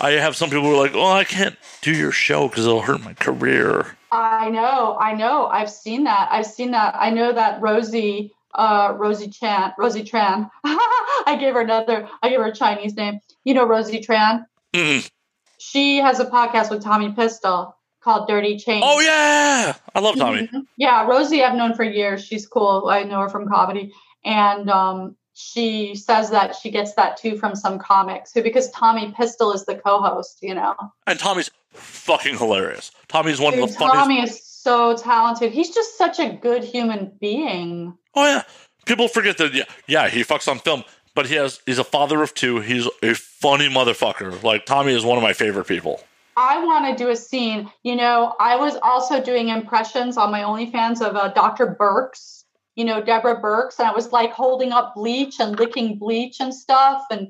I 0.00 0.12
have 0.12 0.34
some 0.34 0.50
people 0.50 0.64
who 0.64 0.74
are 0.74 0.82
like, 0.82 0.94
"Oh, 0.94 1.12
I 1.12 1.24
can't 1.24 1.56
do 1.80 1.92
your 1.92 2.12
show 2.12 2.48
because 2.48 2.66
it'll 2.66 2.82
hurt 2.82 3.02
my 3.02 3.14
career." 3.14 3.96
I 4.10 4.50
know, 4.50 4.96
I 5.00 5.14
know. 5.14 5.46
I've 5.46 5.70
seen 5.70 6.04
that. 6.04 6.28
I've 6.30 6.46
seen 6.46 6.72
that. 6.72 6.94
I 6.98 7.10
know 7.10 7.32
that 7.32 7.60
Rosie, 7.60 8.32
uh, 8.54 8.94
Rosie 8.96 9.30
Chan, 9.30 9.72
Rosie 9.78 10.04
Tran. 10.04 10.50
I 10.64 11.36
gave 11.38 11.54
her 11.54 11.60
another. 11.60 12.08
I 12.22 12.28
gave 12.28 12.40
her 12.40 12.46
a 12.46 12.54
Chinese 12.54 12.94
name. 12.94 13.20
You 13.44 13.54
know 13.54 13.66
Rosie 13.66 14.00
Tran. 14.00 14.44
Mm. 14.72 15.08
She 15.58 15.98
has 15.98 16.20
a 16.20 16.26
podcast 16.26 16.70
with 16.70 16.82
Tommy 16.82 17.12
Pistol 17.12 17.76
called 18.04 18.28
Dirty 18.28 18.58
Chains. 18.58 18.84
Oh 18.86 19.00
yeah, 19.00 19.74
I 19.94 20.00
love 20.00 20.16
Tommy. 20.16 20.46
Mhm. 20.46 20.66
Yeah, 20.76 21.06
Rosie, 21.06 21.42
I've 21.42 21.56
known 21.56 21.74
for 21.74 21.82
years. 21.82 22.24
She's 22.24 22.46
cool. 22.46 22.88
I 22.88 23.02
know 23.02 23.20
her 23.20 23.30
from 23.30 23.48
comedy, 23.48 23.92
and 24.24 24.70
um, 24.70 25.16
she 25.32 25.94
says 25.96 26.30
that 26.30 26.54
she 26.54 26.70
gets 26.70 26.94
that 26.94 27.16
too 27.16 27.36
from 27.36 27.56
some 27.56 27.78
comics. 27.78 28.32
Who, 28.32 28.42
because 28.42 28.70
Tommy 28.70 29.12
Pistol 29.16 29.52
is 29.52 29.64
the 29.64 29.74
co-host, 29.74 30.38
you 30.42 30.54
know. 30.54 30.74
And 31.06 31.18
Tommy's 31.18 31.50
fucking 31.72 32.36
hilarious. 32.36 32.92
Tommy's 33.08 33.40
one 33.40 33.54
Dude, 33.54 33.64
of 33.64 33.70
the 33.70 33.78
funniest. 33.78 33.98
Tommy 33.98 34.20
is 34.20 34.44
so 34.44 34.96
talented. 34.96 35.52
He's 35.52 35.70
just 35.70 35.96
such 35.96 36.18
a 36.20 36.34
good 36.34 36.62
human 36.62 37.12
being. 37.20 37.96
Oh 38.14 38.24
yeah, 38.24 38.42
people 38.84 39.08
forget 39.08 39.38
that. 39.38 39.54
Yeah, 39.54 39.64
yeah, 39.88 40.08
he 40.08 40.22
fucks 40.22 40.46
on 40.46 40.58
film, 40.58 40.84
but 41.14 41.26
he 41.26 41.36
has. 41.36 41.60
He's 41.64 41.78
a 41.78 41.84
father 41.84 42.22
of 42.22 42.34
two. 42.34 42.60
He's 42.60 42.86
a 43.02 43.14
funny 43.14 43.68
motherfucker. 43.68 44.42
Like 44.42 44.66
Tommy 44.66 44.92
is 44.92 45.04
one 45.04 45.16
of 45.16 45.22
my 45.22 45.32
favorite 45.32 45.66
people. 45.66 46.00
I 46.36 46.64
want 46.64 46.86
to 46.86 47.04
do 47.04 47.10
a 47.10 47.16
scene. 47.16 47.70
You 47.82 47.96
know, 47.96 48.34
I 48.40 48.56
was 48.56 48.76
also 48.82 49.22
doing 49.22 49.48
impressions 49.48 50.16
on 50.16 50.30
my 50.30 50.40
OnlyFans 50.40 51.00
of 51.00 51.16
uh, 51.16 51.28
Dr. 51.28 51.76
Birx, 51.78 52.44
you 52.74 52.84
know, 52.84 53.02
Deborah 53.02 53.40
Birx, 53.40 53.78
and 53.78 53.88
I 53.88 53.92
was 53.92 54.12
like 54.12 54.32
holding 54.32 54.72
up 54.72 54.94
bleach 54.94 55.38
and 55.40 55.58
licking 55.58 55.98
bleach 55.98 56.40
and 56.40 56.52
stuff 56.52 57.04
and, 57.10 57.28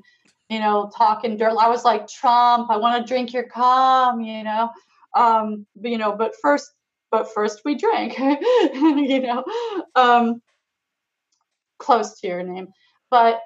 you 0.49 0.59
know, 0.59 0.91
talking 0.95 1.37
dirt. 1.37 1.55
I 1.59 1.69
was 1.69 1.83
like, 1.83 2.07
Trump, 2.07 2.69
I 2.71 2.77
want 2.77 3.01
to 3.01 3.07
drink 3.07 3.33
your 3.33 3.47
cum, 3.47 4.21
you 4.21 4.43
know. 4.43 4.71
Um, 5.15 5.65
you 5.81 5.97
know, 5.97 6.13
but 6.13 6.33
first, 6.41 6.71
but 7.11 7.31
first 7.33 7.61
we 7.63 7.75
drink, 7.75 8.17
you 8.19 9.21
know, 9.21 9.43
um, 9.95 10.41
close 11.79 12.19
to 12.19 12.27
your 12.27 12.43
name. 12.43 12.67
But 13.09 13.39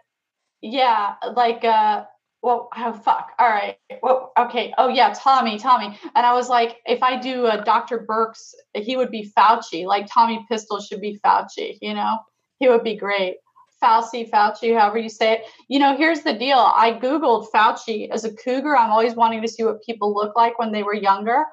yeah, 0.62 1.16
like, 1.36 1.64
uh, 1.64 2.06
well, 2.42 2.70
oh 2.78 2.94
fuck. 2.94 3.32
All 3.40 3.50
right. 3.50 3.78
Well, 4.02 4.32
okay. 4.38 4.74
Oh 4.78 4.90
yeah, 4.90 5.14
Tommy, 5.18 5.58
Tommy. 5.60 5.98
And 6.16 6.26
I 6.26 6.34
was 6.34 6.50
like, 6.50 6.78
if 6.86 7.04
I 7.04 7.20
do 7.20 7.48
a 7.48 7.64
Dr. 7.64 8.06
Birx, 8.10 8.54
he 8.76 8.98
would 8.98 9.12
be 9.12 9.32
Fauci. 9.38 9.86
Like 9.86 10.08
Tommy 10.12 10.46
Pistol 10.50 10.80
should 10.82 11.02
be 11.02 11.20
Fauci. 11.26 11.78
You 11.82 11.94
know, 11.94 12.20
he 12.60 12.70
would 12.70 12.84
be 12.84 12.96
great. 12.96 13.38
Fauci, 13.84 14.30
Fauci, 14.30 14.78
however 14.78 14.98
you 14.98 15.10
say 15.10 15.34
it. 15.34 15.46
You 15.70 15.80
know, 15.80 15.96
here's 15.98 16.22
the 16.22 16.34
deal. 16.34 16.58
I 16.58 16.94
googled 16.94 17.48
Fauci 17.54 18.10
as 18.12 18.26
a 18.26 18.34
cougar. 18.34 18.76
I'm 18.78 18.92
always 18.92 19.16
wanting 19.16 19.42
to 19.42 19.48
see 19.48 19.64
what 19.64 19.84
people 19.84 20.14
look 20.14 20.36
like 20.36 20.60
when 20.60 20.72
they 20.74 20.84
were 20.84 20.94
younger, 20.96 21.46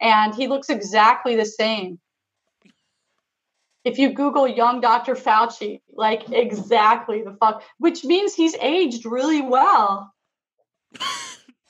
and 0.00 0.34
he 0.34 0.48
looks 0.48 0.70
exactly 0.70 1.36
the 1.36 1.46
same. 1.46 1.98
if 3.84 3.98
you 3.98 4.12
Google 4.14 4.48
young 4.48 4.80
Dr. 4.80 5.14
Fauci, 5.14 5.82
like 5.92 6.30
exactly 6.32 7.22
the 7.22 7.36
fuck, 7.40 7.62
which 7.78 8.04
means 8.04 8.34
he's 8.34 8.56
aged 8.56 9.06
really 9.06 9.42
well. 9.42 10.13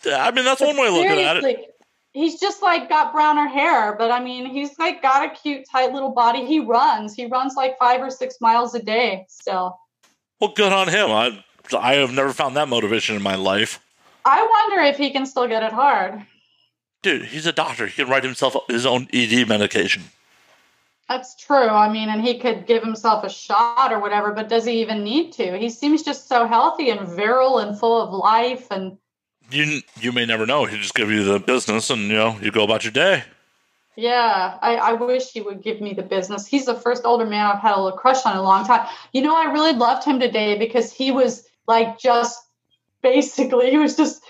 I 0.06 0.30
mean, 0.30 0.44
that's 0.44 0.60
one 0.60 0.76
way 0.76 0.88
of 0.88 0.94
looking 0.94 1.20
at 1.20 1.36
it. 1.38 1.70
He's 2.12 2.38
just 2.38 2.62
like 2.62 2.88
got 2.88 3.12
browner 3.12 3.48
hair, 3.48 3.96
but 3.96 4.12
I 4.12 4.22
mean, 4.22 4.46
he's 4.46 4.78
like 4.78 5.02
got 5.02 5.24
a 5.24 5.34
cute, 5.34 5.64
tight 5.70 5.92
little 5.92 6.12
body. 6.12 6.46
He 6.46 6.60
runs. 6.60 7.12
He 7.12 7.26
runs 7.26 7.54
like 7.56 7.76
five 7.76 8.00
or 8.00 8.10
six 8.10 8.36
miles 8.40 8.74
a 8.74 8.82
day 8.82 9.26
still. 9.28 9.80
Well, 10.40 10.52
good 10.54 10.72
on 10.72 10.88
him. 10.88 11.10
I 11.10 11.44
I 11.76 11.94
have 11.94 12.12
never 12.12 12.32
found 12.32 12.56
that 12.56 12.68
motivation 12.68 13.16
in 13.16 13.22
my 13.22 13.34
life. 13.34 13.80
I 14.24 14.46
wonder 14.46 14.82
if 14.82 14.96
he 14.96 15.10
can 15.10 15.26
still 15.26 15.48
get 15.48 15.62
it 15.62 15.72
hard. 15.72 16.24
Dude, 17.02 17.26
he's 17.26 17.46
a 17.46 17.52
doctor. 17.52 17.86
He 17.86 17.92
can 18.02 18.08
write 18.08 18.24
himself 18.24 18.56
his 18.68 18.86
own 18.86 19.08
ED 19.12 19.48
medication. 19.48 20.04
That's 21.08 21.36
true. 21.36 21.68
I 21.68 21.92
mean, 21.92 22.08
and 22.08 22.22
he 22.22 22.38
could 22.38 22.66
give 22.66 22.82
himself 22.82 23.24
a 23.24 23.28
shot 23.28 23.92
or 23.92 23.98
whatever, 23.98 24.32
but 24.32 24.48
does 24.48 24.64
he 24.64 24.80
even 24.80 25.04
need 25.04 25.32
to? 25.34 25.58
He 25.58 25.68
seems 25.68 26.02
just 26.02 26.28
so 26.28 26.46
healthy 26.46 26.88
and 26.88 27.06
virile 27.06 27.58
and 27.58 27.78
full 27.78 28.00
of 28.00 28.10
life 28.10 28.68
and 28.70 28.96
You 29.50 29.80
you 30.00 30.12
may 30.12 30.26
never 30.26 30.46
know. 30.46 30.64
He 30.64 30.78
just 30.78 30.94
give 30.94 31.10
you 31.10 31.24
the 31.24 31.38
business, 31.38 31.90
and 31.90 32.02
you 32.02 32.14
know 32.14 32.36
you 32.40 32.50
go 32.50 32.64
about 32.64 32.84
your 32.84 32.92
day. 32.92 33.24
yeah, 33.96 34.58
I, 34.60 34.74
I 34.76 34.92
wish 34.94 35.30
he 35.32 35.40
would 35.40 35.62
give 35.62 35.80
me 35.80 35.94
the 35.94 36.02
business. 36.02 36.46
He's 36.46 36.66
the 36.66 36.74
first 36.74 37.04
older 37.04 37.26
man 37.26 37.46
I've 37.46 37.60
had 37.60 37.76
a 37.76 37.80
little 37.80 37.96
crush 37.98 38.24
on 38.26 38.32
in 38.32 38.38
a 38.38 38.42
long 38.42 38.66
time. 38.66 38.86
You 39.12 39.22
know, 39.22 39.36
I 39.36 39.52
really 39.52 39.72
loved 39.72 40.04
him 40.04 40.18
today 40.18 40.58
because 40.58 40.92
he 40.92 41.10
was 41.12 41.46
like 41.68 41.98
just 41.98 42.38
basically 43.02 43.70
he 43.70 43.78
was 43.78 43.96
just 43.96 44.22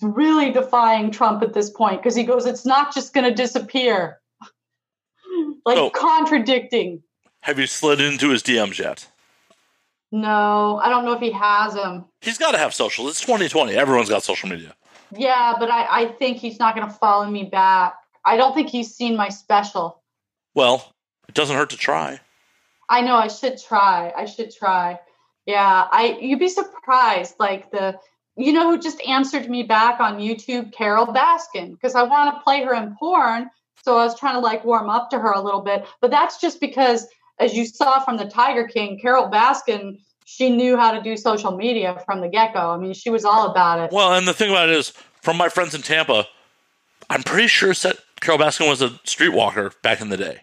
really 0.00 0.50
defying 0.50 1.10
Trump 1.12 1.42
at 1.42 1.52
this 1.52 1.70
point 1.70 2.00
because 2.02 2.16
he 2.16 2.24
goes, 2.24 2.46
It's 2.46 2.66
not 2.66 2.92
just 2.94 3.14
gonna 3.14 3.34
disappear. 3.34 4.20
like 5.64 5.78
Oh. 5.78 5.90
contradicting. 5.90 7.02
Have 7.42 7.58
you 7.58 7.66
slid 7.66 8.00
into 8.00 8.30
his 8.30 8.42
DMs 8.42 8.78
yet? 8.78 9.06
No, 10.12 10.78
I 10.82 10.90
don't 10.90 11.06
know 11.06 11.12
if 11.12 11.20
he 11.20 11.32
has 11.32 11.72
them. 11.74 12.04
He's 12.20 12.36
got 12.36 12.52
to 12.52 12.58
have 12.58 12.74
social. 12.74 13.08
It's 13.08 13.20
2020. 13.22 13.74
Everyone's 13.74 14.10
got 14.10 14.22
social 14.22 14.50
media. 14.50 14.74
Yeah, 15.16 15.54
but 15.58 15.70
I, 15.70 16.02
I 16.02 16.06
think 16.06 16.36
he's 16.36 16.58
not 16.58 16.76
going 16.76 16.86
to 16.86 16.92
follow 16.92 17.26
me 17.26 17.44
back. 17.44 17.94
I 18.24 18.36
don't 18.36 18.54
think 18.54 18.68
he's 18.68 18.94
seen 18.94 19.16
my 19.16 19.30
special. 19.30 20.02
Well, 20.54 20.92
it 21.28 21.34
doesn't 21.34 21.56
hurt 21.56 21.70
to 21.70 21.76
try. 21.78 22.20
I 22.88 23.00
know 23.00 23.16
I 23.16 23.28
should 23.28 23.58
try. 23.58 24.12
I 24.14 24.26
should 24.26 24.54
try. 24.54 25.00
Yeah, 25.46 25.88
I 25.90 26.18
you'd 26.20 26.38
be 26.38 26.48
surprised 26.48 27.34
like 27.38 27.70
the 27.72 27.98
you 28.36 28.52
know 28.52 28.70
who 28.70 28.78
just 28.78 29.00
answered 29.02 29.48
me 29.48 29.62
back 29.62 29.98
on 29.98 30.18
YouTube, 30.18 30.72
Carole 30.72 31.06
Baskin, 31.06 31.72
because 31.72 31.94
I 31.94 32.02
want 32.02 32.34
to 32.34 32.42
play 32.42 32.62
her 32.64 32.74
in 32.74 32.94
porn. 32.96 33.50
So 33.82 33.98
I 33.98 34.04
was 34.04 34.18
trying 34.18 34.34
to 34.34 34.40
like 34.40 34.64
warm 34.64 34.88
up 34.88 35.10
to 35.10 35.18
her 35.18 35.32
a 35.32 35.40
little 35.40 35.62
bit. 35.62 35.86
But 36.00 36.10
that's 36.10 36.40
just 36.40 36.60
because 36.60 37.08
as 37.38 37.54
you 37.54 37.66
saw 37.66 38.00
from 38.00 38.16
the 38.16 38.26
Tiger 38.26 38.66
King, 38.66 38.98
Carole 39.00 39.30
Baskin, 39.30 39.98
she 40.24 40.50
knew 40.50 40.76
how 40.76 40.92
to 40.92 41.02
do 41.02 41.16
social 41.16 41.56
media 41.56 42.00
from 42.06 42.20
the 42.20 42.28
get-go. 42.28 42.70
I 42.70 42.78
mean, 42.78 42.94
she 42.94 43.10
was 43.10 43.24
all 43.24 43.50
about 43.50 43.80
it. 43.80 43.92
Well, 43.92 44.14
and 44.14 44.26
the 44.26 44.32
thing 44.32 44.50
about 44.50 44.68
it 44.68 44.76
is, 44.76 44.92
from 45.20 45.36
my 45.36 45.48
friends 45.48 45.74
in 45.74 45.82
Tampa, 45.82 46.26
I'm 47.10 47.22
pretty 47.22 47.48
sure 47.48 47.74
that 47.74 47.98
Carole 48.20 48.38
Baskin 48.38 48.68
was 48.68 48.80
a 48.80 48.90
streetwalker 49.04 49.72
back 49.82 50.00
in 50.00 50.08
the 50.08 50.16
day. 50.16 50.42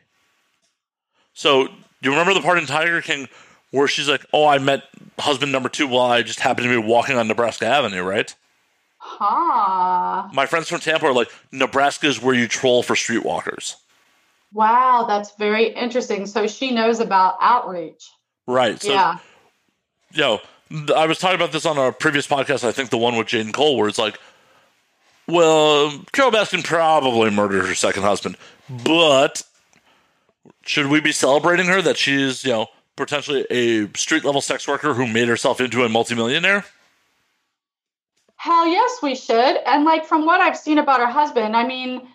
So, 1.34 1.68
do 1.68 1.74
you 2.02 2.12
remember 2.12 2.34
the 2.34 2.42
part 2.42 2.58
in 2.58 2.66
Tiger 2.66 3.02
King 3.02 3.28
where 3.72 3.88
she's 3.88 4.10
like, 4.10 4.26
"Oh, 4.34 4.46
I 4.46 4.58
met 4.58 4.84
husband 5.18 5.52
number 5.52 5.70
two 5.70 5.88
while 5.88 6.12
I 6.12 6.22
just 6.22 6.40
happened 6.42 6.68
to 6.68 6.82
be 6.82 6.88
walking 6.88 7.18
on 7.18 7.28
Nebraska 7.28 7.66
Avenue," 7.66 8.04
right? 8.04 8.34
Huh. 8.98 10.28
My 10.34 10.46
friends 10.46 10.68
from 10.68 10.82
Tampa 10.82 11.06
are 11.06 11.14
like, 11.14 11.32
"Nebraska 11.52 12.08
is 12.08 12.22
where 12.22 12.36
you 12.36 12.48
troll 12.48 12.84
for 12.84 12.96
streetwalkers." 12.96 13.76
Wow, 14.54 15.06
that's 15.08 15.36
very 15.36 15.68
interesting. 15.68 16.26
So 16.26 16.48
she 16.48 16.72
knows 16.72 17.00
about 17.00 17.36
outreach. 17.40 18.10
Right. 18.48 18.82
So, 18.82 18.92
yeah. 18.92 19.18
yo, 20.12 20.40
I 20.96 21.06
was 21.06 21.20
talking 21.20 21.36
about 21.36 21.52
this 21.52 21.66
on 21.66 21.78
a 21.78 21.92
previous 21.92 22.28
podcast. 22.28 22.64
I 22.64 22.72
think 22.72 22.90
the 22.90 22.98
one 22.98 23.16
with 23.16 23.28
Jane 23.28 23.52
Cole, 23.52 23.78
where 23.78 23.88
it's 23.88 24.00
like, 24.00 24.20
well, 25.28 25.92
Carole 26.12 26.32
Baskin 26.32 26.64
probably 26.64 27.30
murdered 27.30 27.66
her 27.68 27.76
second 27.76 28.04
husband, 28.04 28.38
but 28.84 29.44
should 30.64 30.88
we 30.88 31.00
be 31.00 31.12
celebrating 31.12 31.68
her 31.68 31.82
that 31.82 31.98
she's, 31.98 32.44
you 32.44 32.52
know, 32.52 32.68
potentially 32.96 33.46
a 33.50 33.88
street 33.98 34.24
level 34.26 34.42
sex 34.42 34.68
worker 34.68 34.94
who 34.94 35.08
made 35.08 35.28
herself 35.28 35.62
into 35.62 35.84
a 35.84 35.90
multimillionaire? 35.90 36.66
Hell 38.36 38.68
yes, 38.68 39.00
we 39.04 39.16
should. 39.16 39.58
And 39.66 39.84
like 39.84 40.06
from 40.06 40.26
what 40.26 40.42
I've 40.42 40.58
seen 40.58 40.78
about 40.78 41.00
her 41.00 41.08
husband, 41.08 41.56
I 41.56 41.68
mean, 41.68 42.08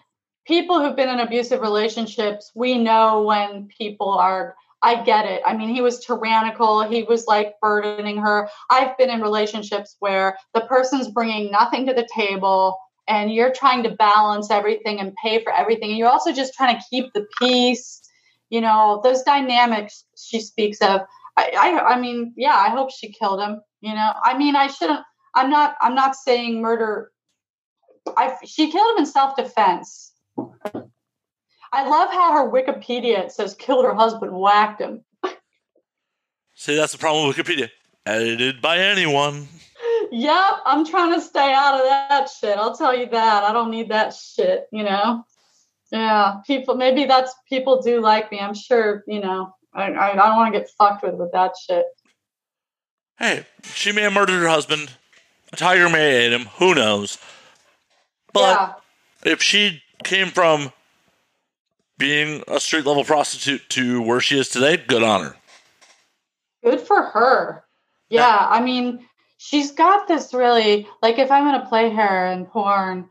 people 0.46 0.80
who've 0.80 0.96
been 0.96 1.08
in 1.08 1.20
abusive 1.20 1.60
relationships, 1.60 2.50
we 2.54 2.78
know 2.78 3.22
when 3.22 3.68
people 3.68 4.10
are. 4.10 4.54
I 4.82 5.02
get 5.02 5.24
it. 5.24 5.40
I 5.46 5.56
mean, 5.56 5.70
he 5.70 5.80
was 5.80 6.04
tyrannical. 6.04 6.82
He 6.82 7.04
was 7.04 7.26
like 7.26 7.54
burdening 7.62 8.18
her. 8.18 8.50
I've 8.68 8.98
been 8.98 9.08
in 9.08 9.22
relationships 9.22 9.96
where 10.00 10.36
the 10.52 10.60
person's 10.60 11.08
bringing 11.08 11.50
nothing 11.50 11.86
to 11.86 11.94
the 11.94 12.06
table 12.14 12.76
and 13.08 13.32
you're 13.32 13.52
trying 13.52 13.82
to 13.84 13.90
balance 13.90 14.50
everything 14.50 15.00
and 15.00 15.14
pay 15.22 15.42
for 15.42 15.52
everything. 15.52 15.90
And 15.90 15.98
you're 15.98 16.08
also 16.08 16.32
just 16.32 16.54
trying 16.54 16.76
to 16.76 16.82
keep 16.90 17.12
the 17.14 17.26
peace. 17.40 18.00
You 18.50 18.60
know, 18.60 19.00
those 19.02 19.22
dynamics 19.22 20.04
she 20.16 20.40
speaks 20.40 20.80
of. 20.80 21.00
I, 21.36 21.52
I, 21.58 21.94
I 21.94 22.00
mean, 22.00 22.32
yeah, 22.36 22.54
I 22.54 22.68
hope 22.68 22.90
she 22.90 23.10
killed 23.12 23.40
him. 23.40 23.60
You 23.80 23.94
know, 23.94 24.12
I 24.22 24.36
mean, 24.36 24.54
I 24.54 24.68
shouldn't. 24.68 25.00
I'm 25.34 25.50
not. 25.50 25.76
I'm 25.80 25.94
not 25.94 26.14
saying 26.14 26.60
murder. 26.60 27.10
I 28.16 28.36
she 28.44 28.70
killed 28.70 28.96
him 28.96 29.04
in 29.04 29.06
self 29.06 29.34
defense. 29.36 30.03
I 30.38 31.88
love 31.88 32.10
how 32.10 32.32
her 32.32 32.50
Wikipedia 32.50 33.30
says 33.30 33.54
killed 33.54 33.84
her 33.84 33.94
husband, 33.94 34.32
whacked 34.32 34.80
him. 34.80 35.04
See, 36.54 36.76
that's 36.76 36.92
the 36.92 36.98
problem 36.98 37.26
with 37.26 37.36
Wikipedia. 37.36 37.70
Edited 38.06 38.62
by 38.62 38.78
anyone. 38.78 39.48
Yep, 40.12 40.52
I'm 40.64 40.86
trying 40.86 41.12
to 41.14 41.20
stay 41.20 41.52
out 41.52 41.74
of 41.74 41.80
that 41.80 42.28
shit. 42.28 42.56
I'll 42.56 42.76
tell 42.76 42.96
you 42.96 43.06
that. 43.06 43.44
I 43.44 43.52
don't 43.52 43.70
need 43.70 43.88
that 43.88 44.14
shit. 44.14 44.66
You 44.70 44.84
know. 44.84 45.24
Yeah, 45.90 46.36
people. 46.46 46.76
Maybe 46.76 47.04
that's 47.06 47.34
people 47.48 47.82
do 47.82 48.00
like 48.00 48.30
me. 48.30 48.38
I'm 48.38 48.54
sure. 48.54 49.02
You 49.08 49.20
know. 49.20 49.54
I 49.72 49.90
I, 49.90 50.12
I 50.12 50.14
don't 50.14 50.36
want 50.36 50.54
to 50.54 50.60
get 50.60 50.70
fucked 50.78 51.02
with 51.02 51.14
with 51.14 51.32
that 51.32 51.54
shit. 51.56 51.86
Hey, 53.18 53.46
she 53.64 53.90
may 53.92 54.02
have 54.02 54.12
murdered 54.12 54.40
her 54.40 54.48
husband. 54.48 54.92
A 55.52 55.56
tiger 55.56 55.88
may 55.88 56.04
have 56.04 56.22
ate 56.22 56.32
him. 56.32 56.46
Who 56.58 56.74
knows? 56.74 57.18
But 58.32 58.40
yeah. 59.24 59.32
if 59.32 59.42
she 59.42 59.82
came 60.02 60.28
from 60.28 60.72
being 61.98 62.42
a 62.48 62.58
street 62.60 62.86
level 62.86 63.04
prostitute 63.04 63.68
to 63.70 64.02
where 64.02 64.20
she 64.20 64.38
is 64.38 64.48
today, 64.48 64.76
good 64.76 65.02
on 65.02 65.22
her. 65.22 65.36
Good 66.64 66.80
for 66.80 67.02
her. 67.02 67.64
Yeah, 68.08 68.46
I 68.50 68.60
mean, 68.60 69.06
she's 69.36 69.72
got 69.72 70.08
this 70.08 70.32
really 70.32 70.88
like 71.02 71.18
if 71.18 71.30
I'm 71.30 71.44
gonna 71.44 71.66
play 71.68 71.90
her 71.90 72.26
in 72.26 72.46
porn, 72.46 73.08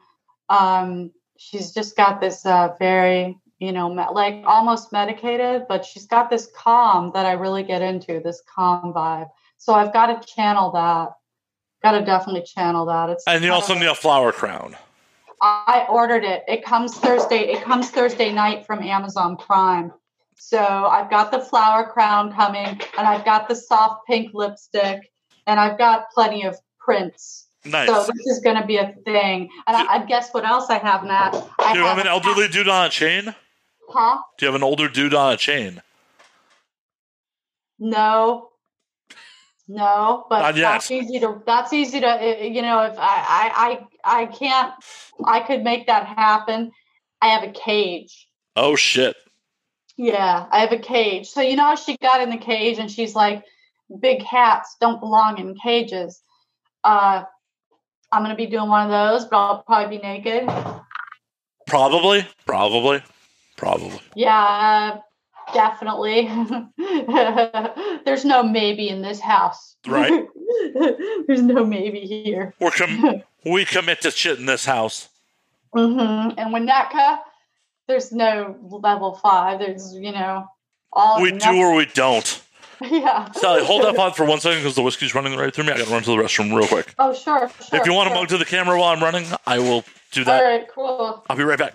um, 0.50 1.12
she's 1.38 1.72
just 1.72 1.96
got 1.96 2.20
this 2.22 2.46
uh, 2.46 2.76
very 2.80 3.38
you 3.60 3.72
know 3.72 3.90
like 3.90 4.44
almost 4.46 4.92
medicated, 4.92 5.68
but 5.68 5.86
she's 5.86 6.06
got 6.06 6.30
this 6.30 6.48
calm 6.56 7.12
that 7.14 7.26
I 7.26 7.34
really 7.34 7.64
get 7.64 7.82
into 7.82 8.20
this 8.20 8.42
calm 8.54 8.94
vibe. 8.94 9.30
So 9.58 9.74
I've 9.74 9.94
got 9.94 10.22
to 10.22 10.28
channel 10.28 10.72
that. 10.72 11.14
Got 11.82 12.00
to 12.00 12.06
definitely 12.06 12.44
channel 12.44 12.86
that. 12.88 13.10
It's 13.10 13.24
And 13.28 13.44
you 13.44 13.52
also 13.52 13.74
need 13.76 13.88
a 13.88 13.96
flower 13.96 14.32
crown. 14.32 14.76
I 15.44 15.86
ordered 15.90 16.24
it. 16.24 16.44
It 16.48 16.64
comes 16.64 16.96
Thursday. 16.96 17.52
It 17.52 17.62
comes 17.64 17.90
Thursday 17.90 18.32
night 18.32 18.66
from 18.66 18.82
Amazon 18.82 19.36
Prime. 19.36 19.92
So 20.36 20.58
I've 20.58 21.10
got 21.10 21.32
the 21.32 21.40
flower 21.40 21.86
crown 21.86 22.34
coming, 22.34 22.80
and 22.98 23.08
I've 23.08 23.26
got 23.26 23.50
the 23.50 23.56
soft 23.56 24.08
pink 24.08 24.32
lipstick, 24.34 25.12
and 25.46 25.60
I've 25.60 25.78
got 25.78 26.06
plenty 26.14 26.46
of 26.46 26.58
prints. 26.80 27.50
Nice. 27.66 27.88
So 27.88 28.04
this 28.04 28.26
is 28.26 28.40
going 28.42 28.56
to 28.56 28.66
be 28.66 28.78
a 28.78 28.94
thing. 29.04 29.50
And 29.68 29.76
I, 29.76 29.96
I 29.96 30.06
guess 30.06 30.32
what 30.32 30.46
else 30.46 30.70
I 30.70 30.78
have, 30.78 31.04
Matt? 31.04 31.36
I 31.60 31.74
Do 31.74 31.80
you 31.80 31.86
have 31.86 31.98
an 31.98 32.08
elderly 32.08 32.48
dude 32.48 32.70
on 32.70 32.86
a 32.86 32.90
chain? 32.90 33.36
Huh? 33.90 34.20
Do 34.38 34.46
you 34.46 34.52
have 34.52 34.56
an 34.56 34.64
older 34.64 34.88
dude 34.88 35.14
on 35.14 35.34
a 35.34 35.38
chain? 35.38 35.82
No. 37.80 38.50
No, 39.68 40.26
but 40.30 40.40
Not 40.40 40.56
yet. 40.58 40.72
that's 40.74 40.92
easy 40.92 41.20
to. 41.22 41.42
That's 41.46 41.72
easy 41.72 42.02
to. 42.02 42.08
uh, 42.08 42.44
You 42.44 42.62
know, 42.62 42.82
if 42.82 42.98
I, 42.98 43.00
I, 43.00 43.80
I, 44.04 44.22
I 44.22 44.26
can't. 44.26 44.74
I 45.26 45.40
could 45.40 45.64
make 45.64 45.88
that 45.88 46.06
happen. 46.06 46.72
I 47.22 47.28
have 47.28 47.44
a 47.44 47.52
cage. 47.52 48.28
Oh 48.56 48.76
shit. 48.76 49.16
Yeah, 49.96 50.48
I 50.52 50.60
have 50.60 50.72
a 50.74 50.78
cage. 50.80 51.30
So 51.30 51.42
you 51.42 51.56
know 51.56 51.76
she 51.76 51.96
got 51.98 52.20
in 52.22 52.30
the 52.30 52.38
cage 52.38 52.78
and 52.80 52.92
she's 52.92 53.16
like, 53.16 53.46
big 54.02 54.24
cats 54.26 54.76
don't 54.82 55.00
belong 55.00 55.38
in 55.40 55.56
cages. 55.56 56.22
Uh 56.84 57.24
I'm 58.12 58.22
gonna 58.22 58.36
be 58.36 58.48
doing 58.48 58.70
one 58.70 58.86
of 58.86 58.92
those, 58.92 59.26
but 59.30 59.38
I'll 59.38 59.64
probably 59.64 59.98
be 59.98 60.04
naked. 60.04 60.48
Probably. 61.68 62.28
Probably. 62.46 63.02
Probably. 63.56 64.00
Yeah, 64.16 64.36
uh, 64.96 65.00
definitely. 65.54 66.30
There's 68.06 68.26
no 68.26 68.44
maybe 68.44 68.90
in 68.90 69.02
this 69.02 69.20
house. 69.20 69.76
Right. 69.88 70.26
There's 71.28 71.42
no 71.42 71.66
maybe 71.66 72.02
here. 72.02 72.54
We're 72.60 72.72
com- 72.72 73.24
we 73.46 73.66
commit 73.66 74.02
to 74.02 74.12
shit 74.12 74.40
in 74.40 74.46
this 74.46 74.66
house. 74.66 75.10
Mm-hmm. 75.76 76.38
And 76.38 76.54
when 76.54 76.68
Winnetka, 76.68 77.20
there's 77.88 78.12
no 78.12 78.56
level 78.62 79.14
five. 79.16 79.60
There's, 79.60 79.94
you 79.94 80.12
know, 80.12 80.48
All 80.92 81.22
We 81.22 81.32
do 81.32 81.50
or 81.58 81.76
we 81.76 81.86
don't. 81.88 82.42
yeah. 82.82 83.32
Sally, 83.32 83.64
hold 83.66 83.84
that 83.84 83.96
thought 83.96 84.16
for 84.16 84.26
one 84.26 84.40
second 84.40 84.60
because 84.60 84.76
the 84.76 84.84
whiskey's 84.84 85.16
running 85.16 85.36
right 85.38 85.54
through 85.54 85.66
me. 85.66 85.72
I 85.72 85.78
gotta 85.80 85.90
run 85.92 86.04
to 86.04 86.12
the 86.12 86.18
restroom 86.18 86.56
real 86.56 86.68
quick. 86.68 86.94
Oh, 87.00 87.14
sure. 87.14 87.50
sure 87.50 87.80
If 87.80 87.86
you 87.86 87.94
want 87.94 88.08
to 88.10 88.14
sure. 88.14 88.22
mug 88.22 88.30
to 88.30 88.38
the 88.38 88.46
camera 88.46 88.78
while 88.80 88.94
I'm 88.96 89.02
running, 89.04 89.26
I 89.48 89.60
will 89.60 89.84
do 90.12 90.24
that. 90.26 90.42
right, 90.42 90.68
cool. 90.70 91.24
I'll 91.30 91.36
be 91.38 91.44
right 91.44 91.58
back. 91.58 91.74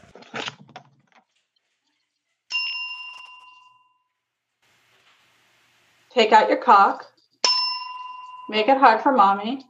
Take 6.12 6.32
out 6.32 6.48
your 6.48 6.58
cock. 6.58 7.06
Make 8.48 8.68
it 8.68 8.78
hard 8.78 9.02
for 9.02 9.12
mommy. 9.12 9.64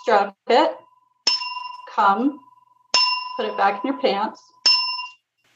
Stroke 0.00 0.34
it. 0.48 0.76
Come. 1.94 2.38
Put 3.36 3.46
it 3.46 3.56
back 3.56 3.84
in 3.84 3.92
your 3.92 4.00
pants. 4.00 4.40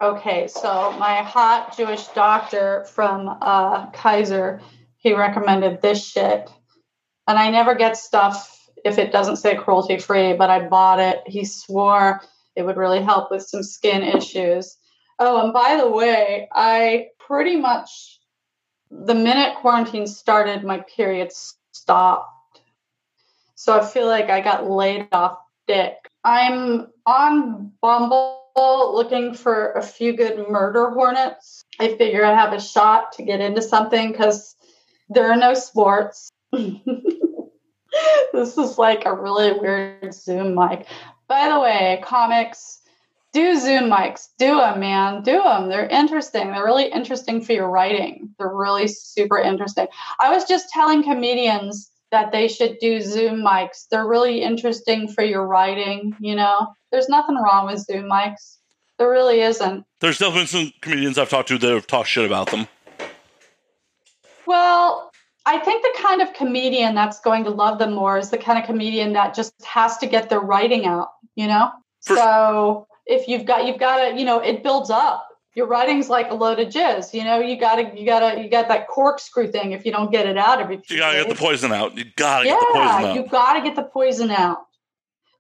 Okay, 0.03 0.49
so 0.49 0.95
my 0.99 1.17
hot 1.17 1.77
Jewish 1.77 2.07
doctor 2.09 2.85
from 2.85 3.37
uh, 3.41 3.91
Kaiser, 3.91 4.61
he 4.97 5.15
recommended 5.15 5.83
this 5.83 6.07
shit. 6.07 6.51
And 7.27 7.39
I 7.39 7.51
never 7.51 7.75
get 7.75 7.97
stuff 7.97 8.69
if 8.85 8.99
it 8.99 9.13
doesn't 9.13 9.37
say 9.37 9.57
cruelty 9.57 9.99
free, 9.99 10.35
but 10.35 10.51
I 10.51 10.69
bought 10.69 11.01
it. 11.01 11.23
He 11.27 11.45
swore 11.45 12.21
it 12.57 12.63
would 12.63 12.77
really 12.77 13.03
help 13.03 13.31
with 13.31 13.43
some 13.43 13.63
skin 13.63 14.03
issues. 14.03 14.77
Oh, 15.19 15.45
and 15.45 15.53
by 15.53 15.79
the 15.81 15.91
way, 15.91 16.49
I 16.53 17.09
pretty 17.19 17.57
much 17.57 18.20
the 18.91 19.15
minute 19.15 19.57
quarantine 19.57 20.07
started, 20.07 20.65
my 20.65 20.81
period 20.81 21.33
stopped. 21.73 22.61
So 23.55 23.79
I 23.79 23.85
feel 23.85 24.07
like 24.07 24.31
I 24.31 24.41
got 24.41 24.69
laid 24.69 25.09
off 25.13 25.39
dick. 25.67 25.97
I'm 26.25 26.89
on 27.07 27.73
Bumble 27.81 28.39
looking 28.57 29.35
for 29.35 29.73
a 29.73 29.83
few 29.83 30.17
good 30.17 30.49
murder 30.49 30.91
hornets. 30.91 31.63
I 31.79 31.97
figure 31.97 32.25
I 32.25 32.35
have 32.35 32.53
a 32.53 32.61
shot 32.61 33.13
to 33.13 33.23
get 33.23 33.41
into 33.41 33.63
something 33.63 34.11
because 34.11 34.57
there 35.09 35.31
are 35.31 35.37
no 35.37 35.55
sports. 35.55 36.31
this 36.53 38.59
is 38.59 38.79
like 38.79 39.07
a 39.07 39.15
really 39.15 39.53
weird 39.53 40.13
Zoom 40.13 40.55
mic. 40.55 40.87
By 41.29 41.49
the 41.49 41.61
way, 41.61 42.03
comics, 42.05 42.80
do 43.33 43.59
Zoom 43.59 43.85
mics. 43.91 44.29
Do 44.39 44.57
them, 44.57 44.81
man. 44.81 45.23
Do 45.23 45.43
them. 45.43 45.69
They're 45.69 45.89
interesting. 45.89 46.51
They're 46.51 46.65
really 46.65 46.87
interesting 46.91 47.41
for 47.41 47.53
your 47.53 47.69
writing. 47.69 48.35
They're 48.39 48.55
really 48.55 48.89
super 48.89 49.39
interesting. 49.39 49.87
I 50.21 50.31
was 50.31 50.45
just 50.45 50.69
telling 50.71 51.03
comedians 51.03 51.91
that 52.11 52.33
they 52.33 52.49
should 52.49 52.79
do 52.81 53.01
Zoom 53.01 53.43
mics. 53.43 53.87
They're 53.91 54.07
really 54.07 54.43
interesting 54.43 55.09
for 55.09 55.23
your 55.23 55.47
writing. 55.47 56.17
You 56.19 56.35
know, 56.35 56.69
there's 56.91 57.09
nothing 57.09 57.37
wrong 57.37 57.67
with 57.67 57.79
Zoom 57.81 58.05
mics. 58.05 58.57
There 58.99 59.09
really 59.09 59.41
isn't. 59.41 59.85
There's 60.01 60.19
definitely 60.19 60.47
some 60.47 60.73
comedians 60.81 61.17
I've 61.17 61.31
talked 61.31 61.49
to 61.49 61.59
that 61.59 61.73
have 61.73 61.87
talked 61.87 62.09
shit 62.09 62.27
about 62.27 62.51
them. 62.51 62.67
Well, 64.47 65.11
I 65.47 65.59
think 65.59 65.83
the 65.83 66.03
kind 66.03 66.21
of 66.21 66.35
comedian 66.35 66.95
that's 66.95 67.21
going 67.21 67.45
to 67.45 67.51
love 67.51 67.79
them 67.79 67.95
more 67.95 68.19
is 68.19 68.31
the 68.31 68.39
kind 68.39 68.59
of 68.59 68.65
comedian 68.65 69.13
that 69.15 69.35
just 69.35 69.55
has 69.65 69.97
to 69.99 70.07
get 70.07 70.29
their 70.29 70.41
writing 70.41 70.85
out, 70.85 71.09
you 71.35 71.47
know? 71.47 71.71
For- 72.03 72.17
so 72.17 72.87
if 73.07 73.29
you've 73.29 73.45
got 73.47 73.67
you've 73.67 73.79
got 73.79 73.97
to, 74.11 74.19
you 74.19 74.25
know, 74.25 74.39
it 74.41 74.63
builds 74.63 74.91
up. 74.91 75.27
Your 75.57 75.67
writing's 75.67 76.09
like 76.09 76.31
a 76.31 76.35
load 76.35 76.61
of 76.61 76.69
jizz, 76.69 77.13
you 77.13 77.25
know, 77.25 77.41
you 77.41 77.59
gotta 77.59 77.91
you 77.99 78.07
gotta 78.07 78.41
you 78.41 78.49
got 78.49 78.69
that 78.69 78.87
corkscrew 78.87 79.51
thing 79.51 79.73
if 79.73 79.85
you 79.85 79.91
don't 79.91 80.13
get 80.13 80.27
it 80.27 80.39
out 80.39 80.61
every 80.61 80.81
You 80.89 80.99
gotta 80.99 81.19
get 81.19 81.29
the 81.29 81.35
poison 81.35 81.73
out. 81.73 81.97
You 81.99 82.05
gotta 82.17 82.45
get 82.47 82.61
the 82.61 82.67
poison 82.73 83.01
Yeah, 83.03 83.09
out. 83.09 83.15
you 83.17 83.27
gotta 83.29 83.61
get 83.61 83.75
the 83.77 83.83
poison 83.83 84.31
out. 84.31 84.59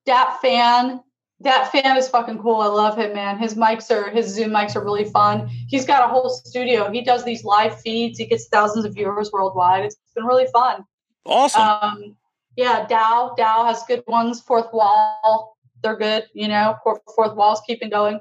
Dat 0.06 0.38
Phan, 0.42 1.00
that 1.40 1.70
fan 1.70 1.96
is 1.96 2.08
fucking 2.08 2.38
cool. 2.38 2.56
I 2.56 2.66
love 2.66 2.98
him, 2.98 3.14
man. 3.14 3.38
His 3.38 3.54
mics 3.54 3.88
are 3.90 4.10
his 4.10 4.26
Zoom 4.34 4.50
mics 4.50 4.74
are 4.74 4.84
really 4.84 5.04
fun. 5.04 5.48
He's 5.68 5.86
got 5.86 6.02
a 6.04 6.08
whole 6.08 6.28
studio. 6.28 6.90
He 6.90 7.02
does 7.02 7.24
these 7.24 7.44
live 7.44 7.80
feeds. 7.80 8.18
He 8.18 8.26
gets 8.26 8.48
thousands 8.48 8.84
of 8.84 8.94
viewers 8.94 9.30
worldwide. 9.32 9.84
It's 9.84 9.96
been 10.16 10.24
really 10.24 10.48
fun. 10.52 10.84
awesome. 11.24 11.62
Um, 11.62 12.16
yeah, 12.56 12.84
Dow 12.86 13.34
Dow 13.36 13.64
has 13.64 13.84
good 13.86 14.02
ones. 14.08 14.40
Fourth 14.40 14.72
Wall, 14.72 15.49
they're 15.82 15.96
good. 15.96 16.26
You 16.34 16.48
know, 16.48 16.76
Fourth, 16.82 17.34
Wall's 17.34 17.62
keeping 17.66 17.90
going. 17.90 18.20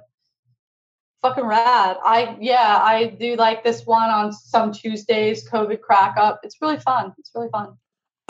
Fucking 1.21 1.45
rad. 1.45 1.97
I 2.03 2.37
yeah, 2.39 2.79
I 2.81 3.07
do 3.19 3.35
like 3.35 3.63
this 3.63 3.85
one 3.85 4.09
on 4.09 4.31
some 4.31 4.71
Tuesdays. 4.71 5.47
COVID 5.49 5.81
crack 5.81 6.15
up. 6.17 6.39
It's 6.43 6.55
really 6.61 6.79
fun. 6.79 7.13
It's 7.17 7.31
really 7.35 7.49
fun. 7.49 7.77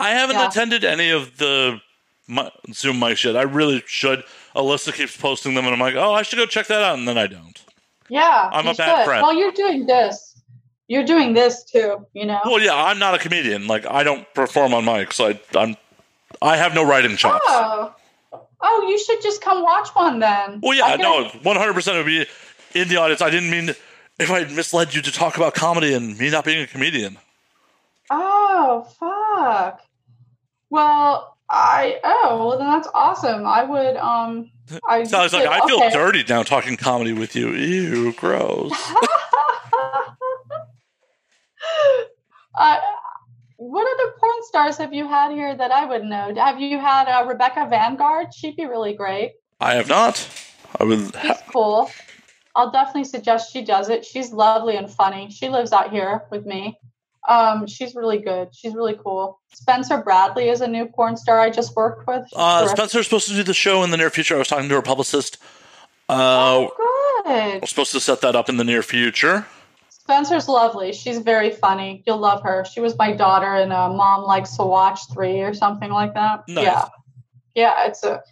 I 0.00 0.10
haven't 0.10 0.36
yeah. 0.36 0.48
attended 0.48 0.84
any 0.84 1.10
of 1.10 1.36
the 1.36 1.80
Zoom 2.72 2.98
mic 2.98 3.16
shit. 3.16 3.36
I 3.36 3.42
really 3.42 3.82
should. 3.86 4.24
Alyssa 4.56 4.92
keeps 4.92 5.16
posting 5.16 5.54
them, 5.54 5.66
and 5.66 5.74
I'm 5.74 5.80
like, 5.80 5.94
oh, 5.94 6.12
I 6.12 6.22
should 6.22 6.36
go 6.36 6.46
check 6.46 6.66
that 6.66 6.82
out, 6.82 6.98
and 6.98 7.06
then 7.06 7.18
I 7.18 7.26
don't. 7.26 7.64
Yeah, 8.08 8.50
I'm 8.52 8.66
a 8.66 8.74
bad 8.74 8.98
should. 8.98 9.04
friend. 9.04 9.22
Well, 9.22 9.34
you're 9.34 9.52
doing 9.52 9.86
this. 9.86 10.42
You're 10.88 11.04
doing 11.04 11.34
this 11.34 11.62
too. 11.62 12.06
You 12.12 12.26
know. 12.26 12.40
Well, 12.44 12.60
yeah, 12.60 12.74
I'm 12.74 12.98
not 12.98 13.14
a 13.14 13.18
comedian. 13.18 13.68
Like, 13.68 13.86
I 13.86 14.02
don't 14.02 14.26
perform 14.34 14.74
on 14.74 14.84
mics. 14.84 15.20
I, 15.20 15.40
I'm, 15.58 15.76
I 16.42 16.56
have 16.56 16.74
no 16.74 16.84
writing 16.84 17.16
chops. 17.16 17.44
Oh, 17.46 17.94
oh, 18.32 18.86
you 18.88 18.98
should 18.98 19.22
just 19.22 19.42
come 19.42 19.62
watch 19.62 19.88
one 19.90 20.18
then. 20.18 20.60
Well, 20.62 20.76
yeah, 20.76 20.84
I 20.84 20.96
no, 20.96 21.24
100 21.24 21.72
percent 21.72 21.96
would 21.96 22.06
be 22.06 22.26
in 22.74 22.88
the 22.88 22.96
audience. 22.96 23.22
I 23.22 23.30
didn't 23.30 23.50
mean 23.50 23.74
if 24.18 24.30
I 24.30 24.44
misled 24.44 24.94
you 24.94 25.02
to 25.02 25.12
talk 25.12 25.36
about 25.36 25.54
comedy 25.54 25.94
and 25.94 26.18
me 26.18 26.30
not 26.30 26.44
being 26.44 26.62
a 26.62 26.66
comedian. 26.66 27.18
Oh, 28.10 28.86
fuck. 28.98 29.80
Well, 30.68 31.36
I 31.50 31.98
oh 32.04 32.46
well 32.46 32.58
then 32.58 32.68
that's 32.68 32.88
awesome. 32.94 33.44
I 33.44 33.64
would 33.64 33.96
um. 33.96 34.50
I 34.88 34.98
I 34.98 35.22
was 35.22 35.32
like, 35.32 35.48
I 35.48 35.66
feel 35.66 35.78
okay. 35.78 35.90
dirty 35.90 36.24
now 36.28 36.44
talking 36.44 36.76
comedy 36.76 37.12
with 37.12 37.34
you. 37.34 37.50
Ew, 37.50 38.12
gross. 38.12 38.70
uh, 42.54 42.78
what 43.60 43.86
other 43.94 44.12
porn 44.18 44.32
stars 44.42 44.78
have 44.78 44.94
you 44.94 45.06
had 45.06 45.32
here 45.32 45.54
that 45.54 45.70
I 45.70 45.84
would 45.84 46.02
know? 46.04 46.34
Have 46.34 46.58
you 46.60 46.78
had 46.78 47.08
uh, 47.08 47.26
Rebecca 47.26 47.66
Vanguard? 47.68 48.32
She'd 48.32 48.56
be 48.56 48.64
really 48.64 48.94
great. 48.94 49.32
I 49.60 49.74
have 49.74 49.86
not. 49.86 50.26
I 50.78 50.84
would. 50.84 51.14
She's 51.20 51.36
cool. 51.52 51.90
I'll 52.56 52.70
definitely 52.70 53.04
suggest 53.04 53.52
she 53.52 53.62
does 53.62 53.90
it. 53.90 54.04
She's 54.06 54.32
lovely 54.32 54.76
and 54.76 54.90
funny. 54.90 55.30
She 55.30 55.50
lives 55.50 55.72
out 55.72 55.90
here 55.90 56.22
with 56.30 56.46
me. 56.46 56.78
Um, 57.28 57.66
she's 57.66 57.94
really 57.94 58.16
good. 58.18 58.48
She's 58.54 58.74
really 58.74 58.96
cool. 59.04 59.38
Spencer 59.52 59.98
Bradley 60.02 60.48
is 60.48 60.62
a 60.62 60.66
new 60.66 60.86
porn 60.86 61.18
star 61.18 61.38
I 61.38 61.50
just 61.50 61.76
worked 61.76 62.06
with. 62.08 62.24
She's 62.30 62.38
uh, 62.38 62.60
terrific. 62.60 62.76
Spencer's 62.78 63.04
supposed 63.06 63.28
to 63.28 63.34
do 63.34 63.42
the 63.42 63.52
show 63.54 63.84
in 63.84 63.90
the 63.90 63.98
near 63.98 64.08
future. 64.08 64.36
I 64.36 64.38
was 64.38 64.48
talking 64.48 64.70
to 64.70 64.74
her 64.76 64.82
publicist. 64.82 65.36
Uh, 66.08 66.66
Oh, 66.66 67.22
good. 67.26 67.60
we're 67.60 67.66
supposed 67.66 67.92
to 67.92 68.00
set 68.00 68.22
that 68.22 68.34
up 68.34 68.48
in 68.48 68.56
the 68.56 68.64
near 68.64 68.82
future. 68.82 69.46
Spencer's 70.10 70.48
lovely. 70.48 70.92
She's 70.92 71.18
very 71.18 71.50
funny. 71.50 72.02
You'll 72.06 72.18
love 72.18 72.42
her. 72.42 72.64
She 72.64 72.80
was 72.80 72.98
my 72.98 73.12
daughter 73.12 73.54
and 73.54 73.72
uh, 73.72 73.88
Mom 73.88 74.24
Likes 74.24 74.56
to 74.56 74.64
Watch 74.64 75.00
3 75.12 75.40
or 75.42 75.54
something 75.54 75.90
like 75.90 76.14
that. 76.14 76.48
Nice. 76.48 76.64
Yeah. 76.64 76.84
Yeah, 77.54 77.86
it's 77.86 78.04
a 78.04 78.22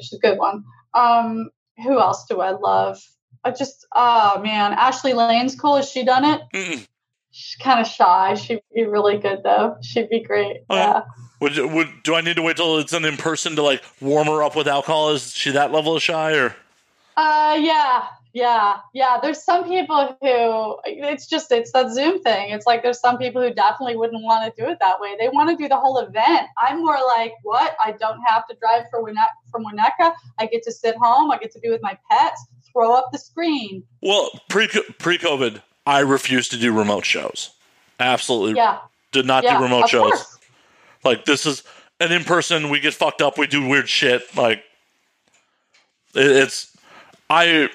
she's 0.00 0.14
a 0.14 0.18
good 0.18 0.38
one. 0.38 0.64
Um, 0.94 1.50
who 1.82 1.98
else 1.98 2.24
do 2.28 2.40
I 2.40 2.50
love? 2.50 3.00
I 3.44 3.50
just 3.50 3.86
oh 3.94 4.40
man, 4.42 4.72
Ashley 4.72 5.12
Lane's 5.12 5.54
cool. 5.54 5.76
Has 5.76 5.88
she 5.88 6.04
done 6.04 6.24
it? 6.24 6.40
Mm-mm. 6.52 6.86
She's 7.30 7.56
kind 7.56 7.80
of 7.80 7.86
shy. 7.86 8.34
She'd 8.34 8.62
be 8.74 8.84
really 8.84 9.18
good 9.18 9.42
though. 9.44 9.76
She'd 9.82 10.08
be 10.08 10.20
great. 10.20 10.62
Okay. 10.68 10.80
Yeah. 10.80 11.02
Would, 11.40 11.56
would 11.56 11.88
do 12.02 12.14
I 12.14 12.20
need 12.20 12.36
to 12.36 12.42
wait 12.42 12.56
till 12.56 12.78
it's 12.78 12.92
an 12.92 13.04
in 13.04 13.16
person 13.16 13.54
to 13.56 13.62
like 13.62 13.82
warm 14.00 14.26
her 14.26 14.42
up 14.42 14.56
with 14.56 14.66
alcohol? 14.66 15.10
Is 15.10 15.32
she 15.34 15.50
that 15.52 15.72
level 15.72 15.96
of 15.96 16.02
shy 16.02 16.36
or? 16.36 16.56
Uh, 17.16 17.56
yeah, 17.60 18.06
yeah, 18.34 18.78
yeah. 18.92 19.18
There's 19.22 19.42
some 19.42 19.64
people 19.64 20.16
who 20.20 20.76
it's 20.84 21.26
just 21.26 21.50
it's 21.52 21.72
that 21.72 21.90
Zoom 21.92 22.20
thing. 22.22 22.50
It's 22.50 22.66
like 22.66 22.82
there's 22.82 23.00
some 23.00 23.16
people 23.16 23.40
who 23.40 23.54
definitely 23.54 23.96
wouldn't 23.96 24.22
want 24.22 24.44
to 24.54 24.62
do 24.62 24.68
it 24.68 24.78
that 24.80 25.00
way. 25.00 25.16
They 25.18 25.28
want 25.28 25.48
to 25.50 25.56
do 25.56 25.68
the 25.68 25.76
whole 25.78 25.98
event. 25.98 26.48
I'm 26.58 26.78
more 26.84 26.98
like, 27.16 27.32
what? 27.44 27.76
I 27.82 27.92
don't 27.92 28.20
have 28.26 28.46
to 28.48 28.56
drive 28.60 28.84
for 28.90 29.02
Winne- 29.02 29.16
from 29.50 29.64
Winnetka. 29.64 30.12
I 30.38 30.46
get 30.46 30.62
to 30.64 30.72
sit 30.72 30.96
home. 30.96 31.30
I 31.30 31.38
get 31.38 31.52
to 31.52 31.60
be 31.60 31.70
with 31.70 31.80
my 31.80 31.96
pets. 32.10 32.44
Throw 32.72 32.92
up 32.92 33.10
the 33.12 33.18
screen. 33.18 33.84
Well, 34.02 34.28
pre 34.50 34.66
pre 34.98 35.16
COVID, 35.16 35.62
I 35.86 36.00
refused 36.00 36.50
to 36.50 36.58
do 36.58 36.76
remote 36.76 37.04
shows. 37.04 37.50
Absolutely, 38.00 38.56
Yeah, 38.56 38.78
did 39.12 39.24
not 39.26 39.44
yeah. 39.44 39.56
do 39.58 39.62
remote 39.62 39.88
shows. 39.88 40.10
course. 40.10 40.38
Like 41.04 41.24
this 41.24 41.46
is 41.46 41.62
an 42.00 42.10
in 42.10 42.24
person. 42.24 42.68
We 42.70 42.80
get 42.80 42.94
fucked 42.94 43.22
up. 43.22 43.38
We 43.38 43.46
do 43.46 43.64
weird 43.68 43.88
shit. 43.88 44.22
Like 44.36 44.64
it's 46.14 46.76
I. 47.30 47.70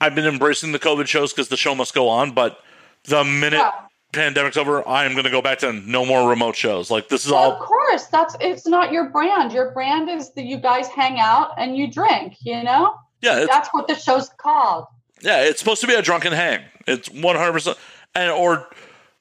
I've 0.00 0.14
been 0.14 0.26
embracing 0.26 0.72
the 0.72 0.78
COVID 0.78 1.06
shows 1.06 1.32
because 1.32 1.48
the 1.48 1.56
show 1.56 1.74
must 1.74 1.94
go 1.94 2.08
on. 2.08 2.32
But 2.32 2.58
the 3.04 3.24
minute 3.24 3.58
Yeah. 3.58 3.72
pandemic's 4.12 4.56
over, 4.56 4.86
I 4.86 5.04
am 5.04 5.12
going 5.12 5.24
to 5.24 5.30
go 5.30 5.42
back 5.42 5.58
to 5.60 5.72
no 5.72 6.04
more 6.04 6.28
remote 6.28 6.56
shows. 6.56 6.90
Like 6.90 7.08
this 7.08 7.24
is 7.24 7.32
Well, 7.32 7.52
of 7.52 7.58
course, 7.60 8.06
that's 8.06 8.36
it's 8.40 8.66
not 8.66 8.92
your 8.92 9.08
brand. 9.10 9.52
Your 9.52 9.70
brand 9.72 10.08
is 10.08 10.32
that 10.34 10.44
you 10.44 10.56
guys 10.58 10.88
hang 10.88 11.18
out 11.20 11.50
and 11.58 11.76
you 11.76 11.90
drink. 11.90 12.36
You 12.40 12.62
know, 12.62 12.94
Yeah, 13.22 13.44
that's 13.48 13.68
what 13.72 13.88
the 13.88 13.94
show's 13.94 14.28
called. 14.36 14.86
Yeah, 15.20 15.42
it's 15.42 15.58
supposed 15.58 15.80
to 15.80 15.86
be 15.86 15.94
a 15.94 16.02
drunken 16.02 16.32
hang. 16.32 16.60
It's 16.86 17.08
one 17.10 17.36
hundred 17.36 17.52
percent, 17.52 17.78
and 18.14 18.30
or 18.30 18.68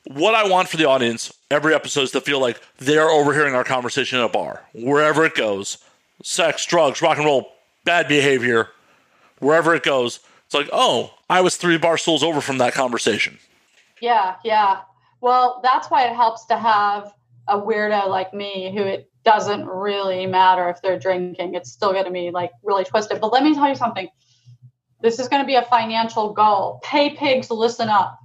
what 0.05 0.35
I 0.35 0.45
want 0.49 0.67
for 0.67 0.75
the 0.75 0.85
audience 0.85 1.31
every 1.49 1.73
episode 1.73 2.01
is 2.01 2.11
to 2.11 2.19
feel 2.19 2.41
like 2.41 2.59
they're 2.77 3.09
overhearing 3.09 3.55
our 3.55 3.63
conversation 3.63 4.19
at 4.19 4.25
a 4.25 4.29
bar, 4.29 4.63
wherever 4.73 5.23
it 5.23 5.33
goes, 5.33 5.77
sex, 6.21 6.65
drugs, 6.65 7.01
rock 7.01 7.17
and 7.17 7.25
roll, 7.25 7.53
bad 7.85 8.09
behavior, 8.09 8.69
wherever 9.39 9.73
it 9.73 9.83
goes. 9.83 10.19
It's 10.53 10.69
like, 10.69 10.69
oh, 10.71 11.11
I 11.31 11.41
was 11.41 11.57
three 11.57 11.79
bar 11.79 11.97
stools 11.97 12.21
over 12.21 12.39
from 12.39 12.59
that 12.59 12.73
conversation. 12.73 13.39
Yeah, 13.99 14.35
yeah. 14.43 14.81
Well, 15.19 15.61
that's 15.63 15.89
why 15.89 16.05
it 16.05 16.15
helps 16.15 16.45
to 16.45 16.57
have 16.57 17.11
a 17.47 17.59
weirdo 17.59 18.07
like 18.07 18.35
me 18.35 18.71
who 18.71 18.83
it 18.83 19.09
doesn't 19.23 19.65
really 19.65 20.27
matter 20.27 20.69
if 20.69 20.79
they're 20.83 20.99
drinking. 20.99 21.55
It's 21.55 21.71
still 21.71 21.91
going 21.91 22.05
to 22.05 22.11
be 22.11 22.29
like 22.29 22.51
really 22.61 22.83
twisted. 22.83 23.19
But 23.19 23.33
let 23.33 23.41
me 23.41 23.55
tell 23.55 23.67
you 23.67 23.73
something. 23.73 24.07
This 25.01 25.17
is 25.17 25.27
going 25.27 25.41
to 25.41 25.47
be 25.47 25.55
a 25.55 25.63
financial 25.63 26.33
goal. 26.33 26.81
Pay 26.83 27.15
pigs, 27.15 27.49
listen 27.49 27.89
up. 27.89 28.19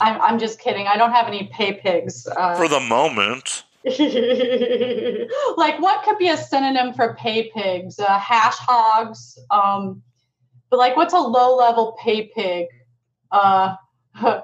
I'm, 0.00 0.18
I'm 0.22 0.38
just 0.38 0.60
kidding. 0.60 0.86
I 0.86 0.96
don't 0.96 1.12
have 1.12 1.26
any 1.26 1.50
pay 1.52 1.74
pigs. 1.74 2.26
Uh, 2.26 2.54
For 2.56 2.66
the 2.66 2.80
moment. 2.80 3.64
like 5.58 5.78
what 5.82 6.02
could 6.02 6.16
be 6.16 6.30
a 6.30 6.36
synonym 6.38 6.94
for 6.94 7.14
pay 7.16 7.50
pigs? 7.54 7.98
Uh, 7.98 8.18
hash 8.18 8.56
hogs. 8.56 9.38
Um, 9.50 10.02
but 10.74 10.78
like, 10.78 10.96
what's 10.96 11.14
a 11.14 11.18
low 11.18 11.54
level 11.54 11.96
pay 12.02 12.32
pig? 12.34 12.66
Uh, 13.30 13.76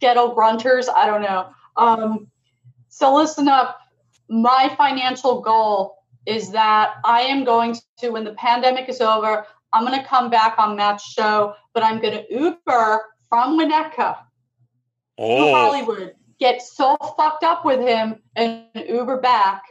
ghetto 0.00 0.34
grunters. 0.34 0.88
I 0.92 1.06
don't 1.06 1.22
know. 1.22 1.50
Um, 1.76 2.26
so 2.88 3.14
listen 3.14 3.46
up. 3.46 3.78
My 4.28 4.74
financial 4.76 5.40
goal 5.40 5.98
is 6.26 6.50
that 6.50 6.94
I 7.04 7.20
am 7.20 7.44
going 7.44 7.76
to, 7.98 8.08
when 8.08 8.24
the 8.24 8.32
pandemic 8.32 8.88
is 8.88 9.00
over, 9.00 9.46
I'm 9.72 9.86
going 9.86 10.00
to 10.00 10.04
come 10.04 10.30
back 10.30 10.58
on 10.58 10.74
Matt's 10.74 11.04
show, 11.04 11.54
but 11.74 11.84
I'm 11.84 12.00
going 12.00 12.14
to 12.14 12.34
Uber 12.34 13.00
from 13.28 13.56
Winnetka 13.56 14.16
Oh. 15.16 15.46
to 15.46 15.52
Hollywood, 15.52 16.14
get 16.40 16.60
so 16.60 16.96
fucked 17.16 17.44
up 17.44 17.64
with 17.64 17.78
him 17.78 18.16
and 18.34 18.64
Uber 18.74 19.20
back. 19.20 19.62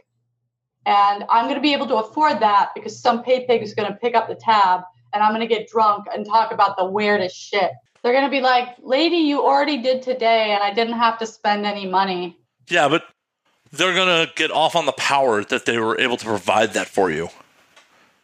And 0.86 1.26
I'm 1.30 1.48
going 1.48 1.56
to 1.56 1.62
be 1.62 1.74
able 1.74 1.88
to 1.88 1.98
afford 1.98 2.40
that 2.40 2.70
because 2.76 3.02
some 3.02 3.24
pay 3.24 3.46
pig 3.46 3.62
is 3.62 3.74
going 3.74 3.92
to 3.92 3.98
pick 3.98 4.16
up 4.16 4.30
the 4.30 4.36
tab 4.36 4.84
and 5.14 5.24
I'm 5.24 5.32
going 5.32 5.48
to 5.48 5.54
get 5.54 5.70
drunk 5.70 6.08
and 6.14 6.26
talk 6.26 6.52
about 6.52 6.78
the 6.78 6.86
weirdest 6.86 7.36
shit. 7.36 7.72
They're 8.04 8.14
going 8.14 8.26
to 8.26 8.32
be 8.32 8.42
like, 8.42 8.70
lady, 8.82 9.18
you 9.18 9.44
already 9.44 9.82
did 9.82 10.02
today 10.02 10.52
and 10.52 10.64
I 10.64 10.74
didn't 10.74 10.98
have 10.98 11.18
to 11.20 11.26
spend 11.26 11.66
any 11.66 11.88
money. 11.88 12.38
Yeah, 12.68 12.88
but 12.88 13.04
they're 13.72 13.96
gonna 13.96 14.28
get 14.36 14.52
off 14.52 14.76
on 14.76 14.86
the 14.86 14.92
power 14.94 15.44
that 15.46 15.66
they 15.66 15.78
were 15.78 16.00
able 16.00 16.18
to 16.18 16.26
provide 16.26 16.74
that 16.74 16.88
for 16.88 17.10
you. 17.10 17.30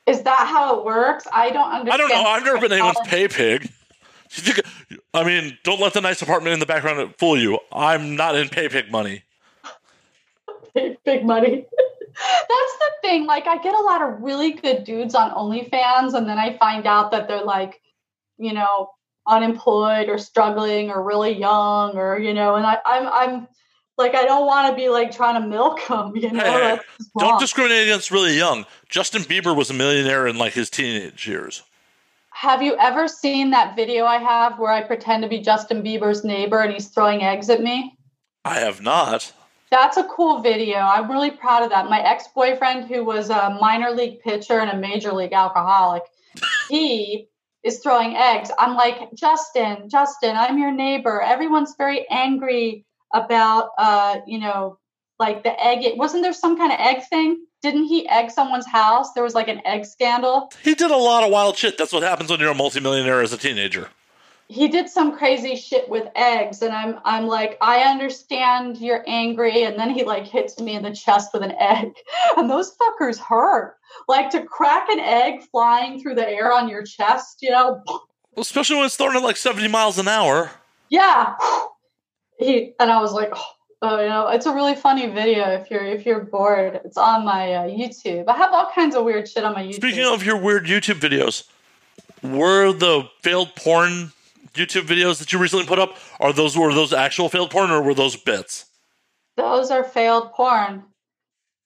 Is 0.06 0.22
that 0.24 0.48
how 0.48 0.78
it 0.80 0.86
works? 0.86 1.26
I 1.34 1.52
don't 1.52 1.72
understand. 1.72 1.94
I 1.94 1.98
don't 1.98 2.10
know. 2.10 2.30
I've 2.30 2.44
never 2.44 2.60
been 2.60 2.72
anyone's 2.72 3.00
pay 3.06 3.28
pig. 3.28 3.70
I 5.14 5.24
mean, 5.24 5.58
don't 5.64 5.80
let 5.80 5.94
the 5.94 6.02
nice 6.02 6.22
apartment 6.22 6.54
in 6.54 6.60
the 6.60 6.66
background 6.66 7.14
fool 7.18 7.38
you. 7.38 7.60
I'm 7.72 8.16
not 8.16 8.36
in 8.36 8.50
pay 8.50 8.70
pig 8.70 8.92
money. 8.92 9.24
Big, 10.74 11.04
big 11.04 11.26
money. 11.26 11.66
That's 12.18 12.78
the 12.80 12.92
thing. 13.02 13.26
Like, 13.26 13.48
I 13.48 13.58
get 13.58 13.76
a 13.76 13.82
lot 13.82 14.02
of 14.02 14.22
really 14.22 14.54
good 14.54 14.84
dudes 14.84 15.16
on 15.16 15.32
OnlyFans, 15.32 16.14
and 16.14 16.28
then 16.28 16.38
I 16.38 16.58
find 16.58 16.86
out 16.88 17.12
that 17.12 17.28
they're 17.28 17.44
like, 17.44 17.82
you 18.38 18.54
know, 18.54 18.90
unemployed 19.28 20.10
or 20.10 20.18
struggling 20.18 20.90
or 20.90 21.04
really 21.04 21.38
young 21.38 21.98
or 21.98 22.18
you 22.18 22.34
know, 22.34 22.56
and 22.56 22.66
I, 22.66 22.78
I'm 22.86 23.08
I'm 23.08 23.48
like 23.98 24.16
I 24.16 24.24
don't 24.24 24.46
want 24.46 24.70
to 24.70 24.76
be 24.76 24.90
like 24.90 25.12
trying 25.12 25.42
to 25.42 25.48
milk 25.48 25.86
them. 25.88 26.16
You 26.16 26.32
know, 26.32 26.44
Hey, 26.44 26.80
Don't 27.20 27.40
discriminate 27.40 27.84
against 27.84 28.10
really 28.10 28.38
young. 28.38 28.66
Justin 28.90 29.24
Bieber 29.24 29.56
was 29.56 29.70
a 29.70 29.74
millionaire 29.74 30.28
in 30.28 30.38
like 30.38 30.54
his 30.54 30.70
teenage 30.70 31.28
years. 31.28 31.64
Have 32.32 32.62
you 32.62 32.78
ever 32.78 33.08
seen 33.08 33.50
that 33.52 33.76
video 33.76 34.06
I 34.06 34.18
have 34.18 34.60
where 34.60 34.72
I 34.72 34.84
pretend 34.84 35.24
to 35.24 35.30
be 35.30 35.40
Justin 35.40 35.82
Bieber's 35.84 36.24
neighbor 36.24 36.60
and 36.60 36.72
he's 36.72 36.88
throwing 36.88 37.24
eggs 37.24 37.50
at 37.50 37.62
me? 37.62 37.98
I 38.46 38.60
have 38.60 38.82
not. 38.82 39.34
That's 39.70 39.98
a 39.98 40.04
cool 40.06 40.42
video. 40.42 40.78
I'm 40.78 41.12
really 41.12 41.32
proud 41.32 41.64
of 41.64 41.70
that. 41.72 41.90
My 41.90 42.02
ex 42.02 42.28
boyfriend, 42.34 42.88
who 42.88 43.04
was 43.04 43.30
a 43.30 43.58
minor 43.60 43.92
league 43.92 44.22
pitcher 44.22 44.60
and 44.60 44.72
a 44.72 44.78
major 44.78 45.12
league 45.12 45.34
alcoholic, 45.34 46.04
he 46.70 47.28
is 47.64 47.80
throwing 47.80 48.16
eggs. 48.16 48.50
I'm 48.58 48.76
like, 48.76 49.14
Justin, 49.14 49.90
Justin, 49.90 50.36
I'm 50.36 50.58
your 50.58 50.72
neighbor. 50.72 51.22
Everyone's 51.22 51.76
very 51.78 52.08
angry 52.10 52.86
about, 53.14 53.70
uh, 53.78 54.18
you 54.26 54.40
know, 54.40 54.80
like 55.20 55.44
the 55.44 55.64
egg. 55.64 55.98
Wasn't 55.98 56.24
there 56.24 56.34
some 56.34 56.58
kind 56.58 56.72
of 56.72 56.80
egg 56.80 57.04
thing? 57.10 57.44
Didn't 57.62 57.86
he 57.86 58.08
egg 58.08 58.32
someone's 58.32 58.68
house? 58.68 59.14
There 59.14 59.24
was 59.24 59.34
like 59.34 59.48
an 59.48 59.62
egg 59.66 59.86
scandal. 59.86 60.52
He 60.64 60.76
did 60.76 60.92
a 60.92 60.98
lot 60.98 61.24
of 61.24 61.32
wild 61.32 61.58
shit. 61.58 61.78
That's 61.78 61.92
what 61.92 62.04
happens 62.04 62.30
when 62.30 62.40
you're 62.40 62.52
a 62.52 62.56
multimillionaire 62.56 63.22
as 63.22 63.34
a 63.34 63.38
teenager. 63.38 63.90
He 64.50 64.70
did 64.70 64.90
some 64.90 65.18
crazy 65.18 65.56
shit 65.56 65.90
with 65.90 66.08
eggs 66.16 66.62
and 66.62 66.74
i'm 66.74 67.00
i'm 67.04 67.28
like 67.28 67.58
i 67.62 67.82
understand 67.82 68.78
you're 68.78 69.04
angry 69.06 69.64
and 69.64 69.78
then 69.78 69.90
he 69.90 70.04
like 70.04 70.26
hits 70.26 70.60
me 70.60 70.74
in 70.74 70.84
the 70.84 70.94
chest 70.94 71.32
with 71.34 71.44
an 71.44 71.54
egg. 71.60 71.94
And 72.38 72.50
those 72.50 72.76
fuckers 72.78 73.18
hurt. 73.18 73.78
Like 74.08 74.30
to 74.32 74.44
crack 74.44 74.90
an 74.90 75.00
egg 75.00 75.42
flying 75.52 76.00
through 76.00 76.16
the 76.16 76.28
air 76.28 76.54
on 76.54 76.70
your 76.70 76.84
chest 76.84 77.40
you 77.42 77.50
know? 77.50 77.84
Especially 78.38 78.76
when 78.76 78.86
it's 78.86 78.96
thrown 78.96 79.16
at 79.16 79.24
like 79.24 79.38
70 79.38 79.68
miles 79.68 79.98
an 79.98 80.08
hour. 80.08 80.52
yeah. 80.90 81.36
He 82.40 82.74
and 82.80 82.92
i 82.92 83.02
was 83.02 83.14
like 83.14 83.32
oh, 83.34 83.44
oh, 83.82 84.00
you 84.00 84.08
know 84.08 84.28
it's 84.28 84.46
a 84.46 84.54
really 84.54 84.76
funny 84.76 85.08
video 85.08 85.50
if 85.54 85.72
you're 85.72 85.84
if 85.84 86.06
you're 86.06 86.20
bored. 86.24 86.80
It's 86.86 86.98
on 86.98 87.26
my 87.26 87.52
uh, 87.52 87.68
youtube. 87.68 88.26
I 88.28 88.38
have 88.38 88.54
all 88.54 88.70
kinds 88.76 88.96
of 88.96 89.04
weird 89.04 89.28
shit 89.28 89.44
on 89.44 89.56
my 89.56 89.64
youtube. 89.64 89.74
Speaking 89.74 90.06
of 90.06 90.24
your 90.24 90.38
weird 90.38 90.66
YouTube 90.66 91.00
videos, 91.00 91.46
were 92.22 92.74
the 92.74 93.10
failed 93.24 93.56
porn 93.56 94.12
YouTube 94.58 94.88
videos 94.88 95.20
that 95.20 95.32
you 95.32 95.40
recently 95.40 95.66
put 95.66 95.80
up, 95.80 95.98
are 96.20 96.34
those 96.34 96.58
were 96.58 96.74
those 96.74 96.94
actual 96.94 97.30
failed 97.30 97.52
porn 97.52 97.72
or 97.72 97.82
were 97.82 97.94
those 97.94 98.16
bits? 98.16 98.66
Those 99.36 99.72
are 99.72 99.84
failed 99.84 100.32
porn. 100.34 100.84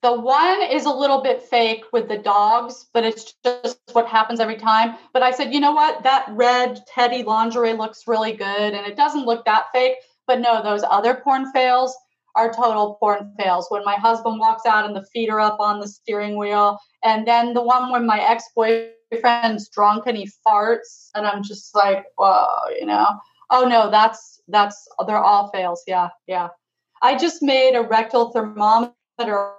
The 0.02 0.20
one 0.20 0.64
is 0.64 0.86
a 0.86 0.92
little 0.92 1.22
bit 1.22 1.44
fake 1.44 1.84
with 1.94 2.08
the 2.08 2.18
dogs, 2.18 2.88
but 2.92 3.06
it's 3.06 3.36
just 3.46 3.80
what 3.94 4.08
happens 4.08 4.40
every 4.40 4.58
time. 4.58 4.96
But 5.14 5.22
I 5.22 5.32
said, 5.32 5.54
you 5.54 5.60
know 5.60 5.74
what? 5.74 6.02
That 6.04 6.26
red 6.32 6.82
teddy 6.88 7.22
lingerie 7.24 7.74
looks 7.74 8.08
really 8.08 8.34
good 8.34 8.74
and 8.74 8.88
it 8.88 8.98
doesn't 8.98 9.26
look 9.26 9.46
that 9.46 9.72
fake. 9.72 9.98
But 10.26 10.40
no, 10.40 10.64
those 10.64 10.84
other 10.90 11.16
porn 11.16 11.52
fails 11.52 11.96
are 12.36 12.54
total 12.54 12.96
porn 13.00 13.34
fails. 13.38 13.68
When 13.70 13.84
my 13.84 13.96
husband 13.96 14.40
walks 14.40 14.66
out 14.66 14.86
and 14.86 14.96
the 14.96 15.06
feet 15.14 15.30
are 15.30 15.40
up 15.40 15.60
on 15.60 15.80
the 15.80 15.88
steering 15.88 16.38
wheel, 16.38 16.78
and 17.04 17.28
then 17.28 17.54
the 17.54 17.62
one 17.62 17.92
when 17.92 18.06
my 18.06 18.20
ex 18.20 18.46
boyfriend's 18.56 19.70
drunk 19.70 20.04
and 20.08 20.18
he 20.18 20.30
farts, 20.48 21.10
and 21.16 21.26
I'm 21.26 21.44
just 21.44 21.76
like, 21.76 22.06
whoa, 22.18 22.48
you 22.80 22.86
know. 22.86 23.08
Oh 23.50 23.68
no, 23.68 23.92
that's 23.92 24.42
that's 24.48 24.88
they're 25.08 25.18
all 25.18 25.50
fails. 25.52 25.84
Yeah, 25.88 26.10
yeah. 26.28 26.50
I 27.02 27.18
just 27.18 27.42
made 27.42 27.76
a 27.76 27.82
rectal 27.82 28.32
thermometer 28.32 28.94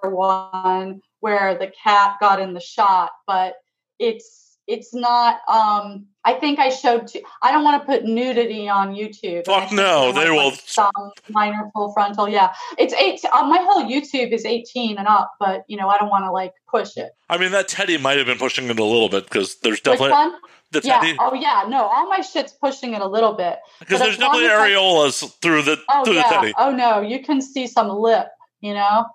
one 0.04 1.00
where 1.20 1.56
the 1.58 1.72
cat 1.82 2.16
got 2.20 2.40
in 2.40 2.54
the 2.54 2.60
shot, 2.60 3.10
but 3.26 3.54
it's 3.98 4.51
it's 4.66 4.94
not. 4.94 5.40
Um, 5.48 6.06
I 6.24 6.34
think 6.34 6.58
I 6.60 6.68
showed. 6.68 7.10
I 7.42 7.50
don't 7.50 7.64
want 7.64 7.82
to 7.82 7.86
put 7.86 8.04
nudity 8.04 8.68
on 8.68 8.94
YouTube. 8.94 9.44
Fuck 9.46 9.72
no, 9.72 10.12
they 10.12 10.30
will- 10.30 10.52
some 10.52 10.90
minor 11.28 11.68
full 11.74 11.92
frontal. 11.92 12.28
Yeah, 12.28 12.52
it's 12.78 12.94
eight. 12.94 13.20
Uh, 13.32 13.44
my 13.44 13.58
whole 13.58 13.82
YouTube 13.84 14.30
is 14.32 14.44
eighteen 14.44 14.98
and 14.98 15.08
up, 15.08 15.32
but 15.40 15.64
you 15.68 15.76
know 15.76 15.88
I 15.88 15.98
don't 15.98 16.10
want 16.10 16.24
to 16.24 16.30
like 16.30 16.52
push 16.70 16.96
it. 16.96 17.10
I 17.28 17.38
mean, 17.38 17.50
that 17.52 17.66
Teddy 17.68 17.98
might 17.98 18.18
have 18.18 18.26
been 18.26 18.38
pushing 18.38 18.66
it 18.68 18.78
a 18.78 18.84
little 18.84 19.08
bit 19.08 19.24
because 19.24 19.56
there's 19.60 19.80
definitely 19.80 20.38
the 20.70 20.80
Yeah. 20.84 21.00
Teddy 21.00 21.16
Oh 21.20 21.34
yeah. 21.34 21.64
No, 21.68 21.84
all 21.86 22.08
my 22.08 22.20
shit's 22.20 22.52
pushing 22.52 22.94
it 22.94 23.02
a 23.02 23.06
little 23.06 23.32
bit. 23.34 23.58
because 23.80 23.98
there's 24.00 24.16
definitely 24.16 24.46
as 24.46 24.52
I- 24.52 24.70
areolas 24.70 25.40
through 25.42 25.62
the 25.62 25.76
Oh 25.90 26.04
through 26.04 26.14
yeah. 26.14 26.28
the 26.28 26.34
Teddy. 26.36 26.54
Oh 26.56 26.70
no, 26.70 27.00
you 27.00 27.22
can 27.22 27.40
see 27.42 27.66
some 27.66 27.88
lip. 27.88 28.28
You 28.60 28.74
know. 28.74 29.06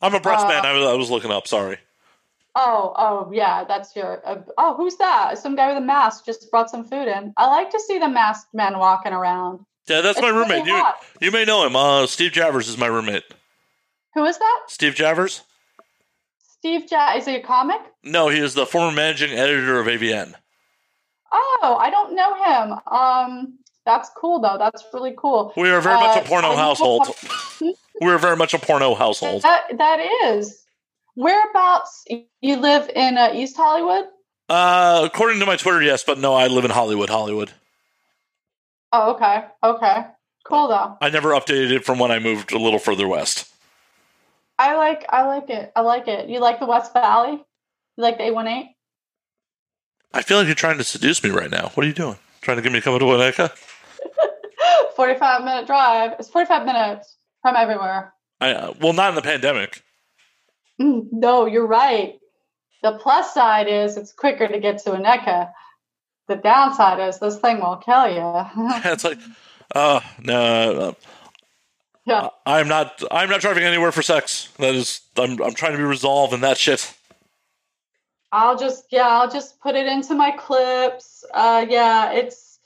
I'm 0.00 0.14
a 0.14 0.20
breast 0.20 0.44
uh, 0.44 0.48
man. 0.48 0.64
I 0.64 0.72
was, 0.72 0.86
I 0.86 0.94
was 0.94 1.10
looking 1.10 1.30
up. 1.32 1.48
Sorry. 1.48 1.78
Oh, 2.58 2.94
oh, 2.96 3.30
yeah, 3.32 3.64
that's 3.64 3.94
your. 3.94 4.26
Uh, 4.26 4.40
oh, 4.56 4.74
who's 4.76 4.96
that? 4.96 5.36
Some 5.36 5.56
guy 5.56 5.68
with 5.68 5.76
a 5.76 5.84
mask 5.86 6.24
just 6.24 6.50
brought 6.50 6.70
some 6.70 6.84
food 6.84 7.06
in. 7.06 7.34
I 7.36 7.48
like 7.48 7.70
to 7.70 7.78
see 7.80 7.98
the 7.98 8.08
masked 8.08 8.54
men 8.54 8.78
walking 8.78 9.12
around. 9.12 9.60
Yeah, 9.86 10.00
that's 10.00 10.18
It's 10.18 10.22
my 10.22 10.30
roommate. 10.30 10.64
You 10.66 10.82
you 11.20 11.30
may 11.30 11.44
know 11.44 11.66
him. 11.66 11.76
Uh, 11.76 12.06
Steve 12.06 12.32
Javors 12.32 12.66
is 12.68 12.78
my 12.78 12.86
roommate. 12.86 13.24
Who 14.14 14.24
is 14.24 14.38
that? 14.38 14.60
Steve 14.68 14.94
Javors? 14.94 15.42
Steve 16.48 16.86
ja- 16.90 17.14
Is 17.16 17.26
he 17.26 17.36
a 17.36 17.42
comic? 17.42 17.80
No, 18.02 18.28
he 18.28 18.40
is 18.40 18.54
the 18.54 18.64
former 18.66 18.90
managing 18.94 19.32
editor 19.38 19.78
of 19.78 19.86
AVN. 19.86 20.34
Oh, 21.30 21.76
I 21.78 21.90
don't 21.90 22.14
know 22.16 22.34
him. 22.42 22.78
Um, 22.90 23.58
that's 23.84 24.08
cool 24.16 24.40
though. 24.40 24.56
That's 24.58 24.82
really 24.94 25.14
cool. 25.16 25.52
We 25.56 25.68
are 25.70 25.80
very 25.82 25.96
much 26.00 26.16
Uh, 26.16 26.20
a 26.20 26.24
porno 26.24 26.48
I 26.48 26.50
know- 26.52 26.56
household. 26.56 27.08
we 27.60 28.08
are 28.10 28.18
very 28.18 28.36
much 28.36 28.54
a 28.54 28.58
porno 28.58 28.94
household. 28.94 29.42
That 29.42 29.76
that 29.76 30.00
is. 30.24 30.62
Whereabouts 31.16 32.04
you 32.42 32.56
live 32.56 32.90
in 32.94 33.16
uh, 33.16 33.32
East 33.34 33.56
Hollywood? 33.56 34.04
Uh, 34.48 35.02
according 35.04 35.40
to 35.40 35.46
my 35.46 35.56
Twitter, 35.56 35.82
yes, 35.82 36.04
but 36.04 36.18
no, 36.18 36.34
I 36.34 36.46
live 36.46 36.64
in 36.64 36.70
Hollywood. 36.70 37.08
Hollywood. 37.08 37.50
Oh, 38.92 39.14
okay, 39.14 39.44
okay, 39.64 40.04
cool 40.44 40.68
though. 40.68 40.96
I 41.00 41.08
never 41.08 41.30
updated 41.30 41.72
it 41.72 41.84
from 41.84 41.98
when 41.98 42.10
I 42.10 42.18
moved 42.18 42.52
a 42.52 42.58
little 42.58 42.78
further 42.78 43.08
west. 43.08 43.52
I 44.58 44.76
like 44.76 45.04
I 45.08 45.26
like 45.26 45.50
it. 45.50 45.72
I 45.74 45.80
like 45.80 46.06
it. 46.06 46.28
You 46.28 46.38
like 46.40 46.60
the 46.60 46.66
West 46.66 46.92
Valley? 46.92 47.32
You 47.32 48.02
like 48.02 48.18
the 48.18 48.24
eight 48.24 48.34
one 48.34 48.46
eight? 48.46 48.74
I 50.14 50.22
feel 50.22 50.38
like 50.38 50.46
you're 50.46 50.54
trying 50.54 50.78
to 50.78 50.84
seduce 50.84 51.24
me 51.24 51.30
right 51.30 51.50
now. 51.50 51.70
What 51.74 51.84
are 51.84 51.88
you 51.88 51.94
doing? 51.94 52.16
Trying 52.42 52.58
to 52.58 52.62
get 52.62 52.72
me 52.72 52.78
to 52.78 52.84
come 52.84 52.98
to 52.98 53.04
Winnetka? 53.04 53.50
45 54.96 55.44
minute 55.44 55.66
drive. 55.66 56.12
It's 56.18 56.28
45 56.30 56.64
minutes 56.64 57.16
from 57.42 57.56
everywhere. 57.56 58.14
I, 58.40 58.52
uh, 58.52 58.74
well, 58.80 58.92
not 58.92 59.10
in 59.10 59.14
the 59.14 59.22
pandemic. 59.22 59.82
No, 61.12 61.46
you're 61.46 61.66
right. 61.66 62.18
The 62.82 62.92
plus 62.92 63.32
side 63.32 63.68
is 63.68 63.96
it's 63.96 64.12
quicker 64.12 64.46
to 64.46 64.58
get 64.60 64.78
to 64.84 64.90
Aneka. 64.90 65.50
The 66.28 66.36
downside 66.36 67.00
is 67.08 67.18
this 67.18 67.38
thing 67.38 67.60
will 67.60 67.76
kill 67.76 68.08
you. 68.08 68.46
it's 68.84 69.04
like 69.04 69.18
Uh, 69.74 70.00
no, 70.22 70.80
uh, 70.80 70.92
Yeah. 72.04 72.28
I'm 72.46 72.68
not. 72.68 73.02
I'm 73.10 73.28
not 73.28 73.40
driving 73.40 73.64
anywhere 73.64 73.90
for 73.92 74.02
sex. 74.02 74.48
That 74.58 74.74
is. 74.74 75.00
I'm. 75.16 75.42
I'm 75.42 75.54
trying 75.54 75.72
to 75.72 75.78
be 75.78 75.84
resolved 75.84 76.32
in 76.32 76.40
that 76.42 76.56
shit. 76.56 76.94
I'll 78.32 78.56
just 78.56 78.84
yeah, 78.90 79.08
I'll 79.08 79.30
just 79.30 79.60
put 79.60 79.74
it 79.74 79.86
into 79.86 80.14
my 80.14 80.30
clips. 80.32 81.24
Uh 81.32 81.66
yeah, 81.68 82.12
it's 82.12 82.58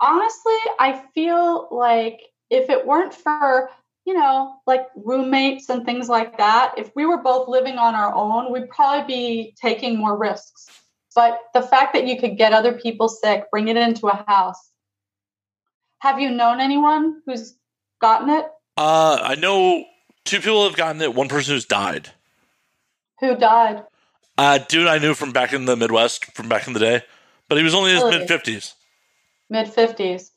honestly 0.00 0.56
I 0.78 1.02
feel 1.14 1.68
like 1.70 2.20
if 2.48 2.68
it 2.70 2.86
weren't 2.86 3.14
for, 3.14 3.70
you 4.06 4.14
know, 4.14 4.56
like 4.66 4.86
roommates 4.96 5.68
and 5.68 5.84
things 5.84 6.08
like 6.08 6.38
that, 6.38 6.74
if 6.76 6.90
we 6.96 7.06
were 7.06 7.22
both 7.22 7.48
living 7.48 7.78
on 7.78 7.94
our 7.94 8.14
own, 8.14 8.52
we'd 8.52 8.68
probably 8.68 9.06
be 9.06 9.54
taking 9.60 9.98
more 9.98 10.16
risks. 10.16 10.66
But 11.14 11.38
the 11.54 11.62
fact 11.62 11.92
that 11.94 12.06
you 12.06 12.18
could 12.18 12.36
get 12.36 12.52
other 12.52 12.72
people 12.72 13.08
sick, 13.08 13.50
bring 13.50 13.68
it 13.68 13.76
into 13.76 14.08
a 14.08 14.24
house. 14.26 14.70
Have 15.98 16.20
you 16.20 16.30
known 16.30 16.60
anyone 16.60 17.20
who's 17.26 17.56
gotten 18.00 18.30
it? 18.30 18.46
Uh, 18.76 19.18
I 19.22 19.34
know 19.34 19.84
two 20.24 20.38
people 20.38 20.64
have 20.64 20.76
gotten 20.76 21.02
it. 21.02 21.14
One 21.14 21.28
person 21.28 21.54
who's 21.54 21.66
died. 21.66 22.08
Who 23.20 23.36
died? 23.36 23.82
Uh, 24.38 24.58
dude, 24.58 24.86
I 24.86 24.98
knew 24.98 25.12
from 25.12 25.32
back 25.32 25.52
in 25.52 25.66
the 25.66 25.76
Midwest, 25.76 26.24
from 26.32 26.48
back 26.48 26.66
in 26.66 26.72
the 26.72 26.80
day, 26.80 27.02
but 27.48 27.58
he 27.58 27.64
was 27.64 27.74
only 27.74 27.90
in 27.90 27.96
his 27.96 28.04
mid 28.06 28.28
fifties. 28.28 28.74
Mid 29.50 29.66
50s. 29.66 30.30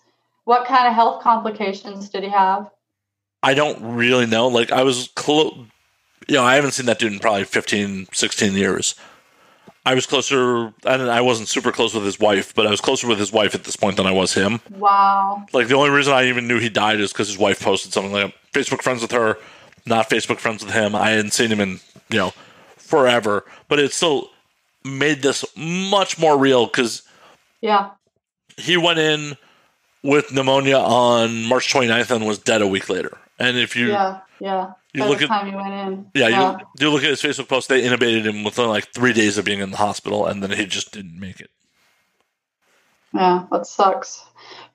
What 0.45 0.67
kind 0.67 0.87
of 0.87 0.93
health 0.93 1.23
complications 1.23 2.09
did 2.09 2.23
he 2.23 2.29
have? 2.29 2.69
I 3.43 3.53
don't 3.53 3.95
really 3.95 4.25
know. 4.25 4.47
Like 4.47 4.71
I 4.71 4.83
was 4.83 5.09
close. 5.15 5.53
You 6.27 6.35
know, 6.35 6.43
I 6.43 6.55
haven't 6.55 6.71
seen 6.71 6.85
that 6.85 6.99
dude 6.99 7.11
in 7.11 7.19
probably 7.19 7.43
15, 7.43 8.07
16 8.13 8.53
years. 8.53 8.95
I 9.85 9.93
was 9.95 10.05
closer, 10.05 10.73
and 10.85 11.01
I 11.11 11.19
wasn't 11.19 11.49
super 11.49 11.73
close 11.73 11.93
with 11.93 12.05
his 12.05 12.17
wife, 12.17 12.55
but 12.55 12.65
I 12.65 12.69
was 12.71 12.79
closer 12.79 13.05
with 13.05 13.19
his 13.19 13.33
wife 13.33 13.53
at 13.53 13.65
this 13.65 13.75
point 13.75 13.97
than 13.97 14.05
I 14.07 14.11
was 14.13 14.33
him. 14.33 14.61
Wow. 14.69 15.45
Like 15.51 15.67
the 15.67 15.75
only 15.75 15.89
reason 15.89 16.13
I 16.13 16.29
even 16.29 16.47
knew 16.47 16.57
he 16.59 16.69
died 16.69 17.01
is 17.01 17.11
because 17.11 17.27
his 17.27 17.37
wife 17.37 17.61
posted 17.61 17.91
something 17.91 18.13
like 18.13 18.33
Facebook 18.53 18.81
friends 18.81 19.01
with 19.01 19.11
her, 19.11 19.37
not 19.85 20.09
Facebook 20.09 20.39
friends 20.39 20.63
with 20.63 20.73
him. 20.73 20.95
I 20.95 21.09
hadn't 21.09 21.33
seen 21.33 21.51
him 21.51 21.59
in 21.59 21.81
you 22.09 22.17
know 22.17 22.31
forever, 22.77 23.43
but 23.67 23.77
it 23.79 23.91
still 23.91 24.29
made 24.85 25.21
this 25.21 25.43
much 25.57 26.17
more 26.17 26.37
real 26.37 26.65
because 26.65 27.01
Yeah. 27.59 27.89
he 28.57 28.77
went 28.77 28.99
in 28.99 29.35
with 30.01 30.31
pneumonia 30.31 30.77
on 30.77 31.43
March 31.45 31.73
29th 31.73 32.09
and 32.11 32.25
was 32.25 32.39
dead 32.39 32.61
a 32.61 32.67
week 32.67 32.87
later. 32.89 33.17
And 33.43 33.57
if 33.57 33.75
you 33.75 33.87
Yeah, 33.91 34.19
yeah. 34.39 34.71
You 34.93 35.01
By 35.03 35.09
look 35.09 35.17
the 35.19 35.23
at- 35.25 35.27
time 35.29 35.47
you 35.47 35.55
went 35.57 35.73
in. 35.73 36.11
yeah, 36.13 36.27
you 36.27 36.57
you 36.79 36.89
look 36.91 37.03
at 37.03 37.09
his 37.09 37.21
Facebook 37.21 37.47
post, 37.47 37.67
they 37.69 37.81
intubated 37.81 38.23
him 38.25 38.43
within 38.43 38.67
like 38.69 38.93
three 38.93 39.11
days 39.13 39.37
of 39.37 39.45
being 39.45 39.59
in 39.59 39.71
the 39.71 39.77
hospital, 39.77 40.25
and 40.27 40.41
then 40.43 40.51
he 40.51 40.65
just 40.65 40.91
didn't 40.93 41.19
make 41.19 41.39
it. 41.39 41.49
yeah, 43.13 43.45
that 43.51 43.65
sucks. 43.67 44.23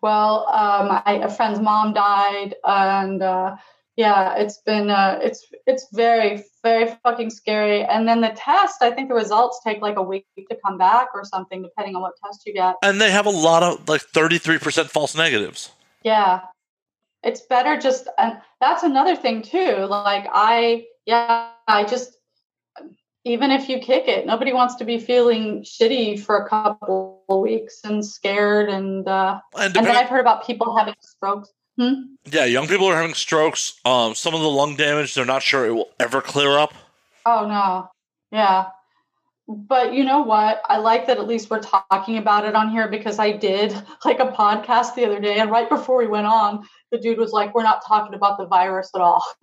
Well, 0.00 0.46
um, 0.48 1.02
I, 1.06 1.20
a 1.24 1.28
friend's 1.28 1.60
mom 1.60 1.92
died, 1.92 2.54
and 2.64 3.22
uh, 3.22 3.56
yeah, 3.96 4.34
it's 4.36 4.58
been 4.58 4.90
uh, 4.90 5.18
it's 5.22 5.46
it's 5.66 5.86
very 5.92 6.44
very 6.64 6.94
fucking 7.04 7.30
scary. 7.30 7.84
And 7.84 8.06
then 8.08 8.20
the 8.20 8.30
test, 8.30 8.82
I 8.82 8.90
think 8.90 9.08
the 9.08 9.14
results 9.14 9.60
take 9.64 9.80
like 9.82 9.96
a 9.96 10.02
week 10.02 10.26
to 10.36 10.56
come 10.64 10.78
back 10.78 11.08
or 11.14 11.24
something, 11.24 11.62
depending 11.62 11.94
on 11.96 12.02
what 12.02 12.14
test 12.24 12.42
you 12.46 12.54
get. 12.54 12.74
And 12.82 13.00
they 13.00 13.10
have 13.10 13.26
a 13.26 13.30
lot 13.30 13.62
of 13.62 13.88
like 13.88 14.02
33% 14.02 14.86
false 14.90 15.14
negatives. 15.16 15.70
Yeah. 16.02 16.40
It's 17.22 17.42
better 17.42 17.76
just 17.78 18.08
and 18.18 18.38
that's 18.60 18.82
another 18.82 19.16
thing 19.16 19.42
too. 19.42 19.86
Like 19.88 20.26
I 20.32 20.86
yeah, 21.06 21.50
I 21.66 21.84
just 21.84 22.16
even 23.24 23.50
if 23.50 23.68
you 23.68 23.78
kick 23.78 24.08
it, 24.08 24.26
nobody 24.26 24.52
wants 24.52 24.76
to 24.76 24.84
be 24.84 24.98
feeling 24.98 25.62
shitty 25.62 26.20
for 26.20 26.36
a 26.36 26.48
couple 26.48 27.24
of 27.28 27.40
weeks 27.40 27.80
and 27.84 28.04
scared 28.04 28.68
and 28.68 29.06
uh 29.06 29.40
And 29.56 29.76
and 29.76 29.86
then 29.86 29.96
I've 29.96 30.08
heard 30.08 30.20
about 30.20 30.46
people 30.46 30.76
having 30.76 30.94
strokes. 31.00 31.50
Hmm? 31.78 31.92
yeah, 32.24 32.44
young 32.44 32.66
people 32.66 32.86
are 32.86 32.96
having 32.96 33.14
strokes. 33.14 33.78
Um, 33.84 34.16
some 34.16 34.34
of 34.34 34.40
the 34.40 34.48
lung 34.48 34.74
damage, 34.74 35.14
they're 35.14 35.24
not 35.24 35.44
sure 35.44 35.64
it 35.64 35.70
will 35.70 35.90
ever 36.00 36.20
clear 36.20 36.58
up. 36.58 36.74
Oh 37.24 37.46
no. 37.46 37.88
Yeah. 38.32 38.70
But 39.46 39.94
you 39.94 40.04
know 40.04 40.20
what? 40.20 40.60
I 40.66 40.78
like 40.78 41.06
that 41.06 41.18
at 41.18 41.26
least 41.26 41.50
we're 41.50 41.60
talking 41.60 42.18
about 42.18 42.44
it 42.44 42.54
on 42.54 42.68
here 42.68 42.88
because 42.88 43.18
I 43.18 43.32
did 43.32 43.72
like 44.04 44.18
a 44.18 44.26
podcast 44.26 44.94
the 44.94 45.06
other 45.06 45.20
day 45.20 45.38
and 45.38 45.50
right 45.50 45.68
before 45.68 45.96
we 45.96 46.06
went 46.06 46.26
on, 46.26 46.66
the 46.90 46.98
dude 46.98 47.18
was 47.18 47.32
like, 47.32 47.54
We're 47.54 47.62
not 47.62 47.82
talking 47.86 48.14
about 48.14 48.38
the 48.38 48.46
virus 48.46 48.90
at 48.94 49.00
all. 49.00 49.22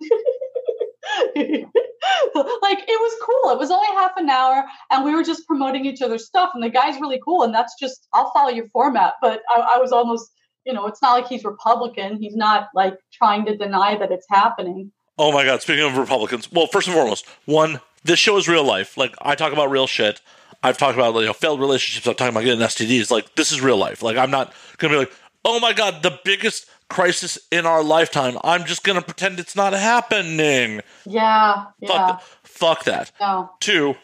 like 1.44 2.80
it 2.88 3.00
was 3.00 3.14
cool. 3.22 3.52
It 3.52 3.58
was 3.58 3.70
only 3.70 3.86
half 3.88 4.16
an 4.16 4.28
hour 4.28 4.64
and 4.90 5.04
we 5.04 5.14
were 5.14 5.22
just 5.22 5.46
promoting 5.46 5.86
each 5.86 6.02
other's 6.02 6.26
stuff 6.26 6.50
and 6.54 6.62
the 6.62 6.70
guy's 6.70 7.00
really 7.00 7.20
cool 7.24 7.42
and 7.42 7.54
that's 7.54 7.74
just 7.80 8.08
I'll 8.12 8.30
follow 8.32 8.50
your 8.50 8.68
format. 8.68 9.14
But 9.20 9.42
I, 9.48 9.74
I 9.76 9.78
was 9.78 9.92
almost 9.92 10.30
you 10.66 10.72
know, 10.72 10.86
it's 10.86 11.00
not 11.00 11.12
like 11.12 11.28
he's 11.28 11.44
Republican. 11.44 12.20
He's 12.20 12.34
not 12.34 12.68
like 12.74 12.98
trying 13.12 13.46
to 13.46 13.56
deny 13.56 13.96
that 13.96 14.10
it's 14.10 14.26
happening. 14.28 14.90
Oh 15.16 15.32
my 15.32 15.44
God! 15.44 15.62
Speaking 15.62 15.84
of 15.84 15.96
Republicans, 15.96 16.50
well, 16.52 16.66
first 16.66 16.88
and 16.88 16.94
foremost, 16.94 17.26
one, 17.46 17.80
this 18.04 18.18
show 18.18 18.36
is 18.36 18.48
real 18.48 18.64
life. 18.64 18.96
Like 18.96 19.14
I 19.22 19.36
talk 19.36 19.52
about 19.52 19.70
real 19.70 19.86
shit. 19.86 20.20
I've 20.62 20.76
talked 20.76 20.98
about 20.98 21.14
you 21.14 21.26
know 21.26 21.32
failed 21.32 21.60
relationships. 21.60 22.06
I'm 22.06 22.14
talking 22.14 22.34
about 22.34 22.44
getting 22.44 22.60
STDs. 22.60 23.10
Like 23.10 23.34
this 23.36 23.52
is 23.52 23.60
real 23.60 23.78
life. 23.78 24.02
Like 24.02 24.16
I'm 24.16 24.30
not 24.30 24.52
gonna 24.78 24.94
be 24.94 24.98
like, 24.98 25.12
oh 25.44 25.60
my 25.60 25.72
God, 25.72 26.02
the 26.02 26.18
biggest 26.24 26.68
crisis 26.88 27.38
in 27.50 27.66
our 27.66 27.82
lifetime. 27.82 28.38
I'm 28.44 28.64
just 28.64 28.84
gonna 28.84 29.02
pretend 29.02 29.38
it's 29.38 29.56
not 29.56 29.72
happening. 29.72 30.80
Yeah. 31.04 31.64
Fuck, 31.64 31.72
Yeah. 31.80 32.06
th- 32.06 32.18
fuck 32.44 32.84
that. 32.84 33.12
No. 33.20 33.50
Two, 33.60 33.96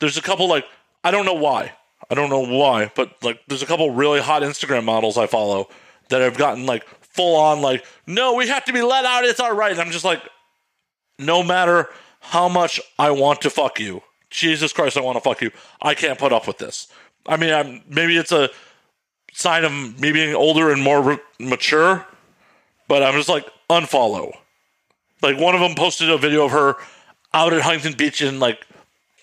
there's 0.00 0.16
a 0.16 0.22
couple 0.22 0.48
like 0.48 0.64
I 1.04 1.10
don't 1.10 1.24
know 1.24 1.34
why. 1.34 1.72
I 2.10 2.14
don't 2.14 2.30
know 2.30 2.44
why, 2.46 2.90
but 2.94 3.12
like 3.22 3.40
there's 3.48 3.62
a 3.62 3.66
couple 3.66 3.90
really 3.90 4.20
hot 4.20 4.42
Instagram 4.42 4.84
models 4.84 5.16
I 5.18 5.26
follow 5.26 5.68
that 6.08 6.20
have 6.22 6.36
gotten 6.36 6.64
like 6.66 6.86
full 7.00 7.36
on 7.36 7.60
like, 7.60 7.84
no, 8.06 8.34
we 8.34 8.48
have 8.48 8.64
to 8.66 8.72
be 8.72 8.82
let 8.82 9.04
out. 9.04 9.24
It's 9.24 9.40
our 9.40 9.54
right. 9.54 9.72
And 9.72 9.80
I'm 9.80 9.90
just 9.90 10.04
like, 10.04 10.22
no 11.18 11.42
matter 11.42 11.88
how 12.20 12.48
much 12.48 12.80
I 12.98 13.10
want 13.10 13.40
to 13.42 13.50
fuck 13.50 13.78
you, 13.80 14.02
Jesus 14.30 14.72
Christ, 14.72 14.96
I 14.96 15.00
want 15.00 15.16
to 15.16 15.20
fuck 15.20 15.40
you. 15.40 15.50
I 15.82 15.94
can't 15.94 16.18
put 16.18 16.32
up 16.32 16.46
with 16.46 16.58
this. 16.58 16.88
I 17.26 17.36
mean, 17.36 17.52
I'm, 17.52 17.82
maybe 17.88 18.16
it's 18.16 18.32
a 18.32 18.48
sign 19.32 19.64
of 19.64 19.72
me 20.00 20.12
being 20.12 20.34
older 20.34 20.70
and 20.70 20.82
more 20.82 21.02
re- 21.02 21.18
mature, 21.38 22.06
but 22.88 23.02
I'm 23.02 23.14
just 23.14 23.28
like 23.28 23.46
unfollow. 23.70 24.32
Like 25.22 25.38
one 25.38 25.54
of 25.54 25.60
them 25.60 25.74
posted 25.74 26.10
a 26.10 26.18
video 26.18 26.44
of 26.44 26.52
her 26.52 26.76
out 27.34 27.52
at 27.52 27.62
Huntington 27.62 27.94
Beach 27.96 28.22
in 28.22 28.40
like 28.40 28.66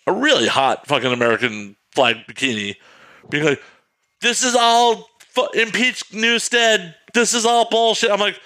a 0.08 0.12
really 0.12 0.48
hot 0.48 0.88
fucking 0.88 1.12
American 1.12 1.76
flag 1.92 2.18
bikini, 2.28 2.76
being 3.30 3.46
like, 3.46 3.64
"This 4.22 4.44
is 4.44 4.56
all 4.56 5.10
fu- 5.20 5.50
impeach 5.54 6.14
Newsom. 6.14 6.94
This 7.14 7.34
is 7.34 7.46
all 7.46 7.70
bullshit." 7.70 8.12
I'm 8.12 8.20
like, 8.20 8.40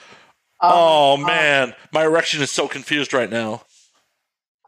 "Oh 0.62 1.18
my 1.18 1.24
oh, 1.24 1.28
God. 1.28 1.28
man, 1.28 1.76
my 1.94 2.04
erection 2.04 2.42
is 2.42 2.52
so 2.52 2.68
confused 2.68 3.14
right 3.14 3.30
now." 3.30 3.64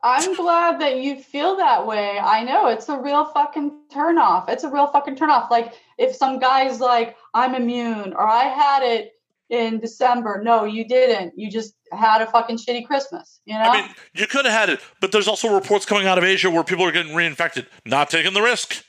I'm 0.04 0.36
glad 0.36 0.82
that 0.82 0.98
you 0.98 1.22
feel 1.22 1.58
that 1.58 1.86
way. 1.86 2.18
I 2.18 2.44
know 2.44 2.68
it's 2.68 2.90
a 2.90 2.98
real 2.98 3.26
fucking 3.26 3.72
turnoff. 3.94 4.50
It's 4.50 4.64
a 4.64 4.70
real 4.70 4.88
fucking 4.88 5.16
turnoff. 5.16 5.52
Like 5.52 5.74
if 6.00 6.16
some 6.16 6.40
guy's 6.40 6.80
like, 6.80 7.16
I'm 7.36 7.54
immune 7.54 8.14
or 8.14 8.28
I 8.28 8.46
had 8.46 8.82
it 8.82 9.14
in 9.52 9.80
December. 9.80 10.42
No, 10.42 10.64
you 10.64 10.88
didn't. 10.88 11.38
You 11.38 11.52
just 11.52 11.76
had 11.92 12.22
a 12.22 12.26
fucking 12.26 12.58
shitty 12.58 12.88
Christmas, 12.88 13.42
you 13.46 13.54
know? 13.54 13.60
I 13.60 13.82
mean, 13.82 13.92
you 14.14 14.26
could 14.26 14.46
have 14.46 14.54
had 14.54 14.70
it, 14.70 14.80
but 15.02 15.12
there's 15.12 15.28
also 15.28 15.54
reports 15.54 15.86
coming 15.86 16.08
out 16.08 16.18
of 16.18 16.24
Asia 16.24 16.50
where 16.50 16.64
people 16.64 16.86
are 16.86 16.92
getting 16.92 17.14
reinfected, 17.14 17.68
not 17.86 18.10
taking 18.10 18.34
the 18.34 18.42
risk. 18.42 18.84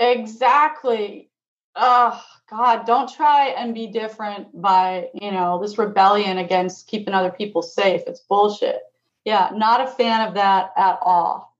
exactly. 0.00 1.30
Oh 1.76 2.20
God, 2.48 2.86
don't 2.86 3.12
try 3.12 3.48
and 3.48 3.74
be 3.74 3.88
different 3.88 4.60
by, 4.60 5.10
you 5.12 5.30
know, 5.30 5.60
this 5.60 5.76
rebellion 5.76 6.38
against 6.38 6.86
keeping 6.86 7.12
other 7.12 7.30
people 7.30 7.60
safe. 7.60 8.02
It's 8.06 8.20
bullshit. 8.20 8.80
Yeah, 9.26 9.50
not 9.54 9.82
a 9.82 9.86
fan 9.86 10.26
of 10.26 10.34
that 10.34 10.70
at 10.76 10.98
all. 11.02 11.54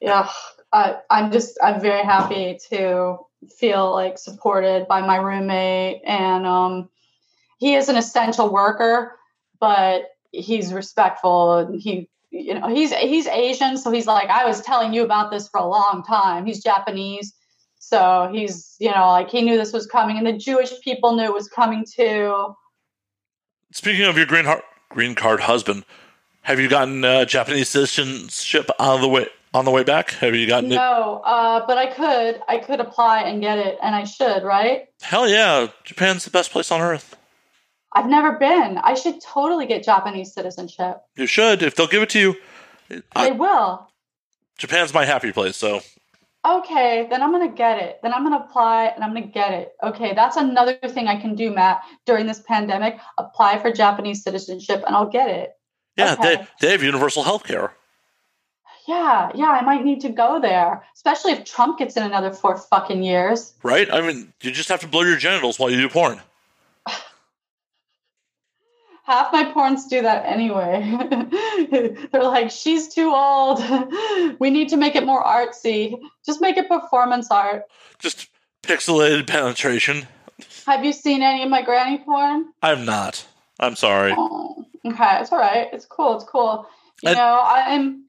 Yeah, 0.00 0.30
I, 0.72 0.96
I'm 1.10 1.30
just, 1.30 1.58
I'm 1.62 1.80
very 1.80 2.04
happy 2.04 2.58
to 2.70 3.18
feel 3.58 3.92
like 3.92 4.16
supported 4.16 4.88
by 4.88 5.02
my 5.02 5.16
roommate. 5.16 6.00
And 6.06 6.46
um, 6.46 6.88
he 7.60 7.74
is 7.74 7.88
an 7.88 7.96
essential 7.96 8.50
worker, 8.50 9.16
but 9.60 10.04
he's 10.32 10.72
respectful 10.72 11.58
and 11.58 11.80
he, 11.80 12.08
you 12.30 12.54
know, 12.54 12.68
he's, 12.68 12.92
he's 12.94 13.26
Asian. 13.26 13.76
So 13.76 13.90
he's 13.90 14.06
like, 14.06 14.30
I 14.30 14.46
was 14.46 14.62
telling 14.62 14.94
you 14.94 15.04
about 15.04 15.30
this 15.30 15.46
for 15.48 15.60
a 15.60 15.66
long 15.66 16.02
time. 16.02 16.46
He's 16.46 16.62
Japanese. 16.62 17.34
So 17.78 18.30
he's, 18.32 18.76
you 18.80 18.90
know, 18.90 19.10
like 19.10 19.30
he 19.30 19.42
knew 19.42 19.58
this 19.58 19.74
was 19.74 19.86
coming 19.86 20.16
and 20.16 20.26
the 20.26 20.32
Jewish 20.32 20.72
people 20.80 21.14
knew 21.14 21.24
it 21.24 21.34
was 21.34 21.48
coming 21.48 21.84
too. 21.84 22.54
Speaking 23.72 24.06
of 24.06 24.16
your 24.16 24.26
green, 24.26 24.46
har- 24.46 24.64
green 24.88 25.14
card 25.14 25.40
husband, 25.40 25.84
have 26.42 26.58
you 26.58 26.68
gotten 26.68 27.04
uh, 27.04 27.26
Japanese 27.26 27.68
citizenship 27.68 28.70
on 28.78 29.02
the 29.02 29.08
way 29.08 29.26
on 29.52 29.64
the 29.64 29.70
way 29.70 29.82
back? 29.82 30.12
Have 30.12 30.34
you 30.34 30.46
gotten 30.46 30.72
it? 30.72 30.76
No, 30.76 31.20
uh, 31.24 31.66
but 31.66 31.76
I 31.76 31.86
could, 31.86 32.40
I 32.48 32.58
could 32.58 32.80
apply 32.80 33.22
and 33.22 33.40
get 33.40 33.58
it, 33.58 33.78
and 33.82 33.94
I 33.94 34.04
should, 34.04 34.44
right? 34.44 34.88
Hell 35.02 35.28
yeah, 35.28 35.68
Japan's 35.84 36.24
the 36.24 36.30
best 36.30 36.52
place 36.52 36.70
on 36.70 36.80
earth. 36.80 37.16
I've 37.92 38.08
never 38.08 38.32
been. 38.32 38.78
I 38.78 38.94
should 38.94 39.20
totally 39.20 39.66
get 39.66 39.82
Japanese 39.82 40.32
citizenship. 40.32 40.98
You 41.16 41.26
should 41.26 41.62
if 41.62 41.74
they'll 41.74 41.86
give 41.88 42.02
it 42.02 42.10
to 42.10 42.20
you. 42.20 42.36
I- 43.14 43.30
they 43.30 43.32
will. 43.32 43.88
Japan's 44.58 44.92
my 44.92 45.04
happy 45.06 45.32
place, 45.32 45.56
so 45.56 45.80
okay, 46.44 47.06
then 47.08 47.22
I'm 47.22 47.30
going 47.32 47.48
to 47.48 47.54
get 47.56 47.78
it. 47.82 47.98
Then 48.02 48.12
I'm 48.12 48.24
going 48.24 48.38
to 48.38 48.44
apply 48.44 48.86
and 48.86 49.02
I'm 49.02 49.12
going 49.14 49.22
to 49.24 49.28
get 49.32 49.52
it. 49.52 49.72
Okay, 49.82 50.12
that's 50.14 50.36
another 50.36 50.76
thing 50.88 51.06
I 51.08 51.20
can 51.20 51.34
do, 51.34 51.50
Matt, 51.50 51.80
during 52.06 52.26
this 52.26 52.40
pandemic. 52.40 52.98
Apply 53.18 53.58
for 53.58 53.72
Japanese 53.72 54.22
citizenship 54.22 54.82
and 54.86 54.94
I'll 54.94 55.08
get 55.08 55.30
it. 55.30 55.52
Yeah, 55.96 56.12
Okay. 56.12 56.36
they, 56.36 56.46
they 56.66 56.72
have 56.72 56.82
universal 56.82 57.22
health 57.22 57.44
care. 57.44 57.72
Yeah, 58.88 59.30
yeah, 59.34 59.48
I 59.50 59.60
might 59.62 59.84
need 59.84 60.00
to 60.00 60.08
go 60.08 60.40
there, 60.40 60.82
especially 60.94 61.32
if 61.32 61.44
Trump 61.44 61.78
gets 61.78 61.96
in 61.96 62.02
another 62.02 62.32
four 62.32 62.56
fucking 62.56 63.02
years. 63.02 63.54
Right? 63.62 63.92
I 63.92 64.00
mean, 64.00 64.32
you 64.42 64.50
just 64.50 64.68
have 64.68 64.80
to 64.80 64.88
blow 64.88 65.02
your 65.02 65.16
genitals 65.16 65.58
while 65.58 65.70
you 65.70 65.76
do 65.76 65.88
porn. 65.88 66.20
Half 69.10 69.32
my 69.32 69.42
porns 69.52 69.88
do 69.88 70.02
that 70.02 70.24
anyway. 70.24 70.78
They're 72.12 72.22
like, 72.22 72.48
she's 72.52 72.94
too 72.94 73.12
old. 73.12 73.58
we 74.38 74.50
need 74.50 74.68
to 74.68 74.76
make 74.76 74.94
it 74.94 75.04
more 75.04 75.24
artsy. 75.24 75.98
Just 76.24 76.40
make 76.40 76.56
it 76.56 76.68
performance 76.68 77.28
art. 77.28 77.64
Just 77.98 78.28
pixelated 78.62 79.26
penetration. 79.26 80.06
Have 80.64 80.84
you 80.84 80.92
seen 80.92 81.22
any 81.22 81.42
of 81.42 81.50
my 81.50 81.60
granny 81.62 81.98
porn? 81.98 82.52
I'm 82.62 82.84
not. 82.84 83.26
I'm 83.58 83.74
sorry. 83.74 84.14
Oh, 84.16 84.64
okay, 84.86 85.18
it's 85.20 85.32
all 85.32 85.40
right. 85.40 85.66
It's 85.72 85.86
cool. 85.86 86.14
It's 86.14 86.24
cool. 86.24 86.66
You 87.02 87.10
I- 87.10 87.14
know, 87.14 87.40
I'm. 87.44 88.04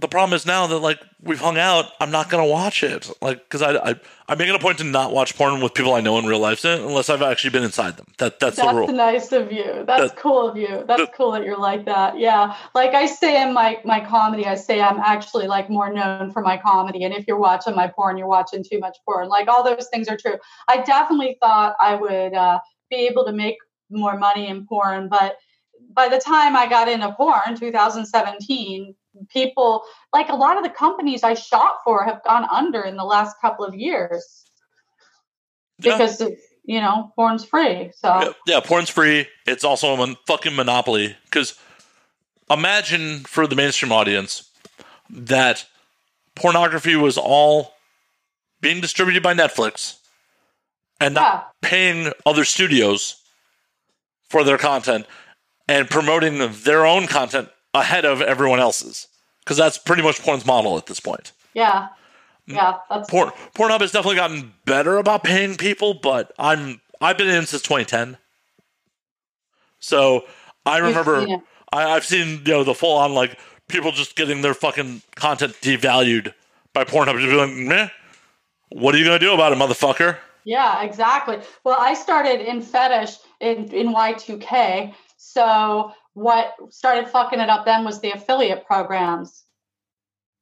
The 0.00 0.08
problem 0.08 0.34
is 0.34 0.46
now 0.46 0.66
that 0.66 0.78
like 0.78 0.98
we've 1.22 1.40
hung 1.40 1.58
out, 1.58 1.92
I'm 2.00 2.10
not 2.10 2.30
gonna 2.30 2.46
watch 2.46 2.82
it. 2.82 3.10
Like, 3.20 3.38
because 3.38 3.60
I, 3.60 3.74
I 3.76 3.94
I'm 4.28 4.38
making 4.38 4.54
a 4.54 4.58
point 4.58 4.78
to 4.78 4.84
not 4.84 5.12
watch 5.12 5.36
porn 5.36 5.60
with 5.60 5.74
people 5.74 5.92
I 5.92 6.00
know 6.00 6.18
in 6.18 6.24
real 6.24 6.38
life 6.38 6.64
unless 6.64 7.10
I've 7.10 7.20
actually 7.20 7.50
been 7.50 7.64
inside 7.64 7.96
them. 7.96 8.06
That 8.18 8.40
that's, 8.40 8.56
the 8.56 8.62
rule. 8.62 8.86
That's 8.86 8.96
nice 8.96 9.32
of 9.32 9.52
you. 9.52 9.84
That's 9.86 10.12
That- 10.12 10.16
cool 10.16 10.48
of 10.48 10.56
you. 10.56 10.84
That's 10.86 11.02
that- 11.02 11.14
cool 11.14 11.32
that 11.32 11.44
you're 11.44 11.58
like 11.58 11.84
that. 11.84 12.18
Yeah. 12.18 12.56
Like 12.74 12.94
I 12.94 13.06
say 13.06 13.42
in 13.42 13.52
my 13.52 13.78
my 13.84 14.04
comedy, 14.04 14.46
I 14.46 14.54
say 14.54 14.80
I'm 14.80 15.00
actually 15.00 15.46
like 15.46 15.68
more 15.68 15.92
known 15.92 16.30
for 16.32 16.40
my 16.40 16.56
comedy. 16.56 17.04
And 17.04 17.12
if 17.12 17.26
you're 17.28 17.38
watching 17.38 17.74
my 17.74 17.88
porn, 17.88 18.16
you're 18.16 18.26
watching 18.26 18.64
too 18.64 18.78
much 18.78 18.96
porn. 19.04 19.28
Like 19.28 19.48
all 19.48 19.62
those 19.62 19.88
things 19.92 20.08
are 20.08 20.16
true. 20.16 20.36
I 20.68 20.82
definitely 20.82 21.36
thought 21.42 21.74
I 21.80 21.94
would 21.94 22.32
uh, 22.32 22.58
be 22.88 23.06
able 23.06 23.26
to 23.26 23.32
make 23.32 23.56
more 23.90 24.16
money 24.16 24.46
in 24.48 24.66
porn, 24.66 25.08
but 25.08 25.36
by 25.92 26.08
the 26.08 26.18
time 26.18 26.56
I 26.56 26.68
got 26.68 26.88
into 26.88 27.12
porn, 27.12 27.56
2017, 27.56 28.94
people 29.32 29.82
like 30.12 30.28
a 30.28 30.34
lot 30.34 30.56
of 30.56 30.62
the 30.62 30.70
companies 30.70 31.22
I 31.22 31.34
shot 31.34 31.76
for 31.84 32.04
have 32.04 32.22
gone 32.24 32.46
under 32.50 32.82
in 32.82 32.96
the 32.96 33.04
last 33.04 33.36
couple 33.40 33.64
of 33.64 33.74
years 33.74 34.44
Yeah. 35.78 35.96
because 35.98 36.20
you 36.64 36.80
know 36.80 37.12
porn's 37.16 37.44
free. 37.44 37.90
So. 37.96 38.08
Yeah, 38.22 38.32
yeah, 38.46 38.60
porn's 38.60 38.90
free. 38.90 39.26
It's 39.46 39.64
also 39.64 39.94
a 39.94 39.96
mon- 39.96 40.16
fucking 40.26 40.54
monopoly. 40.54 41.16
Because 41.24 41.58
imagine 42.50 43.20
for 43.20 43.46
the 43.46 43.56
mainstream 43.56 43.92
audience 43.92 44.50
that 45.08 45.66
pornography 46.34 46.96
was 46.96 47.16
all 47.18 47.74
being 48.60 48.80
distributed 48.80 49.22
by 49.22 49.34
Netflix 49.34 49.96
and 51.00 51.14
not 51.14 51.32
Yeah. 51.62 51.68
paying 51.68 52.12
other 52.26 52.44
studios 52.44 53.16
for 54.28 54.44
their 54.44 54.58
content 54.58 55.06
and 55.66 55.88
promoting 55.88 56.38
their 56.62 56.84
own 56.84 57.06
content 57.06 57.48
ahead 57.72 58.04
of 58.04 58.20
everyone 58.20 58.60
else's. 58.60 59.06
Because 59.40 59.56
that's 59.56 59.78
pretty 59.78 60.02
much 60.02 60.22
porn's 60.22 60.46
model 60.46 60.76
at 60.76 60.86
this 60.86 61.00
point. 61.00 61.32
Yeah. 61.54 61.88
Yeah, 62.46 62.78
that's 62.88 63.08
Porn, 63.08 63.30
Pornhub 63.54 63.80
has 63.80 63.92
definitely 63.92 64.16
gotten 64.16 64.52
better 64.64 64.98
about 64.98 65.22
paying 65.22 65.56
people, 65.56 65.94
but 65.94 66.32
I'm 66.38 66.80
I've 67.00 67.16
been 67.16 67.28
in 67.28 67.46
since 67.46 67.62
2010, 67.62 68.16
so 69.78 70.24
I 70.66 70.78
remember 70.78 71.24
seen. 71.26 71.42
I, 71.72 71.90
I've 71.92 72.04
seen 72.04 72.42
you 72.44 72.52
know 72.52 72.64
the 72.64 72.74
full 72.74 72.96
on 72.96 73.14
like 73.14 73.38
people 73.68 73.92
just 73.92 74.16
getting 74.16 74.42
their 74.42 74.54
fucking 74.54 75.02
content 75.14 75.54
devalued 75.62 76.34
by 76.72 76.84
Pornhub. 76.84 77.20
Just 77.20 77.30
be 77.30 77.36
like, 77.36 77.50
meh, 77.50 77.88
what 78.70 78.94
are 78.94 78.98
you 78.98 79.04
gonna 79.04 79.18
do 79.18 79.32
about 79.32 79.52
it, 79.52 79.58
motherfucker? 79.58 80.16
Yeah, 80.44 80.82
exactly. 80.82 81.38
Well, 81.64 81.76
I 81.78 81.94
started 81.94 82.40
in 82.40 82.62
fetish 82.62 83.18
in, 83.40 83.70
in 83.72 83.94
Y2K. 83.94 84.94
So 85.16 85.92
what 86.14 86.54
started 86.70 87.08
fucking 87.08 87.40
it 87.40 87.48
up 87.48 87.64
then 87.64 87.84
was 87.84 88.00
the 88.00 88.12
affiliate 88.12 88.66
programs. 88.66 89.44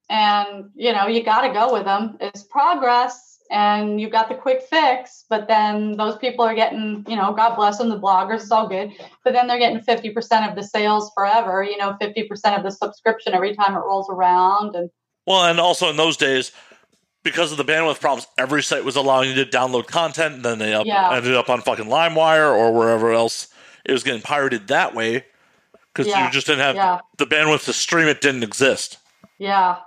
And, 0.08 0.70
you 0.74 0.92
know, 0.92 1.06
you 1.06 1.22
got 1.22 1.42
to 1.42 1.52
go 1.52 1.72
with 1.72 1.84
them. 1.84 2.16
It's 2.20 2.42
progress 2.42 3.38
and 3.50 4.00
you 4.00 4.08
got 4.10 4.28
the 4.28 4.34
quick 4.34 4.62
fix, 4.62 5.24
but 5.28 5.48
then 5.48 5.96
those 5.96 6.16
people 6.16 6.44
are 6.44 6.54
getting, 6.54 7.04
you 7.08 7.16
know, 7.16 7.32
God 7.32 7.56
bless 7.56 7.78
them, 7.78 7.88
the 7.88 7.98
bloggers, 7.98 8.42
it's 8.42 8.50
all 8.50 8.68
good. 8.68 8.92
But 9.24 9.32
then 9.32 9.46
they're 9.46 9.58
getting 9.58 9.80
50% 9.80 10.48
of 10.48 10.54
the 10.54 10.62
sales 10.62 11.10
forever, 11.14 11.62
you 11.62 11.76
know, 11.78 11.96
50% 12.00 12.28
of 12.56 12.62
the 12.62 12.70
subscription 12.70 13.34
every 13.34 13.54
time 13.54 13.74
it 13.74 13.80
rolls 13.80 14.08
around. 14.10 14.76
And 14.76 14.90
Well, 15.26 15.44
and 15.44 15.60
also 15.60 15.88
in 15.88 15.96
those 15.96 16.16
days, 16.16 16.52
because 17.22 17.50
of 17.50 17.58
the 17.58 17.64
bandwidth 17.64 18.00
problems, 18.00 18.26
every 18.36 18.62
site 18.62 18.84
was 18.84 18.96
allowing 18.96 19.30
you 19.30 19.44
to 19.44 19.50
download 19.50 19.86
content, 19.86 20.36
and 20.36 20.44
then 20.44 20.58
they 20.58 20.74
up, 20.74 20.86
Yeah. 20.86 21.10
ended 21.12 21.34
up 21.34 21.50
on 21.50 21.60
fucking 21.62 21.86
LimeWire 21.86 22.54
or 22.54 22.72
wherever 22.72 23.12
else 23.12 23.48
it 23.84 23.92
was 23.92 24.04
getting 24.04 24.22
pirated 24.22 24.68
that 24.68 24.94
way. 24.94 25.24
Because 25.98 26.12
Yeah. 26.12 26.24
you 26.26 26.30
just 26.30 26.46
didn't 26.46 26.60
have 26.60 26.76
Yeah. 26.76 27.00
the 27.16 27.26
bandwidth 27.26 27.64
to 27.64 27.72
stream 27.72 28.06
it 28.06 28.20
didn't 28.20 28.44
exist. 28.44 28.98
Yeah, 29.38 29.78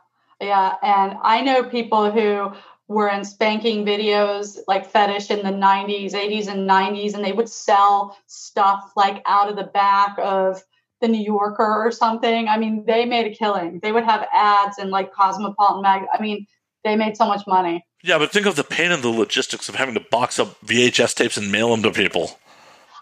yeah. 0.41 0.75
And 0.83 1.17
I 1.23 1.39
know 1.41 1.63
people 1.63 2.11
who 2.11 2.51
were 2.89 3.07
in 3.07 3.23
spanking 3.23 3.85
videos 3.85 4.57
like 4.67 4.85
fetish 4.91 5.31
in 5.31 5.43
the 5.45 5.51
90s, 5.51 6.13
80s, 6.13 6.47
and 6.49 6.67
90s, 6.67 7.13
and 7.13 7.23
they 7.23 7.31
would 7.31 7.47
sell 7.47 8.17
stuff 8.27 8.91
like 8.97 9.21
out 9.25 9.49
of 9.49 9.55
the 9.55 9.63
back 9.63 10.17
of 10.19 10.61
the 10.99 11.07
New 11.07 11.23
Yorker 11.23 11.63
or 11.85 11.91
something. 11.91 12.49
I 12.49 12.57
mean, 12.57 12.83
they 12.85 13.05
made 13.05 13.25
a 13.25 13.33
killing. 13.33 13.79
They 13.81 13.93
would 13.93 14.03
have 14.03 14.27
ads 14.33 14.77
in 14.77 14.89
like 14.89 15.13
Cosmopolitan 15.13 15.81
Mag. 15.81 16.01
I 16.13 16.21
mean, 16.21 16.45
they 16.83 16.97
made 16.97 17.15
so 17.15 17.25
much 17.25 17.47
money. 17.47 17.85
Yeah, 18.03 18.17
but 18.17 18.31
think 18.31 18.45
of 18.47 18.55
the 18.57 18.63
pain 18.65 18.91
and 18.91 19.01
the 19.01 19.09
logistics 19.09 19.69
of 19.69 19.75
having 19.75 19.93
to 19.93 19.99
box 20.01 20.39
up 20.39 20.59
VHS 20.65 21.13
tapes 21.13 21.37
and 21.37 21.51
mail 21.51 21.69
them 21.69 21.83
to 21.83 21.91
people. 21.91 22.37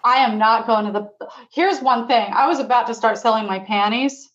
I 0.03 0.17
am 0.17 0.37
not 0.37 0.67
going 0.67 0.85
to 0.85 0.91
the. 0.91 1.27
Here's 1.51 1.79
one 1.81 2.07
thing. 2.07 2.31
I 2.33 2.47
was 2.47 2.59
about 2.59 2.87
to 2.87 2.93
start 2.93 3.17
selling 3.17 3.45
my 3.45 3.59
panties 3.59 4.29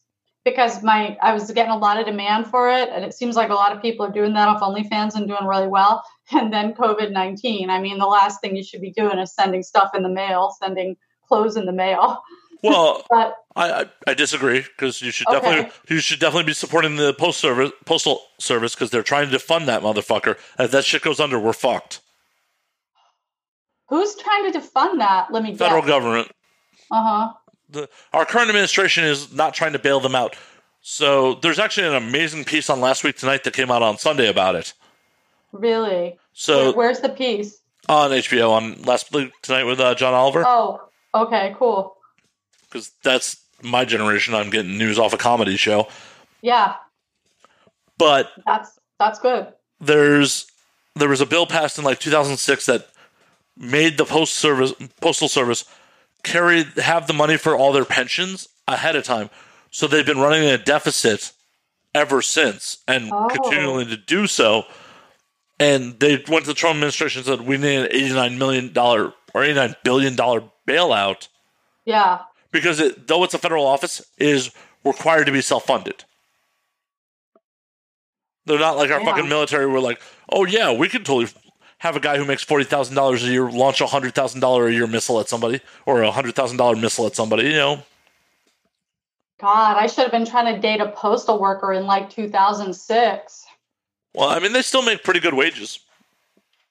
because 0.44 0.82
my 0.82 1.16
I 1.22 1.32
was 1.32 1.50
getting 1.50 1.72
a 1.72 1.78
lot 1.78 1.98
of 1.98 2.06
demand 2.06 2.46
for 2.48 2.70
it, 2.70 2.88
and 2.90 3.04
it 3.04 3.14
seems 3.14 3.36
like 3.36 3.50
a 3.50 3.54
lot 3.54 3.74
of 3.74 3.80
people 3.82 4.04
are 4.06 4.12
doing 4.12 4.34
that 4.34 4.48
off 4.48 4.60
OnlyFans 4.60 5.14
and 5.14 5.26
doing 5.26 5.46
really 5.46 5.68
well. 5.68 6.04
And 6.32 6.50
then 6.50 6.72
COVID 6.72 7.12
nineteen. 7.12 7.68
I 7.68 7.80
mean, 7.80 7.98
the 7.98 8.06
last 8.06 8.40
thing 8.40 8.56
you 8.56 8.64
should 8.64 8.80
be 8.80 8.92
doing 8.92 9.18
is 9.18 9.34
sending 9.34 9.62
stuff 9.62 9.90
in 9.94 10.02
the 10.02 10.08
mail, 10.08 10.54
sending 10.58 10.96
clothes 11.28 11.56
in 11.56 11.66
the 11.66 11.72
mail. 11.72 12.22
Well, 12.62 13.04
But 13.10 13.36
I, 13.54 13.84
I, 14.06 14.14
disagree 14.14 14.60
because 14.62 15.02
you 15.02 15.10
should 15.10 15.26
Okay. 15.28 15.38
definitely 15.38 15.72
you 15.94 16.00
should 16.00 16.18
definitely 16.18 16.46
be 16.46 16.54
supporting 16.54 16.96
the 16.96 17.12
post 17.12 17.38
service 17.38 17.72
postal 17.84 18.22
service 18.38 18.74
because 18.74 18.88
they're 18.88 19.02
trying 19.02 19.28
to 19.28 19.36
defund 19.36 19.66
that 19.66 19.82
motherfucker. 19.82 20.38
If 20.58 20.70
that 20.70 20.86
shit 20.86 21.02
goes 21.02 21.20
under, 21.20 21.38
we're 21.38 21.52
fucked. 21.52 22.00
Who's 23.88 24.14
trying 24.16 24.50
to 24.52 24.58
defund 24.58 24.98
that? 24.98 25.28
Let 25.32 25.42
me 25.42 25.54
Federal 25.54 25.80
guess. 25.82 25.88
government. 25.90 26.30
Uh 26.90 27.02
huh. 27.02 27.32
the, 27.70 27.88
our 28.12 28.24
current 28.24 28.48
administration 28.48 29.04
is 29.04 29.32
not 29.32 29.54
trying 29.54 29.72
to 29.72 29.78
bail 29.78 30.00
them 30.00 30.14
out. 30.14 30.36
So 30.82 31.34
there's 31.36 31.58
actually 31.58 31.86
an 31.86 31.94
amazing 31.94 32.44
piece 32.44 32.68
on 32.68 32.80
last 32.80 33.04
week 33.04 33.16
tonight 33.16 33.44
that 33.44 33.54
came 33.54 33.70
out 33.70 33.82
on 33.82 33.96
Sunday 33.98 34.28
about 34.28 34.54
it. 34.54 34.74
Really? 35.52 36.18
So 36.34 36.64
Where- 36.66 36.72
where's 36.72 37.00
the 37.00 37.08
piece? 37.08 37.58
on 37.88 38.10
HBO 38.10 38.50
on 38.50 38.80
last 38.82 39.12
week 39.12 39.30
tonight 39.42 39.64
with 39.64 39.78
uh, 39.78 39.94
John 39.94 40.14
Oliver 40.14 40.42
Oh, 40.46 40.80
okay, 41.14 41.54
cool. 41.58 41.96
because 42.64 42.90
that's 43.02 43.36
my 43.62 43.84
generation. 43.84 44.34
I'm 44.34 44.48
getting 44.50 44.78
news 44.78 44.98
off 44.98 45.12
a 45.12 45.18
comedy 45.18 45.56
show, 45.58 45.88
Yeah, 46.40 46.76
but 47.98 48.30
that's 48.46 48.78
that's 48.98 49.18
good. 49.18 49.48
there's 49.80 50.46
there 50.96 51.08
was 51.10 51.20
a 51.20 51.26
bill 51.26 51.46
passed 51.46 51.78
in 51.78 51.84
like 51.84 52.00
2006 52.00 52.66
that 52.66 52.88
made 53.56 53.96
the 53.98 54.04
post 54.04 54.34
service 54.34 54.72
postal 55.00 55.28
service 55.28 55.64
carry 56.22 56.64
have 56.76 57.06
the 57.06 57.12
money 57.12 57.36
for 57.36 57.54
all 57.56 57.72
their 57.72 57.84
pensions 57.84 58.48
ahead 58.66 58.96
of 58.96 59.04
time. 59.04 59.30
So 59.70 59.86
they've 59.86 60.06
been 60.06 60.18
running 60.18 60.44
a 60.48 60.58
deficit 60.58 61.32
ever 61.94 62.22
since 62.22 62.78
and 62.88 63.10
Oh. 63.12 63.28
continuing 63.30 63.88
to 63.88 63.96
do 63.96 64.26
so. 64.26 64.64
And 65.60 65.98
they 66.00 66.16
went 66.28 66.44
to 66.46 66.50
the 66.50 66.54
Trump 66.54 66.76
administration 66.76 67.20
and 67.20 67.26
said 67.26 67.40
we 67.46 67.56
need 67.56 67.76
an 67.76 67.88
89 67.90 68.38
million 68.38 68.72
dollar 68.72 69.12
or 69.34 69.44
89 69.44 69.76
billion 69.84 70.16
dollar 70.16 70.42
bailout 70.66 71.28
Yeah, 71.84 72.20
because 72.50 72.80
it, 72.80 73.06
though 73.06 73.22
it's 73.24 73.34
a 73.34 73.38
federal 73.38 73.66
office, 73.66 74.00
it 74.18 74.28
is 74.28 74.50
required 74.84 75.26
to 75.26 75.32
be 75.32 75.40
self 75.42 75.66
funded. 75.66 76.04
They're 78.46 78.58
not 78.58 78.76
like 78.76 78.90
our 78.90 79.00
Yeah. 79.00 79.06
fucking 79.06 79.28
military. 79.28 79.66
We're 79.66 79.80
like, 79.80 80.00
oh 80.30 80.44
yeah, 80.44 80.72
we 80.72 80.88
could 80.88 81.04
totally 81.06 81.32
have 81.84 81.96
a 81.96 82.00
guy 82.00 82.16
who 82.16 82.24
makes 82.24 82.42
forty 82.42 82.64
thousand 82.64 82.96
dollars 82.96 83.22
a 83.22 83.28
year 83.28 83.48
launch 83.50 83.80
a 83.80 83.86
hundred 83.86 84.14
thousand 84.14 84.40
dollar 84.40 84.66
a 84.66 84.72
year 84.72 84.86
missile 84.86 85.20
at 85.20 85.28
somebody 85.28 85.60
or 85.86 86.02
a 86.02 86.10
hundred 86.10 86.34
thousand 86.34 86.56
dollar 86.56 86.74
missile 86.74 87.06
at 87.06 87.14
somebody. 87.14 87.44
You 87.44 87.52
know, 87.52 87.82
God, 89.38 89.76
I 89.76 89.86
should 89.86 90.02
have 90.02 90.10
been 90.10 90.26
trying 90.26 90.54
to 90.54 90.60
date 90.60 90.80
a 90.80 90.88
postal 90.90 91.38
worker 91.40 91.72
in 91.72 91.86
like 91.86 92.10
2006. 92.10 93.44
well, 94.14 94.28
I 94.28 94.38
mean, 94.38 94.52
they 94.52 94.62
still 94.62 94.82
make 94.82 95.04
pretty 95.04 95.20
good 95.20 95.34
wages. 95.34 95.80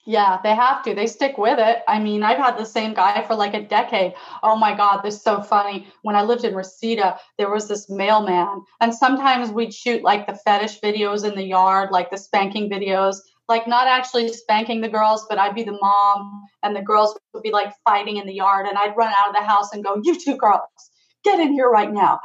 Yeah, 0.06 0.40
they 0.44 0.54
have 0.54 0.84
to. 0.84 0.94
They 0.94 1.08
stick 1.08 1.38
with 1.38 1.60
it. 1.60 1.78
I 1.88 1.98
mean, 1.98 2.24
I've 2.24 2.38
had 2.38 2.58
the 2.58 2.66
same 2.66 2.94
guy 2.94 3.22
for 3.26 3.36
like 3.36 3.54
a 3.54 3.62
decade. 3.62 4.14
Oh 4.42 4.58
my 4.58 4.76
God, 4.76 5.02
this 5.02 5.16
is 5.16 5.22
so 5.22 5.42
funny. 5.42 5.88
When 6.02 6.18
I 6.18 6.24
lived 6.24 6.44
in 6.44 6.54
Reseda, 6.54 7.18
there 7.38 7.50
was 7.50 7.70
this 7.70 7.90
mailman, 7.90 8.64
and 8.82 8.94
sometimes 8.94 9.50
we'd 9.50 9.74
shoot 9.74 10.04
like 10.04 10.28
the 10.28 10.36
fetish 10.36 10.82
videos 10.82 11.24
in 11.24 11.36
the 11.36 11.46
yard, 11.46 11.90
like 11.92 12.12
the 12.12 12.18
spanking 12.18 12.70
videos. 12.70 13.18
Like 13.50 13.68
not 13.68 13.88
actually 13.88 14.30
spanking 14.30 14.82
the 14.82 14.90
girls, 14.90 15.26
but 15.30 15.38
I'd 15.38 15.56
be 15.56 15.64
the 15.64 15.78
mom 15.80 16.44
and 16.62 16.76
the 16.76 16.82
girls 16.82 17.18
would 17.34 17.44
be 17.44 17.52
like 17.52 17.74
fighting 17.84 18.18
in 18.18 18.26
the 18.26 18.34
yard 18.34 18.68
and 18.68 18.78
I'd 18.78 18.96
run 18.96 19.14
out 19.20 19.30
of 19.30 19.36
the 19.36 19.46
house 19.46 19.74
and 19.74 19.84
go, 19.84 20.02
You 20.04 20.20
two 20.20 20.38
girls, 20.38 20.62
get 21.24 21.40
in 21.40 21.52
here 21.54 21.70
right 21.70 21.92
now. 21.92 22.20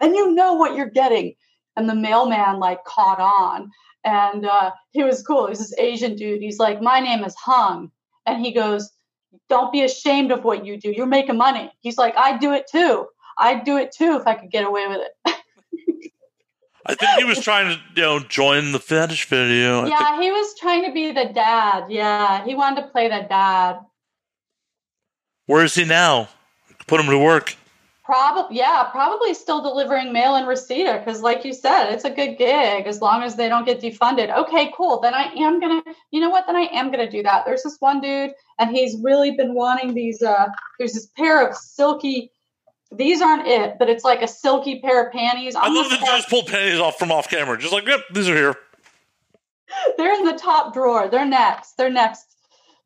And 0.00 0.14
you 0.14 0.32
know 0.34 0.54
what 0.54 0.76
you're 0.76 0.90
getting. 0.90 1.34
And 1.76 1.88
the 1.88 1.94
mailman 1.94 2.58
like 2.58 2.84
caught 2.84 3.20
on 3.20 3.70
and 4.04 4.46
uh, 4.46 4.70
he 4.92 5.02
was 5.02 5.22
cool. 5.22 5.46
He 5.46 5.50
was 5.50 5.58
this 5.58 5.78
Asian 5.78 6.14
dude. 6.16 6.40
He's 6.40 6.58
like, 6.58 6.80
My 6.80 7.00
name 7.00 7.24
is 7.24 7.34
Hung. 7.36 7.90
And 8.26 8.44
he 8.44 8.52
goes, 8.52 8.90
Don't 9.48 9.72
be 9.72 9.82
ashamed 9.82 10.30
of 10.32 10.44
what 10.44 10.64
you 10.64 10.78
do. 10.78 10.92
You're 10.94 11.06
making 11.06 11.36
money. 11.36 11.70
He's 11.80 11.98
like, 11.98 12.14
"I'd 12.16 12.40
do 12.40 12.52
it 12.52 12.66
too. 12.70 13.06
I'd 13.38 13.64
do 13.64 13.78
it 13.78 13.92
too 13.92 14.16
if 14.20 14.26
I 14.26 14.34
could 14.34 14.50
get 14.50 14.66
away 14.66 14.86
with 14.88 15.00
it. 15.00 15.34
I 16.90 16.94
think 16.94 17.18
he 17.18 17.24
was 17.24 17.38
trying 17.40 17.68
to, 17.76 17.80
you 17.94 18.02
know, 18.02 18.18
join 18.18 18.72
the 18.72 18.80
fetish 18.80 19.26
video. 19.26 19.86
Yeah, 19.86 20.20
he 20.20 20.30
was 20.30 20.58
trying 20.58 20.84
to 20.84 20.92
be 20.92 21.12
the 21.12 21.26
dad. 21.32 21.84
Yeah, 21.88 22.44
he 22.44 22.54
wanted 22.54 22.82
to 22.82 22.88
play 22.88 23.08
the 23.08 23.26
dad. 23.28 23.78
where 25.46 25.64
is 25.64 25.74
he 25.74 25.84
now? 25.84 26.28
Put 26.86 27.00
him 27.00 27.06
to 27.06 27.18
work. 27.18 27.56
Probably, 28.04 28.56
yeah, 28.56 28.88
probably 28.90 29.34
still 29.34 29.62
delivering 29.62 30.12
mail 30.12 30.34
and 30.34 30.48
Reseda 30.48 30.98
because, 30.98 31.22
like 31.22 31.44
you 31.44 31.52
said, 31.52 31.92
it's 31.92 32.04
a 32.04 32.10
good 32.10 32.36
gig 32.38 32.86
as 32.88 33.00
long 33.00 33.22
as 33.22 33.36
they 33.36 33.48
don't 33.48 33.64
get 33.64 33.80
defunded. 33.80 34.36
Okay, 34.36 34.72
cool. 34.76 34.98
Then 35.00 35.14
I 35.14 35.32
am 35.36 35.60
gonna, 35.60 35.80
you 36.10 36.20
know 36.20 36.30
what? 36.30 36.44
Then 36.48 36.56
I 36.56 36.68
am 36.72 36.90
gonna 36.90 37.08
do 37.08 37.22
that. 37.22 37.44
There's 37.46 37.62
this 37.62 37.76
one 37.78 38.00
dude, 38.00 38.32
and 38.58 38.70
he's 38.70 38.96
really 39.00 39.30
been 39.36 39.54
wanting 39.54 39.94
these. 39.94 40.22
uh 40.22 40.48
There's 40.78 40.94
this 40.94 41.06
pair 41.16 41.46
of 41.46 41.54
silky. 41.54 42.32
These 42.92 43.22
aren't 43.22 43.46
it, 43.46 43.78
but 43.78 43.88
it's 43.88 44.02
like 44.04 44.20
a 44.22 44.28
silky 44.28 44.80
pair 44.80 45.06
of 45.06 45.12
panties. 45.12 45.54
I 45.54 45.68
love 45.68 45.88
that 45.90 46.00
you 46.00 46.06
just 46.06 46.28
pulled 46.28 46.46
panties 46.48 46.80
off 46.80 46.98
from 46.98 47.12
off 47.12 47.28
camera. 47.28 47.56
Just 47.56 47.72
like, 47.72 47.86
yep, 47.86 48.00
these 48.12 48.28
are 48.28 48.34
here. 48.36 48.56
They're 49.96 50.14
in 50.14 50.24
the 50.24 50.32
top 50.36 50.74
drawer. 50.74 51.08
They're 51.08 51.24
next. 51.24 51.76
They're 51.76 51.90
next. 51.90 52.26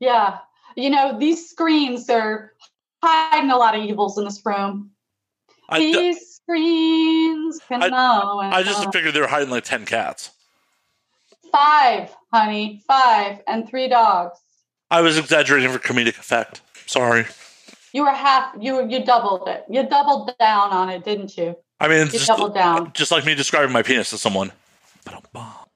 Yeah. 0.00 0.38
You 0.76 0.90
know, 0.90 1.18
these 1.18 1.48
screens 1.48 2.10
are 2.10 2.52
hiding 3.02 3.50
a 3.50 3.56
lot 3.56 3.74
of 3.74 3.82
evils 3.84 4.18
in 4.18 4.24
this 4.24 4.42
room. 4.44 4.90
I, 5.70 5.78
These 5.78 6.34
screens 6.36 7.58
can 7.66 7.82
I- 7.82 7.88
know. 7.88 8.40
and 8.40 8.54
I 8.54 8.62
just 8.62 8.84
know. 8.84 8.90
figured 8.90 9.14
they 9.14 9.20
were 9.20 9.26
hiding 9.26 9.48
like 9.48 9.64
10 9.64 9.86
cats. 9.86 10.30
five, 11.50 12.14
honey, 12.32 12.82
five, 12.86 13.40
and 13.46 13.66
three 13.68 13.88
dogs. 13.88 14.38
I 14.90 15.00
was 15.00 15.16
exaggerating 15.16 15.70
for 15.70 15.78
comedic 15.78 16.18
effect. 16.18 16.60
Sorry. 16.86 17.26
You 17.94 18.02
were 18.02 18.10
half. 18.12 18.54
You 18.60 18.86
you 18.88 19.04
doubled 19.04 19.48
it. 19.48 19.64
You 19.70 19.88
doubled 19.88 20.32
down 20.40 20.72
on 20.72 20.90
it, 20.90 21.04
didn't 21.04 21.38
you? 21.38 21.56
I 21.78 21.86
mean, 21.86 22.06
You 22.06 22.12
just, 22.12 22.26
doubled 22.26 22.52
down. 22.52 22.92
just 22.92 23.12
like 23.12 23.24
me 23.24 23.36
describing 23.36 23.72
my 23.72 23.82
penis 23.82 24.10
to 24.10 24.18
someone. 24.18 24.50
Add, 25.06 25.22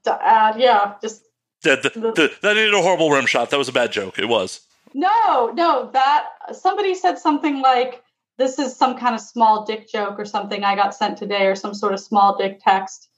uh, 0.07 0.55
yeah, 0.57 0.95
just 1.01 1.23
That, 1.63 1.83
that, 1.83 1.95
that, 1.95 2.31
that 2.43 2.55
needed 2.55 2.75
a 2.75 2.83
horrible 2.83 3.11
rim 3.11 3.27
shot. 3.27 3.51
That 3.51 3.59
was 3.59 3.69
a 3.69 3.73
bad 3.73 3.93
joke. 3.93 4.19
It 4.19 4.29
was. 4.29 4.61
No, 4.95 5.53
no, 5.55 5.91
that 5.93 6.27
somebody 6.53 6.95
said 6.95 7.19
something 7.19 7.61
like 7.61 8.03
this 8.37 8.59
is 8.59 8.75
some 8.75 8.97
kind 8.99 9.15
of 9.15 9.21
small 9.21 9.65
dick 9.65 9.89
joke 9.89 10.19
or 10.19 10.25
something 10.25 10.65
I 10.65 10.75
got 10.75 10.95
sent 10.95 11.19
today 11.19 11.47
or 11.47 11.55
some 11.55 11.75
sort 11.75 11.93
of 11.93 12.01
small 12.01 12.37
dick 12.37 12.61
text. 12.65 13.09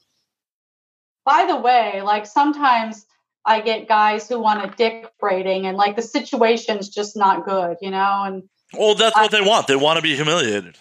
By 1.24 1.46
the 1.46 1.56
way, 1.56 2.02
like 2.02 2.26
sometimes 2.26 3.06
I 3.46 3.60
get 3.60 3.88
guys 3.88 4.28
who 4.28 4.40
want 4.40 4.64
a 4.64 4.76
dick 4.76 5.10
braiding 5.20 5.66
and 5.66 5.76
like 5.78 5.96
the 5.96 6.02
situation's 6.02 6.88
just 6.90 7.16
not 7.16 7.46
good, 7.46 7.78
you 7.80 7.90
know, 7.90 8.24
and 8.24 8.42
Well, 8.76 8.94
that's 8.94 9.16
what 9.16 9.30
they 9.30 9.40
want. 9.40 9.66
They 9.66 9.76
want 9.76 9.96
to 9.96 10.02
be 10.02 10.14
humiliated. 10.14 10.76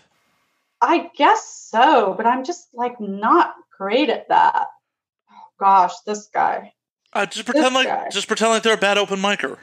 I 0.82 1.10
guess 1.16 1.49
so, 1.70 2.14
but 2.16 2.26
I'm 2.26 2.44
just 2.44 2.68
like 2.74 2.99
not 2.99 3.56
great 3.78 4.10
at 4.10 4.30
that. 4.30 4.68
Oh, 5.32 5.36
gosh, 5.60 5.94
this 6.06 6.28
guy. 6.28 6.74
Uh, 7.11 7.26
just 7.26 7.45
pretend 7.45 7.74
like 7.74 7.88
guy. 7.88 8.10
just 8.10 8.28
pretend 8.28 8.52
like 8.52 8.64
they're 8.64 8.76
a 8.76 8.78
bad 8.78 8.98
open 8.98 9.20
micer. 9.20 9.57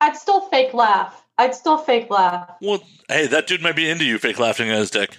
I'd 0.00 0.16
still 0.16 0.42
fake 0.42 0.74
laugh. 0.74 1.24
I'd 1.38 1.54
still 1.54 1.78
fake 1.78 2.10
laugh. 2.10 2.50
Well, 2.60 2.82
hey, 3.08 3.26
that 3.26 3.46
dude 3.46 3.62
might 3.62 3.76
be 3.76 3.88
into 3.88 4.04
you 4.04 4.18
fake 4.18 4.38
laughing 4.38 4.70
at 4.70 4.78
his 4.78 4.90
dick. 4.90 5.16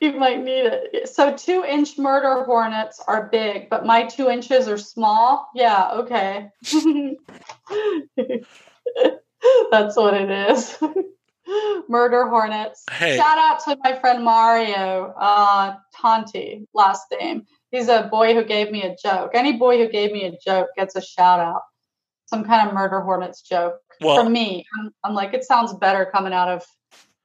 You 0.00 0.12
might 0.12 0.42
need 0.42 0.66
it. 0.66 1.08
So 1.08 1.36
two 1.36 1.64
inch 1.64 1.98
murder 1.98 2.44
hornets 2.44 3.02
are 3.06 3.28
big, 3.30 3.68
but 3.68 3.84
my 3.84 4.04
two 4.04 4.28
inches 4.28 4.68
are 4.68 4.78
small. 4.78 5.48
Yeah, 5.54 5.90
okay. 5.94 6.50
That's 9.70 9.96
what 9.96 10.14
it 10.14 10.30
is. 10.30 10.78
murder 11.88 12.28
hornets. 12.28 12.84
Hey. 12.90 13.16
Shout 13.16 13.38
out 13.38 13.60
to 13.64 13.76
my 13.82 13.98
friend 13.98 14.24
Mario 14.24 15.14
uh, 15.18 15.76
Tonti, 15.96 16.66
last 16.74 17.06
name. 17.18 17.46
He's 17.70 17.88
a 17.88 18.08
boy 18.10 18.34
who 18.34 18.44
gave 18.44 18.70
me 18.70 18.82
a 18.82 18.96
joke. 18.96 19.32
Any 19.34 19.54
boy 19.54 19.78
who 19.78 19.88
gave 19.88 20.12
me 20.12 20.24
a 20.24 20.38
joke 20.44 20.68
gets 20.76 20.96
a 20.96 21.02
shout 21.02 21.40
out. 21.40 21.62
Some 22.26 22.44
kind 22.44 22.68
of 22.68 22.74
murder 22.74 23.00
hornets 23.00 23.40
joke 23.42 23.78
Well, 24.00 24.22
from 24.22 24.32
me. 24.32 24.64
I'm, 24.78 24.90
I'm 25.02 25.14
like, 25.14 25.32
it 25.34 25.44
sounds 25.44 25.74
better 25.74 26.06
coming 26.12 26.32
out 26.32 26.48
of 26.48 26.64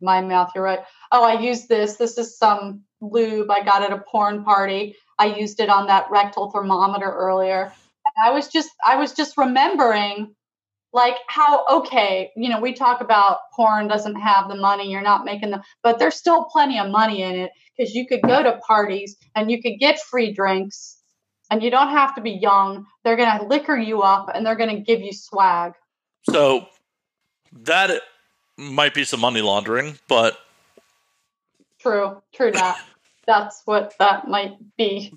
my 0.04 0.22
mouth. 0.22 0.52
You're 0.54 0.64
right. 0.64 0.80
Oh, 1.12 1.24
I 1.24 1.40
used 1.40 1.70
this. 1.70 1.96
This 1.96 2.18
is 2.18 2.38
some 2.38 2.84
lube 3.02 3.50
I 3.50 3.64
got 3.64 3.82
at 3.82 3.92
a 3.92 4.04
porn 4.12 4.44
party. 4.44 4.96
I 5.20 5.28
used 5.28 5.60
it 5.60 5.70
on 5.70 5.88
that 5.88 6.08
rectal 6.12 6.52
thermometer 6.52 7.12
earlier. 7.12 7.64
And 7.64 8.26
I 8.26 8.32
was 8.32 8.48
just, 8.48 8.70
I 8.86 8.98
was 8.98 9.14
just 9.14 9.38
remembering 9.38 10.36
like 10.92 11.16
how, 11.28 11.66
okay, 11.70 12.32
you 12.36 12.50
know, 12.50 12.60
we 12.60 12.74
talk 12.74 13.02
about 13.02 13.40
porn 13.56 13.88
doesn't 13.88 14.16
have 14.16 14.48
the 14.48 14.56
money. 14.56 14.92
You're 14.92 15.02
not 15.02 15.26
making 15.26 15.50
the, 15.50 15.64
but 15.82 15.98
there's 15.98 16.16
still 16.16 16.46
plenty 16.46 16.78
of 16.78 16.92
money 16.92 17.24
in 17.24 17.36
it 17.36 17.52
because 17.76 17.96
you 17.96 18.06
could 18.08 18.22
go 18.22 18.44
to 18.44 18.58
parties 18.58 19.18
and 19.36 19.50
you 19.50 19.62
could 19.62 19.80
get 19.80 20.00
free 20.00 20.32
drinks 20.32 21.00
and 21.50 21.64
you 21.64 21.72
don't 21.72 21.90
have 21.90 22.14
to 22.16 22.22
be 22.22 22.32
young. 22.32 22.86
They're 23.04 23.18
going 23.18 23.40
to 23.40 23.46
liquor 23.46 23.76
you 23.76 24.02
up 24.02 24.30
and 24.34 24.46
they're 24.46 24.56
going 24.56 24.76
to 24.76 24.82
give 24.82 25.02
you 25.02 25.14
swag. 25.14 25.74
so 26.30 26.68
that 27.52 28.02
might 28.58 28.94
be 28.94 29.04
some 29.04 29.20
money 29.20 29.42
laundering, 29.42 29.98
but 30.08 30.38
True, 31.80 32.22
true 32.34 32.52
that. 32.52 32.82
That's 33.28 33.62
what 33.66 33.94
that 34.00 34.28
might 34.28 34.58
be. 34.78 35.14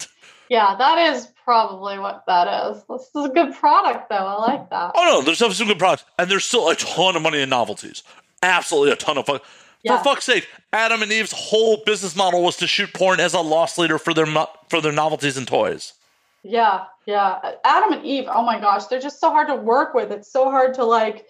Yeah, 0.48 0.76
that 0.78 1.12
is 1.12 1.28
probably 1.44 1.98
what 1.98 2.22
that 2.26 2.70
is. 2.70 2.84
This 2.88 3.08
is 3.14 3.24
a 3.24 3.28
good 3.28 3.54
product, 3.54 4.08
though. 4.08 4.14
I 4.14 4.34
like 4.52 4.70
that. 4.70 4.92
oh 4.94 5.04
no, 5.04 5.22
there's 5.22 5.38
some 5.38 5.66
good 5.66 5.78
products, 5.78 6.04
and 6.18 6.30
there's 6.30 6.44
still 6.44 6.68
a 6.68 6.76
ton 6.76 7.16
of 7.16 7.22
money 7.22 7.40
in 7.40 7.48
novelties. 7.48 8.04
Absolutely 8.42 8.92
a 8.92 8.96
ton 8.96 9.18
of 9.18 9.26
fun. 9.26 9.40
Yeah. 9.82 9.98
For 9.98 10.04
fuck's 10.04 10.24
sake, 10.24 10.48
Adam 10.72 11.02
and 11.02 11.10
Eve's 11.10 11.32
whole 11.32 11.82
business 11.84 12.14
model 12.16 12.42
was 12.42 12.56
to 12.58 12.66
shoot 12.66 12.92
porn 12.92 13.18
as 13.18 13.34
a 13.34 13.40
loss 13.40 13.76
leader 13.78 13.98
for 13.98 14.14
their 14.14 14.26
for 14.68 14.80
their 14.80 14.92
novelties 14.92 15.36
and 15.36 15.46
toys. 15.46 15.94
Yeah, 16.42 16.84
yeah. 17.06 17.54
Adam 17.64 17.92
and 17.92 18.04
Eve, 18.04 18.26
oh 18.28 18.42
my 18.42 18.60
gosh, 18.60 18.86
they're 18.86 19.00
just 19.00 19.20
so 19.20 19.30
hard 19.30 19.48
to 19.48 19.56
work 19.56 19.94
with. 19.94 20.12
It's 20.12 20.30
so 20.30 20.50
hard 20.50 20.74
to 20.74 20.84
like 20.84 21.28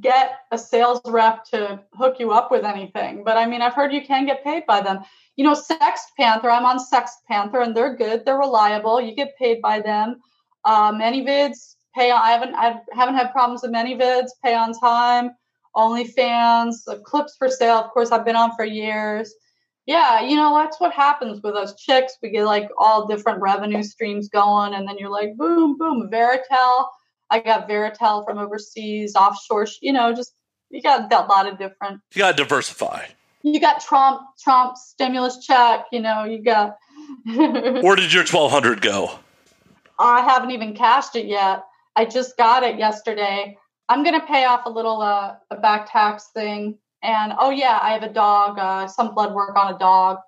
get 0.00 0.32
a 0.52 0.58
sales 0.58 1.00
rep 1.06 1.44
to 1.44 1.80
hook 1.94 2.16
you 2.18 2.32
up 2.32 2.50
with 2.50 2.64
anything. 2.64 3.24
But 3.24 3.36
I 3.36 3.46
mean, 3.46 3.62
I've 3.62 3.74
heard 3.74 3.92
you 3.92 4.04
can 4.04 4.26
get 4.26 4.44
paid 4.44 4.66
by 4.66 4.80
them. 4.80 5.00
You 5.36 5.44
know, 5.44 5.54
Sex 5.54 6.06
Panther, 6.18 6.50
I'm 6.50 6.66
on 6.66 6.78
Sex 6.78 7.18
Panther 7.28 7.60
and 7.60 7.76
they're 7.76 7.96
good. 7.96 8.24
They're 8.24 8.38
reliable. 8.38 9.00
You 9.00 9.14
get 9.14 9.36
paid 9.38 9.62
by 9.62 9.80
them. 9.80 10.16
Uh, 10.64 10.92
ManyVids 10.92 11.76
pay 11.94 12.10
on, 12.10 12.20
I 12.20 12.30
haven't, 12.30 12.54
I 12.54 12.80
haven't 12.92 13.14
had 13.14 13.32
problems 13.32 13.62
with 13.62 13.72
ManyVids, 13.72 14.30
pay 14.44 14.54
on 14.54 14.72
time. 14.72 15.30
OnlyFans, 15.76 16.76
clips 17.04 17.36
for 17.36 17.48
sale. 17.48 17.76
Of 17.76 17.90
course, 17.90 18.10
I've 18.10 18.24
been 18.24 18.36
on 18.36 18.56
for 18.56 18.64
years. 18.64 19.34
Yeah, 19.84 20.20
you 20.20 20.34
know, 20.34 20.56
that's 20.56 20.80
what 20.80 20.92
happens 20.92 21.42
with 21.42 21.54
us 21.54 21.76
chicks. 21.76 22.16
We 22.22 22.30
get 22.30 22.44
like 22.44 22.68
all 22.78 23.06
different 23.06 23.40
revenue 23.40 23.82
streams 23.82 24.28
going, 24.28 24.74
and 24.74 24.88
then 24.88 24.96
you're 24.98 25.10
like, 25.10 25.36
boom, 25.36 25.76
boom, 25.78 26.08
Veritel. 26.10 26.86
I 27.30 27.40
got 27.40 27.68
Veritel 27.68 28.24
from 28.24 28.38
overseas, 28.38 29.16
offshore, 29.16 29.66
you 29.80 29.92
know, 29.92 30.14
just 30.14 30.34
you 30.70 30.82
got 30.82 31.12
a 31.12 31.26
lot 31.26 31.46
of 31.46 31.58
different. 31.58 32.00
You 32.14 32.20
gotta 32.20 32.36
diversify. 32.36 33.06
You 33.42 33.60
got 33.60 33.80
Trump, 33.80 34.22
Trump 34.42 34.76
stimulus 34.76 35.44
check, 35.44 35.86
you 35.92 36.00
know, 36.00 36.24
you 36.24 36.42
got. 36.42 36.76
Where 37.24 37.96
did 37.96 38.12
your 38.12 38.24
twelve 38.24 38.50
hundred 38.50 38.80
go? 38.80 39.18
I 39.98 40.20
haven't 40.20 40.50
even 40.50 40.74
cashed 40.74 41.16
it 41.16 41.26
yet. 41.26 41.64
I 41.94 42.04
just 42.04 42.36
got 42.36 42.62
it 42.62 42.78
yesterday. 42.78 43.56
I'm 43.88 44.04
gonna 44.04 44.24
pay 44.26 44.44
off 44.44 44.66
a 44.66 44.70
little 44.70 45.00
uh, 45.00 45.34
a 45.50 45.56
back 45.56 45.90
tax 45.90 46.30
thing, 46.34 46.78
and 47.02 47.32
oh 47.38 47.50
yeah, 47.50 47.78
I 47.80 47.92
have 47.92 48.02
a 48.02 48.12
dog. 48.12 48.58
Uh, 48.58 48.86
some 48.86 49.14
blood 49.14 49.34
work 49.34 49.56
on 49.56 49.74
a 49.74 49.78
dog. 49.78 50.18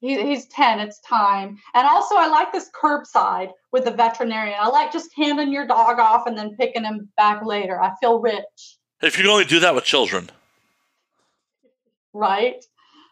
He, 0.00 0.20
he's 0.22 0.46
ten. 0.46 0.78
It's 0.80 1.00
time. 1.00 1.58
And 1.74 1.86
also, 1.86 2.14
I 2.16 2.28
like 2.28 2.52
this 2.52 2.70
curbside 2.80 3.50
with 3.72 3.84
the 3.84 3.90
veterinarian. 3.90 4.56
I 4.60 4.68
like 4.68 4.92
just 4.92 5.10
handing 5.16 5.52
your 5.52 5.66
dog 5.66 5.98
off 5.98 6.26
and 6.26 6.38
then 6.38 6.54
picking 6.56 6.84
him 6.84 7.08
back 7.16 7.44
later. 7.44 7.80
I 7.82 7.92
feel 8.00 8.20
rich, 8.20 8.78
If 9.02 9.16
you 9.18 9.24
can 9.24 9.30
only 9.32 9.44
do 9.44 9.58
that 9.60 9.74
with 9.74 9.84
children. 9.84 10.30
right? 12.12 12.64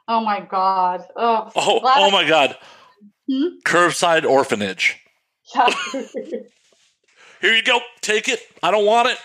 Oh 0.08 0.20
my 0.20 0.40
god. 0.40 1.04
Oh, 1.16 1.50
Oh, 1.56 1.80
oh 1.84 2.10
my 2.12 2.26
god. 2.28 2.56
Hmm? 3.28 3.58
Curbside 3.64 4.24
orphanage. 4.24 5.00
Yeah. 5.54 5.68
Here 7.40 7.52
you 7.54 7.62
go. 7.62 7.80
Take 8.00 8.28
it. 8.28 8.40
I 8.62 8.70
don't 8.70 8.86
want 8.86 9.08
it. 9.08 9.18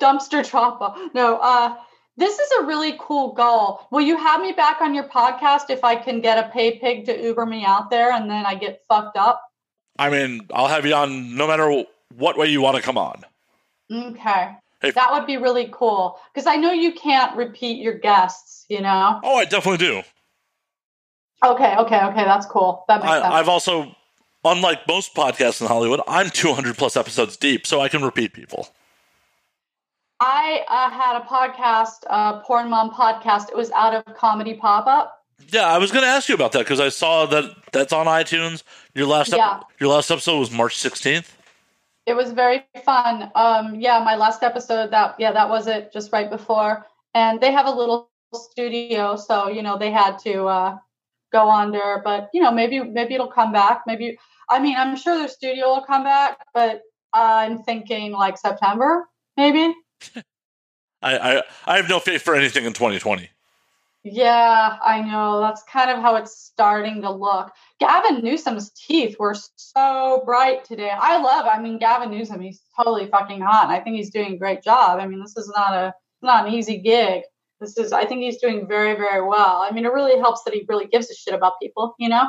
dumpster 0.00 0.44
chopper. 0.44 0.92
No, 1.14 1.36
uh, 1.38 1.76
this 2.16 2.38
is 2.38 2.50
a 2.60 2.64
really 2.64 2.96
cool 2.98 3.32
goal. 3.32 3.86
Will 3.90 4.02
you 4.02 4.16
have 4.16 4.40
me 4.40 4.52
back 4.52 4.80
on 4.80 4.94
your 4.94 5.04
podcast 5.04 5.70
if 5.70 5.82
I 5.84 5.96
can 5.96 6.20
get 6.20 6.38
a 6.38 6.48
pay 6.50 6.78
pig 6.78 7.06
to 7.06 7.22
Uber 7.22 7.46
me 7.46 7.64
out 7.64 7.90
there 7.90 8.12
and 8.12 8.30
then 8.30 8.44
I 8.44 8.54
get 8.54 8.82
fucked 8.88 9.16
up? 9.16 9.42
I 9.98 10.10
mean, 10.10 10.46
I'll 10.52 10.68
have 10.68 10.84
you 10.84 10.94
on 10.94 11.36
no 11.36 11.46
matter 11.46 11.84
what 12.16 12.36
way 12.36 12.46
you 12.46 12.60
want 12.60 12.76
to 12.76 12.82
come 12.82 12.98
on. 12.98 13.24
Okay. 13.90 14.56
That 14.82 15.12
would 15.12 15.26
be 15.26 15.36
really 15.36 15.68
cool 15.72 16.18
because 16.32 16.46
I 16.46 16.56
know 16.56 16.72
you 16.72 16.92
can't 16.92 17.36
repeat 17.36 17.80
your 17.80 17.94
guests, 17.94 18.66
you 18.68 18.80
know? 18.80 19.20
Oh, 19.22 19.36
I 19.36 19.44
definitely 19.44 19.78
do. 19.78 20.02
Okay, 21.44 21.76
okay, 21.76 22.04
okay. 22.04 22.24
That's 22.24 22.46
cool. 22.46 22.84
That 22.88 23.00
makes 23.00 23.10
I, 23.10 23.20
sense. 23.20 23.34
I've 23.34 23.48
also, 23.48 23.94
unlike 24.44 24.86
most 24.86 25.14
podcasts 25.14 25.60
in 25.60 25.66
Hollywood, 25.66 26.00
I'm 26.06 26.30
200 26.30 26.76
plus 26.76 26.96
episodes 26.96 27.36
deep, 27.36 27.66
so 27.66 27.80
I 27.80 27.88
can 27.88 28.02
repeat 28.02 28.32
people. 28.32 28.68
I 30.24 30.64
uh, 30.68 30.88
had 30.88 31.16
a 31.16 31.24
podcast, 31.24 32.04
uh, 32.08 32.38
Porn 32.42 32.70
Mom 32.70 32.90
podcast. 32.90 33.48
It 33.48 33.56
was 33.56 33.72
out 33.72 33.92
of 33.92 34.14
Comedy 34.14 34.54
Pop 34.54 34.86
Up. 34.86 35.20
Yeah, 35.48 35.66
I 35.66 35.78
was 35.78 35.90
going 35.90 36.04
to 36.04 36.08
ask 36.08 36.28
you 36.28 36.36
about 36.36 36.52
that 36.52 36.60
because 36.60 36.78
I 36.78 36.90
saw 36.90 37.26
that 37.26 37.52
that's 37.72 37.92
on 37.92 38.06
iTunes. 38.06 38.62
Your 38.94 39.08
last 39.08 39.32
ep- 39.32 39.38
Yeah. 39.38 39.60
your 39.80 39.90
last 39.90 40.12
episode 40.12 40.38
was 40.38 40.52
March 40.52 40.76
16th. 40.76 41.26
It 42.06 42.14
was 42.14 42.30
very 42.30 42.64
fun. 42.84 43.32
Um, 43.34 43.74
yeah, 43.80 43.98
my 44.04 44.14
last 44.14 44.44
episode 44.44 44.92
that 44.92 45.16
yeah 45.18 45.32
that 45.32 45.48
was 45.48 45.66
it 45.66 45.92
just 45.92 46.12
right 46.12 46.30
before, 46.30 46.86
and 47.14 47.40
they 47.40 47.50
have 47.50 47.66
a 47.66 47.72
little 47.72 48.08
studio, 48.32 49.16
so 49.16 49.48
you 49.48 49.62
know 49.62 49.76
they 49.76 49.90
had 49.90 50.20
to 50.20 50.44
uh, 50.46 50.78
go 51.32 51.50
under. 51.50 52.00
But 52.04 52.30
you 52.32 52.40
know 52.40 52.52
maybe 52.52 52.78
maybe 52.80 53.14
it'll 53.14 53.26
come 53.40 53.50
back. 53.52 53.82
Maybe 53.88 54.18
I 54.48 54.60
mean 54.60 54.76
I'm 54.76 54.96
sure 54.96 55.18
their 55.18 55.28
studio 55.28 55.66
will 55.66 55.82
come 55.82 56.04
back, 56.04 56.38
but 56.54 56.82
I'm 57.12 57.64
thinking 57.64 58.12
like 58.12 58.38
September 58.38 59.08
maybe. 59.36 59.74
I, 61.02 61.36
I 61.36 61.42
I 61.66 61.76
have 61.76 61.88
no 61.88 61.98
faith 61.98 62.22
for 62.22 62.34
anything 62.34 62.64
in 62.64 62.72
2020. 62.72 63.28
Yeah, 64.04 64.78
I 64.84 65.00
know. 65.02 65.40
That's 65.40 65.62
kind 65.62 65.90
of 65.90 65.98
how 65.98 66.16
it's 66.16 66.36
starting 66.36 67.02
to 67.02 67.10
look. 67.12 67.52
Gavin 67.78 68.24
Newsom's 68.24 68.70
teeth 68.70 69.16
were 69.18 69.36
so 69.54 70.22
bright 70.26 70.64
today. 70.64 70.90
I 70.90 71.22
love. 71.22 71.46
I 71.46 71.60
mean, 71.60 71.78
Gavin 71.78 72.10
Newsom. 72.10 72.40
He's 72.40 72.60
totally 72.76 73.06
fucking 73.06 73.40
hot. 73.40 73.70
I 73.70 73.78
think 73.78 73.96
he's 73.96 74.10
doing 74.10 74.34
a 74.34 74.38
great 74.38 74.62
job. 74.62 74.98
I 74.98 75.06
mean, 75.06 75.20
this 75.20 75.36
is 75.36 75.52
not 75.54 75.72
a 75.74 75.94
not 76.20 76.46
an 76.48 76.54
easy 76.54 76.78
gig. 76.78 77.22
This 77.60 77.78
is. 77.78 77.92
I 77.92 78.04
think 78.04 78.22
he's 78.22 78.40
doing 78.40 78.66
very 78.66 78.96
very 78.96 79.22
well. 79.22 79.64
I 79.68 79.70
mean, 79.70 79.84
it 79.84 79.92
really 79.92 80.18
helps 80.18 80.42
that 80.44 80.54
he 80.54 80.64
really 80.68 80.86
gives 80.86 81.08
a 81.08 81.14
shit 81.14 81.34
about 81.34 81.54
people. 81.62 81.94
You 81.98 82.08
know. 82.08 82.24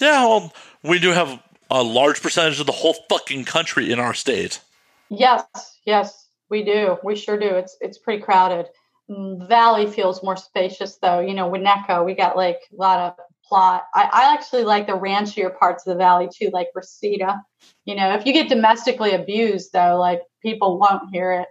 Yeah, 0.00 0.26
well, 0.26 0.52
we 0.82 0.98
do 0.98 1.10
have 1.10 1.42
a 1.70 1.82
large 1.82 2.22
percentage 2.22 2.60
of 2.60 2.66
the 2.66 2.72
whole 2.72 2.94
fucking 3.08 3.44
country 3.44 3.92
in 3.92 3.98
our 3.98 4.14
state. 4.14 4.60
Yes, 5.08 5.44
yes, 5.84 6.25
we 6.50 6.64
do. 6.64 6.98
We 7.02 7.16
sure 7.16 7.38
do. 7.38 7.48
It's 7.48 7.76
it's 7.80 7.98
pretty 7.98 8.22
crowded. 8.22 8.66
Mm, 9.10 9.48
Valley 9.48 9.86
feels 9.86 10.22
more 10.22 10.36
spacious 10.36 10.98
though. 11.00 11.20
You 11.20 11.34
know, 11.34 11.50
Winnetka, 11.50 12.04
we 12.04 12.14
got 12.14 12.36
like 12.36 12.60
a 12.72 12.76
lot 12.76 12.98
of 13.00 13.24
plot. 13.48 13.84
I, 13.94 14.08
I 14.12 14.34
actually 14.34 14.64
like 14.64 14.86
the 14.86 14.94
ranchier 14.94 15.56
parts 15.56 15.86
of 15.86 15.92
the 15.92 15.98
valley 15.98 16.28
too, 16.34 16.50
like 16.52 16.68
Reseda. 16.74 17.42
You 17.84 17.94
know, 17.94 18.14
if 18.14 18.26
you 18.26 18.32
get 18.32 18.48
domestically 18.48 19.12
abused 19.12 19.72
though, 19.72 19.98
like 19.98 20.22
people 20.42 20.78
won't 20.78 21.10
hear 21.12 21.32
it. 21.32 21.48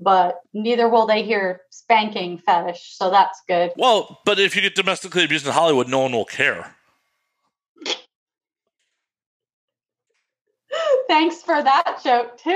But 0.00 0.40
neither 0.54 0.88
will 0.88 1.06
they 1.06 1.24
hear 1.24 1.62
spanking 1.70 2.38
fetish, 2.38 2.94
so 2.96 3.10
that's 3.10 3.42
good. 3.48 3.72
Well, 3.76 4.20
but 4.24 4.38
if 4.38 4.54
you 4.54 4.62
get 4.62 4.76
domestically 4.76 5.24
abused 5.24 5.44
in 5.44 5.52
Hollywood, 5.52 5.88
no 5.88 5.98
one 5.98 6.12
will 6.12 6.24
care. 6.24 6.72
Thanks 11.08 11.42
for 11.42 11.62
that 11.62 12.00
joke 12.04 12.36
too. 12.36 12.52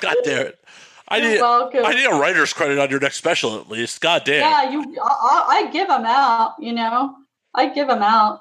God 0.00 0.16
damn 0.24 0.46
it! 0.46 0.58
I 1.06 1.18
You're 1.18 1.32
need 1.32 1.40
welcome. 1.40 1.84
I 1.84 1.92
need 1.92 2.06
a 2.06 2.14
writer's 2.14 2.52
credit 2.52 2.78
on 2.78 2.88
your 2.88 2.98
next 2.98 3.16
special 3.16 3.60
at 3.60 3.68
least. 3.68 4.00
God 4.00 4.22
damn. 4.24 4.40
yeah, 4.40 4.70
you. 4.70 4.96
I, 5.02 5.04
I 5.04 5.66
I 5.66 5.70
give 5.70 5.88
them 5.88 6.06
out. 6.06 6.54
You 6.58 6.72
know, 6.72 7.14
I 7.54 7.68
give 7.68 7.88
them 7.88 8.02
out. 8.02 8.40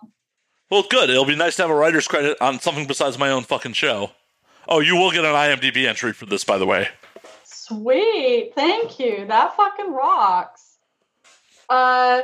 Well, 0.72 0.86
good. 0.90 1.10
It'll 1.10 1.26
be 1.26 1.36
nice 1.36 1.58
to 1.58 1.64
have 1.64 1.72
a 1.72 1.76
writer's 1.76 2.08
credit 2.08 2.38
on 2.40 2.60
something 2.60 2.88
besides 2.88 3.18
my 3.18 3.32
own 3.32 3.44
fucking 3.44 3.74
show. 3.74 4.12
Oh, 4.68 4.80
you 4.80 4.96
will 4.96 5.12
get 5.12 5.26
an 5.26 5.34
IMDb 5.34 5.88
entry 5.88 6.14
for 6.14 6.26
this, 6.26 6.44
by 6.44 6.58
the 6.58 6.66
way. 6.66 6.88
Sweet. 7.44 8.54
Thank 8.56 9.00
you. 9.00 9.26
That 9.28 9.56
fucking 9.58 9.92
rocks. 9.92 10.78
Uh 11.68 12.22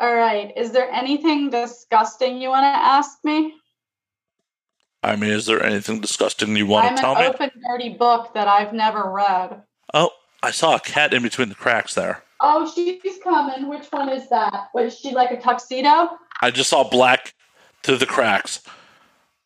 all 0.00 0.14
right. 0.14 0.52
Is 0.56 0.72
there 0.72 0.90
anything 0.90 1.50
disgusting 1.50 2.40
you 2.40 2.48
want 2.48 2.64
to 2.64 2.68
ask 2.68 3.18
me? 3.24 3.54
I 5.02 5.16
mean, 5.16 5.30
is 5.30 5.46
there 5.46 5.62
anything 5.62 6.00
disgusting 6.00 6.56
you 6.56 6.66
want 6.66 6.86
I'm 6.86 6.96
to 6.96 7.00
tell 7.02 7.16
an 7.16 7.22
me? 7.22 7.26
open 7.26 7.50
dirty 7.68 7.90
book 7.90 8.34
that 8.34 8.46
I've 8.46 8.72
never 8.72 9.10
read. 9.10 9.62
Oh, 9.94 10.10
I 10.42 10.52
saw 10.52 10.76
a 10.76 10.80
cat 10.80 11.12
in 11.12 11.22
between 11.22 11.48
the 11.48 11.54
cracks 11.54 11.94
there. 11.94 12.22
Oh, 12.40 12.70
she's 12.72 13.18
coming. 13.22 13.68
Which 13.68 13.86
one 13.90 14.08
is 14.08 14.28
that? 14.30 14.68
Was 14.74 14.98
she 14.98 15.12
like 15.12 15.30
a 15.30 15.40
tuxedo? 15.40 16.10
I 16.40 16.50
just 16.50 16.70
saw 16.70 16.88
black 16.88 17.34
through 17.82 17.98
the 17.98 18.06
cracks. 18.06 18.62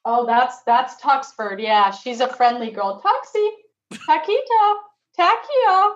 Oh, 0.05 0.25
that's 0.25 0.63
that's 0.63 1.01
Tuxford. 1.03 1.61
Yeah, 1.61 1.91
she's 1.91 2.21
a 2.21 2.29
friendly 2.29 2.71
girl. 2.71 3.03
Tuxie, 3.03 3.49
Taquito, 4.09 4.75
Taquio, 5.19 5.93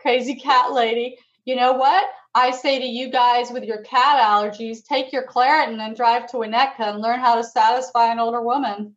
crazy 0.00 0.34
cat 0.34 0.72
lady. 0.72 1.16
You 1.44 1.56
know 1.56 1.72
what? 1.72 2.04
I 2.34 2.50
say 2.50 2.78
to 2.78 2.84
you 2.84 3.10
guys 3.10 3.50
with 3.50 3.64
your 3.64 3.82
cat 3.82 4.20
allergies, 4.20 4.84
take 4.84 5.12
your 5.12 5.26
Claritin 5.26 5.80
and 5.80 5.96
drive 5.96 6.26
to 6.28 6.38
Winnetka 6.38 6.80
and 6.80 7.02
learn 7.02 7.20
how 7.20 7.34
to 7.34 7.44
satisfy 7.44 8.10
an 8.12 8.18
older 8.18 8.40
woman. 8.40 8.94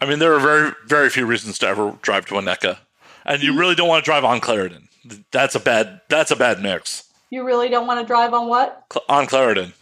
I 0.00 0.06
mean, 0.06 0.18
there 0.18 0.34
are 0.34 0.40
very, 0.40 0.72
very 0.86 1.08
few 1.08 1.24
reasons 1.24 1.58
to 1.58 1.66
ever 1.66 1.96
drive 2.02 2.26
to 2.26 2.34
Winnetka, 2.34 2.78
and 3.24 3.42
you 3.42 3.58
really 3.58 3.74
don't 3.74 3.88
want 3.88 4.04
to 4.04 4.08
drive 4.08 4.24
on 4.24 4.40
Claritin. 4.40 4.88
That's 5.30 5.54
a 5.54 5.60
bad. 5.60 6.00
That's 6.08 6.30
a 6.30 6.36
bad 6.36 6.60
mix. 6.60 7.04
You 7.30 7.44
really 7.44 7.68
don't 7.68 7.86
want 7.86 8.00
to 8.00 8.06
drive 8.06 8.34
on 8.34 8.48
what? 8.48 8.84
Cl- 8.92 9.04
on 9.08 9.26
Claritin. 9.26 9.72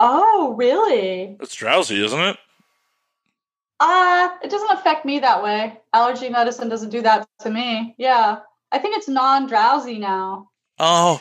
Oh, 0.00 0.54
really? 0.56 1.36
it's 1.40 1.54
drowsy, 1.54 2.02
isn't 2.04 2.20
it? 2.20 2.36
Uh, 3.78 4.28
it 4.42 4.50
doesn't 4.50 4.72
affect 4.72 5.04
me 5.04 5.18
that 5.20 5.42
way. 5.42 5.78
Allergy 5.92 6.28
medicine 6.28 6.68
doesn't 6.68 6.90
do 6.90 7.02
that 7.02 7.26
to 7.40 7.50
me. 7.50 7.94
Yeah. 7.98 8.40
I 8.72 8.78
think 8.78 8.96
it's 8.96 9.08
non 9.08 9.46
drowsy 9.46 9.98
now. 9.98 10.48
Oh, 10.78 11.20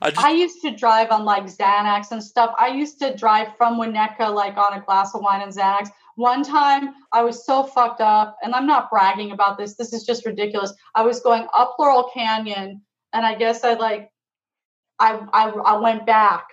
I 0.00 0.10
just 0.10 0.24
I 0.24 0.30
used 0.32 0.62
to 0.62 0.70
drive 0.70 1.10
on 1.10 1.24
like 1.24 1.44
Xanax 1.44 2.10
and 2.10 2.22
stuff. 2.22 2.54
I 2.58 2.68
used 2.68 2.98
to 3.00 3.16
drive 3.16 3.56
from 3.56 3.80
Winnetka 3.80 4.32
like 4.32 4.56
on 4.56 4.74
a 4.74 4.80
glass 4.80 5.14
of 5.14 5.22
wine 5.22 5.42
and 5.42 5.52
Xanax. 5.52 5.88
One 6.16 6.44
time 6.44 6.94
I 7.12 7.22
was 7.22 7.44
so 7.44 7.64
fucked 7.64 8.00
up, 8.00 8.36
and 8.42 8.54
I'm 8.54 8.66
not 8.66 8.90
bragging 8.90 9.32
about 9.32 9.58
this. 9.58 9.76
This 9.76 9.92
is 9.92 10.04
just 10.04 10.26
ridiculous. 10.26 10.72
I 10.94 11.02
was 11.02 11.20
going 11.20 11.46
up 11.54 11.76
Laurel 11.78 12.10
Canyon, 12.14 12.82
and 13.12 13.26
I 13.26 13.34
guess 13.34 13.64
I 13.64 13.74
like, 13.74 14.10
I 14.98 15.20
I, 15.32 15.50
I 15.50 15.78
went 15.78 16.06
back. 16.06 16.46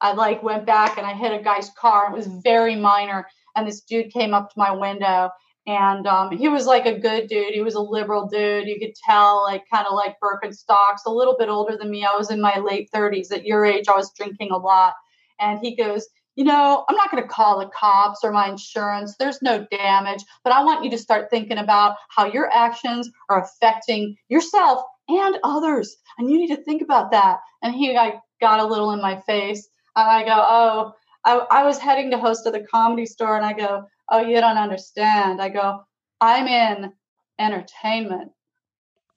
I 0.00 0.12
like 0.12 0.42
went 0.42 0.66
back 0.66 0.98
and 0.98 1.06
I 1.06 1.14
hit 1.14 1.32
a 1.32 1.42
guy's 1.42 1.70
car. 1.78 2.10
It 2.10 2.16
was 2.16 2.26
very 2.26 2.76
minor, 2.76 3.26
and 3.56 3.66
this 3.66 3.82
dude 3.82 4.12
came 4.12 4.32
up 4.32 4.48
to 4.50 4.58
my 4.58 4.72
window, 4.72 5.30
and 5.66 6.06
um, 6.08 6.36
he 6.36 6.48
was 6.48 6.66
like 6.66 6.86
a 6.86 6.98
good 6.98 7.28
dude. 7.28 7.54
He 7.54 7.60
was 7.60 7.76
a 7.76 7.80
liberal 7.80 8.26
dude. 8.26 8.66
You 8.66 8.80
could 8.80 8.94
tell, 8.96 9.44
like 9.44 9.62
kind 9.72 9.86
of 9.86 9.94
like 9.94 10.16
Birkenstocks, 10.20 11.06
a 11.06 11.10
little 11.10 11.36
bit 11.38 11.48
older 11.48 11.76
than 11.76 11.90
me. 11.90 12.04
I 12.04 12.16
was 12.16 12.30
in 12.30 12.40
my 12.40 12.58
late 12.58 12.90
30s. 12.92 13.32
At 13.32 13.44
your 13.44 13.64
age, 13.64 13.86
I 13.88 13.96
was 13.96 14.12
drinking 14.12 14.50
a 14.50 14.56
lot. 14.56 14.94
And 15.38 15.60
he 15.60 15.76
goes, 15.76 16.08
You 16.34 16.44
know, 16.44 16.84
I'm 16.88 16.96
not 16.96 17.12
going 17.12 17.22
to 17.22 17.28
call 17.28 17.60
the 17.60 17.70
cops 17.78 18.24
or 18.24 18.32
my 18.32 18.48
insurance. 18.48 19.14
There's 19.18 19.40
no 19.40 19.64
damage, 19.70 20.24
but 20.42 20.52
I 20.52 20.64
want 20.64 20.82
you 20.84 20.90
to 20.90 20.98
start 20.98 21.30
thinking 21.30 21.58
about 21.58 21.96
how 22.08 22.26
your 22.26 22.52
actions 22.52 23.08
are 23.28 23.44
affecting 23.44 24.16
yourself 24.28 24.82
and 25.08 25.38
others. 25.44 25.94
And 26.18 26.28
you 26.28 26.38
need 26.38 26.54
to 26.56 26.62
think 26.64 26.82
about 26.82 27.12
that. 27.12 27.38
And 27.62 27.72
he 27.72 27.94
like, 27.94 28.14
got 28.40 28.58
a 28.58 28.66
little 28.66 28.90
in 28.90 29.00
my 29.00 29.20
face. 29.20 29.68
And 29.94 30.08
I 30.08 30.24
go, 30.24 30.34
Oh, 30.34 30.92
I, 31.24 31.60
I 31.60 31.64
was 31.64 31.78
heading 31.78 32.10
to 32.10 32.18
host 32.18 32.48
at 32.48 32.52
the 32.52 32.66
comedy 32.68 33.06
store. 33.06 33.36
And 33.36 33.46
I 33.46 33.52
go, 33.52 33.84
Oh, 34.12 34.20
you 34.20 34.40
don't 34.40 34.58
understand. 34.58 35.40
I 35.40 35.48
go, 35.48 35.80
I'm 36.20 36.46
in 36.46 36.92
entertainment. 37.38 38.30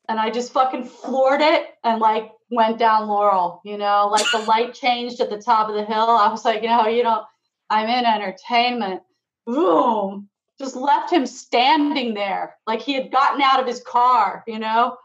And 0.07 0.17
I 0.17 0.29
just 0.29 0.53
fucking 0.53 0.85
floored 0.85 1.41
it 1.41 1.67
and 1.83 1.99
like 1.99 2.31
went 2.49 2.79
down 2.79 3.09
Laurel, 3.09 3.59
you 3.65 3.77
know, 3.77 4.07
like 4.09 4.25
the 4.31 4.39
light 4.47 4.73
changed 4.73 5.19
at 5.19 5.29
the 5.29 5.41
top 5.41 5.67
of 5.67 5.75
the 5.75 5.83
hill. 5.83 6.09
I 6.09 6.29
was 6.29 6.45
like, 6.45 6.61
you 6.61 6.69
know, 6.69 6.87
you 6.87 7.03
don't, 7.03 7.25
I'm 7.69 7.89
in 7.89 8.05
entertainment. 8.05 9.01
Boom. 9.45 10.29
Just 10.57 10.77
left 10.77 11.11
him 11.11 11.25
standing 11.25 12.13
there 12.13 12.55
like 12.65 12.81
he 12.81 12.93
had 12.93 13.11
gotten 13.11 13.41
out 13.41 13.59
of 13.59 13.67
his 13.67 13.81
car, 13.81 14.45
you 14.47 14.59
know? 14.59 14.95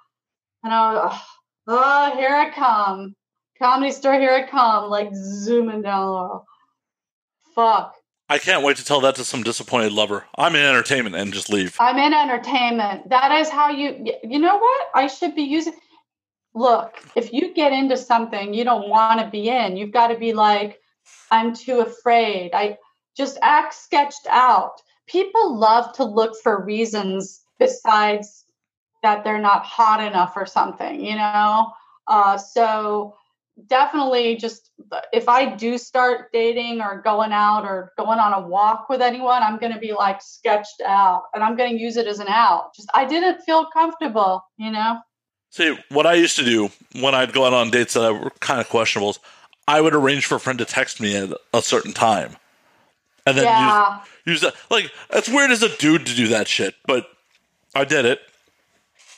And 0.63 0.73
I 0.73 0.93
was, 0.93 1.13
oh, 1.13 1.23
oh 1.67 2.17
here 2.17 2.35
I 2.35 2.51
come. 2.51 3.17
Comedy 3.59 3.91
store, 3.91 4.21
here 4.21 4.33
I 4.33 4.47
come, 4.47 4.89
like 4.89 5.11
zooming 5.15 5.83
down 5.83 6.07
Laurel. 6.07 6.47
Fuck. 7.57 7.97
I 8.31 8.39
can't 8.39 8.63
wait 8.63 8.77
to 8.77 8.85
tell 8.85 9.01
that 9.01 9.17
to 9.17 9.25
some 9.25 9.43
disappointed 9.43 9.91
lover. 9.91 10.25
I'm 10.39 10.55
in 10.55 10.65
entertainment 10.65 11.17
and 11.17 11.33
just 11.33 11.51
leave. 11.51 11.77
I'm 11.81 11.97
in 11.97 12.15
entertainment. 12.15 13.11
That 13.11 13.33
is 13.33 13.49
how 13.49 13.71
you, 13.71 14.07
you 14.23 14.39
know 14.39 14.57
what? 14.57 14.87
I 14.95 15.09
should 15.09 15.35
be 15.35 15.43
using. 15.43 15.73
Look, 16.55 16.95
if 17.17 17.33
you 17.33 17.53
get 17.53 17.73
into 17.73 17.97
something 17.97 18.55
you 18.55 18.63
don't 18.63 18.89
want 18.89 19.19
to 19.19 19.29
be 19.29 19.49
in, 19.49 19.77
you've 19.77 19.91
got 19.91 20.09
to 20.09 20.17
be 20.17 20.33
like, 20.33 20.79
I'm 21.33 21.57
too 21.57 21.81
afraid. 21.81 22.53
I 22.55 22.79
just 23.17 23.37
act 23.43 23.75
sketched 23.75 24.29
out. 24.29 24.81
People 25.09 25.59
love 25.59 25.93
to 25.95 26.05
look 26.05 26.37
for 26.41 26.65
reasons 26.65 27.41
besides 27.59 28.45
that 29.03 29.25
they're 29.25 29.41
not 29.41 29.65
hot 29.65 30.01
enough 30.01 30.35
or 30.37 30.47
something, 30.47 31.05
you 31.05 31.17
know? 31.17 31.73
Uh, 32.07 32.39
so 32.39 33.17
definitely 33.67 34.37
just 34.37 34.71
if 35.13 35.29
I 35.29 35.55
do 35.55 35.79
start 35.79 36.33
dating 36.33 36.81
or 36.81 37.01
going 37.03 37.33
out 37.33 37.65
or 37.65 37.93
going 37.97 38.19
on 38.19 38.33
a 38.33 38.47
walk 38.47 38.89
with 38.89 39.01
anyone, 39.01 39.43
I'm 39.43 39.59
going 39.59 39.73
to 39.73 39.79
be 39.79 39.93
like 39.93 40.21
sketched 40.23 40.81
out 40.87 41.25
and 41.35 41.43
I'm 41.43 41.57
going 41.57 41.77
to 41.77 41.83
use 41.83 41.97
it 41.97 42.07
as 42.07 42.19
an 42.19 42.29
out. 42.29 42.75
Just 42.75 42.89
I 42.95 43.05
didn't 43.05 43.43
feel 43.43 43.67
comfortable, 43.73 44.45
you 44.57 44.71
know? 44.71 44.99
See, 45.51 45.77
what 45.89 46.07
I 46.07 46.15
used 46.15 46.37
to 46.37 46.45
do 46.45 46.71
when 47.01 47.15
I'd 47.15 47.33
go 47.33 47.45
out 47.45 47.53
on 47.53 47.71
dates 47.71 47.95
that 47.95 48.13
were 48.13 48.31
kind 48.41 48.61
of 48.61 48.69
questionable, 48.69 49.17
I 49.67 49.81
would 49.81 49.95
arrange 49.95 50.27
for 50.27 50.37
a 50.37 50.41
friend 50.41 50.59
to 50.59 50.65
text 50.65 51.01
me 51.01 51.17
at 51.17 51.31
a 51.53 51.63
certain 51.63 51.93
time. 51.93 52.37
And 53.27 53.37
then 53.37 53.45
yeah. 53.45 53.99
use, 53.99 54.09
use 54.27 54.41
that. 54.43 54.55
Like, 54.71 54.91
it's 55.11 55.29
weird 55.29 55.51
as 55.51 55.63
a 55.63 55.77
dude 55.77 56.07
to 56.07 56.15
do 56.15 56.29
that 56.29 56.49
shit, 56.49 56.75
but 56.87 57.07
I 57.75 57.85
did 57.85 58.05
it. 58.05 58.21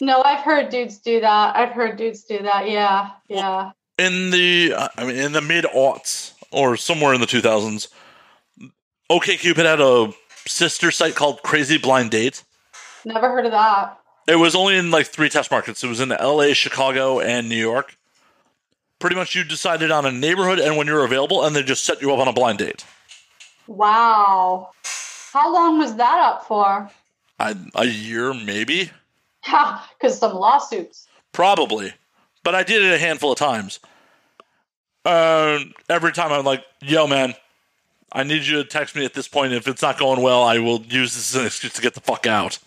No, 0.00 0.22
I've 0.22 0.40
heard 0.40 0.68
dudes 0.70 0.98
do 0.98 1.20
that. 1.20 1.56
I've 1.56 1.70
heard 1.70 1.96
dudes 1.96 2.24
do 2.24 2.42
that. 2.42 2.68
Yeah. 2.68 3.10
Yeah. 3.28 3.70
In 4.06 4.30
the, 4.30 4.74
I 4.96 5.04
mean, 5.04 5.16
in 5.16 5.32
the 5.32 5.40
mid 5.40 5.64
aughts 5.64 6.32
or 6.50 6.76
somewhere 6.76 7.14
in 7.14 7.20
the 7.20 7.26
2000s, 7.26 7.88
OKCupid 9.10 9.64
had 9.64 9.80
a 9.80 10.12
sister 10.46 10.90
site 10.90 11.14
called 11.14 11.42
Crazy 11.42 11.78
Blind 11.78 12.10
Date. 12.10 12.42
Never 13.04 13.28
heard 13.28 13.46
of 13.46 13.52
that. 13.52 13.98
It 14.26 14.36
was 14.36 14.54
only 14.54 14.76
in 14.76 14.90
like 14.90 15.06
three 15.06 15.28
test 15.28 15.50
markets. 15.50 15.82
It 15.84 15.88
was 15.88 16.00
in 16.00 16.08
LA, 16.10 16.52
Chicago, 16.52 17.20
and 17.20 17.48
New 17.48 17.56
York. 17.56 17.96
Pretty 18.98 19.16
much, 19.16 19.34
you 19.34 19.44
decided 19.44 19.90
on 19.90 20.06
a 20.06 20.12
neighborhood 20.12 20.58
and 20.58 20.76
when 20.76 20.86
you're 20.86 21.04
available, 21.04 21.44
and 21.44 21.54
they 21.54 21.62
just 21.62 21.84
set 21.84 22.00
you 22.00 22.12
up 22.12 22.20
on 22.20 22.28
a 22.28 22.32
blind 22.32 22.58
date. 22.58 22.84
Wow. 23.66 24.70
How 25.32 25.52
long 25.52 25.78
was 25.78 25.96
that 25.96 26.18
up 26.18 26.46
for? 26.46 26.90
I, 27.38 27.54
a 27.74 27.86
year, 27.86 28.34
maybe. 28.34 28.90
Because 29.98 30.18
some 30.18 30.34
lawsuits. 30.34 31.06
Probably, 31.32 31.92
but 32.44 32.54
I 32.54 32.62
did 32.62 32.82
it 32.82 32.92
a 32.92 32.98
handful 32.98 33.32
of 33.32 33.38
times. 33.38 33.80
Uh, 35.04 35.60
every 35.88 36.12
time 36.12 36.32
I'm 36.32 36.44
like, 36.44 36.64
"Yo, 36.80 37.06
man, 37.06 37.34
I 38.12 38.22
need 38.22 38.42
you 38.42 38.56
to 38.62 38.64
text 38.64 38.94
me 38.94 39.04
at 39.04 39.14
this 39.14 39.28
point. 39.28 39.52
If 39.52 39.66
it's 39.66 39.82
not 39.82 39.98
going 39.98 40.22
well, 40.22 40.42
I 40.42 40.58
will 40.58 40.82
use 40.82 41.14
this 41.14 41.34
as 41.34 41.40
an 41.40 41.46
excuse 41.46 41.72
to 41.74 41.82
get 41.82 41.94
the 41.94 42.00
fuck 42.00 42.26
out." 42.26 42.58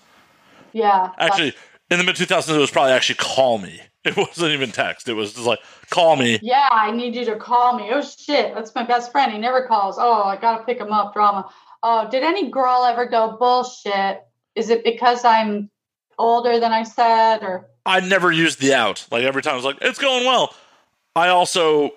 Yeah. 0.74 1.12
Actually, 1.18 1.56
in 1.90 1.98
the 1.98 2.03
mid 2.03 2.16
2000s, 2.16 2.53
it 2.53 2.60
was 2.60 2.72
probably 2.72 2.91
actually 2.91 3.16
call 3.16 3.57
me. 3.57 3.82
It 4.06 4.16
wasn't 4.16 4.52
even 4.52 4.72
text. 4.72 5.10
It 5.10 5.14
was 5.14 5.34
just 5.34 5.48
like, 5.48 5.57
call 5.90 6.16
me. 6.16 6.38
Yeah, 6.44 6.70
I 6.72 6.91
need 6.91 7.16
you 7.16 7.26
to 7.26 7.38
call 7.38 7.76
me. 7.76 7.90
Oh 7.91 8.03
shit, 8.03 8.53
that's 8.53 8.76
my 8.76 8.84
best 8.84 9.12
friend. 9.12 9.32
He 9.32 9.40
never 9.40 9.66
calls. 9.66 9.95
Oh, 9.98 10.22
I 10.26 10.38
gotta 10.38 10.64
pick 10.64 10.78
him 10.78 10.91
up. 10.91 11.14
Drama. 11.14 11.49
Oh, 11.82 12.07
did 12.12 12.22
any 12.22 12.52
girl 12.52 12.86
ever 12.86 13.07
go 13.07 13.36
bullshit? 13.40 14.22
Is 14.53 14.70
it 14.70 14.84
because 14.84 15.26
I'm 15.26 15.72
older 16.20 16.60
than 16.60 16.72
I 16.72 16.84
said, 16.84 17.40
or? 17.41 17.66
I 17.84 17.99
never 17.99 18.32
used 18.32 18.62
the 18.62 18.76
out. 18.76 19.07
Like 19.10 19.24
every 19.24 19.41
time 19.41 19.53
I 19.53 19.56
was 19.56 19.66
like, 19.66 19.80
it's 19.82 19.98
going 19.98 20.24
well. 20.24 20.53
I 21.16 21.30
also 21.30 21.90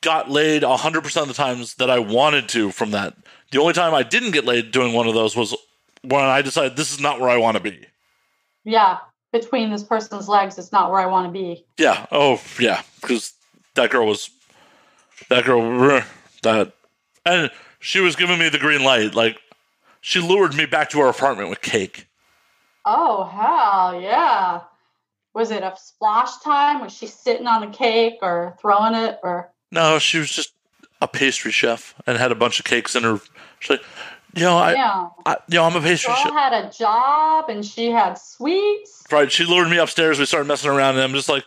got 0.00 0.30
laid 0.30 0.62
100% 0.62 1.22
of 1.22 1.28
the 1.28 1.34
times 1.34 1.74
that 1.74 1.90
I 1.90 1.98
wanted 1.98 2.48
to 2.50 2.70
from 2.70 2.92
that. 2.92 3.14
The 3.50 3.60
only 3.60 3.72
time 3.72 3.94
I 3.94 4.02
didn't 4.02 4.32
get 4.32 4.44
laid 4.44 4.70
doing 4.70 4.92
one 4.92 5.08
of 5.08 5.14
those 5.14 5.34
was 5.34 5.56
when 6.02 6.24
I 6.24 6.42
decided 6.42 6.76
this 6.76 6.92
is 6.92 7.00
not 7.00 7.20
where 7.20 7.30
I 7.30 7.36
want 7.36 7.56
to 7.56 7.62
be. 7.62 7.86
Yeah, 8.64 8.98
between 9.32 9.70
this 9.70 9.82
person's 9.82 10.28
legs 10.28 10.58
it's 10.58 10.72
not 10.72 10.90
where 10.90 11.00
I 11.00 11.06
want 11.06 11.26
to 11.26 11.32
be. 11.32 11.64
Yeah. 11.78 12.06
Oh, 12.12 12.40
yeah. 12.60 12.82
Because 13.00 13.32
that 13.74 13.90
girl 13.90 14.06
was 14.06 14.30
that 15.30 15.44
girl 15.44 16.02
that, 16.42 16.72
and 17.24 17.50
she 17.80 18.00
was 18.00 18.16
giving 18.16 18.38
me 18.38 18.48
the 18.48 18.58
green 18.58 18.84
light. 18.84 19.14
Like 19.14 19.40
she 20.00 20.20
lured 20.20 20.54
me 20.54 20.66
back 20.66 20.90
to 20.90 21.00
her 21.00 21.08
apartment 21.08 21.50
with 21.50 21.60
cake. 21.60 22.06
Oh 22.84 23.24
hell 23.24 24.00
yeah! 24.00 24.62
Was 25.34 25.50
it 25.50 25.62
a 25.62 25.74
splash 25.76 26.38
time? 26.38 26.80
Was 26.80 26.92
she 26.92 27.06
sitting 27.06 27.46
on 27.46 27.60
the 27.60 27.76
cake 27.76 28.18
or 28.22 28.56
throwing 28.60 28.94
it 28.94 29.18
or? 29.22 29.50
No, 29.70 29.98
she 29.98 30.18
was 30.18 30.30
just 30.30 30.52
a 31.00 31.08
pastry 31.08 31.52
chef 31.52 31.94
and 32.06 32.18
had 32.18 32.32
a 32.32 32.34
bunch 32.34 32.58
of 32.58 32.64
cakes 32.64 32.96
in 32.96 33.02
her. 33.04 33.20
She's 33.60 33.70
like, 33.70 33.82
you 34.34 34.42
know, 34.42 34.56
I, 34.56 34.72
Yeah. 34.74 35.08
I 35.26 35.36
you 35.48 35.58
know, 35.58 35.64
I'm 35.64 35.76
a 35.76 35.80
pastry 35.80 36.12
Girl 36.12 36.22
chef. 36.24 36.32
had 36.32 36.52
a 36.52 36.70
job 36.70 37.48
and 37.48 37.64
she 37.64 37.90
had 37.90 38.14
sweets. 38.14 39.04
Right. 39.10 39.30
She 39.30 39.44
lured 39.44 39.70
me 39.70 39.78
upstairs. 39.78 40.18
We 40.18 40.24
started 40.26 40.46
messing 40.48 40.70
around, 40.70 40.94
and 40.96 41.02
I'm 41.04 41.12
just 41.12 41.28
like, 41.28 41.44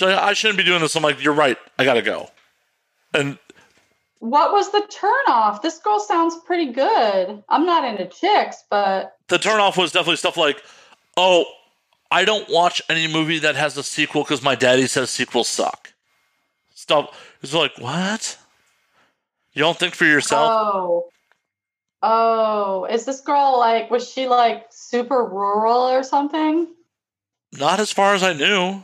like, 0.00 0.18
I 0.18 0.32
shouldn't 0.34 0.58
be 0.58 0.64
doing 0.64 0.80
this. 0.80 0.94
I'm 0.96 1.02
like, 1.02 1.22
you're 1.22 1.32
right. 1.34 1.56
I 1.78 1.84
gotta 1.84 2.02
go. 2.02 2.28
And 3.14 3.38
What 4.18 4.52
was 4.52 4.70
the 4.72 4.82
turnoff? 4.90 5.62
This 5.62 5.78
girl 5.78 6.00
sounds 6.00 6.36
pretty 6.46 6.72
good. 6.72 7.42
I'm 7.48 7.64
not 7.64 7.84
into 7.84 8.06
chicks, 8.06 8.64
but 8.68 9.16
the 9.28 9.38
turnoff 9.38 9.76
was 9.78 9.92
definitely 9.92 10.16
stuff 10.16 10.36
like, 10.36 10.62
oh, 11.16 11.44
I 12.10 12.24
don't 12.24 12.48
watch 12.50 12.82
any 12.90 13.06
movie 13.10 13.38
that 13.40 13.54
has 13.56 13.76
a 13.76 13.82
sequel 13.82 14.22
because 14.24 14.42
my 14.42 14.54
daddy 14.54 14.86
says 14.86 15.10
sequels 15.10 15.48
suck. 15.48 15.92
Stuff. 16.88 17.36
It's 17.42 17.52
like, 17.52 17.76
what? 17.76 18.38
You 19.52 19.60
don't 19.60 19.78
think 19.78 19.94
for 19.94 20.06
yourself? 20.06 20.50
oh, 20.50 21.10
oh, 22.02 22.86
is 22.86 23.04
this 23.04 23.20
girl 23.20 23.58
like? 23.58 23.90
Was 23.90 24.10
she 24.10 24.26
like 24.26 24.68
super 24.70 25.22
rural 25.22 25.82
or 25.82 26.02
something? 26.02 26.66
Not 27.52 27.78
as 27.78 27.92
far 27.92 28.14
as 28.14 28.22
I 28.22 28.32
knew, 28.32 28.82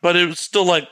but 0.00 0.16
it 0.16 0.28
was 0.28 0.40
still 0.40 0.64
like 0.64 0.88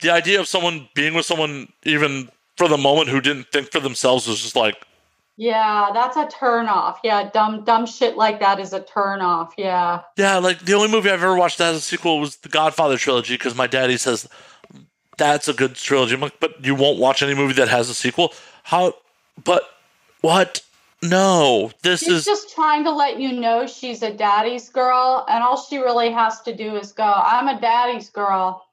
the 0.00 0.10
idea 0.10 0.40
of 0.40 0.48
someone 0.48 0.88
being 0.96 1.14
with 1.14 1.26
someone 1.26 1.72
even 1.84 2.28
for 2.56 2.66
the 2.66 2.76
moment 2.76 3.08
who 3.08 3.20
didn't 3.20 3.52
think 3.52 3.70
for 3.70 3.78
themselves 3.78 4.26
was 4.26 4.42
just 4.42 4.56
like, 4.56 4.85
Yeah, 5.36 5.90
that's 5.92 6.16
a 6.16 6.26
turn 6.28 6.66
off. 6.66 7.00
Yeah, 7.04 7.28
dumb 7.30 7.64
dumb 7.64 7.86
shit 7.86 8.16
like 8.16 8.40
that 8.40 8.58
is 8.58 8.72
a 8.72 8.80
turn 8.80 9.20
off. 9.20 9.52
Yeah. 9.58 10.02
yeah, 10.16 10.38
like 10.38 10.60
the 10.60 10.72
only 10.72 10.90
movie 10.90 11.10
I've 11.10 11.22
ever 11.22 11.36
watched 11.36 11.58
that 11.58 11.66
has 11.66 11.76
a 11.76 11.80
sequel 11.80 12.20
was 12.20 12.36
the 12.36 12.48
Godfather 12.48 12.96
trilogy 12.96 13.34
because 13.34 13.54
my 13.54 13.66
daddy 13.66 13.98
says 13.98 14.26
that's 15.18 15.48
a 15.48 15.52
good 15.52 15.74
trilogy. 15.74 16.14
I'm 16.14 16.20
like, 16.20 16.40
but 16.40 16.64
you 16.64 16.74
won't 16.74 16.98
watch 16.98 17.22
any 17.22 17.34
movie 17.34 17.54
that 17.54 17.68
has 17.68 17.90
a 17.90 17.94
sequel? 17.94 18.32
How? 18.62 18.94
But 19.42 19.62
what? 20.22 20.62
No, 21.02 21.70
this 21.82 22.00
She's 22.00 22.08
is 22.08 22.24
just 22.24 22.54
trying 22.54 22.84
to 22.84 22.90
let 22.90 23.20
you 23.20 23.32
know 23.32 23.66
she's 23.66 24.02
a 24.02 24.12
daddy's 24.12 24.70
girl, 24.70 25.26
and 25.28 25.44
all 25.44 25.58
she 25.58 25.76
really 25.76 26.10
has 26.10 26.40
to 26.42 26.56
do 26.56 26.76
is 26.76 26.92
go, 26.92 27.04
I'm 27.04 27.48
a 27.48 27.60
daddy's 27.60 28.08
girl. 28.08 28.65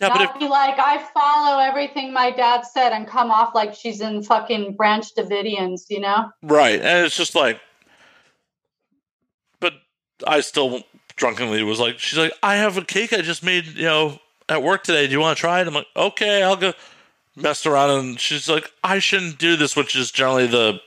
Yeah, 0.00 0.08
but 0.08 0.18
Not 0.18 0.34
if, 0.34 0.40
be 0.40 0.48
like, 0.48 0.78
I 0.78 0.98
follow 1.12 1.58
everything 1.58 2.12
my 2.12 2.30
dad 2.30 2.62
said 2.62 2.92
and 2.92 3.06
come 3.06 3.30
off 3.30 3.54
like 3.54 3.74
she's 3.74 4.00
in 4.00 4.22
fucking 4.22 4.74
Branch 4.74 5.06
Davidians, 5.14 5.82
you 5.88 6.00
know? 6.00 6.30
right, 6.42 6.80
and 6.80 7.06
it's 7.06 7.16
just 7.16 7.34
like, 7.34 7.60
but 9.60 9.74
I 10.26 10.40
still 10.40 10.82
drunkenly 11.16 11.62
was 11.62 11.78
like, 11.78 11.98
she's 11.98 12.18
like, 12.18 12.32
I 12.42 12.56
have 12.56 12.76
a 12.76 12.84
cake 12.84 13.12
I 13.12 13.20
just 13.20 13.44
made, 13.44 13.66
you 13.66 13.84
know, 13.84 14.18
at 14.48 14.62
work 14.62 14.82
today. 14.84 15.06
Do 15.06 15.12
you 15.12 15.20
want 15.20 15.36
to 15.36 15.40
try 15.40 15.60
it? 15.60 15.66
I'm 15.66 15.74
like, 15.74 15.86
okay, 15.96 16.42
I'll 16.42 16.56
go. 16.56 16.72
Messed 17.36 17.64
around, 17.64 17.90
and 17.90 18.20
she's 18.20 18.48
like, 18.48 18.70
I 18.82 18.98
shouldn't 18.98 19.38
do 19.38 19.54
this, 19.56 19.76
which 19.76 19.94
is 19.94 20.10
generally 20.10 20.48
the 20.48 20.80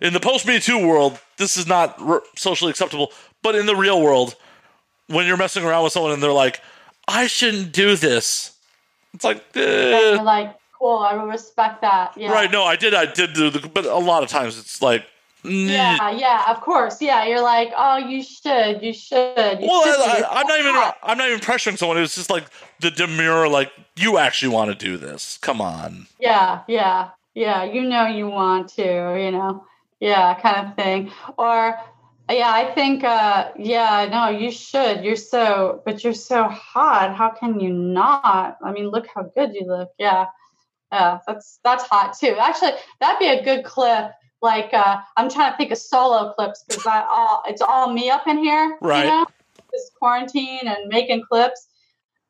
in 0.00 0.12
the 0.12 0.20
post 0.20 0.46
Me 0.46 0.60
Too 0.60 0.86
world, 0.86 1.18
this 1.38 1.56
is 1.56 1.66
not 1.66 2.00
r- 2.00 2.22
socially 2.36 2.70
acceptable. 2.70 3.12
But 3.42 3.54
in 3.54 3.66
the 3.66 3.76
real 3.76 4.02
world, 4.02 4.36
when 5.06 5.26
you're 5.26 5.36
messing 5.36 5.64
around 5.64 5.84
with 5.84 5.92
someone 5.92 6.12
and 6.12 6.22
they're 6.22 6.32
like, 6.32 6.60
I 7.08 7.26
shouldn't 7.26 7.72
do 7.72 7.96
this, 7.96 8.56
it's 9.14 9.24
like, 9.24 9.44
eh. 9.54 10.12
you're 10.14 10.22
like, 10.22 10.56
cool, 10.78 10.98
I 10.98 11.14
will 11.14 11.26
respect 11.26 11.80
that. 11.80 12.12
Yeah. 12.16 12.32
right? 12.32 12.50
No, 12.50 12.64
I 12.64 12.76
did, 12.76 12.94
I 12.94 13.06
did 13.06 13.32
do 13.32 13.50
the, 13.50 13.66
but 13.68 13.86
a 13.86 13.96
lot 13.96 14.22
of 14.22 14.28
times 14.28 14.58
it's 14.58 14.82
like, 14.82 15.06
mm. 15.42 15.68
Yeah, 15.70 16.10
yeah, 16.10 16.44
of 16.48 16.60
course. 16.60 17.00
Yeah, 17.00 17.24
you're 17.24 17.40
like, 17.40 17.72
oh, 17.76 17.96
you 17.96 18.22
should, 18.22 18.82
you 18.82 18.92
should. 18.92 19.60
You 19.60 19.68
Well, 19.68 19.84
should 19.84 20.24
I, 20.24 20.40
I'm 20.40 20.46
not 20.46 20.58
even. 20.58 20.92
I'm 21.02 21.18
not 21.18 21.28
even 21.28 21.40
pressuring 21.40 21.78
someone. 21.78 21.96
It 21.96 22.00
was 22.00 22.14
just 22.14 22.30
like 22.30 22.44
the 22.80 22.90
demure, 22.90 23.48
like 23.48 23.72
you 23.96 24.18
actually 24.18 24.52
want 24.52 24.70
to 24.70 24.76
do 24.76 24.96
this. 24.96 25.38
Come 25.40 25.60
on. 25.60 26.08
Yeah, 26.18 26.62
yeah, 26.66 27.10
yeah. 27.34 27.64
You 27.64 27.82
know 27.82 28.06
you 28.06 28.28
want 28.28 28.68
to, 28.70 28.82
you 28.82 29.30
know, 29.30 29.64
yeah, 30.00 30.34
kind 30.40 30.66
of 30.66 30.74
thing. 30.76 31.12
Or, 31.38 31.78
yeah, 32.28 32.50
I 32.52 32.72
think, 32.74 33.04
uh, 33.04 33.50
yeah, 33.56 34.08
no, 34.10 34.36
you 34.36 34.50
should. 34.50 35.04
You're 35.04 35.16
so, 35.16 35.82
but 35.84 36.02
you're 36.02 36.14
so 36.14 36.44
hot. 36.44 37.14
How 37.14 37.30
can 37.30 37.60
you 37.60 37.72
not? 37.72 38.56
I 38.64 38.72
mean, 38.72 38.88
look 38.88 39.06
how 39.14 39.30
good 39.34 39.54
you 39.54 39.66
look. 39.66 39.90
Yeah, 39.98 40.26
yeah, 40.92 41.18
that's 41.26 41.60
that's 41.62 41.84
hot 41.84 42.16
too. 42.18 42.36
Actually, 42.38 42.72
that'd 43.00 43.18
be 43.18 43.28
a 43.28 43.44
good 43.44 43.64
clip. 43.64 44.10
Like, 44.42 44.74
uh, 44.74 44.98
I'm 45.16 45.30
trying 45.30 45.52
to 45.52 45.56
think 45.56 45.70
of 45.70 45.78
solo 45.78 46.32
clips 46.34 46.64
because 46.68 46.86
I 46.86 47.06
all 47.08 47.42
it's 47.46 47.62
all 47.62 47.92
me 47.92 48.10
up 48.10 48.26
in 48.26 48.38
here, 48.38 48.76
Right. 48.80 49.04
You 49.04 49.10
know, 49.10 49.26
this 49.72 49.90
quarantine 49.98 50.66
and 50.66 50.88
making 50.88 51.22
clips 51.30 51.68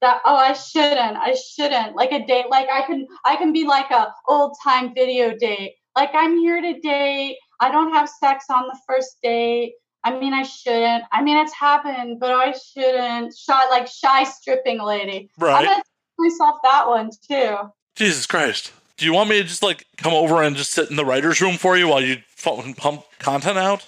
that 0.02 0.20
oh 0.26 0.36
i 0.36 0.52
shouldn't 0.52 1.16
i 1.16 1.34
shouldn't 1.34 1.96
like 1.96 2.12
a 2.12 2.24
date 2.26 2.46
like 2.50 2.68
i 2.70 2.82
can 2.82 3.06
i 3.24 3.34
can 3.36 3.52
be 3.52 3.64
like 3.64 3.90
a 3.90 4.12
old 4.28 4.54
time 4.62 4.94
video 4.94 5.34
date 5.36 5.74
like 5.94 6.10
i'm 6.12 6.36
here 6.38 6.60
to 6.60 6.78
date 6.80 7.36
i 7.60 7.70
don't 7.70 7.92
have 7.92 8.08
sex 8.08 8.44
on 8.50 8.66
the 8.66 8.78
first 8.86 9.16
date 9.22 9.72
i 10.06 10.18
mean 10.18 10.32
i 10.32 10.42
shouldn't 10.42 11.04
i 11.12 11.22
mean 11.22 11.36
it's 11.36 11.52
happened 11.52 12.18
but 12.20 12.30
i 12.32 12.52
shouldn't 12.52 13.36
shy 13.36 13.68
like 13.68 13.86
shy 13.88 14.24
stripping 14.24 14.80
lady 14.80 15.28
i'm 15.38 15.44
Right. 15.44 15.64
gonna 15.64 15.82
teach 15.82 15.84
myself 16.18 16.56
that 16.62 16.88
one 16.88 17.10
too 17.28 17.56
Jesus 17.96 18.26
Christ. 18.26 18.72
Do 18.98 19.06
you 19.06 19.14
want 19.14 19.30
me 19.30 19.38
to 19.40 19.44
just 19.48 19.62
like 19.62 19.86
come 19.96 20.12
over 20.12 20.42
and 20.42 20.54
just 20.54 20.72
sit 20.72 20.90
in 20.90 20.96
the 20.96 21.04
writer's 21.06 21.40
room 21.40 21.56
for 21.56 21.78
you 21.78 21.88
while 21.88 22.02
you 22.02 22.18
fucking 22.28 22.74
pump 22.74 23.04
content 23.18 23.56
out? 23.56 23.86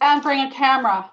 And 0.00 0.22
bring 0.22 0.40
a 0.40 0.50
camera. 0.50 1.10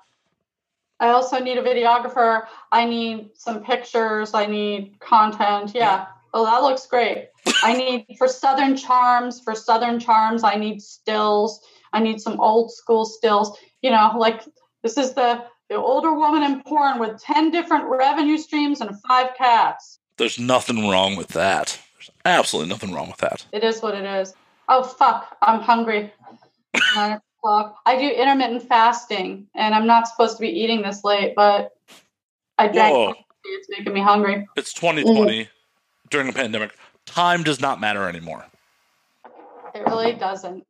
I 1.01 1.09
also 1.09 1.39
need 1.39 1.57
a 1.57 1.61
videographer. 1.61 2.45
I 2.71 2.85
need 2.85 3.31
some 3.35 3.61
pictures. 3.61 4.33
I 4.33 4.45
need 4.45 4.97
content. 5.01 5.73
Yeah. 5.75 6.05
Oh, 6.33 6.45
that 6.45 6.59
looks 6.63 6.85
great. 6.87 7.27
I 7.61 7.73
need 7.73 8.05
for 8.17 8.29
Southern 8.29 8.77
Charms, 8.77 9.41
for 9.41 9.53
Southern 9.53 9.99
Charms, 9.99 10.45
I 10.45 10.55
need 10.55 10.81
stills. 10.81 11.59
I 11.91 11.99
need 11.99 12.21
some 12.21 12.39
old 12.39 12.71
school 12.71 13.03
stills. 13.03 13.57
You 13.87 13.93
know, 13.93 14.11
like 14.17 14.43
this 14.83 14.97
is 14.97 15.13
the 15.13 15.45
the 15.69 15.75
older 15.75 16.13
woman 16.13 16.43
in 16.43 16.61
porn 16.63 16.99
with 16.99 17.23
10 17.23 17.51
different 17.51 17.85
revenue 17.85 18.37
streams 18.37 18.81
and 18.81 19.01
five 19.03 19.29
cats. 19.37 19.99
There's 20.17 20.37
nothing 20.37 20.89
wrong 20.89 21.15
with 21.15 21.29
that. 21.29 21.79
There's 21.95 22.11
absolutely 22.25 22.69
nothing 22.69 22.93
wrong 22.93 23.07
with 23.07 23.19
that. 23.19 23.45
It 23.53 23.63
is 23.63 23.81
what 23.81 23.95
it 23.95 24.03
is. 24.03 24.33
Oh, 24.67 24.83
fuck. 24.83 25.37
I'm 25.41 25.61
hungry. 25.61 26.11
Nine 26.95 27.21
o'clock. 27.39 27.77
I 27.85 27.97
do 27.97 28.09
intermittent 28.09 28.63
fasting, 28.63 29.47
and 29.55 29.73
I'm 29.73 29.87
not 29.87 30.09
supposed 30.09 30.35
to 30.35 30.41
be 30.41 30.49
eating 30.49 30.81
this 30.81 31.05
late, 31.05 31.31
but 31.33 31.71
I 32.57 32.67
drank. 32.67 32.93
Whoa. 32.93 33.13
It's 33.45 33.69
making 33.69 33.93
me 33.93 34.01
hungry. 34.01 34.45
It's 34.57 34.73
2020 34.73 35.47
during 36.09 36.27
a 36.27 36.33
pandemic. 36.33 36.71
Time 37.05 37.41
does 37.41 37.61
not 37.61 37.79
matter 37.79 38.09
anymore. 38.09 38.45
It 39.73 39.85
really 39.87 40.11
doesn't. 40.11 40.67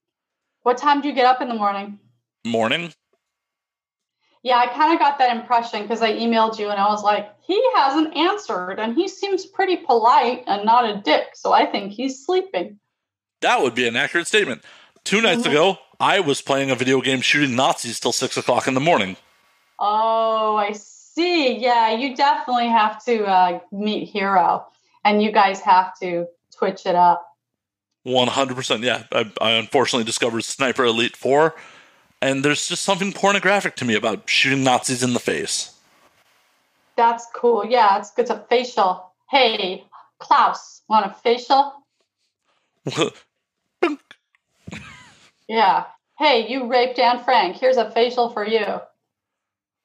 What 0.62 0.78
time 0.78 1.02
do 1.02 1.08
you 1.08 1.16
get 1.16 1.26
up 1.26 1.42
in 1.42 1.48
the 1.48 1.56
morning? 1.56 1.98
Morning. 2.46 2.94
Yeah, 4.44 4.58
I 4.58 4.68
kind 4.68 4.94
of 4.94 5.00
got 5.00 5.18
that 5.20 5.36
impression 5.36 5.82
because 5.82 6.02
I 6.02 6.14
emailed 6.14 6.58
you 6.60 6.70
and 6.70 6.80
I 6.80 6.88
was 6.88 7.04
like, 7.04 7.30
he 7.42 7.62
hasn't 7.76 8.16
answered 8.16 8.80
and 8.80 8.96
he 8.96 9.08
seems 9.08 9.46
pretty 9.46 9.78
polite 9.78 10.44
and 10.48 10.66
not 10.66 10.90
a 10.90 11.02
dick. 11.02 11.30
So 11.34 11.52
I 11.54 11.66
think 11.66 11.92
he's 11.92 12.24
sleeping. 12.26 12.80
That 13.42 13.62
would 13.62 13.76
be 13.76 13.88
an 13.88 13.96
accurate 13.96 14.28
statement. 14.28 14.64
Two 15.04 15.22
nights 15.22 15.44
Mhm. 15.44 15.52
ago, 15.52 15.78
I 16.00 16.20
was 16.20 16.42
playing 16.42 16.70
a 16.72 16.76
video 16.76 17.02
game 17.02 17.22
shooting 17.22 17.56
Nazis 17.56 18.00
till 18.00 18.12
six 18.14 18.38
o'clock 18.38 18.68
in 18.68 18.74
the 18.74 18.80
morning. 18.80 19.18
Oh, 19.80 20.56
I 20.56 20.72
see. 20.74 21.58
Yeah, 21.58 21.92
you 21.92 22.16
definitely 22.16 22.68
have 22.68 23.04
to 23.06 23.26
uh, 23.26 23.60
meet 23.72 24.10
Hero 24.10 24.66
and 25.04 25.22
you 25.22 25.32
guys 25.32 25.60
have 25.62 25.98
to 26.00 26.28
twitch 26.58 26.86
it 26.86 26.96
up. 26.96 27.24
100%. 28.06 28.84
Yeah. 28.84 29.04
I, 29.12 29.32
I 29.42 29.52
unfortunately 29.52 30.06
discovered 30.06 30.44
Sniper 30.44 30.86
Elite 30.86 31.16
4, 31.18 31.56
and 32.22 32.44
there's 32.44 32.68
just 32.68 32.84
something 32.84 33.14
pornographic 33.14 33.76
to 33.78 33.86
me 33.86 33.96
about 33.96 34.30
shooting 34.30 34.64
Nazis 34.64 35.04
in 35.04 35.14
the 35.14 35.20
face. 35.20 35.74
That's 36.96 37.28
cool. 37.36 37.66
Yeah, 37.66 38.00
it's 38.00 38.12
it's 38.18 38.30
a 38.30 38.46
facial. 38.50 39.12
Hey, 39.30 39.84
Klaus, 40.20 40.82
want 40.90 41.06
a 41.06 41.14
facial? 41.14 41.74
Yeah. 45.48 45.86
Hey, 46.18 46.48
you 46.50 46.68
raped 46.68 47.00
Anne 47.00 47.24
Frank. 47.24 47.58
Here's 47.58 47.78
a 47.78 47.90
facial 47.92 48.30
for 48.30 48.46
you. 48.46 48.82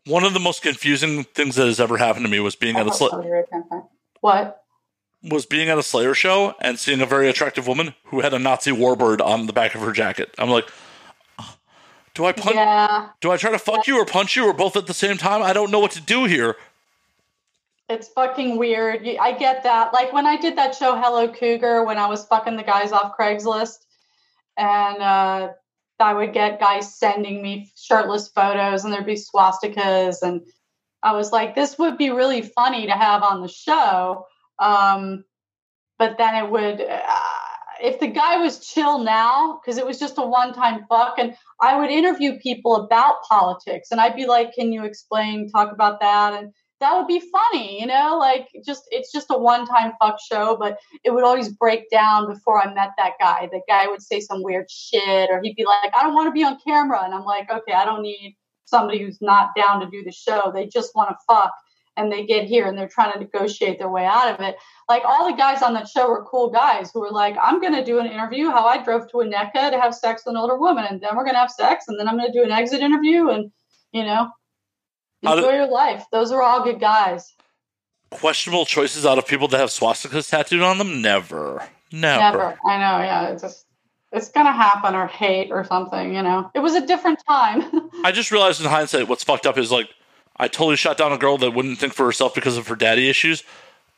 One 0.07 0.25
of 0.25 0.35
the 0.35 0.41
most 0.41 0.63
confusing 0.63 1.25
things 1.25 1.55
that 1.57 1.67
has 1.67 1.79
ever 1.79 1.97
happened 1.97 2.25
to 2.25 2.31
me 2.31 2.41
was 2.41 2.57
being 2.57 2.77
I 2.77 2.81
at 2.81 2.87
a 2.87 2.91
oh, 2.91 2.93
hope 2.93 3.11
sl- 3.11 3.21
Anne 3.53 3.65
Frank. 3.69 3.85
What? 4.21 4.59
was 5.31 5.47
being 5.47 5.69
at 5.69 5.79
a 5.79 5.83
Slayer 5.85 6.15
show 6.15 6.55
and 6.61 6.81
seeing 6.81 7.01
a 7.01 7.07
very 7.07 7.29
attractive 7.29 7.69
woman 7.69 7.95
who 8.07 8.21
had 8.21 8.35
a 8.35 8.41
Nazi 8.41 8.73
warbird 8.73 9.21
on 9.21 9.47
the 9.47 9.53
back 9.53 9.77
of 9.77 9.81
her 9.81 9.93
jacket. 9.93 10.35
I'm 10.37 10.51
like, 10.51 10.69
do 12.15 12.25
I 12.27 12.33
punch? 12.33 12.57
Yeah, 12.57 13.09
Do 13.21 13.31
I 13.31 13.37
try 13.37 13.51
to 13.51 13.59
fuck 13.59 13.87
you 13.87 13.99
or 13.99 14.05
punch 14.05 14.37
you 14.37 14.47
or 14.47 14.53
both 14.53 14.77
at 14.77 14.87
the 14.87 14.95
same 14.95 15.17
time? 15.17 15.43
I 15.43 15.53
don't 15.53 15.71
know 15.71 15.81
what 15.81 15.93
to 15.93 16.01
do 16.01 16.25
here. 16.25 16.57
it's 17.89 18.09
fucking 18.09 18.57
weird. 18.57 19.07
I 19.21 19.33
get 19.33 19.63
that. 19.65 19.93
Like 19.93 20.13
when 20.13 20.27
I 20.27 20.37
did 20.37 20.57
that 20.57 20.75
show 20.75 20.95
Hello 20.97 21.29
Cougar 21.29 21.85
when 21.85 21.99
I 21.99 22.07
was 22.07 22.25
fucking 22.27 22.57
the 22.57 22.63
guys 22.63 22.93
off 22.93 23.17
Craigslist 23.19 23.79
and 24.57 25.03
uh 25.03 25.49
I 25.99 26.15
would 26.15 26.33
get 26.33 26.59
guys 26.59 26.95
sending 26.99 27.43
me 27.43 27.71
shirtless 27.77 28.29
photos 28.29 28.85
and 28.85 28.93
there'd 28.93 29.07
be 29.07 29.15
swastikas 29.17 30.23
and 30.23 30.41
I 31.03 31.13
was 31.13 31.31
like 31.33 31.55
this 31.55 31.79
would 31.79 31.97
be 31.99 32.11
really 32.11 32.43
funny 32.43 32.87
to 32.87 32.93
have 32.93 33.23
on 33.23 33.41
the 33.43 33.49
show. 33.49 34.27
Um 34.59 35.25
but 35.99 36.19
then 36.19 36.35
it 36.45 36.51
would 36.51 36.81
uh, 36.81 37.32
if 37.83 37.99
the 37.99 38.07
guy 38.07 38.37
was 38.37 38.65
chill 38.65 39.01
now 39.01 39.61
because 39.61 39.77
it 39.77 39.87
was 39.87 39.99
just 39.99 40.19
a 40.19 40.27
one-time 40.27 40.87
fuck 40.89 41.19
and 41.19 41.35
I 41.61 41.79
would 41.79 41.91
interview 41.91 42.39
people 42.39 42.77
about 42.77 43.23
politics 43.29 43.89
and 43.91 44.01
I'd 44.01 44.17
be 44.17 44.27
like 44.27 44.55
can 44.55 44.73
you 44.73 44.85
explain 44.85 45.51
talk 45.51 45.73
about 45.73 46.01
that 46.01 46.35
and 46.35 46.53
that 46.83 46.97
would 46.97 47.07
be 47.07 47.21
funny, 47.21 47.81
you 47.81 47.87
know, 47.87 48.19
like 48.19 48.49
just 48.67 48.83
it's 48.91 49.13
just 49.13 49.29
a 49.31 49.39
one-time 49.39 49.93
fuck 50.01 50.17
show, 50.21 50.57
but 50.59 50.79
it 51.05 51.13
would 51.13 51.23
always 51.23 51.49
break 51.49 51.89
down 51.91 52.29
before 52.29 52.61
I 52.61 52.75
met 52.75 52.91
that 52.99 53.13
guy. 53.21 53.49
The 53.53 53.61
guy 53.69 53.87
would 53.87 54.03
say 54.03 54.19
some 54.19 54.43
weird 54.43 54.69
shit, 54.69 55.31
or 55.31 55.41
he'd 55.41 55.55
be 55.55 55.65
like, 55.65 55.93
"I 55.97 56.03
don't 56.03 56.15
want 56.15 56.27
to 56.27 56.33
be 56.33 56.43
on 56.43 56.59
camera," 56.67 57.05
and 57.05 57.15
I'm 57.15 57.23
like, 57.23 57.49
"Okay, 57.49 57.73
I 57.73 57.85
don't 57.85 58.03
need 58.03 58.37
somebody 58.65 58.99
who's 58.99 59.23
not 59.23 59.51
down 59.57 59.81
to 59.81 59.87
do 59.91 60.03
the 60.03 60.11
show. 60.11 60.51
They 60.53 60.67
just 60.67 60.97
want 60.97 61.11
to 61.11 61.17
fuck." 61.25 61.53
And 61.97 62.11
they 62.11 62.25
get 62.25 62.47
here 62.47 62.67
and 62.67 62.77
they're 62.77 62.89
trying 62.89 63.13
to 63.13 63.19
negotiate 63.19 63.79
their 63.79 63.91
way 63.91 64.07
out 64.07 64.33
of 64.33 64.41
it. 64.41 64.57
Like 64.89 65.03
all 65.05 65.31
the 65.31 65.37
guys 65.37 65.61
on 65.63 65.75
that 65.75 65.89
show 65.89 66.09
were 66.09 66.25
cool 66.25 66.51
guys 66.51 66.91
who 66.93 67.01
were 67.01 67.11
like, 67.11 67.37
I'm 67.41 67.61
going 67.61 67.75
to 67.75 67.85
do 67.85 67.99
an 67.99 68.07
interview 68.07 68.49
how 68.49 68.65
I 68.65 68.83
drove 68.83 69.09
to 69.11 69.19
Winnetka 69.19 69.71
to 69.71 69.81
have 69.81 69.95
sex 69.95 70.23
with 70.25 70.33
an 70.35 70.39
older 70.39 70.57
woman. 70.57 70.87
And 70.89 71.03
then 71.03 71.15
we're 71.15 71.25
going 71.25 71.35
to 71.35 71.41
have 71.41 71.51
sex. 71.51 71.85
And 71.89 72.01
then 72.01 72.09
I'm 72.09 72.17
going 72.17 72.33
to 72.33 72.39
do 72.39 72.45
an 72.45 72.51
exit 72.51 72.81
interview. 72.81 73.29
And, 73.29 73.51
you 73.93 74.05
know, 74.05 74.31
do- 75.23 75.33
enjoy 75.37 75.53
your 75.53 75.69
life. 75.69 76.05
Those 76.13 76.33
are 76.33 76.43
all 76.43 76.65
good 76.65 76.81
guys. 76.81 77.31
Questionable 78.11 78.65
choices 78.65 79.05
out 79.05 79.19
of 79.19 79.27
people 79.27 79.49
that 79.49 79.61
have 79.61 79.71
swastikas 79.71 80.31
tattooed 80.31 80.63
on 80.63 80.79
them? 80.79 81.03
Never. 81.03 81.63
Never. 81.93 82.21
Never. 82.21 82.59
I 82.67 82.79
know. 82.79 83.05
Yeah. 83.05 83.29
It's 83.29 83.43
just, 83.43 83.67
it's 84.13 84.31
going 84.31 84.47
to 84.47 84.53
happen 84.53 84.95
or 84.95 85.07
hate 85.07 85.51
or 85.51 85.65
something, 85.65 86.15
you 86.15 86.23
know. 86.23 86.51
It 86.55 86.61
was 86.61 86.75
a 86.75 86.87
different 86.87 87.23
time. 87.29 87.91
I 88.05 88.13
just 88.13 88.31
realized 88.31 88.61
in 88.63 88.67
hindsight 88.69 89.09
what's 89.09 89.25
fucked 89.25 89.47
up 89.47 89.59
is 89.59 89.71
like 89.71 89.89
I 90.43 90.49
totally 90.49 90.75
shot 90.75 90.97
down 90.97 91.13
a 91.13 91.19
girl 91.19 91.39
that 91.39 91.53
wouldn't 91.53 91.79
think 91.79 91.93
for 91.93 92.05
herself 92.05 92.35
because 92.35 92.57
of 92.57 92.67
her 92.67 92.75
daddy 92.75 93.09
issues, 93.09 93.45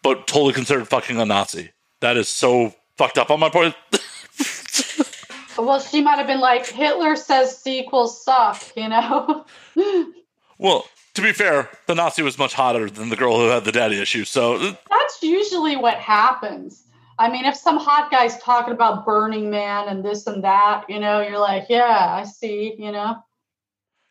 but 0.02 0.26
totally 0.26 0.52
considered 0.52 0.86
fucking 0.86 1.18
a 1.18 1.24
Nazi. 1.24 1.70
That 2.00 2.18
is 2.18 2.28
so 2.28 2.74
fucked 2.98 3.16
up 3.16 3.30
on 3.30 3.40
my 3.40 3.48
part. 3.48 3.74
well, 5.58 5.80
she 5.80 6.02
might 6.02 6.18
have 6.18 6.26
been 6.26 6.40
like, 6.40 6.66
Hitler 6.66 7.16
says 7.16 7.56
sequels 7.56 8.22
suck, 8.22 8.62
you 8.76 8.90
know? 8.90 9.46
well, 10.58 10.86
to 11.14 11.22
be 11.22 11.32
fair, 11.32 11.70
the 11.86 11.94
Nazi 11.94 12.22
was 12.22 12.36
much 12.36 12.52
hotter 12.52 12.90
than 12.90 13.08
the 13.08 13.16
girl 13.16 13.38
who 13.38 13.48
had 13.48 13.64
the 13.64 13.72
daddy 13.72 13.98
issues. 13.98 14.28
So 14.28 14.58
That's 14.58 15.22
usually 15.22 15.76
what 15.76 15.94
happens. 15.94 16.84
I 17.18 17.30
mean, 17.30 17.46
if 17.46 17.56
some 17.56 17.78
hot 17.78 18.10
guy's 18.10 18.36
talking 18.42 18.74
about 18.74 19.06
Burning 19.06 19.48
Man 19.48 19.88
and 19.88 20.04
this 20.04 20.26
and 20.26 20.44
that, 20.44 20.84
you 20.90 21.00
know, 21.00 21.22
you're 21.22 21.38
like, 21.38 21.68
yeah, 21.70 22.18
I 22.20 22.24
see, 22.24 22.74
you 22.78 22.92
know? 22.92 23.16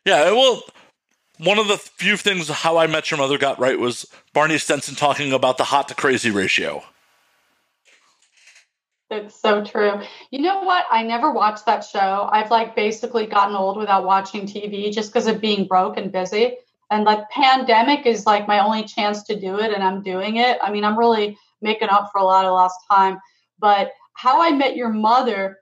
yeah, 0.04 0.32
well, 0.32 0.60
one 1.38 1.58
of 1.58 1.68
the 1.68 1.76
few 1.76 2.16
things 2.16 2.48
How 2.48 2.76
I 2.76 2.86
Met 2.86 3.10
Your 3.10 3.18
Mother 3.18 3.38
got 3.38 3.58
right 3.58 3.78
was 3.78 4.06
Barney 4.32 4.58
Stinson 4.58 4.94
talking 4.94 5.32
about 5.32 5.58
the 5.58 5.64
hot 5.64 5.88
to 5.88 5.94
crazy 5.94 6.30
ratio. 6.30 6.82
It's 9.10 9.40
so 9.40 9.64
true. 9.64 10.00
You 10.30 10.40
know 10.40 10.62
what? 10.62 10.86
I 10.90 11.02
never 11.02 11.30
watched 11.32 11.66
that 11.66 11.84
show. 11.84 12.28
I've 12.32 12.50
like 12.50 12.74
basically 12.74 13.26
gotten 13.26 13.54
old 13.54 13.76
without 13.76 14.04
watching 14.04 14.46
TV 14.46 14.92
just 14.92 15.12
because 15.12 15.26
of 15.26 15.40
being 15.40 15.66
broke 15.66 15.96
and 15.96 16.10
busy. 16.10 16.56
And 16.90 17.04
like 17.04 17.28
pandemic 17.30 18.06
is 18.06 18.26
like 18.26 18.48
my 18.48 18.64
only 18.64 18.84
chance 18.84 19.22
to 19.24 19.38
do 19.38 19.58
it, 19.58 19.72
and 19.72 19.82
I'm 19.82 20.02
doing 20.02 20.36
it. 20.36 20.58
I 20.62 20.70
mean, 20.70 20.84
I'm 20.84 20.98
really 20.98 21.36
making 21.60 21.88
up 21.88 22.10
for 22.12 22.18
a 22.18 22.24
lot 22.24 22.44
of 22.44 22.52
lost 22.52 22.78
time. 22.90 23.18
But 23.58 23.92
How 24.14 24.42
I 24.42 24.52
Met 24.52 24.76
Your 24.76 24.90
Mother, 24.90 25.58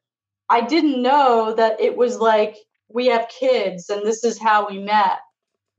I 0.48 0.60
didn't 0.60 1.02
know 1.02 1.54
that 1.54 1.80
it 1.80 1.96
was 1.96 2.18
like 2.18 2.56
we 2.88 3.06
have 3.06 3.28
kids 3.28 3.88
and 3.88 4.04
this 4.04 4.24
is 4.24 4.38
how 4.38 4.68
we 4.68 4.78
met. 4.78 5.18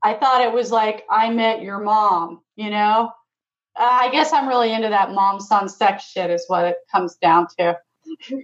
I 0.04 0.12
thought 0.12 0.42
it 0.42 0.52
was 0.52 0.70
like 0.70 1.04
I 1.10 1.30
met 1.30 1.62
your 1.62 1.80
mom, 1.80 2.42
you 2.56 2.68
know? 2.70 3.10
Uh, 3.76 3.88
I 3.90 4.10
guess 4.10 4.32
I'm 4.32 4.46
really 4.46 4.72
into 4.72 4.90
that 4.90 5.10
mom 5.10 5.40
son 5.40 5.68
sex 5.68 6.04
shit, 6.04 6.30
is 6.30 6.44
what 6.46 6.66
it 6.66 6.76
comes 6.92 7.16
down 7.16 7.48
to. 7.58 7.78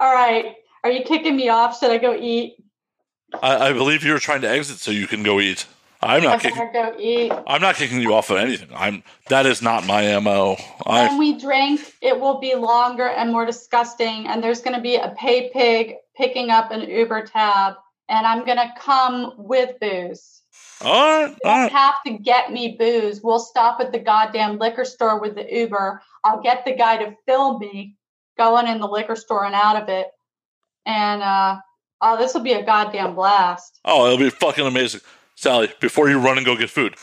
All 0.00 0.14
right. 0.14 0.54
Are 0.84 0.90
you 0.90 1.02
kicking 1.02 1.34
me 1.34 1.48
off? 1.48 1.80
Should 1.80 1.90
I 1.90 1.98
go 1.98 2.14
eat? 2.14 2.56
I, 3.42 3.70
I 3.70 3.72
believe 3.72 4.04
you 4.04 4.12
were 4.12 4.20
trying 4.20 4.42
to 4.42 4.50
exit 4.50 4.78
so 4.78 4.90
you 4.90 5.06
can 5.06 5.22
go 5.22 5.40
eat. 5.40 5.66
I'm 6.02 6.20
I 6.20 6.24
not 6.24 6.40
kicking. 6.40 6.70
go 6.72 6.94
eat. 6.98 7.32
I'm 7.46 7.62
not 7.62 7.76
kicking 7.76 8.00
you 8.00 8.14
off 8.14 8.30
of 8.30 8.36
anything. 8.36 8.68
I'm. 8.76 9.02
That 9.28 9.46
is 9.46 9.62
not 9.62 9.86
my 9.86 10.18
mo. 10.20 10.56
When 10.84 11.18
we 11.18 11.38
drink, 11.38 11.80
it 12.02 12.20
will 12.20 12.38
be 12.38 12.54
longer 12.54 13.08
and 13.08 13.32
more 13.32 13.46
disgusting. 13.46 14.26
And 14.26 14.44
there's 14.44 14.60
going 14.60 14.76
to 14.76 14.82
be 14.82 14.96
a 14.96 15.14
pay 15.18 15.50
pig 15.50 15.94
picking 16.14 16.50
up 16.50 16.70
an 16.70 16.88
Uber 16.88 17.26
tab. 17.26 17.74
And 18.08 18.26
I'm 18.26 18.44
going 18.44 18.58
to 18.58 18.72
come 18.78 19.32
with 19.36 19.78
booze. 19.80 20.42
All 20.84 20.92
right. 20.92 21.30
You 21.30 21.36
don't 21.42 21.52
right. 21.62 21.72
have 21.72 21.94
to 22.06 22.12
get 22.12 22.52
me 22.52 22.76
booze. 22.78 23.20
We'll 23.22 23.38
stop 23.40 23.80
at 23.80 23.92
the 23.92 23.98
goddamn 23.98 24.58
liquor 24.58 24.84
store 24.84 25.20
with 25.20 25.34
the 25.34 25.46
Uber. 25.50 26.02
I'll 26.24 26.42
get 26.42 26.64
the 26.64 26.74
guy 26.74 26.98
to 27.04 27.14
film 27.26 27.58
me 27.58 27.96
going 28.38 28.66
in 28.68 28.78
the 28.80 28.86
liquor 28.86 29.16
store 29.16 29.44
and 29.44 29.54
out 29.54 29.80
of 29.82 29.88
it. 29.88 30.08
And 30.84 31.22
uh 31.22 31.56
oh, 32.00 32.16
this 32.18 32.34
will 32.34 32.42
be 32.42 32.52
a 32.52 32.64
goddamn 32.64 33.14
blast. 33.14 33.80
Oh, 33.84 34.06
it'll 34.06 34.18
be 34.18 34.30
fucking 34.30 34.66
amazing, 34.66 35.00
Sally. 35.34 35.72
Before 35.80 36.08
you 36.08 36.18
run 36.20 36.36
and 36.36 36.44
go 36.46 36.56
get 36.56 36.70
food, 36.70 36.94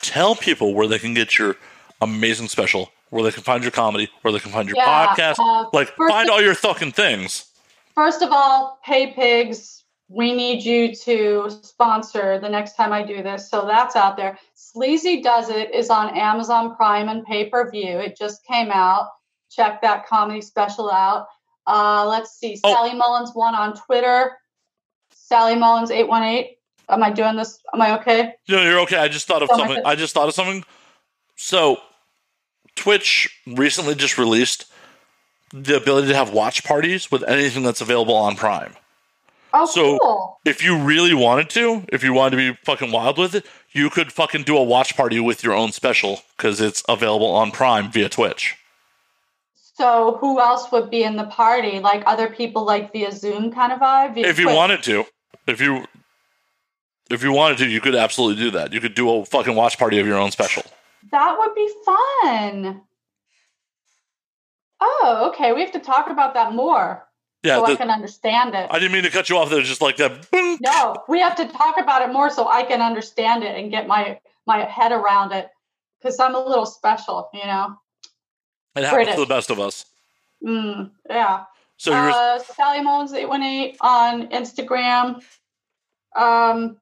tell 0.00 0.34
people 0.34 0.74
where 0.74 0.88
they 0.88 0.98
can 0.98 1.14
get 1.14 1.38
your 1.38 1.56
amazing 2.00 2.48
special. 2.48 2.90
where 3.10 3.22
they 3.22 3.30
can 3.30 3.42
find 3.42 3.62
your 3.62 3.70
comedy, 3.70 4.08
where 4.22 4.32
they 4.32 4.38
can 4.40 4.50
find 4.50 4.66
your 4.68 4.76
Yeah, 4.78 5.14
podcast. 5.14 5.36
uh, 5.38 5.68
like, 5.74 5.94
find 5.96 6.30
all 6.30 6.40
your 6.40 6.54
fucking 6.54 6.92
things. 6.92 7.44
First 7.94 8.22
of 8.22 8.30
all, 8.32 8.78
pay 8.82 9.12
pigs. 9.12 9.81
We 10.14 10.34
need 10.34 10.62
you 10.62 10.94
to 10.94 11.48
sponsor 11.62 12.38
the 12.38 12.48
next 12.48 12.76
time 12.76 12.92
I 12.92 13.02
do 13.02 13.22
this. 13.22 13.48
So 13.48 13.66
that's 13.66 13.96
out 13.96 14.18
there. 14.18 14.38
Sleazy 14.54 15.22
Does 15.22 15.48
It 15.48 15.74
is 15.74 15.88
on 15.88 16.16
Amazon 16.16 16.76
Prime 16.76 17.08
and 17.08 17.24
pay 17.24 17.48
per 17.48 17.70
view. 17.70 17.98
It 17.98 18.18
just 18.18 18.44
came 18.44 18.70
out. 18.70 19.08
Check 19.50 19.80
that 19.80 20.06
comedy 20.06 20.42
special 20.42 20.90
out. 20.90 21.28
Uh, 21.66 22.06
let's 22.06 22.32
see. 22.38 22.60
Oh. 22.62 22.74
Sally 22.74 22.94
Mullins 22.94 23.30
one 23.32 23.54
on 23.54 23.74
Twitter. 23.74 24.32
Sally 25.14 25.54
Mullins 25.54 25.90
eight 25.90 26.08
one 26.08 26.22
eight. 26.22 26.58
Am 26.90 27.02
I 27.02 27.10
doing 27.10 27.36
this? 27.36 27.58
Am 27.72 27.80
I 27.80 27.98
okay? 28.00 28.34
No, 28.50 28.62
you're 28.62 28.80
okay. 28.80 28.98
I 28.98 29.08
just 29.08 29.26
thought 29.26 29.42
of 29.42 29.48
Oh 29.50 29.56
something. 29.56 29.82
I 29.84 29.94
just 29.94 30.12
thought 30.12 30.28
of 30.28 30.34
something. 30.34 30.62
So, 31.36 31.78
Twitch 32.76 33.42
recently 33.46 33.94
just 33.94 34.18
released 34.18 34.66
the 35.52 35.76
ability 35.76 36.08
to 36.08 36.14
have 36.14 36.32
watch 36.32 36.64
parties 36.64 37.10
with 37.10 37.22
anything 37.24 37.62
that's 37.62 37.80
available 37.80 38.14
on 38.14 38.36
Prime. 38.36 38.74
Oh, 39.54 39.66
So- 39.66 39.98
cool. 39.98 40.38
If 40.44 40.62
you 40.64 40.76
really 40.78 41.14
wanted 41.14 41.50
to, 41.50 41.84
if 41.92 42.02
you 42.02 42.12
wanted 42.12 42.30
to 42.32 42.36
be 42.52 42.58
fucking 42.64 42.90
wild 42.90 43.18
with 43.18 43.34
it, 43.34 43.46
you 43.72 43.90
could 43.90 44.12
fucking 44.12 44.42
do 44.44 44.56
a 44.56 44.62
watch 44.62 44.96
party 44.96 45.20
with 45.20 45.44
your 45.44 45.52
own 45.54 45.72
special 45.72 46.20
because 46.36 46.60
it's 46.60 46.82
available 46.88 47.30
on 47.34 47.50
Prime 47.50 47.90
via 47.92 48.08
Twitch. 48.08 48.56
So 49.54 50.18
who 50.20 50.38
else 50.40 50.70
would 50.72 50.90
be 50.90 51.02
in 51.02 51.16
the 51.16 51.24
party? 51.24 51.80
Like 51.80 52.02
other 52.06 52.28
people, 52.28 52.64
like 52.64 52.92
via 52.92 53.10
Zoom 53.12 53.50
kind 53.52 53.72
of 53.72 53.78
vibe. 53.80 54.14
Via 54.14 54.26
If 54.26 54.38
you 54.38 54.44
Twitch? 54.44 54.56
wanted 54.56 54.82
to, 54.84 55.04
if 55.46 55.60
you 55.60 55.86
if 57.10 57.22
you 57.22 57.32
wanted 57.32 57.58
to, 57.58 57.68
you 57.68 57.80
could 57.80 57.94
absolutely 57.94 58.42
do 58.42 58.50
that. 58.52 58.72
You 58.72 58.80
could 58.80 58.94
do 58.94 59.10
a 59.10 59.24
fucking 59.24 59.54
watch 59.54 59.78
party 59.78 59.98
of 59.98 60.06
your 60.06 60.16
own 60.18 60.30
special. 60.30 60.62
That 61.10 61.36
would 61.38 61.54
be 61.54 61.68
fun. 61.84 62.82
Oh, 64.80 65.30
okay. 65.32 65.52
We 65.52 65.60
have 65.62 65.72
to 65.72 65.78
talk 65.78 66.08
about 66.10 66.34
that 66.34 66.54
more 66.54 67.06
Yeah, 67.42 67.56
so 67.56 67.66
I 67.66 67.74
can 67.74 67.90
understand 67.90 68.54
it. 68.54 68.68
I 68.70 68.78
didn't 68.78 68.92
mean 68.92 69.02
to 69.02 69.10
cut 69.10 69.28
you 69.28 69.36
off. 69.36 69.50
There, 69.50 69.60
just 69.62 69.82
like 69.82 69.96
that. 69.96 70.26
no, 70.60 70.96
we 71.08 71.20
have 71.20 71.34
to 71.36 71.48
talk 71.48 71.76
about 71.80 72.08
it 72.08 72.12
more 72.12 72.30
so 72.30 72.48
I 72.48 72.62
can 72.62 72.80
understand 72.80 73.42
it 73.42 73.58
and 73.58 73.70
get 73.70 73.88
my 73.88 74.20
my 74.46 74.64
head 74.64 74.92
around 74.92 75.32
it 75.32 75.48
because 76.00 76.18
I'm 76.20 76.34
a 76.34 76.44
little 76.44 76.66
special, 76.66 77.28
you 77.34 77.44
know. 77.44 77.76
It 78.76 78.84
happens 78.84 78.94
British. 78.94 79.14
to 79.16 79.20
the 79.22 79.26
best 79.26 79.50
of 79.50 79.58
us. 79.60 79.84
Mm, 80.44 80.90
yeah. 81.08 81.44
So 81.76 81.90
you're 81.90 82.10
uh, 82.10 82.38
Sally 82.38 82.80
Mullins 82.80 83.12
eight 83.12 83.28
one 83.28 83.42
eight 83.42 83.76
on 83.80 84.28
Instagram. 84.28 85.22
Um, 86.14 86.76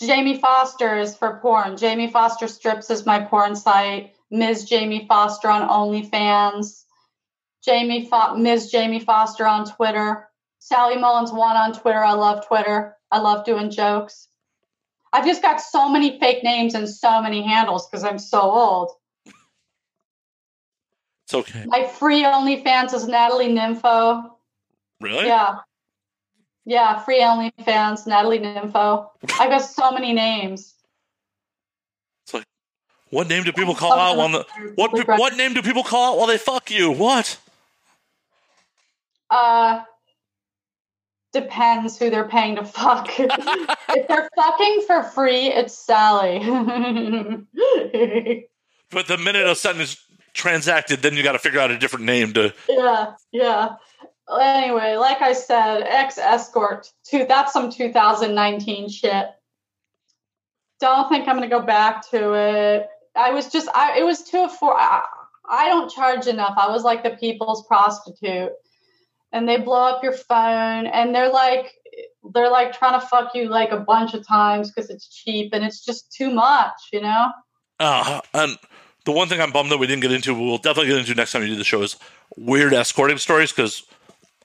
Jamie 0.00 0.38
Foster 0.38 0.98
is 0.98 1.14
for 1.14 1.38
porn. 1.40 1.76
Jamie 1.76 2.10
Foster 2.10 2.48
Strips 2.48 2.90
is 2.90 3.04
my 3.04 3.20
porn 3.20 3.54
site. 3.56 4.14
Ms. 4.30 4.64
Jamie 4.64 5.06
Foster 5.06 5.48
on 5.48 5.68
OnlyFans. 5.68 6.81
Jamie 7.64 8.06
Fo- 8.06 8.34
Ms. 8.36 8.70
Jamie 8.70 9.00
Foster 9.00 9.46
on 9.46 9.64
Twitter. 9.66 10.28
Sally 10.58 10.96
Mullins 10.96 11.32
one 11.32 11.56
on 11.56 11.72
Twitter. 11.72 12.02
I 12.04 12.12
love 12.12 12.46
Twitter. 12.46 12.96
I 13.10 13.18
love 13.18 13.44
doing 13.44 13.70
jokes. 13.70 14.28
I've 15.12 15.26
just 15.26 15.42
got 15.42 15.60
so 15.60 15.88
many 15.88 16.18
fake 16.18 16.42
names 16.42 16.74
and 16.74 16.88
so 16.88 17.20
many 17.20 17.42
handles 17.42 17.88
because 17.88 18.04
I'm 18.04 18.18
so 18.18 18.40
old. 18.40 18.92
it's 21.24 21.34
okay. 21.34 21.64
My 21.66 21.84
free 21.86 22.22
OnlyFans 22.22 22.94
is 22.94 23.06
Natalie 23.06 23.48
Nympho. 23.48 24.30
Really? 25.00 25.26
Yeah. 25.26 25.58
Yeah, 26.64 27.00
free 27.00 27.20
OnlyFans, 27.20 28.06
Natalie 28.06 28.38
Nympho. 28.38 29.08
I've 29.40 29.50
got 29.50 29.58
so 29.62 29.90
many 29.90 30.12
names. 30.12 30.74
It's 32.24 32.34
like, 32.34 32.44
What 33.10 33.28
name 33.28 33.42
do 33.42 33.52
people 33.52 33.74
call 33.74 33.92
out 33.92 34.18
on 34.18 34.32
the 34.32 34.46
what? 34.76 34.92
What 35.18 35.36
name 35.36 35.54
do 35.54 35.62
people 35.62 35.82
call 35.82 36.12
out 36.12 36.18
while 36.18 36.28
they 36.28 36.38
fuck 36.38 36.70
you? 36.70 36.90
What? 36.92 37.38
Uh, 39.32 39.82
depends 41.32 41.98
who 41.98 42.10
they're 42.10 42.28
paying 42.28 42.56
to 42.56 42.64
fuck. 42.64 43.08
if 43.18 44.08
they're 44.08 44.28
fucking 44.36 44.84
for 44.86 45.02
free, 45.02 45.46
it's 45.46 45.76
Sally. 45.76 46.38
But 48.92 49.06
the 49.06 49.16
minute 49.16 49.46
a 49.46 49.54
sentence 49.54 49.94
is 49.94 50.04
transacted, 50.34 51.00
then 51.00 51.16
you 51.16 51.22
got 51.22 51.32
to 51.32 51.38
figure 51.38 51.60
out 51.60 51.70
a 51.70 51.78
different 51.78 52.04
name 52.04 52.34
to. 52.34 52.52
yeah, 52.68 53.14
yeah. 53.32 53.76
Anyway, 54.40 54.96
like 54.96 55.22
I 55.22 55.32
said, 55.32 55.82
ex 55.82 56.18
escort. 56.18 56.92
Two. 57.04 57.24
That's 57.26 57.54
some 57.54 57.72
2019 57.72 58.90
shit. 58.90 59.26
Don't 60.78 61.08
think 61.08 61.26
I'm 61.26 61.36
gonna 61.36 61.48
go 61.48 61.62
back 61.62 62.08
to 62.10 62.34
it. 62.34 62.86
I 63.16 63.32
was 63.32 63.50
just. 63.50 63.68
I. 63.74 63.98
It 63.98 64.04
was 64.04 64.22
too 64.22 64.44
afford. 64.44 64.76
I, 64.78 65.02
I 65.48 65.68
don't 65.68 65.90
charge 65.90 66.26
enough. 66.26 66.54
I 66.56 66.68
was 66.68 66.84
like 66.84 67.02
the 67.02 67.10
people's 67.10 67.66
prostitute, 67.66 68.52
and 69.32 69.48
they 69.48 69.56
blow 69.58 69.84
up 69.88 70.02
your 70.02 70.12
phone, 70.12 70.86
and 70.86 71.14
they're 71.14 71.30
like, 71.32 71.72
they're 72.34 72.50
like 72.50 72.76
trying 72.76 72.98
to 73.00 73.06
fuck 73.06 73.34
you 73.34 73.48
like 73.48 73.70
a 73.72 73.78
bunch 73.80 74.14
of 74.14 74.26
times 74.26 74.70
because 74.70 74.90
it's 74.90 75.08
cheap, 75.08 75.52
and 75.52 75.64
it's 75.64 75.84
just 75.84 76.12
too 76.12 76.30
much, 76.30 76.72
you 76.92 77.00
know. 77.00 77.30
Uh, 77.80 78.20
and 78.34 78.56
the 79.04 79.12
one 79.12 79.28
thing 79.28 79.40
I'm 79.40 79.50
bummed 79.52 79.70
that 79.72 79.78
we 79.78 79.86
didn't 79.86 80.02
get 80.02 80.12
into, 80.12 80.34
we'll 80.34 80.58
definitely 80.58 80.90
get 80.92 80.98
into 80.98 81.14
next 81.14 81.32
time 81.32 81.42
you 81.42 81.48
do 81.48 81.56
the 81.56 81.64
show, 81.64 81.82
is 81.82 81.96
weird 82.36 82.72
escorting 82.74 83.18
stories 83.18 83.50
because 83.52 83.82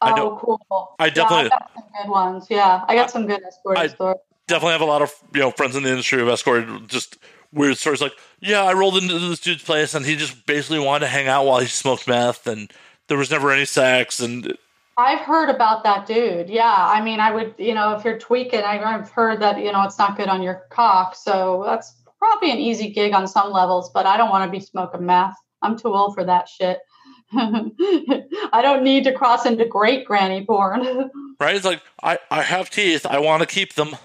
I 0.02 0.12
Oh, 0.12 0.16
know- 0.16 0.40
cool. 0.42 0.96
I 1.00 1.10
definitely- 1.10 1.46
Yeah, 1.50 1.56
I 1.56 1.60
got 1.60 1.72
some 1.76 1.84
good 2.04 2.10
ones. 2.12 2.48
Yeah, 2.50 2.86
I 2.88 2.96
got 2.96 3.12
some 3.12 3.28
good 3.28 3.42
escorting 3.46 3.84
I- 3.84 3.88
stories. 3.88 4.18
definitely 4.48 4.72
have 4.74 4.82
a 4.82 4.86
lot 4.86 5.02
of 5.02 5.12
you 5.34 5.42
know 5.42 5.52
friends 5.52 5.76
in 5.76 5.84
the 5.84 5.90
industry 5.90 6.22
of 6.22 6.30
escorted 6.30 6.88
just 6.88 7.18
weird 7.52 7.78
stories 7.78 8.00
like 8.02 8.14
yeah 8.40 8.64
i 8.64 8.72
rolled 8.72 8.96
into 8.98 9.20
this 9.20 9.40
dude's 9.42 9.62
place 9.64 9.94
and 9.94 10.06
he 10.06 10.16
just 10.16 10.46
basically 10.46 10.80
wanted 10.80 11.02
to 11.02 11.08
hang 11.08 11.28
out 11.28 11.46
while 11.46 11.60
he 11.60 11.66
smoked 11.68 12.08
meth 12.08 12.48
and 12.48 12.72
there 13.08 13.18
was 13.18 13.30
never 13.30 13.52
any 13.52 13.66
sex 13.66 14.22
and 14.22 14.58
I've 14.98 15.20
heard 15.20 15.50
about 15.50 15.84
that 15.84 16.08
dude. 16.08 16.50
Yeah, 16.50 16.74
I 16.76 17.02
mean, 17.02 17.20
I 17.20 17.32
would, 17.32 17.54
you 17.58 17.76
know, 17.76 17.96
if 17.96 18.04
you're 18.04 18.18
tweaking, 18.18 18.62
I- 18.62 18.84
I've 18.84 19.10
heard 19.10 19.42
that 19.42 19.60
you 19.60 19.72
know 19.72 19.84
it's 19.84 19.98
not 20.00 20.18
good 20.18 20.28
on 20.28 20.42
your 20.42 20.64
cock, 20.72 21.16
so 21.16 21.64
that's 21.66 21.96
probably 22.18 22.52
an 22.52 22.58
easy 22.58 22.90
gig 22.90 23.14
on 23.14 23.28
some 23.28 23.52
levels. 23.52 23.92
But 23.92 24.06
I 24.06 24.18
don't 24.18 24.30
want 24.30 24.46
to 24.46 24.52
be 24.52 24.64
smoking 24.64 25.06
meth. 25.06 25.36
I'm 25.62 25.78
too 25.78 25.94
old 25.94 26.16
for 26.16 26.24
that 26.24 26.50
shit. 26.50 26.80
I 27.34 28.60
don't 28.62 28.84
need 28.84 29.04
to 29.04 29.12
cross 29.14 29.46
into 29.46 29.66
great 29.66 30.06
granny 30.06 30.46
porn. 30.46 31.12
right 31.40 31.56
it's 31.56 31.66
like 31.66 31.82
i 32.02 32.18
i 32.32 32.42
have 32.42 32.70
teeth 32.70 33.06
i 33.06 33.20
want 33.20 33.42
to 33.42 33.46
keep 33.46 33.74
them 33.74 33.96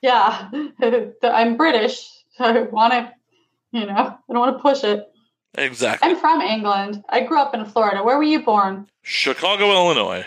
yeah, 0.00 0.50
I'm 1.22 1.56
British. 1.56 2.08
So 2.36 2.44
I 2.44 2.62
want 2.62 2.92
to, 2.92 3.12
you 3.72 3.86
know, 3.86 3.94
I 3.94 4.32
don't 4.32 4.38
want 4.38 4.56
to 4.56 4.62
push 4.62 4.84
it. 4.84 5.06
Exactly 5.54 6.08
I'm 6.10 6.16
from 6.18 6.40
England. 6.40 7.02
I 7.08 7.20
grew 7.22 7.38
up 7.40 7.54
in 7.54 7.64
Florida. 7.64 8.02
Where 8.02 8.16
were 8.16 8.22
you 8.22 8.42
born? 8.42 8.86
chicago 9.02 9.70
illinois 9.70 10.24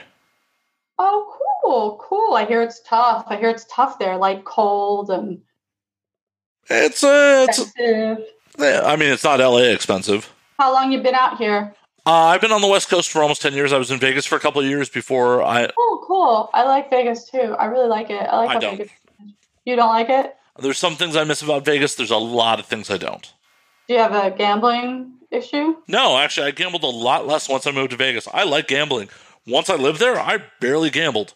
Oh, 1.04 1.36
cool, 1.64 1.98
cool. 2.02 2.36
I 2.36 2.46
hear 2.46 2.62
it's 2.62 2.80
tough. 2.86 3.24
I 3.28 3.36
hear 3.38 3.50
it's 3.50 3.66
tough 3.72 3.98
there, 3.98 4.18
like 4.18 4.44
cold 4.46 5.10
and 5.10 5.42
it's 6.70 7.04
uh 7.04 7.46
it's 7.50 7.60
expensive. 7.60 8.26
i 8.60 8.96
mean 8.96 9.12
it's 9.12 9.24
not 9.24 9.40
la 9.40 9.58
expensive 9.58 10.32
How 10.60 10.72
long 10.74 10.92
you 10.92 11.02
been 11.02 11.16
out 11.16 11.38
here? 11.38 11.74
uh, 12.06 12.12
i've 12.12 12.42
been 12.42 12.52
on 12.52 12.62
the 12.62 12.68
west 12.68 12.90
coast 12.90 13.10
for 13.10 13.22
almost 13.22 13.42
10 13.42 13.54
years 13.54 13.74
i 13.74 13.78
was 13.78 13.90
in 13.92 14.00
vegas 14.00 14.26
for 14.26 14.36
a 14.36 14.40
couple 14.40 14.62
of 14.62 14.68
years 14.68 14.90
before 14.90 15.42
i 15.44 15.70
Oh, 15.78 16.04
cool. 16.08 16.50
I 16.54 16.64
like 16.64 16.90
Vegas 16.90 17.30
too. 17.30 17.56
I 17.60 17.66
really 17.66 17.88
like 17.88 18.10
it. 18.10 18.22
I 18.22 18.38
like 18.38 18.50
I 18.50 18.54
how 18.54 18.60
don't. 18.60 18.78
Vegas. 18.78 18.94
You 19.66 19.76
don't 19.76 19.90
like 19.90 20.10
it? 20.10 20.36
there's 20.60 20.78
some 20.78 20.96
things 20.96 21.16
i 21.16 21.24
miss 21.24 21.42
about 21.42 21.66
vegas 21.66 21.96
there's 21.96 22.12
a 22.12 22.18
lot 22.18 22.60
of 22.60 22.66
things 22.66 22.90
i 22.92 22.98
don't 22.98 23.34
Do 23.88 23.94
you 23.96 24.00
have 24.00 24.14
a 24.14 24.36
gambling 24.36 25.14
issue? 25.32 25.76
No, 25.88 26.18
actually, 26.18 26.48
I 26.48 26.52
gambled 26.52 26.84
a 26.84 26.88
lot 26.88 27.28
less 27.28 27.50
once 27.50 27.66
I 27.68 27.72
moved 27.72 27.92
to 27.92 27.98
Vegas. 27.98 28.28
I 28.34 28.44
like 28.44 28.68
gambling. 28.68 29.10
Once 29.48 29.70
I 29.70 29.76
lived 29.76 30.00
there, 30.00 30.20
I 30.20 30.44
barely 30.60 30.90
gambled. 30.90 31.34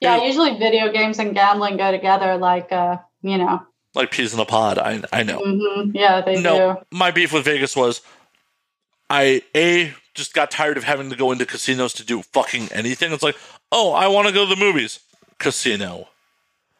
Yeah, 0.00 0.22
usually 0.24 0.56
video 0.58 0.92
games 0.92 1.18
and 1.18 1.34
gambling 1.34 1.76
go 1.76 1.90
together. 1.90 2.36
Like, 2.36 2.70
uh, 2.70 2.98
you 3.22 3.36
know. 3.38 3.62
Like 3.94 4.10
peas 4.12 4.32
in 4.32 4.38
a 4.40 4.44
pod. 4.44 4.78
I 4.78 5.02
I 5.12 5.22
know. 5.24 5.38
hmm 5.38 5.90
Yeah, 5.92 6.20
they 6.20 6.40
No, 6.40 6.74
do. 6.74 6.96
my 6.96 7.10
beef 7.10 7.32
with 7.32 7.44
Vegas 7.44 7.74
was 7.74 8.00
I 9.10 9.42
a 9.56 9.92
just 10.14 10.34
got 10.34 10.50
tired 10.50 10.76
of 10.76 10.84
having 10.84 11.10
to 11.10 11.16
go 11.16 11.32
into 11.32 11.46
casinos 11.46 11.92
to 11.94 12.04
do 12.04 12.22
fucking 12.22 12.68
anything. 12.72 13.12
It's 13.12 13.22
like, 13.22 13.36
oh, 13.72 13.92
I 13.92 14.08
want 14.08 14.28
to 14.28 14.34
go 14.34 14.46
to 14.48 14.54
the 14.54 14.60
movies, 14.60 15.00
casino. 15.38 16.08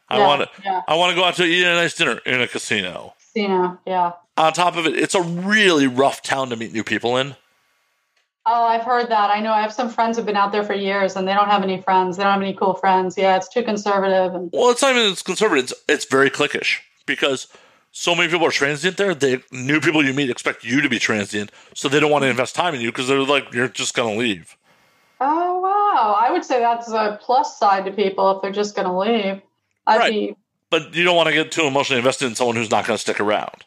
I 0.09 0.19
Yeah, 0.19 0.27
want 0.27 0.43
to. 0.43 0.63
Yeah, 0.63 0.83
I 0.87 0.95
want 0.97 1.11
to 1.11 1.17
go 1.17 1.25
out 1.25 1.35
to 1.37 1.45
eat 1.45 1.65
a 1.65 1.75
nice 1.75 1.95
dinner 1.95 2.21
in 2.25 2.41
a 2.41 2.47
casino. 2.49 3.15
Casino. 3.39 3.79
Yeah. 3.87 4.13
On 4.37 4.53
top 4.53 4.77
of 4.77 4.87
it, 4.87 4.97
it's 4.97 5.15
a 5.15 5.23
really 5.23 5.87
rough 5.87 6.23
town 6.23 6.51
to 6.51 6.57
meet 6.57 6.73
new 6.73 6.85
people 6.85 7.17
in. 7.17 7.35
Oh, 8.47 8.63
I've 8.65 8.83
heard 8.85 9.11
that. 9.11 9.31
I 9.31 9.41
know. 9.41 9.53
I 9.53 9.61
have 9.61 9.73
some 9.73 9.91
friends 9.91 10.17
who've 10.17 10.25
been 10.25 10.37
out 10.37 10.53
there 10.53 10.65
for 10.65 10.73
years, 10.75 11.17
and 11.17 11.29
they 11.29 11.35
don't 11.35 11.49
have 11.49 11.63
any 11.63 11.83
friends. 11.83 12.17
They 12.17 12.23
don't 12.23 12.33
have 12.33 12.41
any 12.43 12.55
cool 12.55 12.75
friends. 12.75 13.19
Yeah, 13.19 13.37
it's 13.37 13.49
too 13.49 13.63
conservative. 13.63 14.35
And 14.35 14.51
Well, 14.53 14.71
it's 14.71 14.81
not 14.81 14.97
even 14.97 15.13
it's 15.13 15.23
conservative. 15.23 15.65
It's, 15.65 15.75
it's 15.89 16.05
very 16.07 16.31
cliquish 16.31 16.79
because 17.05 17.49
so 17.93 18.15
many 18.15 18.31
people 18.31 18.47
are 18.47 18.51
transient 18.53 18.97
there. 18.97 19.15
The 19.15 19.43
new 19.53 19.81
people 19.81 20.03
you 20.05 20.15
meet 20.15 20.31
expect 20.31 20.65
you 20.65 20.81
to 20.81 20.89
be 20.89 20.99
transient, 20.99 21.51
so 21.75 21.89
they 21.89 22.01
don't 22.01 22.11
want 22.11 22.23
to 22.23 22.29
invest 22.29 22.55
time 22.55 22.75
in 22.75 22.81
you 22.81 22.91
because 22.91 23.09
they're 23.09 23.21
like 23.21 23.53
you're 23.53 23.69
just 23.69 23.95
gonna 23.95 24.17
leave. 24.17 24.57
oh 25.21 25.61
wow, 25.61 26.17
I 26.19 26.31
would 26.31 26.45
say 26.45 26.61
that's 26.61 26.89
a 26.91 27.19
plus 27.21 27.59
side 27.59 27.85
to 27.85 27.91
people 27.93 28.31
if 28.31 28.41
they're 28.41 28.53
just 28.53 28.77
going 28.77 28.87
to 28.89 28.97
leave. 28.97 29.43
I'd 29.87 29.99
Right. 29.99 30.11
be. 30.11 30.37
But 30.71 30.95
you 30.95 31.05
don't 31.05 31.17
want 31.17 31.29
to 31.29 31.33
get 31.33 31.51
too 31.51 31.63
emotionally 31.63 31.99
invested 31.99 32.27
in 32.27 32.35
someone 32.35 32.57
who's 32.57 32.71
not 32.71 32.87
going 32.87 32.97
to 32.97 33.01
stick 33.01 33.21
around. 33.21 33.65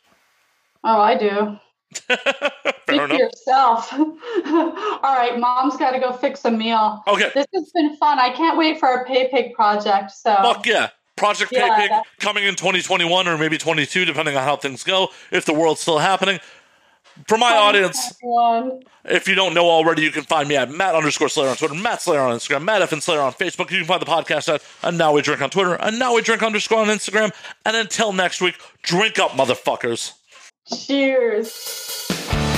Oh, 0.84 0.99
I 0.99 1.18
do. 1.18 1.57
Speak 1.94 3.02
for 3.02 3.14
yourself. 3.14 3.91
All 3.94 5.02
right, 5.03 5.38
mom's 5.38 5.78
got 5.78 5.91
to 5.91 5.99
go 5.99 6.11
fix 6.14 6.45
a 6.45 6.52
meal. 6.52 7.03
Okay. 7.07 7.32
This 7.34 7.48
has 7.53 7.72
been 7.73 7.98
fun. 7.98 8.19
I 8.19 8.30
can't 8.32 8.57
wait 8.57 8.80
for 8.80 8.88
our 8.88 9.06
pay 9.06 9.30
pig 9.30 9.53
project. 9.53 10.11
So 10.11 10.36
Fuck 10.36 10.65
yeah. 10.65 10.90
Project 11.18 11.52
Yeah, 11.52 11.76
Pay 11.76 11.88
Pig 11.88 11.98
coming 12.19 12.45
in 12.45 12.56
2021 12.56 13.28
or 13.28 13.38
maybe 13.38 13.57
22, 13.57 14.06
depending 14.06 14.36
on 14.36 14.44
how 14.44 14.56
things 14.56 14.84
go, 14.84 15.10
if 15.30 15.45
the 15.45 15.53
world's 15.53 15.82
still 15.82 15.99
happening. 15.99 16.40
For 17.27 17.38
my 17.38 17.56
audience, 17.56 18.14
if 19.06 19.27
you 19.27 19.35
don't 19.35 19.53
know 19.53 19.69
already, 19.69 20.02
you 20.03 20.11
can 20.11 20.23
find 20.23 20.48
me 20.48 20.56
at 20.56 20.72
Matt 20.72 20.95
underscore 20.95 21.30
Slayer 21.30 21.49
on 21.49 21.56
Twitter, 21.56 21.73
Matt 21.76 22.02
Slayer 22.02 22.22
on 22.22 22.35
Instagram, 22.35 22.64
Matt 22.64 22.81
F 22.81 22.91
and 22.91 23.02
Slayer 23.02 23.22
on 23.22 23.34
Facebook. 23.34 23.72
You 23.72 23.80
can 23.80 23.88
find 23.88 24.02
the 24.02 24.06
podcast 24.06 24.53
at 24.53 24.64
And 24.84 24.98
Now 24.98 25.14
We 25.14 25.22
Drink 25.22 25.41
on 25.41 25.49
Twitter, 25.49 25.76
and 25.76 25.99
Now 25.99 26.15
We 26.15 26.22
Drink 26.22 26.43
underscore 26.43 26.80
on 26.80 26.88
Instagram. 26.88 27.31
And 27.65 27.76
until 27.76 28.14
next 28.14 28.41
week, 28.41 28.56
drink 28.81 29.19
up, 29.19 29.31
motherfuckers. 29.31 30.14
Cheers. 30.85 32.51